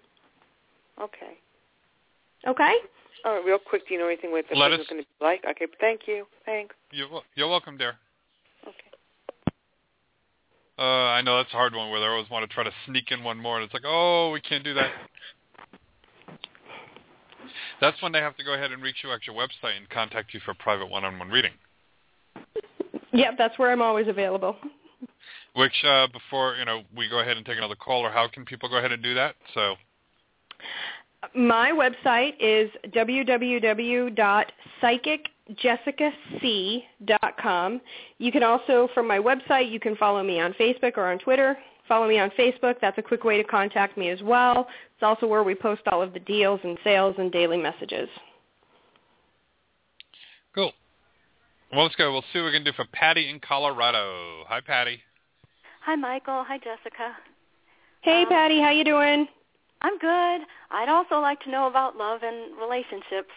Okay. 1.01 1.37
Okay? 2.47 2.75
All 3.25 3.35
right, 3.35 3.45
real 3.45 3.59
quick, 3.59 3.87
do 3.89 3.95
you 3.95 4.01
know 4.01 4.07
anything 4.07 4.31
what 4.31 4.45
the 4.49 4.57
Let 4.57 4.71
person's 4.71 4.89
going 4.89 5.03
to 5.03 5.09
be 5.19 5.25
like? 5.25 5.45
Okay, 5.49 5.67
thank 5.81 6.03
you. 6.07 6.27
Thanks. 6.45 6.75
You're, 6.93 7.11
wel- 7.11 7.25
you're 7.35 7.49
welcome, 7.49 7.77
dear. 7.77 7.95
Uh, 10.83 11.15
I 11.15 11.23
know 11.23 11.37
that's 11.37 11.53
a 11.53 11.57
hard 11.57 11.77
one 11.77 11.91
where 11.91 12.01
they 12.01 12.07
always 12.07 12.29
want 12.29 12.43
to 12.49 12.53
try 12.53 12.65
to 12.65 12.73
sneak 12.87 13.13
in 13.13 13.23
one 13.23 13.39
more, 13.39 13.55
and 13.55 13.65
it's 13.65 13.73
like, 13.73 13.85
oh, 13.87 14.33
we 14.33 14.41
can't 14.41 14.65
do 14.65 14.75
that. 14.75 14.91
That's 17.81 18.03
when 18.03 18.11
they 18.11 18.19
have 18.19 18.37
to 18.39 18.43
go 18.45 18.55
ahead 18.55 18.73
and 18.73 18.83
reach 18.83 18.97
you 19.05 19.13
at 19.13 19.25
your 19.25 19.37
website 19.37 19.77
and 19.77 19.89
contact 19.91 20.35
you 20.35 20.41
for 20.45 20.51
a 20.51 20.55
private 20.57 20.91
one-on-one 20.91 21.29
reading. 21.29 21.53
Yep, 23.13 23.35
that's 23.39 23.57
where 23.61 23.71
I'm 23.71 23.81
always 23.81 24.09
available. 24.09 24.57
Which, 25.55 25.85
uh, 25.85 26.09
before 26.09 26.57
you 26.57 26.65
know, 26.65 26.81
we 26.97 27.09
go 27.09 27.21
ahead 27.21 27.37
and 27.37 27.47
take 27.47 27.59
another 27.59 27.77
call, 27.77 28.01
or 28.01 28.11
how 28.11 28.27
can 28.27 28.45
people 28.45 28.69
go 28.69 28.79
ahead 28.79 28.91
and 28.91 29.05
do 29.05 29.15
that? 29.15 29.37
So, 29.55 29.77
My 31.37 31.71
website 31.71 32.35
is 32.41 32.73
www.psychicjessicac.com. 35.53 37.81
You 38.19 38.33
can 38.33 38.43
also, 38.43 38.89
from 38.95 39.07
my 39.09 39.19
website, 39.19 39.71
you 39.71 39.81
can 39.81 39.97
follow 39.97 40.23
me 40.23 40.41
on 40.41 40.53
Facebook 40.55 40.97
or 40.97 41.11
on 41.11 41.19
Twitter. 41.19 41.57
Follow 41.89 42.09
me 42.09 42.19
on 42.19 42.31
Facebook. 42.39 42.77
That's 42.81 42.97
a 42.99 43.03
quick 43.03 43.25
way 43.25 43.37
to 43.37 43.45
contact 43.45 43.99
me 43.99 44.09
as 44.11 44.23
well. 44.23 44.69
It's 44.95 45.03
also 45.03 45.27
where 45.27 45.43
we 45.43 45.55
post 45.55 45.83
all 45.91 46.01
of 46.03 46.13
the 46.13 46.21
deals 46.21 46.61
and 46.65 46.79
sales 46.85 47.15
and 47.19 47.31
daily 47.33 47.57
messages. 47.59 48.09
cool. 50.55 50.73
Well, 51.73 51.83
let's 51.85 51.97
go. 51.97 52.13
We'll 52.13 52.25
see 52.33 52.39
what 52.41 52.47
we 52.47 52.53
can 52.53 52.65
do 52.65 52.73
for 52.73 52.85
Patty 52.93 53.29
in 53.31 53.41
Colorado. 53.41 54.45
Hi, 54.47 54.61
Patty. 54.61 55.01
Hi, 55.85 55.97
Michael. 55.97 56.45
Hi, 56.47 56.59
Jessica. 56.59 57.17
Hey, 58.03 58.23
Um, 58.23 58.29
Patty, 58.29 58.61
how 58.61 58.71
you 58.71 58.85
doing? 58.85 59.27
I'm 59.81 59.99
good. 59.99 60.47
I'd 60.71 60.89
also 60.89 61.19
like 61.21 61.41
to 61.41 61.51
know 61.51 61.67
about 61.67 61.97
love 61.97 62.23
and 62.23 62.57
relationships. 62.59 63.31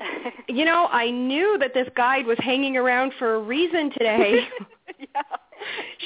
You 0.48 0.64
know, 0.64 0.88
I 0.90 1.10
knew 1.10 1.58
that 1.60 1.74
this 1.74 1.86
guide 1.96 2.26
was 2.26 2.36
hanging 2.40 2.76
around 2.76 3.12
for 3.18 3.36
a 3.36 3.40
reason 3.40 3.90
today. 3.92 4.40
yeah. 4.98 5.22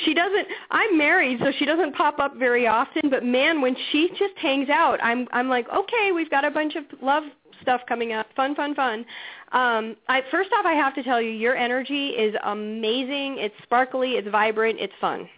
she 0.04 0.12
doesn't 0.12 0.46
I'm 0.70 0.98
married 0.98 1.38
so 1.40 1.50
she 1.58 1.64
doesn't 1.64 1.94
pop 1.94 2.18
up 2.18 2.36
very 2.36 2.66
often, 2.66 3.08
but 3.08 3.24
man, 3.24 3.60
when 3.62 3.74
she 3.90 4.08
just 4.10 4.36
hangs 4.40 4.68
out, 4.68 4.98
I'm 5.02 5.26
I'm 5.32 5.48
like, 5.48 5.66
"Okay, 5.74 6.12
we've 6.14 6.30
got 6.30 6.44
a 6.44 6.50
bunch 6.50 6.74
of 6.76 6.84
love 7.00 7.22
stuff 7.62 7.80
coming 7.88 8.12
up. 8.12 8.26
Fun, 8.36 8.54
fun, 8.54 8.74
fun." 8.74 9.06
Um 9.52 9.96
I 10.08 10.22
first 10.30 10.50
off, 10.52 10.66
I 10.66 10.74
have 10.74 10.94
to 10.96 11.02
tell 11.02 11.22
you 11.22 11.30
your 11.30 11.56
energy 11.56 12.08
is 12.08 12.34
amazing. 12.44 13.38
It's 13.38 13.54
sparkly, 13.62 14.12
it's 14.12 14.28
vibrant, 14.28 14.78
it's 14.78 14.92
fun. 15.00 15.28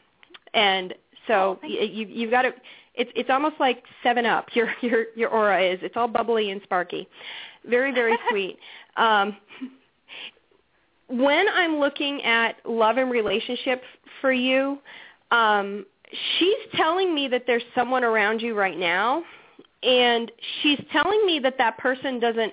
And 0.55 0.95
so 1.29 1.35
Oh, 1.35 1.59
y 1.63 1.69
you 1.69 2.07
you've 2.09 2.31
got 2.31 2.43
to 2.43 2.53
it's 2.95 3.11
it's 3.15 3.31
almost 3.31 3.57
like 3.61 3.83
7 4.03 4.25
up. 4.27 4.49
Your 4.55 4.73
your 4.81 5.05
your 5.15 5.29
aura 5.31 5.63
is. 5.63 5.79
It's 5.83 5.97
all 5.97 6.09
bubbly 6.09 6.51
and 6.51 6.61
sparky. 6.63 7.09
Very 7.69 7.93
very 7.93 8.17
sweet. 8.31 8.59
Um 8.97 9.37
when 11.09 11.47
I'm 11.49 11.77
looking 11.79 12.23
at 12.25 12.57
love 12.65 12.97
and 12.97 13.11
relationship 13.11 13.83
for 14.21 14.33
you, 14.33 14.79
um, 15.31 15.87
she's 16.39 16.57
telling 16.75 17.15
me 17.15 17.29
that 17.29 17.45
there's 17.47 17.63
someone 17.75 18.05
around 18.05 18.41
you 18.41 18.55
right 18.55 18.79
now, 18.79 19.23
and 19.83 20.31
she's 20.63 20.81
telling 20.93 21.25
me 21.27 21.39
that 21.41 21.55
that 21.59 21.79
person 21.79 22.19
doesn't 22.19 22.53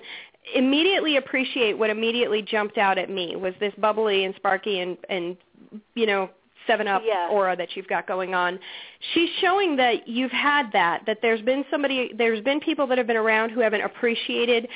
immediately 0.54 1.16
appreciate 1.16 1.76
what 1.76 1.90
immediately 1.90 2.42
jumped 2.42 2.76
out 2.78 2.98
at 2.98 3.08
me 3.08 3.34
was 3.34 3.54
this 3.60 3.72
bubbly 3.78 4.24
and 4.24 4.34
sparky 4.34 4.80
and 4.80 4.98
and 5.08 5.38
you 5.94 6.04
know 6.06 6.28
seven 6.66 6.86
up 6.86 7.00
Yeah. 7.02 7.28
aura 7.30 7.56
that 7.56 7.74
you've 7.74 7.86
got 7.86 8.06
going 8.06 8.34
on 8.34 8.58
she's 9.14 9.30
showing 9.40 9.74
that 9.76 10.06
you've 10.06 10.30
had 10.30 10.70
that 10.72 11.00
that 11.06 11.20
there's 11.22 11.40
been 11.40 11.64
somebody 11.70 12.12
there's 12.18 12.42
been 12.42 12.60
people 12.60 12.86
that 12.88 12.98
have 12.98 13.06
been 13.06 13.16
around 13.16 13.50
who 13.50 13.60
haven't 13.60 13.80
appreciated 13.80 14.68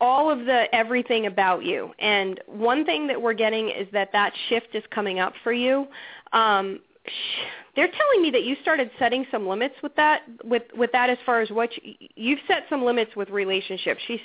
all 0.00 0.30
of 0.30 0.46
the 0.46 0.64
everything 0.74 1.26
about 1.26 1.64
you. 1.64 1.92
And 1.98 2.40
one 2.46 2.84
thing 2.84 3.06
that 3.08 3.20
we're 3.20 3.34
getting 3.34 3.68
is 3.68 3.86
that 3.92 4.10
that 4.12 4.32
shift 4.48 4.74
is 4.74 4.82
coming 4.90 5.18
up 5.18 5.34
for 5.42 5.52
you. 5.52 5.86
Um, 6.32 6.80
they're 7.76 7.88
telling 7.88 8.22
me 8.22 8.30
that 8.30 8.44
you 8.44 8.56
started 8.62 8.90
setting 8.98 9.26
some 9.30 9.46
limits 9.48 9.74
with 9.82 9.94
that 9.96 10.22
with 10.44 10.62
with 10.76 10.92
that 10.92 11.08
as 11.08 11.18
far 11.24 11.40
as 11.40 11.50
what 11.50 11.70
you, 11.82 11.94
you've 12.14 12.38
set 12.46 12.64
some 12.68 12.84
limits 12.84 13.14
with 13.16 13.30
relationships 13.30 14.00
she's 14.06 14.20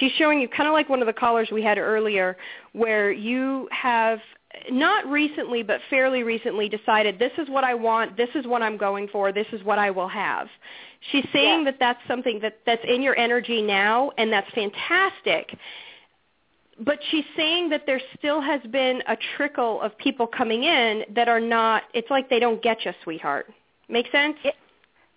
she's 0.00 0.12
showing 0.12 0.40
you 0.40 0.48
kind 0.48 0.68
of 0.68 0.72
like 0.72 0.88
one 0.88 1.00
of 1.00 1.06
the 1.06 1.12
callers 1.12 1.48
we 1.52 1.62
had 1.62 1.78
earlier 1.78 2.36
where 2.72 3.12
you 3.12 3.68
have 3.70 4.18
not 4.70 5.06
recently 5.06 5.62
but 5.62 5.80
fairly 5.90 6.22
recently 6.22 6.68
decided 6.68 7.18
this 7.18 7.32
is 7.38 7.48
what 7.48 7.64
I 7.64 7.74
want 7.74 8.16
this 8.16 8.30
is 8.34 8.46
what 8.46 8.62
I'm 8.62 8.76
going 8.76 9.08
for 9.08 9.30
this 9.30 9.46
is 9.52 9.62
what 9.62 9.78
I 9.78 9.90
will 9.90 10.08
have 10.08 10.48
she's 11.10 11.26
saying 11.32 11.64
that 11.64 11.76
that's 11.78 12.00
something 12.08 12.40
that 12.40 12.58
that's 12.66 12.82
in 12.86 13.02
your 13.02 13.16
energy 13.16 13.62
now 13.62 14.10
and 14.18 14.32
that's 14.32 14.50
fantastic. 14.54 15.56
But 16.78 16.98
she's 17.10 17.24
saying 17.36 17.70
that 17.70 17.82
there 17.86 18.00
still 18.18 18.40
has 18.40 18.60
been 18.70 19.02
a 19.08 19.16
trickle 19.36 19.80
of 19.80 19.96
people 19.96 20.26
coming 20.26 20.64
in 20.64 21.04
that 21.14 21.28
are 21.28 21.40
not 21.40 21.84
it's 21.94 22.10
like 22.10 22.28
they 22.28 22.38
don't 22.38 22.62
get 22.62 22.84
you 22.84 22.92
sweetheart. 23.02 23.46
Make 23.88 24.10
sense? 24.10 24.36
It, 24.44 24.54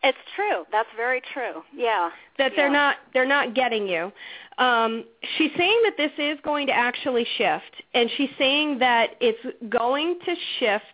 it's 0.02 0.18
true. 0.36 0.64
That's 0.72 0.90
very 0.96 1.22
true. 1.34 1.62
Yeah. 1.76 2.10
That 2.38 2.52
yeah. 2.52 2.56
they're 2.56 2.72
not 2.72 2.96
they're 3.14 3.26
not 3.26 3.54
getting 3.54 3.88
you. 3.88 4.12
Um 4.58 5.06
she's 5.38 5.52
saying 5.58 5.82
that 5.84 5.98
this 5.98 6.12
is 6.18 6.40
going 6.44 6.68
to 6.68 6.74
actually 6.74 7.28
shift 7.38 7.84
and 7.94 8.10
she's 8.16 8.30
saying 8.38 8.80
that 8.80 9.16
it's 9.20 9.40
going 9.70 10.20
to 10.26 10.36
shift 10.60 10.86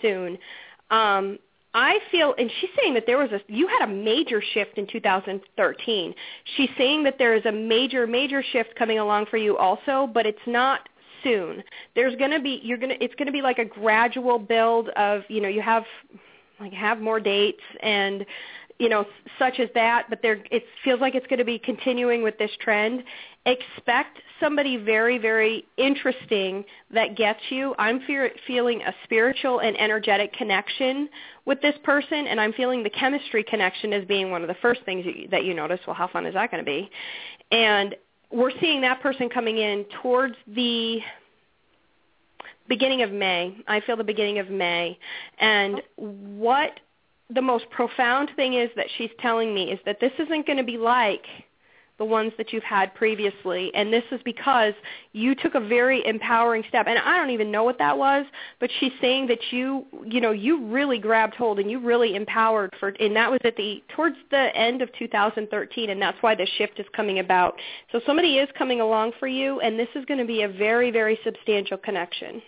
soon. 0.00 0.38
Um 0.90 1.38
I 1.76 1.98
feel, 2.10 2.34
and 2.38 2.50
she's 2.58 2.70
saying 2.80 2.94
that 2.94 3.04
there 3.06 3.18
was 3.18 3.30
a, 3.32 3.40
you 3.48 3.68
had 3.68 3.86
a 3.86 3.92
major 3.92 4.42
shift 4.54 4.78
in 4.78 4.86
2013. 4.86 6.14
She's 6.56 6.70
saying 6.78 7.04
that 7.04 7.18
there 7.18 7.34
is 7.34 7.44
a 7.44 7.52
major, 7.52 8.06
major 8.06 8.42
shift 8.42 8.74
coming 8.76 8.98
along 8.98 9.26
for 9.26 9.36
you 9.36 9.58
also, 9.58 10.10
but 10.12 10.24
it's 10.24 10.38
not 10.46 10.88
soon. 11.22 11.62
There's 11.94 12.16
going 12.16 12.30
to 12.30 12.40
be, 12.40 12.60
you're 12.62 12.78
going 12.78 12.96
to, 12.96 13.04
it's 13.04 13.14
going 13.16 13.26
to 13.26 13.32
be 13.32 13.42
like 13.42 13.58
a 13.58 13.64
gradual 13.66 14.38
build 14.38 14.88
of, 14.96 15.20
you 15.28 15.42
know, 15.42 15.48
you 15.48 15.60
have, 15.60 15.84
like 16.60 16.72
have 16.72 16.98
more 16.98 17.20
dates 17.20 17.62
and 17.82 18.24
you 18.78 18.90
know, 18.90 19.06
such 19.38 19.58
as 19.58 19.68
that, 19.74 20.06
but 20.10 20.20
there 20.20 20.44
it 20.50 20.64
feels 20.84 21.00
like 21.00 21.14
it's 21.14 21.26
going 21.28 21.38
to 21.38 21.46
be 21.46 21.58
continuing 21.58 22.22
with 22.22 22.36
this 22.38 22.50
trend. 22.60 23.02
Expect 23.46 24.18
somebody 24.40 24.76
very, 24.76 25.18
very 25.18 25.64
interesting 25.76 26.64
that 26.92 27.16
gets 27.16 27.40
you. 27.48 27.74
I'm 27.78 28.00
fe- 28.00 28.32
feeling 28.46 28.82
a 28.82 28.92
spiritual 29.04 29.60
and 29.60 29.78
energetic 29.80 30.32
connection 30.32 31.08
with 31.44 31.62
this 31.62 31.74
person, 31.84 32.26
and 32.26 32.40
I'm 32.40 32.52
feeling 32.52 32.82
the 32.82 32.90
chemistry 32.90 33.44
connection 33.44 33.92
as 33.92 34.04
being 34.04 34.30
one 34.30 34.42
of 34.42 34.48
the 34.48 34.56
first 34.60 34.82
things 34.84 35.06
you, 35.06 35.28
that 35.28 35.44
you 35.44 35.54
notice. 35.54 35.80
Well, 35.86 35.94
how 35.94 36.08
fun 36.08 36.26
is 36.26 36.34
that 36.34 36.50
going 36.50 36.62
to 36.62 36.68
be? 36.68 36.90
And 37.52 37.94
we're 38.30 38.50
seeing 38.60 38.80
that 38.80 39.00
person 39.00 39.28
coming 39.28 39.58
in 39.58 39.86
towards 40.02 40.34
the 40.48 40.98
beginning 42.68 43.02
of 43.02 43.12
May. 43.12 43.56
I 43.68 43.80
feel 43.80 43.96
the 43.96 44.04
beginning 44.04 44.40
of 44.40 44.50
May. 44.50 44.98
And 45.38 45.82
what 45.96 46.80
the 47.30 47.42
most 47.42 47.70
profound 47.70 48.30
thing 48.36 48.54
is 48.54 48.70
that 48.76 48.86
she's 48.98 49.10
telling 49.20 49.54
me 49.54 49.70
is 49.70 49.78
that 49.86 50.00
this 50.00 50.12
isn't 50.18 50.46
going 50.46 50.58
to 50.58 50.64
be 50.64 50.78
like 50.78 51.24
the 51.98 52.04
ones 52.04 52.32
that 52.38 52.52
you've 52.52 52.62
had 52.62 52.94
previously. 52.94 53.70
And 53.74 53.92
this 53.92 54.04
is 54.12 54.20
because 54.24 54.74
you 55.12 55.34
took 55.34 55.54
a 55.54 55.60
very 55.60 56.06
empowering 56.06 56.64
step. 56.68 56.86
And 56.88 56.98
I 56.98 57.16
don't 57.16 57.30
even 57.30 57.50
know 57.50 57.64
what 57.64 57.78
that 57.78 57.96
was 57.96 58.26
but 58.60 58.70
she's 58.80 58.92
saying 59.00 59.26
that 59.28 59.38
you 59.50 59.84
you 60.04 60.20
know 60.20 60.30
you 60.32 60.66
really 60.66 60.98
grabbed 60.98 61.34
hold 61.34 61.58
and 61.58 61.70
you 61.70 61.78
really 61.78 62.14
empowered 62.14 62.74
for 62.78 62.88
and 63.00 63.14
that 63.16 63.30
was 63.30 63.40
at 63.44 63.56
the 63.56 63.82
towards 63.94 64.16
the 64.30 64.54
end 64.56 64.82
of 64.82 64.92
2013 64.98 65.90
and 65.90 66.00
that's 66.00 66.20
why 66.22 66.34
the 66.34 66.46
shift 66.58 66.78
is 66.78 66.86
coming 66.94 67.18
about. 67.18 67.54
So 67.92 68.00
somebody 68.06 68.38
is 68.38 68.48
coming 68.56 68.80
along 68.80 69.12
for 69.18 69.28
you 69.28 69.60
and 69.60 69.78
this 69.78 69.88
is 69.94 70.04
going 70.04 70.20
to 70.20 70.26
be 70.26 70.42
a 70.42 70.48
very 70.48 70.90
very 70.90 71.18
substantial 71.24 71.78
connection. 71.78 72.42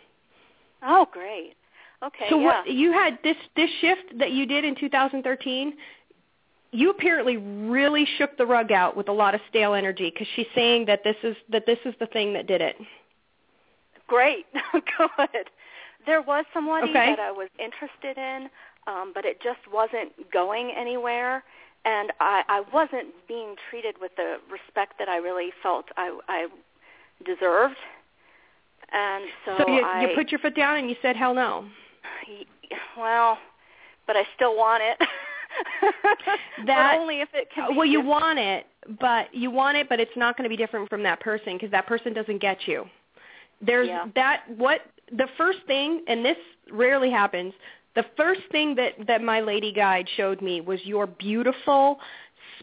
Oh 0.82 1.06
great. 1.10 1.54
Okay. 2.02 2.26
So 2.30 2.38
yeah. 2.38 2.46
what 2.46 2.70
you 2.70 2.92
had 2.92 3.18
this 3.24 3.36
this 3.56 3.70
shift 3.80 4.18
that 4.18 4.30
you 4.30 4.46
did 4.46 4.64
in 4.64 4.76
2013, 4.76 5.74
you 6.70 6.90
apparently 6.90 7.36
really 7.36 8.06
shook 8.18 8.36
the 8.36 8.44
rug 8.44 8.72
out 8.72 8.96
with 8.96 9.08
a 9.08 9.12
lot 9.12 9.34
of 9.34 9.40
stale 9.48 9.74
energy 9.74 10.10
because 10.10 10.26
she's 10.36 10.46
saying 10.54 10.86
that 10.86 11.02
this 11.04 11.16
is 11.22 11.36
that 11.50 11.64
this 11.66 11.78
is 11.84 11.94
the 12.00 12.06
thing 12.06 12.32
that 12.34 12.46
did 12.46 12.60
it. 12.60 12.76
Great. 14.06 14.46
Good. 14.72 15.50
There 16.06 16.22
was 16.22 16.44
somebody 16.54 16.90
okay. 16.90 17.14
that 17.16 17.20
I 17.20 17.30
was 17.30 17.48
interested 17.58 18.16
in, 18.16 18.48
um, 18.86 19.12
but 19.14 19.24
it 19.24 19.40
just 19.42 19.60
wasn't 19.70 20.12
going 20.32 20.72
anywhere, 20.76 21.44
and 21.84 22.12
I, 22.18 22.42
I 22.48 22.62
wasn't 22.72 23.08
being 23.26 23.56
treated 23.68 23.96
with 24.00 24.12
the 24.16 24.36
respect 24.50 24.94
that 24.98 25.08
I 25.08 25.18
really 25.18 25.50
felt 25.62 25.86
I, 25.96 26.18
I 26.28 26.46
deserved. 27.24 27.76
And 28.90 29.24
so, 29.44 29.56
so 29.58 29.68
you, 29.68 29.82
I, 29.82 30.02
you 30.02 30.08
put 30.14 30.30
your 30.30 30.38
foot 30.38 30.56
down 30.56 30.78
and 30.78 30.88
you 30.88 30.96
said, 31.02 31.16
"Hell 31.16 31.34
no." 31.34 31.66
well, 32.98 33.38
but 34.06 34.16
I 34.16 34.22
still 34.34 34.56
want 34.56 34.82
it. 34.82 35.06
that 36.66 36.92
but 36.94 37.00
only 37.00 37.20
if 37.20 37.28
it 37.34 37.48
can. 37.54 37.72
Uh, 37.72 37.74
well, 37.76 37.86
you 37.86 38.00
want 38.00 38.38
it, 38.38 38.66
but 39.00 39.32
you 39.34 39.50
want 39.50 39.76
it, 39.76 39.88
but 39.88 40.00
it's 40.00 40.16
not 40.16 40.36
going 40.36 40.44
to 40.44 40.48
be 40.48 40.56
different 40.56 40.88
from 40.88 41.02
that 41.02 41.20
person 41.20 41.54
because 41.54 41.70
that 41.70 41.86
person 41.86 42.12
doesn't 42.12 42.40
get 42.40 42.66
you. 42.66 42.84
There's 43.60 43.88
yeah. 43.88 44.06
that 44.14 44.44
what 44.56 44.80
the 45.10 45.26
first 45.36 45.58
thing, 45.66 46.04
and 46.06 46.24
this 46.24 46.36
rarely 46.70 47.10
happens. 47.10 47.52
The 47.94 48.04
first 48.16 48.42
thing 48.52 48.74
that 48.76 48.92
that 49.06 49.22
my 49.22 49.40
lady 49.40 49.72
guide 49.72 50.08
showed 50.16 50.40
me 50.40 50.60
was 50.60 50.80
your 50.84 51.06
beautiful 51.06 51.98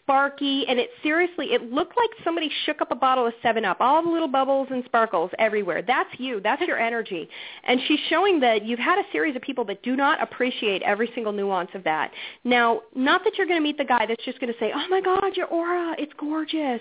sparky 0.06 0.64
and 0.68 0.78
it 0.78 0.90
seriously 1.02 1.46
it 1.46 1.72
looked 1.72 1.96
like 1.96 2.10
somebody 2.22 2.48
shook 2.64 2.80
up 2.80 2.92
a 2.92 2.94
bottle 2.94 3.26
of 3.26 3.32
7 3.42 3.64
up. 3.64 3.78
All 3.80 4.02
the 4.04 4.08
little 4.08 4.28
bubbles 4.28 4.68
and 4.70 4.84
sparkles 4.84 5.32
everywhere. 5.38 5.82
That's 5.82 6.08
you. 6.18 6.40
That's 6.40 6.62
your 6.62 6.78
energy. 6.86 7.28
And 7.64 7.80
she's 7.88 7.98
showing 8.08 8.38
that 8.40 8.64
you've 8.64 8.78
had 8.78 8.98
a 8.98 9.02
series 9.10 9.34
of 9.34 9.42
people 9.42 9.64
that 9.64 9.82
do 9.82 9.96
not 9.96 10.22
appreciate 10.22 10.82
every 10.82 11.10
single 11.14 11.32
nuance 11.32 11.70
of 11.74 11.82
that. 11.84 12.12
Now 12.44 12.82
not 12.94 13.24
that 13.24 13.36
you're 13.36 13.48
going 13.48 13.58
to 13.58 13.62
meet 13.62 13.78
the 13.78 13.84
guy 13.84 14.06
that's 14.06 14.24
just 14.24 14.40
going 14.40 14.52
to 14.52 14.58
say 14.60 14.70
oh 14.74 14.88
my 14.88 15.00
god 15.00 15.36
your 15.36 15.46
aura 15.46 15.96
it's 15.98 16.12
gorgeous. 16.18 16.80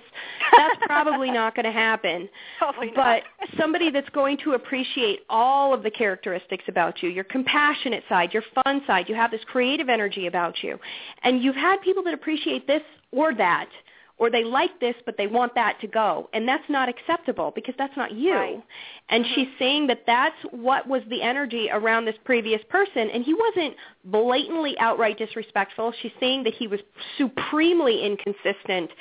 That's 0.55 0.79
probably 0.85 1.31
not 1.31 1.55
going 1.55 1.65
to 1.65 1.71
happen. 1.71 2.29
Probably 2.59 2.91
but 2.95 3.23
somebody 3.59 3.89
that's 3.89 4.09
going 4.09 4.37
to 4.43 4.53
appreciate 4.53 5.21
all 5.29 5.73
of 5.73 5.83
the 5.83 5.91
characteristics 5.91 6.63
about 6.67 7.01
you 7.01 7.09
your 7.09 7.23
compassionate 7.23 8.03
side 8.07 8.33
your 8.33 8.43
fun 8.63 8.81
side 8.85 9.09
you 9.09 9.15
have 9.15 9.31
this 9.31 9.41
creative 9.47 9.89
energy 9.89 10.27
about 10.27 10.61
you. 10.61 10.77
And 11.23 11.41
you've 11.41 11.55
had 11.55 11.81
people 11.81 12.03
that 12.03 12.13
appreciate 12.13 12.67
this 12.67 12.81
or 13.11 13.33
that 13.35 13.69
or 14.17 14.29
they 14.29 14.43
like 14.43 14.79
this 14.79 14.95
but 15.05 15.17
they 15.17 15.27
want 15.27 15.53
that 15.55 15.79
to 15.81 15.87
go. 15.87 16.29
And 16.33 16.47
that's 16.47 16.63
not 16.69 16.89
acceptable 16.89 17.51
because 17.53 17.75
that's 17.77 17.95
not 17.97 18.11
you. 18.11 18.33
Right. 18.33 18.63
and 19.09 19.25
mm-hmm. 19.25 19.33
she's 19.33 19.47
saying 19.59 19.87
that 19.87 20.03
that's 20.07 20.35
what 20.51 20.87
was 20.87 21.01
the 21.09 21.21
energy 21.21 21.69
around 21.71 22.05
this 22.05 22.15
previous 22.23 22.61
person. 22.69 23.09
And 23.09 23.23
he 23.23 23.33
wasn't 23.33 23.75
blatantly 24.05 24.75
outright 24.79 25.17
disrespectful. 25.17 25.93
She's 26.01 26.13
saying 26.19 26.43
that 26.43 26.53
he 26.53 26.67
was 26.67 26.79
supremely 27.17 28.05
inconsistent 28.05 28.91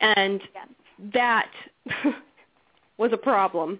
and 0.00 0.40
that 1.12 1.50
was 2.98 3.12
a 3.12 3.18
problem 3.18 3.78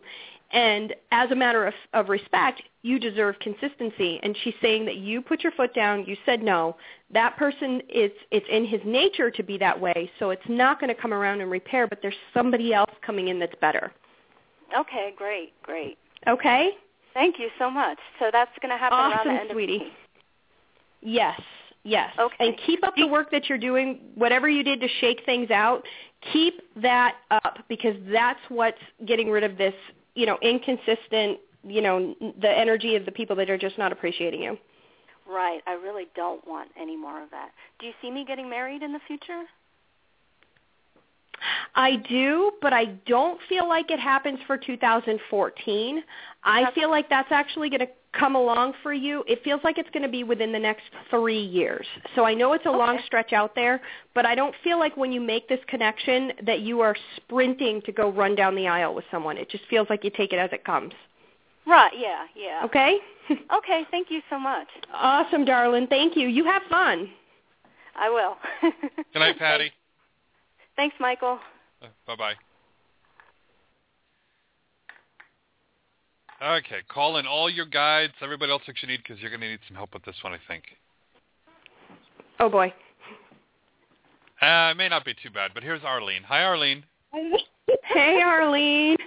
and 0.53 0.95
as 1.11 1.31
a 1.31 1.35
matter 1.35 1.67
of, 1.67 1.75
of 1.93 2.09
respect, 2.09 2.63
you 2.83 2.99
deserve 2.99 3.39
consistency. 3.41 4.21
And 4.23 4.37
she's 4.43 4.55
saying 4.63 4.85
that 4.87 4.97
you 4.97 5.21
put 5.21 5.43
your 5.43 5.53
foot 5.53 5.75
down, 5.75 6.05
you 6.07 6.17
said 6.25 6.43
no. 6.43 6.77
That 7.13 7.37
person 7.37 7.83
is 7.89 8.13
it's 8.31 8.47
in 8.51 8.65
his 8.65 8.81
nature 8.85 9.31
to 9.31 9.43
be 9.43 9.59
that 9.59 9.79
way, 9.79 10.11
so 10.19 10.31
it's 10.31 10.49
not 10.49 10.81
going 10.81 10.95
to 10.95 11.01
come 11.01 11.13
around 11.13 11.41
and 11.41 11.51
repair, 11.51 11.87
but 11.87 11.99
there's 12.01 12.15
somebody 12.33 12.73
else 12.73 12.91
coming 13.05 13.29
in 13.29 13.39
that's 13.39 13.55
better. 13.61 13.93
Okay, 14.79 15.15
great, 15.17 15.53
great. 15.63 15.99
Okay? 16.29 16.71
Thank 17.15 17.39
you 17.39 17.49
so 17.59 17.71
much. 17.71 17.99
So 18.19 18.27
that's 18.33 18.51
going 18.61 18.71
to 18.71 18.79
happen 18.79 18.99
awesome, 18.99 19.29
around 19.29 19.37
the 19.37 19.41
end 19.41 19.51
sweetie. 19.53 19.77
of. 19.77 19.83
Yes. 21.03 21.41
Yes. 21.83 22.11
Okay. 22.19 22.49
And 22.49 22.57
keep 22.67 22.85
up 22.85 22.95
the 22.97 23.07
work 23.07 23.31
that 23.31 23.49
you're 23.49 23.59
doing, 23.59 24.01
whatever 24.17 24.49
you 24.49 24.65
did 24.65 24.81
to 24.81 24.89
shake 25.01 25.25
things 25.25 25.51
out, 25.51 25.85
keep 26.33 26.61
that 26.83 27.15
up 27.31 27.59
because 27.69 27.95
that's 28.13 28.41
what's 28.49 28.79
getting 29.07 29.31
rid 29.31 29.45
of 29.45 29.57
this 29.57 29.75
you 30.17 30.27
know, 30.27 30.39
inconsistent, 30.43 31.39
you 31.63 31.83
know, 31.83 32.17
the 32.41 32.51
energy 32.51 32.97
of 32.97 33.05
the 33.05 33.13
people 33.13 33.37
that 33.37 33.49
are 33.49 33.59
just 33.59 33.79
not 33.79 33.93
appreciating 33.93 34.43
you. 34.43 34.59
Right. 35.29 35.61
I 35.67 35.73
really 35.75 36.07
don't 36.17 36.47
want 36.47 36.71
any 36.81 36.97
more 36.97 37.23
of 37.23 37.31
that. 37.31 37.51
Do 37.79 37.87
you 37.87 37.93
see 38.01 38.11
me 38.11 38.25
getting 38.25 38.49
married 38.49 38.83
in 38.83 38.93
the 38.93 39.01
future? 39.07 39.43
I 41.75 41.97
do, 41.97 42.53
but 42.63 42.73
I 42.73 42.87
don't 43.07 43.39
feel 43.49 43.69
like 43.69 43.91
it 43.91 44.01
happens 44.01 44.39
for 44.47 44.57
2014. 44.57 46.03
I 46.45 46.71
feel 46.73 46.91
like 46.91 47.11
that's 47.11 47.31
actually 47.31 47.69
going 47.69 47.81
to 47.81 47.89
come 48.19 48.37
along 48.37 48.75
for 48.83 48.93
you. 48.93 49.25
It 49.27 49.43
feels 49.45 49.61
like 49.65 49.79
it's 49.79 49.91
going 49.91 50.03
to 50.03 50.09
be 50.09 50.25
within 50.25 50.53
the 50.53 50.59
next 50.59 50.85
three 51.11 51.41
years. 51.41 51.87
So 52.15 52.25
I 52.25 52.35
know 52.35 52.53
it's 52.53 52.67
a 52.67 52.71
okay. 52.71 52.79
long 52.79 52.99
stretch 53.07 53.33
out 53.33 53.55
there, 53.55 53.81
but 54.15 54.27
I 54.27 54.35
don't 54.35 54.55
feel 54.65 54.79
like 54.79 54.97
when 54.97 55.13
you 55.13 55.21
make 55.21 55.49
this 55.49 55.61
connection 55.69 56.33
that 56.45 56.61
you 56.61 56.81
are 56.81 56.97
sprinting 57.17 57.83
to 57.83 57.93
go 57.93 58.11
run 58.11 58.35
down 58.35 58.55
the 58.55 58.67
aisle 58.69 58.95
with 58.95 59.05
someone. 59.11 59.37
It 59.37 59.51
just 59.51 59.65
feels 59.69 59.89
like 59.91 60.05
you 60.05 60.11
take 60.11 60.33
it 60.33 60.39
as 60.39 60.51
it 60.53 60.65
comes. 60.65 60.93
Right, 61.67 61.93
yeah, 61.99 62.25
yeah. 62.37 62.65
Okay? 62.65 62.99
okay, 63.57 63.83
thank 63.91 64.11
you 64.11 64.21
so 64.31 64.39
much. 64.39 64.69
Awesome, 64.93 65.45
darling. 65.45 65.89
Thank 65.89 66.17
you. 66.17 66.29
You 66.29 66.45
have 66.45 66.63
fun. 66.71 67.11
I 67.97 68.09
will. 68.09 68.37
Good 69.13 69.19
night, 69.19 69.39
Patty. 69.39 69.73
Thanks, 70.77 70.95
Michael. 71.01 71.39
Uh, 71.83 71.87
bye-bye. 72.07 72.35
Okay, 76.43 76.83
call 76.89 77.17
in 77.17 77.27
all 77.27 77.49
your 77.49 77.65
guides, 77.65 78.13
everybody 78.21 78.53
else 78.53 78.63
that 78.67 78.77
you 78.83 78.89
need, 78.89 78.99
because 79.03 79.21
you're 79.21 79.31
going 79.31 79.41
to 79.41 79.49
need 79.49 79.61
some 79.67 79.77
help 79.77 79.95
with 79.95 80.05
this 80.05 80.17
one, 80.23 80.35
I 80.35 80.39
think. 80.47 80.65
Oh 82.39 82.51
boy. 82.51 82.73
Uh, 84.43 84.71
it 84.71 84.77
may 84.77 84.89
not 84.89 85.05
be 85.05 85.15
too 85.15 85.31
bad, 85.31 85.53
but 85.55 85.63
here's 85.63 85.83
Arlene. 85.83 86.23
Hi, 86.25 86.43
Arlene. 86.43 86.85
hey, 87.85 88.21
Arlene. 88.23 88.99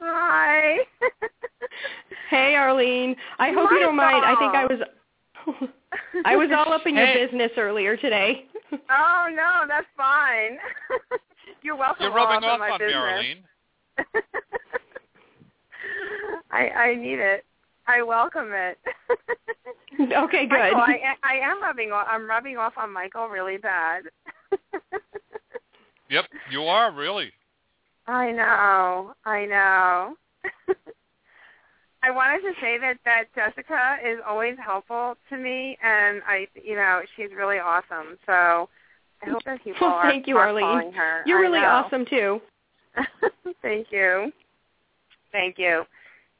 Hi. 0.00 0.78
hey, 2.30 2.56
Arlene. 2.56 3.14
I 3.38 3.52
hope 3.52 3.70
you 3.70 3.78
don't 3.78 3.94
mind. 3.94 4.24
I 4.24 4.34
think 4.36 4.54
I 4.54 4.66
was 4.66 5.68
I 6.24 6.34
was 6.36 6.50
all 6.54 6.72
up 6.72 6.86
in 6.86 6.96
Hey. 6.96 7.20
your 7.20 7.28
business 7.28 7.52
earlier 7.56 7.96
today. 7.96 8.46
oh 8.72 9.28
no, 9.32 9.62
that's 9.68 9.86
fine. 9.96 10.58
You're 11.62 11.76
welcome. 11.76 12.02
You're 12.06 12.14
rubbing 12.14 12.42
all 12.42 12.60
off 12.60 12.72
up 12.72 12.80
in 12.80 12.88
my 12.88 12.92
on 12.92 12.92
me. 12.92 12.94
Arlene. 12.94 13.44
I 16.52 16.68
I 16.68 16.94
need 16.94 17.18
it. 17.18 17.44
I 17.86 18.02
welcome 18.02 18.50
it. 18.52 18.78
okay, 20.00 20.46
good. 20.46 20.58
Michael, 20.58 20.80
I, 20.80 21.00
I 21.24 21.34
am 21.42 21.60
rubbing 21.62 21.90
off. 21.92 22.06
I'm 22.08 22.28
rubbing 22.28 22.56
off 22.56 22.74
on 22.76 22.92
Michael 22.92 23.28
really 23.28 23.56
bad. 23.56 24.04
Yep, 26.10 26.26
you 26.50 26.62
are 26.64 26.92
really. 26.92 27.32
I 28.06 28.30
know. 28.32 29.14
I 29.24 29.46
know. 29.46 30.14
I 32.04 32.10
wanted 32.10 32.40
to 32.42 32.52
say 32.60 32.78
that 32.78 32.98
that 33.04 33.24
Jessica 33.34 33.96
is 34.04 34.18
always 34.26 34.56
helpful 34.64 35.14
to 35.30 35.36
me, 35.38 35.78
and 35.82 36.20
I, 36.26 36.46
you 36.62 36.74
know, 36.76 37.00
she's 37.16 37.30
really 37.36 37.58
awesome. 37.58 38.18
So 38.26 38.68
I 39.24 39.30
hope 39.30 39.42
that 39.44 39.62
people 39.64 39.86
Well, 39.86 39.96
are, 39.96 40.10
thank 40.10 40.26
you, 40.26 40.36
are 40.36 40.48
Arlene. 40.48 40.64
calling 40.64 40.92
her. 40.92 41.22
You're 41.26 41.38
I 41.38 41.42
really 41.42 41.60
know. 41.60 41.68
awesome 41.68 42.04
too. 42.04 42.40
Thank 43.62 43.86
you. 43.90 44.30
Thank 45.30 45.58
you. 45.58 45.84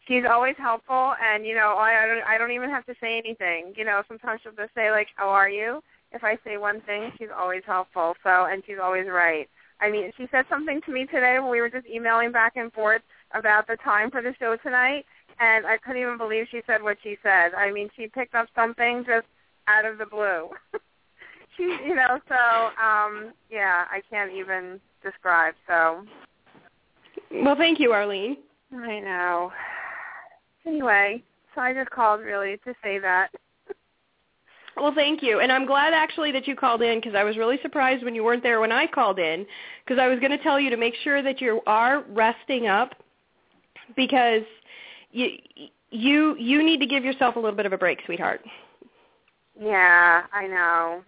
She's 0.08 0.24
always 0.28 0.56
helpful, 0.58 1.14
and 1.22 1.46
you 1.46 1.54
know, 1.54 1.76
I, 1.78 2.02
I 2.02 2.06
don't, 2.06 2.24
I 2.24 2.38
don't 2.38 2.50
even 2.50 2.70
have 2.70 2.84
to 2.86 2.94
say 3.00 3.18
anything. 3.18 3.72
You 3.76 3.84
know, 3.84 4.02
sometimes 4.08 4.40
she'll 4.42 4.52
just 4.52 4.74
say 4.74 4.90
like, 4.90 5.08
"How 5.14 5.28
are 5.28 5.48
you?" 5.48 5.82
If 6.12 6.24
I 6.24 6.36
say 6.44 6.56
one 6.56 6.80
thing, 6.82 7.12
she's 7.18 7.28
always 7.36 7.62
helpful. 7.64 8.14
So, 8.22 8.46
and 8.46 8.62
she's 8.66 8.78
always 8.82 9.06
right. 9.08 9.48
I 9.80 9.90
mean, 9.90 10.12
she 10.16 10.28
said 10.30 10.44
something 10.48 10.80
to 10.82 10.92
me 10.92 11.06
today 11.06 11.38
when 11.40 11.50
we 11.50 11.60
were 11.60 11.70
just 11.70 11.86
emailing 11.86 12.32
back 12.32 12.56
and 12.56 12.72
forth 12.72 13.02
about 13.32 13.66
the 13.66 13.76
time 13.76 14.10
for 14.10 14.22
the 14.22 14.34
show 14.38 14.56
tonight, 14.56 15.04
and 15.40 15.66
I 15.66 15.76
couldn't 15.78 16.02
even 16.02 16.18
believe 16.18 16.46
she 16.50 16.62
said 16.66 16.82
what 16.82 16.98
she 17.02 17.16
said. 17.22 17.54
I 17.54 17.72
mean, 17.72 17.88
she 17.96 18.06
picked 18.06 18.34
up 18.34 18.48
something 18.54 19.04
just 19.06 19.26
out 19.68 19.84
of 19.84 19.98
the 19.98 20.06
blue. 20.06 20.50
she, 21.56 21.64
you 21.84 21.94
know, 21.94 22.20
so 22.28 22.34
um, 22.82 23.32
yeah, 23.50 23.86
I 23.90 24.02
can't 24.10 24.32
even 24.32 24.80
describe. 25.02 25.54
So 25.66 26.04
Well, 27.30 27.56
thank 27.56 27.80
you, 27.80 27.92
Arlene. 27.92 28.36
I 28.72 29.00
know. 29.00 29.52
Anyway, 30.66 31.22
so 31.54 31.60
I 31.60 31.72
just 31.74 31.90
called 31.90 32.20
really 32.20 32.56
to 32.64 32.74
say 32.82 32.98
that. 32.98 33.28
Well, 34.76 34.92
thank 34.94 35.22
you. 35.22 35.40
And 35.40 35.52
I'm 35.52 35.66
glad 35.66 35.92
actually 35.92 36.32
that 36.32 36.46
you 36.46 36.56
called 36.56 36.82
in 36.82 36.98
because 36.98 37.14
I 37.14 37.24
was 37.24 37.36
really 37.36 37.58
surprised 37.62 38.04
when 38.04 38.14
you 38.14 38.24
weren't 38.24 38.42
there 38.42 38.60
when 38.60 38.72
I 38.72 38.86
called 38.86 39.18
in 39.18 39.46
because 39.84 40.00
I 40.00 40.06
was 40.06 40.18
going 40.18 40.30
to 40.30 40.42
tell 40.42 40.58
you 40.58 40.70
to 40.70 40.76
make 40.76 40.94
sure 41.04 41.22
that 41.22 41.40
you 41.40 41.60
are 41.66 42.04
resting 42.08 42.68
up 42.68 42.94
because 43.96 44.42
you 45.10 45.28
you 45.90 46.36
you 46.38 46.64
need 46.64 46.80
to 46.80 46.86
give 46.86 47.04
yourself 47.04 47.36
a 47.36 47.38
little 47.38 47.56
bit 47.56 47.66
of 47.66 47.72
a 47.74 47.78
break, 47.78 47.98
sweetheart. 48.06 48.40
Yeah, 49.60 50.22
I 50.32 50.46
know. 50.46 51.02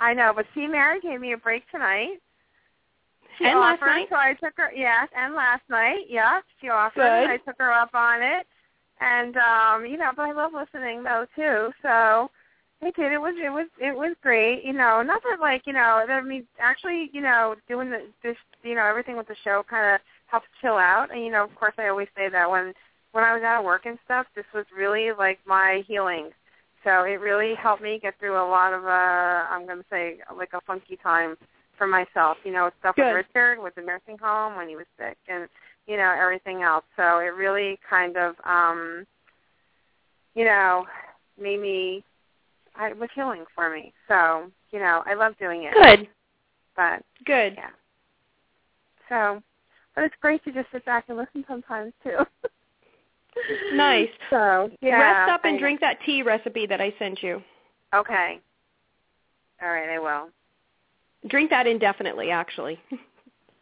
I 0.00 0.12
know, 0.12 0.32
but 0.34 0.46
see, 0.54 0.66
Mary 0.66 1.00
gave 1.00 1.20
me 1.20 1.32
a 1.32 1.38
break 1.38 1.62
tonight. 1.70 2.18
She 3.38 3.44
And 3.46 3.58
last 3.60 3.82
offered, 3.82 3.86
night? 3.86 4.06
so 4.10 4.16
I 4.16 4.34
took 4.34 4.54
her. 4.56 4.70
Yes, 4.74 5.08
and 5.16 5.34
last 5.34 5.62
night. 5.68 6.06
Yeah, 6.08 6.40
she 6.60 6.68
offered. 6.68 7.02
and 7.02 7.26
Good. 7.26 7.30
I 7.30 7.36
took 7.38 7.56
her 7.58 7.72
up 7.72 7.94
on 7.94 8.22
it, 8.22 8.46
and 9.00 9.36
um, 9.36 9.86
you 9.86 9.96
know, 9.96 10.10
but 10.14 10.22
I 10.22 10.32
love 10.32 10.52
listening 10.54 11.02
though 11.02 11.26
too. 11.34 11.72
So 11.82 12.30
I 12.82 12.90
did. 12.90 13.12
It 13.12 13.18
was 13.20 13.34
it 13.42 13.50
was 13.50 13.66
it 13.80 13.94
was 13.96 14.14
great. 14.22 14.64
You 14.64 14.72
know, 14.72 15.02
not 15.02 15.22
that 15.24 15.40
like 15.40 15.66
you 15.66 15.72
know. 15.72 16.04
I 16.08 16.20
mean, 16.22 16.46
actually, 16.60 17.10
you 17.12 17.20
know, 17.20 17.54
doing 17.68 17.90
the 17.90 18.02
this 18.22 18.36
you 18.62 18.74
know 18.74 18.84
everything 18.86 19.16
with 19.16 19.28
the 19.28 19.36
show 19.42 19.64
kind 19.68 19.94
of 19.94 20.00
helps 20.26 20.46
chill 20.60 20.76
out. 20.76 21.10
And 21.12 21.24
you 21.24 21.30
know, 21.30 21.44
of 21.44 21.54
course, 21.56 21.74
I 21.78 21.88
always 21.88 22.08
say 22.16 22.28
that 22.28 22.50
when 22.50 22.72
when 23.12 23.24
I 23.24 23.34
was 23.34 23.42
out 23.42 23.60
of 23.60 23.64
work 23.64 23.86
and 23.86 23.98
stuff, 24.04 24.26
this 24.34 24.46
was 24.54 24.64
really 24.76 25.12
like 25.12 25.38
my 25.46 25.82
healing. 25.86 26.30
So 26.84 27.04
it 27.04 27.20
really 27.20 27.54
helped 27.54 27.82
me 27.82 27.98
get 27.98 28.18
through 28.18 28.36
a 28.36 28.46
lot 28.48 28.72
of 28.74 28.84
uh 28.84 28.88
I'm 29.50 29.66
gonna 29.66 29.84
say 29.90 30.18
like 30.36 30.52
a 30.52 30.60
funky 30.62 30.96
time 31.02 31.36
for 31.76 31.86
myself. 31.86 32.36
You 32.44 32.52
know, 32.52 32.70
stuff 32.80 32.96
Good. 32.96 33.14
with 33.14 33.26
Richard, 33.34 33.62
with 33.62 33.74
the 33.74 33.82
nursing 33.82 34.18
home 34.18 34.56
when 34.56 34.68
he 34.68 34.76
was 34.76 34.86
sick 34.98 35.16
and 35.28 35.48
you 35.86 35.96
know, 35.98 36.14
everything 36.18 36.62
else. 36.62 36.84
So 36.96 37.18
it 37.18 37.34
really 37.34 37.78
kind 37.88 38.16
of 38.16 38.34
um 38.44 39.06
you 40.34 40.44
know, 40.44 40.86
made 41.40 41.60
me 41.60 42.04
I 42.76 42.88
it 42.88 42.98
was 42.98 43.10
healing 43.14 43.44
for 43.54 43.70
me. 43.70 43.92
So, 44.08 44.50
you 44.70 44.78
know, 44.78 45.02
I 45.06 45.14
love 45.14 45.34
doing 45.38 45.64
it. 45.64 45.74
Good. 45.74 46.08
But 46.76 47.02
Good. 47.24 47.54
yeah. 47.56 47.70
So 49.08 49.42
but 49.94 50.04
it's 50.04 50.14
great 50.20 50.42
to 50.44 50.52
just 50.52 50.66
sit 50.72 50.84
back 50.84 51.04
and 51.08 51.16
listen 51.16 51.44
sometimes 51.48 51.92
too. 52.02 52.18
Nice. 53.74 54.08
So 54.30 54.70
yeah. 54.80 55.00
Rest 55.00 55.30
up 55.30 55.40
and 55.44 55.52
thanks. 55.52 55.60
drink 55.60 55.80
that 55.80 55.98
tea 56.06 56.22
recipe 56.22 56.66
that 56.66 56.80
I 56.80 56.94
sent 56.98 57.22
you. 57.22 57.42
Okay. 57.94 58.40
All 59.62 59.68
right, 59.68 59.88
I 59.88 59.98
will. 59.98 60.30
Drink 61.28 61.50
that 61.50 61.66
indefinitely, 61.66 62.30
actually. 62.30 62.78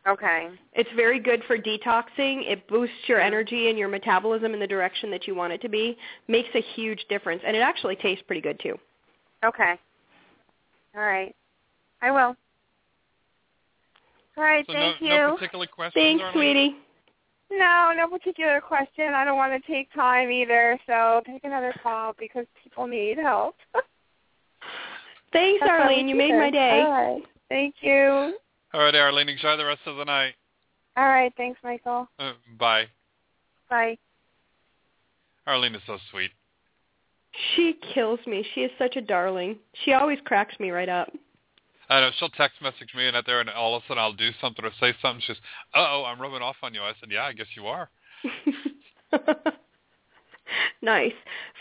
Okay. 0.06 0.48
It's 0.72 0.90
very 0.97 1.20
good 1.20 1.43
for 1.47 1.56
detoxing. 1.56 2.43
It 2.51 2.66
boosts 2.66 2.94
your 3.06 3.20
energy 3.20 3.68
and 3.68 3.78
your 3.78 3.89
metabolism 3.89 4.52
in 4.52 4.59
the 4.59 4.66
direction 4.66 5.10
that 5.12 5.28
you 5.28 5.34
want 5.34 5.52
it 5.52 5.62
to 5.62 5.68
be. 5.68 5.97
Makes 6.26 6.48
a 6.55 6.60
huge 6.74 7.05
difference, 7.09 7.43
and 7.47 7.56
it 7.56 7.60
actually 7.60 7.97
tastes 7.97 8.24
pretty 8.26 8.40
good 8.43 8.59
too. 8.60 8.76
Okay. 9.44 9.74
All 10.97 11.02
right. 11.02 11.34
I 12.01 12.10
will. 12.10 12.36
All 14.36 14.44
right, 14.44 14.64
So 14.66 14.72
thank 14.72 15.01
no, 15.01 15.06
you. 15.09 15.14
no 15.14 15.34
particular 15.34 15.66
questions, 15.66 16.02
Thanks, 16.02 16.22
Arlene? 16.24 16.32
sweetie. 16.34 16.76
No, 17.51 17.93
no 17.94 18.09
particular 18.09 18.60
question. 18.60 19.12
I 19.14 19.24
don't 19.24 19.36
want 19.36 19.52
to 19.52 19.72
take 19.72 19.93
time 19.93 20.30
either, 20.30 20.78
so 20.86 21.20
take 21.26 21.44
another 21.44 21.74
call 21.82 22.14
because 22.18 22.47
people 22.64 22.86
need 22.86 23.18
help. 23.18 23.55
Thanks, 25.32 25.60
That's 25.60 25.70
Arlene. 25.70 26.09
You 26.09 26.16
made 26.16 26.32
my 26.32 26.51
day. 26.51 26.82
All 26.84 26.90
right. 26.90 27.22
Thank 27.53 27.74
you. 27.83 28.35
All 28.73 28.81
right, 28.81 28.95
Arlene, 28.95 29.29
enjoy 29.29 29.59
the 29.59 29.66
rest 29.66 29.83
of 29.85 29.97
the 29.99 30.05
night. 30.07 30.33
All 30.97 31.07
right. 31.07 31.31
Thanks, 31.37 31.61
Michael. 31.62 32.09
Uh, 32.19 32.33
bye. 32.59 32.85
Bye. 33.69 33.99
Arlene 35.47 35.74
is 35.74 35.83
so 35.87 35.99
sweet. 36.11 36.31
She 37.55 37.77
kills 37.93 38.20
me. 38.27 38.43
She 38.55 38.62
is 38.62 38.70
such 38.79 38.97
a 38.97 39.03
darling. 39.03 39.59
She 39.85 39.93
always 39.93 40.19
cracks 40.24 40.59
me 40.59 40.70
right 40.70 40.89
up. 40.89 41.12
I 41.91 42.01
know 42.01 42.11
she'll 42.19 42.31
text 42.31 42.62
message 42.62 42.95
me 42.97 43.07
and 43.07 43.15
out 43.15 43.27
there, 43.27 43.41
and 43.41 43.51
all 43.51 43.77
of 43.77 43.83
a 43.83 43.87
sudden 43.87 44.03
I'll 44.03 44.15
do 44.15 44.31
something 44.41 44.65
or 44.65 44.70
say 44.81 44.95
something. 45.03 45.20
She's, 45.20 45.37
says, 45.37 45.43
"Uh 45.74 45.87
oh, 45.91 46.05
I'm 46.07 46.23
rubbing 46.23 46.41
off 46.41 46.57
on 46.62 46.73
you." 46.73 46.81
I 46.81 46.93
said, 47.01 47.11
"Yeah, 47.11 47.24
I 47.24 47.35
guess 47.35 47.49
you 47.55 47.66
are." 47.66 47.91
nice. 50.81 51.12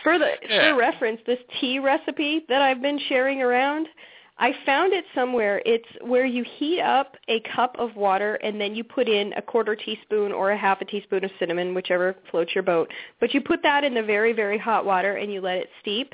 For 0.04 0.18
the 0.18 0.36
Yeah. 0.48 0.72
for 0.72 0.78
reference, 0.78 1.20
this 1.26 1.40
tea 1.60 1.80
recipe 1.80 2.46
that 2.48 2.62
I've 2.62 2.82
been 2.82 3.00
sharing 3.10 3.42
around, 3.42 3.90
I 4.38 4.54
found 4.66 4.94
it 4.94 5.06
somewhere. 5.14 5.62
It's 5.66 5.88
where 6.02 6.26
you 6.26 6.44
heat 6.58 6.82
up 6.82 7.16
a 7.28 7.42
cup 7.56 7.76
of 7.78 7.96
water 7.96 8.36
and 8.36 8.60
then 8.60 8.74
you 8.74 8.84
put 8.84 9.08
in 9.08 9.34
a 9.34 9.42
quarter 9.42 9.76
teaspoon 9.76 10.32
or 10.32 10.52
a 10.52 10.58
half 10.58 10.82
a 10.82 10.86
teaspoon 10.86 11.24
of 11.24 11.32
cinnamon, 11.38 11.76
whichever 11.76 12.16
floats 12.32 12.56
your 12.56 12.64
boat. 12.64 12.92
But 13.20 13.34
you 13.34 13.42
put 13.42 13.62
that 13.64 13.84
in 13.84 13.94
the 13.94 14.04
very 14.04 14.34
very 14.34 14.58
hot 14.58 14.86
water 14.86 15.18
and 15.18 15.32
you 15.32 15.42
let 15.42 15.58
it 15.58 15.70
steep. 15.82 16.14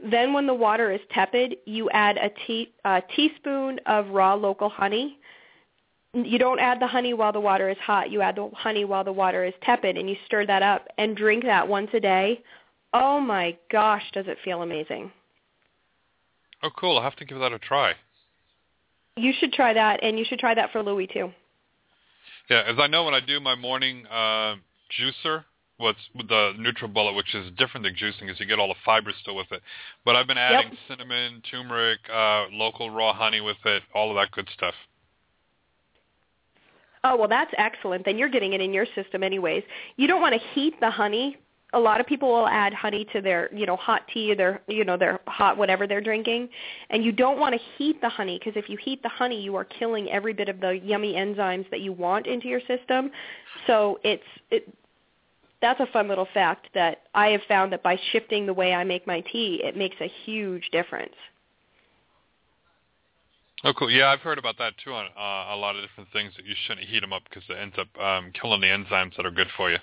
Then 0.00 0.32
when 0.32 0.46
the 0.46 0.54
water 0.54 0.92
is 0.92 1.00
tepid, 1.12 1.56
you 1.66 1.90
add 1.90 2.16
a, 2.18 2.30
tea, 2.46 2.72
a 2.84 3.02
teaspoon 3.16 3.80
of 3.86 4.08
raw 4.08 4.34
local 4.34 4.68
honey. 4.68 5.18
You 6.14 6.38
don't 6.38 6.60
add 6.60 6.80
the 6.80 6.86
honey 6.86 7.12
while 7.14 7.32
the 7.32 7.40
water 7.40 7.68
is 7.68 7.76
hot. 7.78 8.10
You 8.10 8.22
add 8.22 8.36
the 8.36 8.48
honey 8.54 8.84
while 8.84 9.04
the 9.04 9.12
water 9.12 9.44
is 9.44 9.54
tepid 9.62 9.98
and 9.98 10.08
you 10.08 10.16
stir 10.24 10.46
that 10.46 10.62
up 10.62 10.86
and 10.96 11.16
drink 11.16 11.44
that 11.44 11.66
once 11.66 11.90
a 11.92 12.00
day. 12.00 12.42
Oh 12.94 13.20
my 13.20 13.56
gosh, 13.70 14.04
does 14.14 14.26
it 14.26 14.38
feel 14.44 14.62
amazing. 14.62 15.10
Oh, 16.62 16.70
cool. 16.76 16.96
I'll 16.96 17.04
have 17.04 17.16
to 17.16 17.24
give 17.24 17.38
that 17.38 17.52
a 17.52 17.58
try. 17.58 17.94
You 19.16 19.32
should 19.38 19.52
try 19.52 19.72
that 19.74 20.02
and 20.02 20.18
you 20.18 20.24
should 20.24 20.38
try 20.38 20.54
that 20.54 20.70
for 20.72 20.82
Louis 20.82 21.06
too. 21.06 21.30
Yeah, 22.48 22.62
as 22.66 22.76
I 22.78 22.86
know 22.86 23.04
when 23.04 23.14
I 23.14 23.20
do 23.20 23.40
my 23.40 23.54
morning 23.54 24.06
uh, 24.06 24.56
juicer, 24.98 25.44
what's 25.76 25.98
with 26.14 26.28
the 26.28 26.52
NutriBullet, 26.58 27.14
which 27.14 27.34
is 27.34 27.50
different 27.58 27.84
than 27.84 27.94
juicing, 27.94 28.30
is 28.30 28.40
you 28.40 28.46
get 28.46 28.58
all 28.58 28.68
the 28.68 28.74
fibers 28.84 29.14
still 29.20 29.36
with 29.36 29.50
it. 29.52 29.60
But 30.04 30.16
I've 30.16 30.26
been 30.26 30.38
adding 30.38 30.76
cinnamon, 30.88 31.42
turmeric, 31.50 32.00
uh, 32.12 32.46
local 32.50 32.90
raw 32.90 33.12
honey 33.12 33.40
with 33.40 33.58
it, 33.64 33.82
all 33.94 34.10
of 34.10 34.16
that 34.16 34.30
good 34.32 34.48
stuff. 34.54 34.74
Oh, 37.04 37.16
well 37.16 37.28
that's 37.28 37.52
excellent. 37.56 38.04
Then 38.04 38.18
you're 38.18 38.28
getting 38.28 38.52
it 38.52 38.60
in 38.60 38.72
your 38.72 38.86
system 38.94 39.22
anyways. 39.22 39.62
You 39.96 40.08
don't 40.08 40.20
want 40.20 40.34
to 40.34 40.40
heat 40.54 40.74
the 40.80 40.90
honey. 40.90 41.36
A 41.74 41.78
lot 41.78 42.00
of 42.00 42.06
people 42.06 42.28
will 42.28 42.48
add 42.48 42.72
honey 42.72 43.06
to 43.12 43.20
their, 43.20 43.54
you 43.54 43.66
know, 43.66 43.76
hot 43.76 44.02
tea 44.12 44.32
or 44.32 44.36
their, 44.36 44.62
you 44.68 44.84
know, 44.84 44.96
their 44.96 45.20
hot 45.26 45.58
whatever 45.58 45.86
they're 45.86 46.00
drinking. 46.00 46.48
And 46.88 47.04
you 47.04 47.12
don't 47.12 47.38
want 47.38 47.54
to 47.54 47.60
heat 47.76 48.00
the 48.00 48.08
honey 48.08 48.38
because 48.38 48.56
if 48.56 48.70
you 48.70 48.78
heat 48.78 49.02
the 49.02 49.08
honey, 49.10 49.40
you 49.40 49.54
are 49.56 49.64
killing 49.64 50.10
every 50.10 50.32
bit 50.32 50.48
of 50.48 50.60
the 50.60 50.78
yummy 50.78 51.14
enzymes 51.14 51.68
that 51.70 51.80
you 51.80 51.92
want 51.92 52.26
into 52.26 52.48
your 52.48 52.60
system. 52.60 53.10
So 53.66 54.00
it's 54.02 54.22
it 54.50 54.72
that's 55.60 55.80
a 55.80 55.86
fun 55.86 56.08
little 56.08 56.28
fact 56.32 56.68
that 56.74 57.02
I 57.14 57.28
have 57.28 57.42
found 57.48 57.72
that 57.72 57.82
by 57.82 57.98
shifting 58.12 58.46
the 58.46 58.54
way 58.54 58.72
I 58.72 58.84
make 58.84 59.06
my 59.06 59.20
tea, 59.20 59.60
it 59.62 59.76
makes 59.76 59.96
a 60.00 60.10
huge 60.24 60.68
difference. 60.70 61.14
Oh, 63.64 63.72
cool. 63.72 63.90
Yeah, 63.90 64.08
I've 64.08 64.20
heard 64.20 64.38
about 64.38 64.56
that 64.58 64.74
too 64.82 64.92
on 64.92 65.06
uh, 65.06 65.54
a 65.54 65.56
lot 65.56 65.74
of 65.74 65.82
different 65.82 66.10
things 66.12 66.32
that 66.36 66.46
you 66.46 66.54
shouldn't 66.66 66.86
heat 66.86 67.00
them 67.00 67.12
up 67.12 67.22
because 67.24 67.42
it 67.48 67.58
ends 67.60 67.74
up 67.76 67.88
um, 68.00 68.30
killing 68.40 68.60
the 68.60 68.68
enzymes 68.68 69.16
that 69.16 69.26
are 69.26 69.32
good 69.32 69.48
for 69.56 69.70
you. 69.70 69.78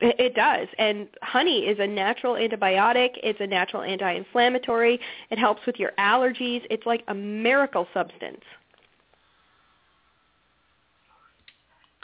It, 0.00 0.18
it 0.18 0.34
does. 0.34 0.68
And 0.78 1.08
honey 1.22 1.60
is 1.60 1.78
a 1.80 1.86
natural 1.86 2.34
antibiotic. 2.34 3.10
It's 3.22 3.40
a 3.40 3.46
natural 3.46 3.82
anti-inflammatory. 3.82 5.00
It 5.30 5.38
helps 5.38 5.64
with 5.66 5.76
your 5.78 5.92
allergies. 5.98 6.62
It's 6.70 6.86
like 6.86 7.02
a 7.08 7.14
miracle 7.14 7.86
substance. 7.92 8.42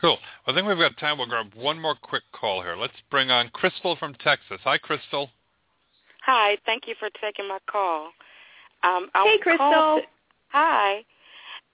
Cool. 0.00 0.18
I 0.46 0.52
think 0.52 0.66
we've 0.66 0.76
got 0.76 0.98
time. 0.98 1.18
We'll 1.18 1.28
grab 1.28 1.54
one 1.54 1.80
more 1.80 1.94
quick 1.94 2.24
call 2.32 2.62
here. 2.62 2.76
Let's 2.76 2.92
bring 3.10 3.30
on 3.30 3.48
Crystal 3.50 3.96
from 3.96 4.14
Texas. 4.14 4.58
Hi, 4.64 4.76
Crystal. 4.76 5.30
Hi. 6.26 6.58
Thank 6.66 6.86
you 6.86 6.94
for 6.98 7.08
taking 7.22 7.48
my 7.48 7.58
call. 7.70 8.10
Um, 8.82 9.08
hey, 9.14 9.38
Crystal. 9.38 9.70
To, 9.70 10.00
hi. 10.48 11.04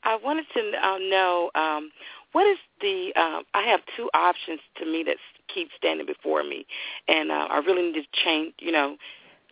I 0.02 0.16
wanted 0.16 0.47
to 0.55 0.60
uh, 0.86 0.98
know 0.98 1.51
um, 1.55 1.90
what 2.32 2.47
is 2.47 2.59
the. 2.81 3.12
Um, 3.16 3.44
I 3.55 3.62
have 3.62 3.81
two 3.97 4.09
options 4.15 4.61
to 4.78 4.86
me 4.86 5.02
that 5.05 5.16
keep 5.52 5.69
standing 5.77 6.07
before 6.07 6.43
me, 6.43 6.66
and 7.09 7.31
uh, 7.31 7.48
I 7.51 7.59
really 7.59 7.90
need 7.90 8.01
to 8.01 8.23
change. 8.24 8.55
You 8.59 8.73
know, 8.73 8.97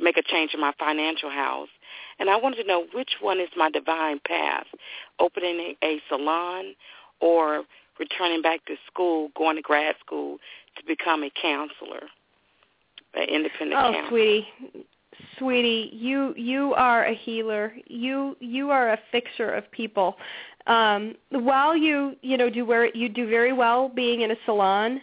make 0.01 0.17
a 0.17 0.23
change 0.23 0.55
in 0.55 0.61
my 0.61 0.73
financial 0.79 1.31
house. 1.31 1.69
And 2.21 2.29
I 2.29 2.37
wanted 2.37 2.57
to 2.57 2.65
know 2.65 2.87
which 2.93 3.11
one 3.21 3.41
is 3.41 3.49
my 3.57 3.71
divine 3.71 4.21
path: 4.27 4.67
opening 5.19 5.75
a, 5.83 5.87
a 5.87 6.01
salon 6.09 6.75
or 7.21 7.65
returning 7.99 8.43
back 8.43 8.65
to 8.67 8.75
school, 8.87 9.31
going 9.37 9.57
to 9.57 9.63
grad 9.63 9.97
school 10.05 10.39
to 10.77 10.85
become 10.87 11.23
a 11.23 11.31
counselor, 11.41 12.03
an 13.15 13.29
independent 13.29 13.81
oh, 13.81 13.93
counselor. 13.93 14.09
sweetie, 14.09 14.49
sweetie, 15.39 15.91
you 15.93 16.35
you 16.37 16.75
are 16.75 17.07
a 17.07 17.15
healer. 17.15 17.73
You 17.87 18.37
you 18.41 18.71
are 18.71 18.93
a 18.93 18.99
fixer 19.11 19.53
of 19.53 19.71
people. 19.71 20.17
Um, 20.69 21.15
while 21.31 21.75
you 21.75 22.15
you 22.23 22.37
know 22.37 22.51
do 22.51 22.65
where 22.65 22.95
you 22.95 23.09
do 23.09 23.29
very 23.29 23.53
well 23.53 23.89
being 23.89 24.21
in 24.21 24.31
a 24.31 24.37
salon, 24.45 25.01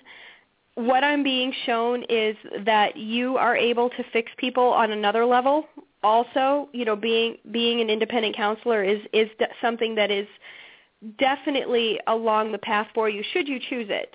what 0.75 1.03
I'm 1.03 1.23
being 1.23 1.53
shown 1.65 2.03
is 2.07 2.35
that 2.65 2.95
you 2.95 3.37
are 3.37 3.57
able 3.57 3.89
to 3.89 4.03
fix 4.13 4.31
people 4.37 4.63
on 4.63 4.91
another 4.91 5.25
level. 5.25 5.65
Also, 6.03 6.69
you 6.71 6.85
know, 6.85 6.95
being 6.95 7.37
being 7.51 7.81
an 7.81 7.89
independent 7.89 8.35
counselor 8.35 8.83
is 8.83 8.99
is 9.11 9.27
something 9.59 9.95
that 9.95 10.11
is 10.11 10.27
definitely 11.17 11.99
along 12.07 12.51
the 12.51 12.57
path 12.59 12.87
for 12.93 13.09
you 13.09 13.23
should 13.33 13.47
you 13.47 13.59
choose 13.69 13.87
it. 13.89 14.13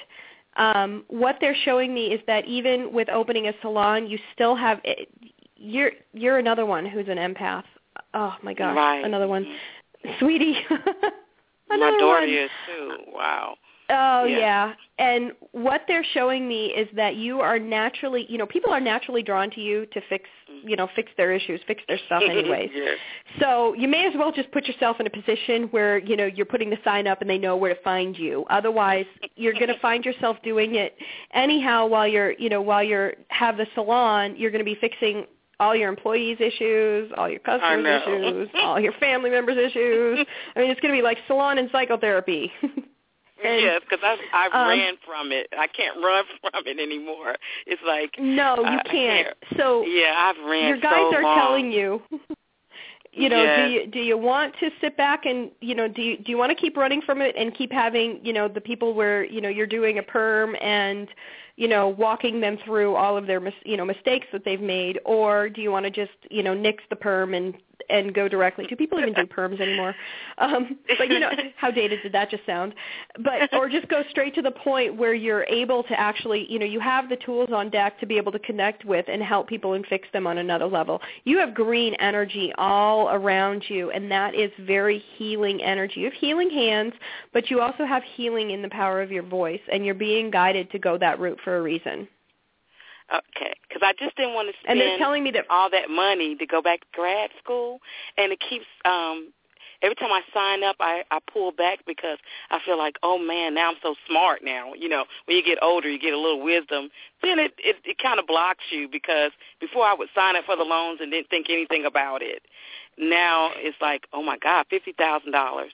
Um, 0.56 1.04
what 1.08 1.36
they're 1.40 1.56
showing 1.64 1.94
me 1.94 2.06
is 2.06 2.20
that 2.26 2.46
even 2.46 2.92
with 2.92 3.08
opening 3.08 3.48
a 3.48 3.52
salon, 3.60 4.06
you 4.06 4.18
still 4.34 4.54
have 4.54 4.80
you're 5.56 5.92
you're 6.12 6.38
another 6.38 6.66
one 6.66 6.86
who's 6.86 7.08
an 7.08 7.18
empath. 7.18 7.64
Oh 8.14 8.34
my 8.42 8.54
gosh, 8.54 8.76
right. 8.76 9.04
another 9.04 9.26
one, 9.26 9.46
sweetie. 10.18 10.56
my 11.78 11.90
daughter 11.98 12.20
one. 12.20 12.28
is 12.28 12.50
too. 12.66 12.96
Wow. 13.12 13.56
Oh 13.90 14.24
yeah. 14.24 14.38
yeah. 14.38 14.72
And 14.98 15.32
what 15.52 15.82
they're 15.88 16.04
showing 16.12 16.46
me 16.46 16.66
is 16.66 16.88
that 16.94 17.16
you 17.16 17.40
are 17.40 17.58
naturally, 17.58 18.26
you 18.28 18.38
know, 18.38 18.46
people 18.46 18.70
are 18.70 18.80
naturally 18.80 19.22
drawn 19.22 19.50
to 19.52 19.60
you 19.60 19.86
to 19.86 20.00
fix, 20.08 20.28
mm-hmm. 20.50 20.68
you 20.68 20.76
know, 20.76 20.88
fix 20.94 21.10
their 21.16 21.32
issues, 21.32 21.60
fix 21.66 21.82
their 21.88 21.98
stuff 22.06 22.22
anyways. 22.28 22.70
yes. 22.72 22.98
So 23.40 23.74
you 23.74 23.88
may 23.88 24.06
as 24.06 24.12
well 24.16 24.30
just 24.30 24.50
put 24.52 24.66
yourself 24.66 24.98
in 25.00 25.06
a 25.06 25.10
position 25.10 25.64
where, 25.70 25.98
you 25.98 26.16
know, 26.16 26.26
you're 26.26 26.46
putting 26.46 26.70
the 26.70 26.78
sign 26.84 27.06
up 27.06 27.20
and 27.20 27.28
they 27.28 27.38
know 27.38 27.56
where 27.56 27.74
to 27.74 27.82
find 27.82 28.16
you. 28.16 28.44
Otherwise, 28.50 29.06
you're 29.36 29.54
going 29.54 29.68
to 29.74 29.78
find 29.80 30.04
yourself 30.04 30.36
doing 30.44 30.76
it 30.76 30.96
anyhow 31.34 31.86
while 31.86 32.06
you're, 32.06 32.32
you 32.32 32.48
know, 32.48 32.62
while 32.62 32.84
you're 32.84 33.14
have 33.28 33.56
the 33.56 33.66
salon, 33.74 34.34
you're 34.36 34.50
going 34.50 34.64
to 34.64 34.70
be 34.70 34.78
fixing 34.80 35.24
all 35.60 35.76
your 35.76 35.88
employees' 35.88 36.38
issues, 36.40 37.12
all 37.16 37.28
your 37.28 37.38
customers' 37.40 38.02
issues, 38.02 38.48
all 38.62 38.80
your 38.80 38.94
family 38.94 39.30
members' 39.30 39.58
issues. 39.58 40.26
I 40.56 40.60
mean, 40.60 40.70
it's 40.70 40.80
going 40.80 40.92
to 40.92 40.98
be 40.98 41.02
like 41.02 41.18
salon 41.28 41.58
and 41.58 41.68
psychotherapy. 41.70 42.50
And, 43.42 43.62
yes, 43.62 43.80
because 43.88 44.04
I 44.04 44.48
I 44.52 44.64
um, 44.64 44.68
ran 44.68 44.94
from 45.06 45.32
it. 45.32 45.46
I 45.58 45.66
can't 45.66 45.96
run 46.04 46.24
from 46.42 46.62
it 46.66 46.78
anymore. 46.78 47.36
It's 47.66 47.80
like 47.86 48.10
no, 48.18 48.56
you 48.56 48.64
uh, 48.66 48.82
can't. 48.82 49.28
can't. 49.28 49.36
So 49.56 49.82
yeah, 49.86 50.12
I've 50.14 50.44
ran. 50.44 50.68
Your 50.68 50.78
guys 50.78 51.06
so 51.10 51.16
are 51.16 51.22
long. 51.22 51.38
telling 51.38 51.72
you. 51.72 52.02
You 53.12 53.28
know, 53.28 53.42
yes. 53.42 53.58
do 53.58 53.72
you 53.72 53.86
do 53.86 53.98
you 53.98 54.18
want 54.18 54.54
to 54.60 54.70
sit 54.80 54.96
back 54.96 55.24
and 55.24 55.50
you 55.60 55.74
know 55.74 55.88
do 55.88 56.00
you 56.00 56.18
do 56.18 56.30
you 56.30 56.38
want 56.38 56.50
to 56.50 56.54
keep 56.54 56.76
running 56.76 57.00
from 57.00 57.20
it 57.20 57.34
and 57.36 57.54
keep 57.54 57.72
having 57.72 58.20
you 58.22 58.32
know 58.32 58.46
the 58.46 58.60
people 58.60 58.94
where 58.94 59.24
you 59.24 59.40
know 59.40 59.48
you're 59.48 59.66
doing 59.66 59.98
a 59.98 60.02
perm 60.02 60.54
and 60.60 61.08
you 61.60 61.68
know 61.68 61.88
walking 61.88 62.40
them 62.40 62.56
through 62.64 62.96
all 62.96 63.18
of 63.18 63.26
their 63.26 63.38
mis- 63.38 63.52
you 63.66 63.76
know 63.76 63.84
mistakes 63.84 64.26
that 64.32 64.44
they've 64.46 64.62
made 64.62 64.98
or 65.04 65.50
do 65.50 65.60
you 65.60 65.70
want 65.70 65.84
to 65.84 65.90
just 65.90 66.16
you 66.30 66.42
know 66.42 66.54
nix 66.54 66.82
the 66.88 66.96
perm 66.96 67.34
and 67.34 67.54
and 67.88 68.14
go 68.14 68.28
directly. 68.28 68.66
Do 68.66 68.76
people 68.76 68.98
even 68.98 69.14
do 69.14 69.26
perms 69.26 69.60
anymore? 69.60 69.94
Um, 70.38 70.78
but 70.98 71.08
you 71.08 71.20
know, 71.20 71.30
how 71.56 71.70
dated 71.70 72.00
did 72.02 72.12
that 72.12 72.30
just 72.30 72.44
sound? 72.46 72.74
But 73.22 73.52
or 73.54 73.68
just 73.68 73.88
go 73.88 74.02
straight 74.10 74.34
to 74.34 74.42
the 74.42 74.50
point 74.50 74.96
where 74.96 75.14
you're 75.14 75.44
able 75.44 75.82
to 75.84 75.98
actually, 75.98 76.50
you 76.50 76.58
know, 76.58 76.66
you 76.66 76.80
have 76.80 77.08
the 77.08 77.16
tools 77.16 77.50
on 77.52 77.70
deck 77.70 77.98
to 78.00 78.06
be 78.06 78.16
able 78.16 78.32
to 78.32 78.38
connect 78.40 78.84
with 78.84 79.06
and 79.08 79.22
help 79.22 79.48
people 79.48 79.74
and 79.74 79.86
fix 79.86 80.08
them 80.12 80.26
on 80.26 80.38
another 80.38 80.66
level. 80.66 81.00
You 81.24 81.38
have 81.38 81.54
green 81.54 81.94
energy 81.94 82.52
all 82.58 83.10
around 83.10 83.64
you, 83.68 83.90
and 83.90 84.10
that 84.10 84.34
is 84.34 84.50
very 84.60 85.02
healing 85.16 85.62
energy. 85.62 86.00
You 86.00 86.06
have 86.06 86.14
healing 86.14 86.50
hands, 86.50 86.92
but 87.32 87.50
you 87.50 87.60
also 87.60 87.84
have 87.84 88.02
healing 88.16 88.50
in 88.50 88.62
the 88.62 88.68
power 88.68 89.00
of 89.02 89.10
your 89.10 89.22
voice, 89.22 89.60
and 89.72 89.84
you're 89.84 89.94
being 89.94 90.30
guided 90.30 90.70
to 90.72 90.78
go 90.78 90.98
that 90.98 91.20
route 91.20 91.38
for 91.44 91.56
a 91.56 91.62
reason. 91.62 92.08
Okay, 93.12 93.54
because 93.68 93.82
I 93.84 93.92
just 93.98 94.16
didn't 94.16 94.34
want 94.34 94.48
to 94.48 94.54
spend 94.60 94.78
and 94.78 94.80
they're 94.80 94.98
telling 94.98 95.24
me 95.24 95.32
that 95.32 95.44
all 95.50 95.68
that 95.70 95.90
money 95.90 96.36
to 96.36 96.46
go 96.46 96.62
back 96.62 96.80
to 96.80 96.86
grad 96.94 97.30
school, 97.42 97.80
and 98.16 98.32
it 98.32 98.38
keeps 98.40 98.66
um 98.84 99.32
every 99.82 99.94
time 99.94 100.10
I 100.12 100.22
sign 100.32 100.62
up, 100.62 100.76
I 100.80 101.02
I 101.10 101.18
pull 101.32 101.52
back 101.52 101.80
because 101.86 102.18
I 102.50 102.58
feel 102.64 102.78
like, 102.78 102.96
oh 103.02 103.18
man, 103.18 103.54
now 103.54 103.70
I'm 103.70 103.76
so 103.82 103.94
smart 104.08 104.40
now. 104.44 104.74
You 104.74 104.88
know, 104.88 105.04
when 105.26 105.36
you 105.36 105.42
get 105.42 105.58
older, 105.62 105.90
you 105.90 105.98
get 105.98 106.12
a 106.12 106.18
little 106.18 106.42
wisdom. 106.42 106.90
Then 107.22 107.38
it 107.38 107.52
it, 107.58 107.76
it 107.84 107.98
kind 107.98 108.20
of 108.20 108.26
blocks 108.26 108.64
you 108.70 108.88
because 108.90 109.32
before 109.60 109.84
I 109.84 109.94
would 109.94 110.08
sign 110.14 110.36
up 110.36 110.44
for 110.44 110.56
the 110.56 110.64
loans 110.64 111.00
and 111.00 111.10
didn't 111.10 111.30
think 111.30 111.46
anything 111.50 111.84
about 111.86 112.22
it. 112.22 112.42
Now 112.98 113.50
it's 113.56 113.76
like, 113.80 114.06
oh 114.12 114.22
my 114.22 114.38
God, 114.38 114.66
fifty 114.70 114.92
thousand 114.92 115.32
dollars. 115.32 115.72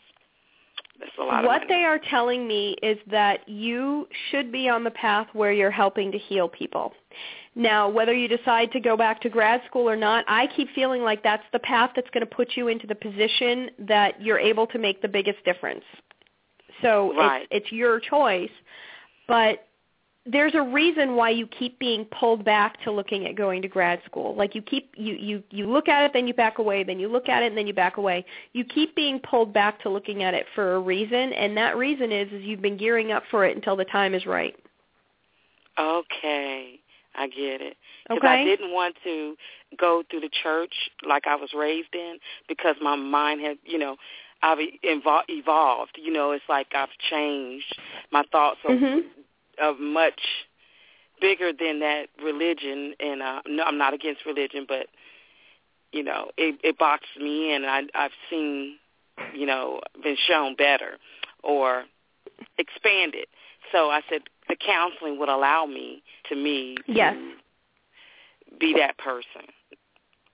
That's 0.98 1.12
a 1.18 1.22
lot 1.22 1.44
what 1.44 1.62
of 1.62 1.68
money. 1.68 1.80
they 1.80 1.84
are 1.84 1.98
telling 1.98 2.48
me 2.48 2.76
is 2.82 2.98
that 3.10 3.46
you 3.48 4.08
should 4.30 4.50
be 4.50 4.68
on 4.68 4.84
the 4.84 4.90
path 4.90 5.26
where 5.34 5.52
you're 5.52 5.70
helping 5.70 6.10
to 6.12 6.18
heal 6.18 6.48
people. 6.48 6.94
Now, 7.58 7.88
whether 7.88 8.12
you 8.12 8.28
decide 8.28 8.70
to 8.72 8.80
go 8.80 8.98
back 8.98 9.22
to 9.22 9.30
grad 9.30 9.62
school 9.66 9.88
or 9.88 9.96
not, 9.96 10.26
I 10.28 10.46
keep 10.54 10.68
feeling 10.74 11.02
like 11.02 11.22
that's 11.22 11.42
the 11.54 11.58
path 11.58 11.90
that's 11.96 12.10
going 12.10 12.20
to 12.20 12.32
put 12.32 12.50
you 12.54 12.68
into 12.68 12.86
the 12.86 12.94
position 12.94 13.70
that 13.78 14.20
you're 14.20 14.38
able 14.38 14.66
to 14.68 14.78
make 14.78 15.00
the 15.00 15.08
biggest 15.08 15.42
difference. 15.44 15.84
So 16.82 17.14
right. 17.16 17.48
it's, 17.50 17.64
it's 17.64 17.72
your 17.72 17.98
choice, 17.98 18.50
but 19.26 19.66
there's 20.26 20.54
a 20.54 20.60
reason 20.60 21.14
why 21.14 21.30
you 21.30 21.46
keep 21.46 21.78
being 21.78 22.04
pulled 22.04 22.44
back 22.44 22.82
to 22.82 22.90
looking 22.90 23.26
at 23.26 23.36
going 23.36 23.62
to 23.62 23.68
grad 23.68 24.00
school. 24.04 24.34
Like 24.36 24.54
you 24.54 24.60
keep 24.60 24.92
you 24.94 25.14
you 25.14 25.42
you 25.50 25.66
look 25.70 25.88
at 25.88 26.04
it, 26.04 26.12
then 26.12 26.26
you 26.26 26.34
back 26.34 26.58
away, 26.58 26.82
then 26.82 26.98
you 26.98 27.08
look 27.08 27.28
at 27.28 27.42
it, 27.42 27.46
and 27.46 27.56
then 27.56 27.66
you 27.66 27.72
back 27.72 27.96
away. 27.96 28.24
You 28.52 28.64
keep 28.64 28.94
being 28.96 29.20
pulled 29.20 29.54
back 29.54 29.80
to 29.82 29.88
looking 29.88 30.24
at 30.24 30.34
it 30.34 30.44
for 30.54 30.74
a 30.74 30.80
reason, 30.80 31.32
and 31.32 31.56
that 31.56 31.78
reason 31.78 32.12
is 32.12 32.30
is 32.32 32.42
you've 32.42 32.60
been 32.60 32.76
gearing 32.76 33.12
up 33.12 33.22
for 33.30 33.46
it 33.46 33.56
until 33.56 33.76
the 33.76 33.84
time 33.84 34.14
is 34.14 34.26
right. 34.26 34.54
Okay, 35.78 36.80
I 37.16 37.26
get 37.28 37.60
it. 37.60 37.76
Because 38.08 38.18
Okay. 38.18 38.42
I 38.42 38.44
didn't 38.44 38.72
want 38.72 38.96
to 39.04 39.36
go 39.76 40.02
through 40.08 40.20
the 40.20 40.30
church 40.42 40.74
like 41.06 41.26
I 41.26 41.36
was 41.36 41.50
raised 41.54 41.94
in 41.94 42.18
because 42.48 42.76
my 42.80 42.96
mind 42.96 43.40
had, 43.40 43.58
you 43.64 43.78
know, 43.78 43.96
I've 44.42 44.58
evol- 44.84 45.24
evolved. 45.28 45.92
You 45.96 46.12
know, 46.12 46.32
it's 46.32 46.44
like 46.48 46.68
I've 46.74 46.96
changed. 47.10 47.78
My 48.10 48.22
thoughts 48.30 48.60
are 48.64 48.72
Mhm. 48.72 49.04
of 49.58 49.80
much 49.80 50.20
bigger 51.20 51.52
than 51.52 51.80
that 51.80 52.08
religion 52.22 52.94
and 53.00 53.22
uh 53.22 53.40
no 53.46 53.62
I'm 53.62 53.78
not 53.78 53.94
against 53.94 54.26
religion 54.26 54.66
but 54.68 54.86
you 55.92 56.02
know 56.02 56.30
it 56.36 56.60
it 56.62 56.76
boxed 56.76 57.16
me 57.18 57.54
in 57.54 57.64
and 57.64 57.88
I 57.94 58.04
I've 58.04 58.12
seen 58.28 58.78
you 59.32 59.46
know 59.46 59.80
been 60.02 60.16
shown 60.16 60.56
better 60.56 60.98
or 61.42 61.86
expanded 62.58 63.26
so 63.72 63.90
I 63.90 64.00
said 64.08 64.22
the 64.48 64.56
counseling 64.56 65.18
would 65.18 65.28
allow 65.28 65.66
me 65.66 66.02
to 66.28 66.36
me 66.36 66.76
to 66.86 66.92
Yes. 66.92 67.16
be 68.58 68.74
that 68.74 68.96
person 68.98 69.52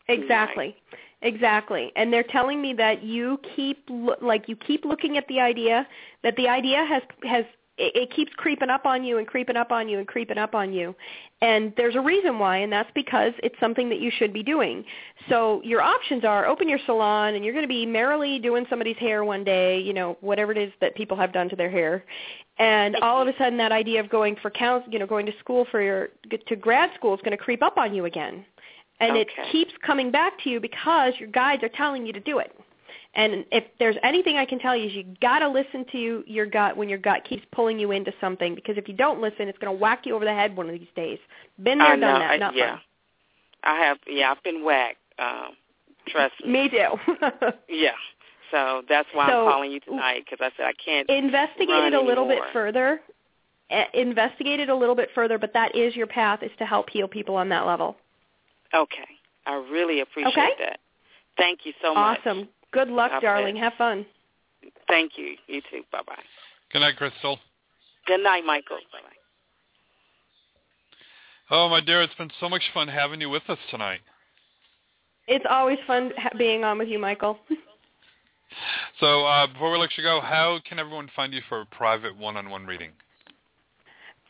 Exactly. 0.08 0.76
Exactly. 1.22 1.92
And 1.94 2.12
they're 2.12 2.24
telling 2.24 2.60
me 2.60 2.74
that 2.74 3.02
you 3.02 3.38
keep 3.54 3.88
like 4.20 4.48
you 4.48 4.56
keep 4.56 4.84
looking 4.84 5.16
at 5.16 5.26
the 5.28 5.38
idea 5.38 5.86
that 6.24 6.34
the 6.36 6.48
idea 6.48 6.84
has 6.84 7.02
has 7.22 7.44
it, 7.78 7.94
it 7.94 8.10
keeps 8.10 8.32
creeping 8.36 8.70
up 8.70 8.86
on 8.86 9.04
you 9.04 9.18
and 9.18 9.26
creeping 9.26 9.56
up 9.56 9.70
on 9.70 9.88
you 9.88 9.98
and 9.98 10.08
creeping 10.08 10.38
up 10.38 10.54
on 10.54 10.72
you. 10.72 10.94
And 11.42 11.72
there's 11.76 11.96
a 11.96 12.00
reason 12.00 12.38
why, 12.38 12.58
and 12.58 12.72
that's 12.72 12.90
because 12.94 13.32
it's 13.42 13.58
something 13.58 13.88
that 13.88 13.98
you 13.98 14.12
should 14.16 14.32
be 14.32 14.44
doing. 14.44 14.84
So 15.28 15.60
your 15.64 15.82
options 15.82 16.24
are 16.24 16.46
open 16.46 16.68
your 16.68 16.78
salon, 16.86 17.34
and 17.34 17.44
you're 17.44 17.52
going 17.52 17.64
to 17.64 17.68
be 17.68 17.84
merrily 17.84 18.38
doing 18.38 18.64
somebody's 18.70 18.96
hair 18.96 19.24
one 19.24 19.42
day, 19.42 19.80
you 19.80 19.92
know, 19.92 20.16
whatever 20.20 20.52
it 20.52 20.58
is 20.58 20.72
that 20.80 20.94
people 20.94 21.16
have 21.16 21.32
done 21.32 21.48
to 21.48 21.56
their 21.56 21.68
hair. 21.68 22.04
And 22.58 22.94
all 23.02 23.20
of 23.20 23.26
a 23.26 23.36
sudden, 23.38 23.58
that 23.58 23.72
idea 23.72 23.98
of 23.98 24.08
going 24.08 24.36
for 24.40 24.50
counsel, 24.50 24.92
you 24.92 25.00
know, 25.00 25.06
going 25.06 25.26
to 25.26 25.32
school 25.40 25.66
for 25.70 25.82
your 25.82 26.10
to 26.46 26.54
grad 26.54 26.90
school 26.94 27.12
is 27.12 27.20
going 27.24 27.36
to 27.36 27.42
creep 27.42 27.62
up 27.62 27.76
on 27.76 27.92
you 27.92 28.04
again, 28.04 28.44
and 29.00 29.10
Okay. 29.12 29.22
it 29.22 29.28
keeps 29.50 29.72
coming 29.84 30.12
back 30.12 30.34
to 30.44 30.50
you 30.50 30.60
because 30.60 31.12
your 31.18 31.28
guides 31.30 31.64
are 31.64 31.70
telling 31.70 32.06
you 32.06 32.12
to 32.12 32.20
do 32.20 32.38
it. 32.38 32.56
And 33.14 33.44
if 33.52 33.64
there's 33.78 33.96
anything 34.02 34.36
I 34.38 34.46
can 34.46 34.58
tell 34.58 34.74
you 34.74 34.86
is 34.86 34.94
you 34.94 35.04
got 35.20 35.40
to 35.40 35.48
listen 35.48 35.84
to 35.92 36.24
your 36.26 36.46
gut 36.46 36.76
when 36.76 36.88
your 36.88 36.98
gut 36.98 37.24
keeps 37.28 37.44
pulling 37.52 37.78
you 37.78 37.90
into 37.92 38.12
something 38.20 38.54
because 38.54 38.78
if 38.78 38.88
you 38.88 38.94
don't 38.94 39.20
listen, 39.20 39.48
it's 39.48 39.58
going 39.58 39.74
to 39.74 39.78
whack 39.78 40.06
you 40.06 40.14
over 40.14 40.24
the 40.24 40.32
head 40.32 40.56
one 40.56 40.66
of 40.70 40.72
these 40.78 40.88
days. 40.96 41.18
Been 41.62 41.78
there, 41.78 41.88
I 41.88 41.96
know. 41.96 42.06
done 42.06 42.20
that. 42.20 42.30
I, 42.30 42.36
Not 42.38 42.56
yeah, 42.56 42.78
I 43.64 43.76
have. 43.84 43.98
Yeah, 44.06 44.30
I've 44.32 44.42
been 44.42 44.64
whacked. 44.64 44.96
Um, 45.18 45.50
trust 46.08 46.34
fun. 46.40 46.52
Me 46.52 46.68
too. 46.70 47.16
Yeah. 47.68 47.90
So 48.50 48.82
that's 48.88 49.08
why 49.12 49.28
So- 49.28 49.46
I'm 49.46 49.52
calling 49.52 49.70
you 49.72 49.80
tonight 49.80 50.24
because 50.24 50.38
I 50.40 50.50
said 50.56 50.66
I 50.66 50.72
can't. 50.82 51.08
investigate 51.10 51.84
it 51.84 51.94
a 51.94 52.00
little 52.00 52.24
anymore. 52.24 52.44
bit 52.46 52.52
further. 52.52 53.00
Investigate 53.94 54.60
it 54.60 54.68
a 54.68 54.74
little 54.74 54.94
bit 54.94 55.08
further, 55.14 55.38
but 55.38 55.52
that 55.54 55.74
is 55.74 55.96
your 55.96 56.06
path 56.06 56.42
is 56.42 56.50
to 56.58 56.66
help 56.66 56.90
heal 56.90 57.08
people 57.08 57.36
on 57.36 57.48
that 57.50 57.66
level. 57.66 57.96
Okay. 58.74 59.04
I 59.46 59.54
really 59.54 60.00
appreciate 60.00 60.32
Okay. 60.32 60.50
that. 60.60 60.78
Thank 61.38 61.60
you 61.64 61.72
so 61.82 61.94
much. 61.94 62.20
awesome. 62.20 62.48
Good 62.72 62.88
luck, 62.88 63.10
God 63.12 63.20
darling. 63.20 63.54
bless. 63.54 63.64
Have 63.64 63.72
fun. 63.78 64.06
Thank 64.88 65.12
you. 65.16 65.36
You 65.46 65.60
too. 65.70 65.82
Bye 65.90 66.00
bye. 66.06 66.14
Good 66.72 66.80
night, 66.80 66.96
Crystal. 66.96 67.38
Good 68.06 68.22
night, 68.22 68.44
Michael. 68.44 68.78
Bye 68.92 68.98
bye. 69.02 69.16
Oh, 71.50 71.68
my 71.68 71.80
dear, 71.80 72.02
it's 72.02 72.14
been 72.14 72.30
so 72.40 72.48
much 72.48 72.62
fun 72.72 72.88
having 72.88 73.20
you 73.20 73.28
with 73.28 73.42
us 73.48 73.58
tonight. 73.70 74.00
It's 75.28 75.44
always 75.48 75.78
fun 75.86 76.12
being 76.38 76.64
on 76.64 76.78
with 76.78 76.88
you, 76.88 76.98
Michael. 76.98 77.38
So 79.00 79.24
uh, 79.24 79.46
before 79.46 79.72
we 79.72 79.78
let 79.78 79.90
you 79.96 80.04
go, 80.04 80.20
how 80.20 80.60
can 80.68 80.78
everyone 80.78 81.08
find 81.16 81.32
you 81.32 81.40
for 81.48 81.62
a 81.62 81.66
private 81.66 82.16
one-on-one 82.16 82.66
reading? 82.66 82.90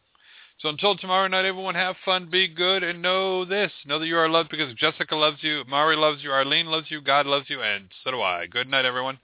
So 0.60 0.68
until 0.68 0.98
tomorrow 0.98 1.28
night, 1.30 1.46
everyone 1.46 1.76
have 1.76 1.96
fun, 2.04 2.30
be 2.30 2.50
good, 2.50 2.84
and 2.84 3.02
know 3.02 3.46
this. 3.46 3.72
Know 3.86 4.00
that 4.00 4.08
you 4.08 4.18
are 4.18 4.28
loved 4.28 4.50
because 4.50 4.74
Jessica 4.74 5.16
loves 5.16 5.38
you, 5.42 5.64
Mari 5.70 5.96
loves 5.96 6.22
you, 6.22 6.32
Arlene 6.32 6.66
loves 6.66 6.92
you, 6.92 7.00
God 7.00 7.26
loves 7.26 7.50
you, 7.50 7.62
and 7.62 7.86
so 8.04 8.12
do 8.12 8.22
I. 8.22 8.46
Good 8.48 8.68
night, 8.68 8.84
everyone. 8.84 9.20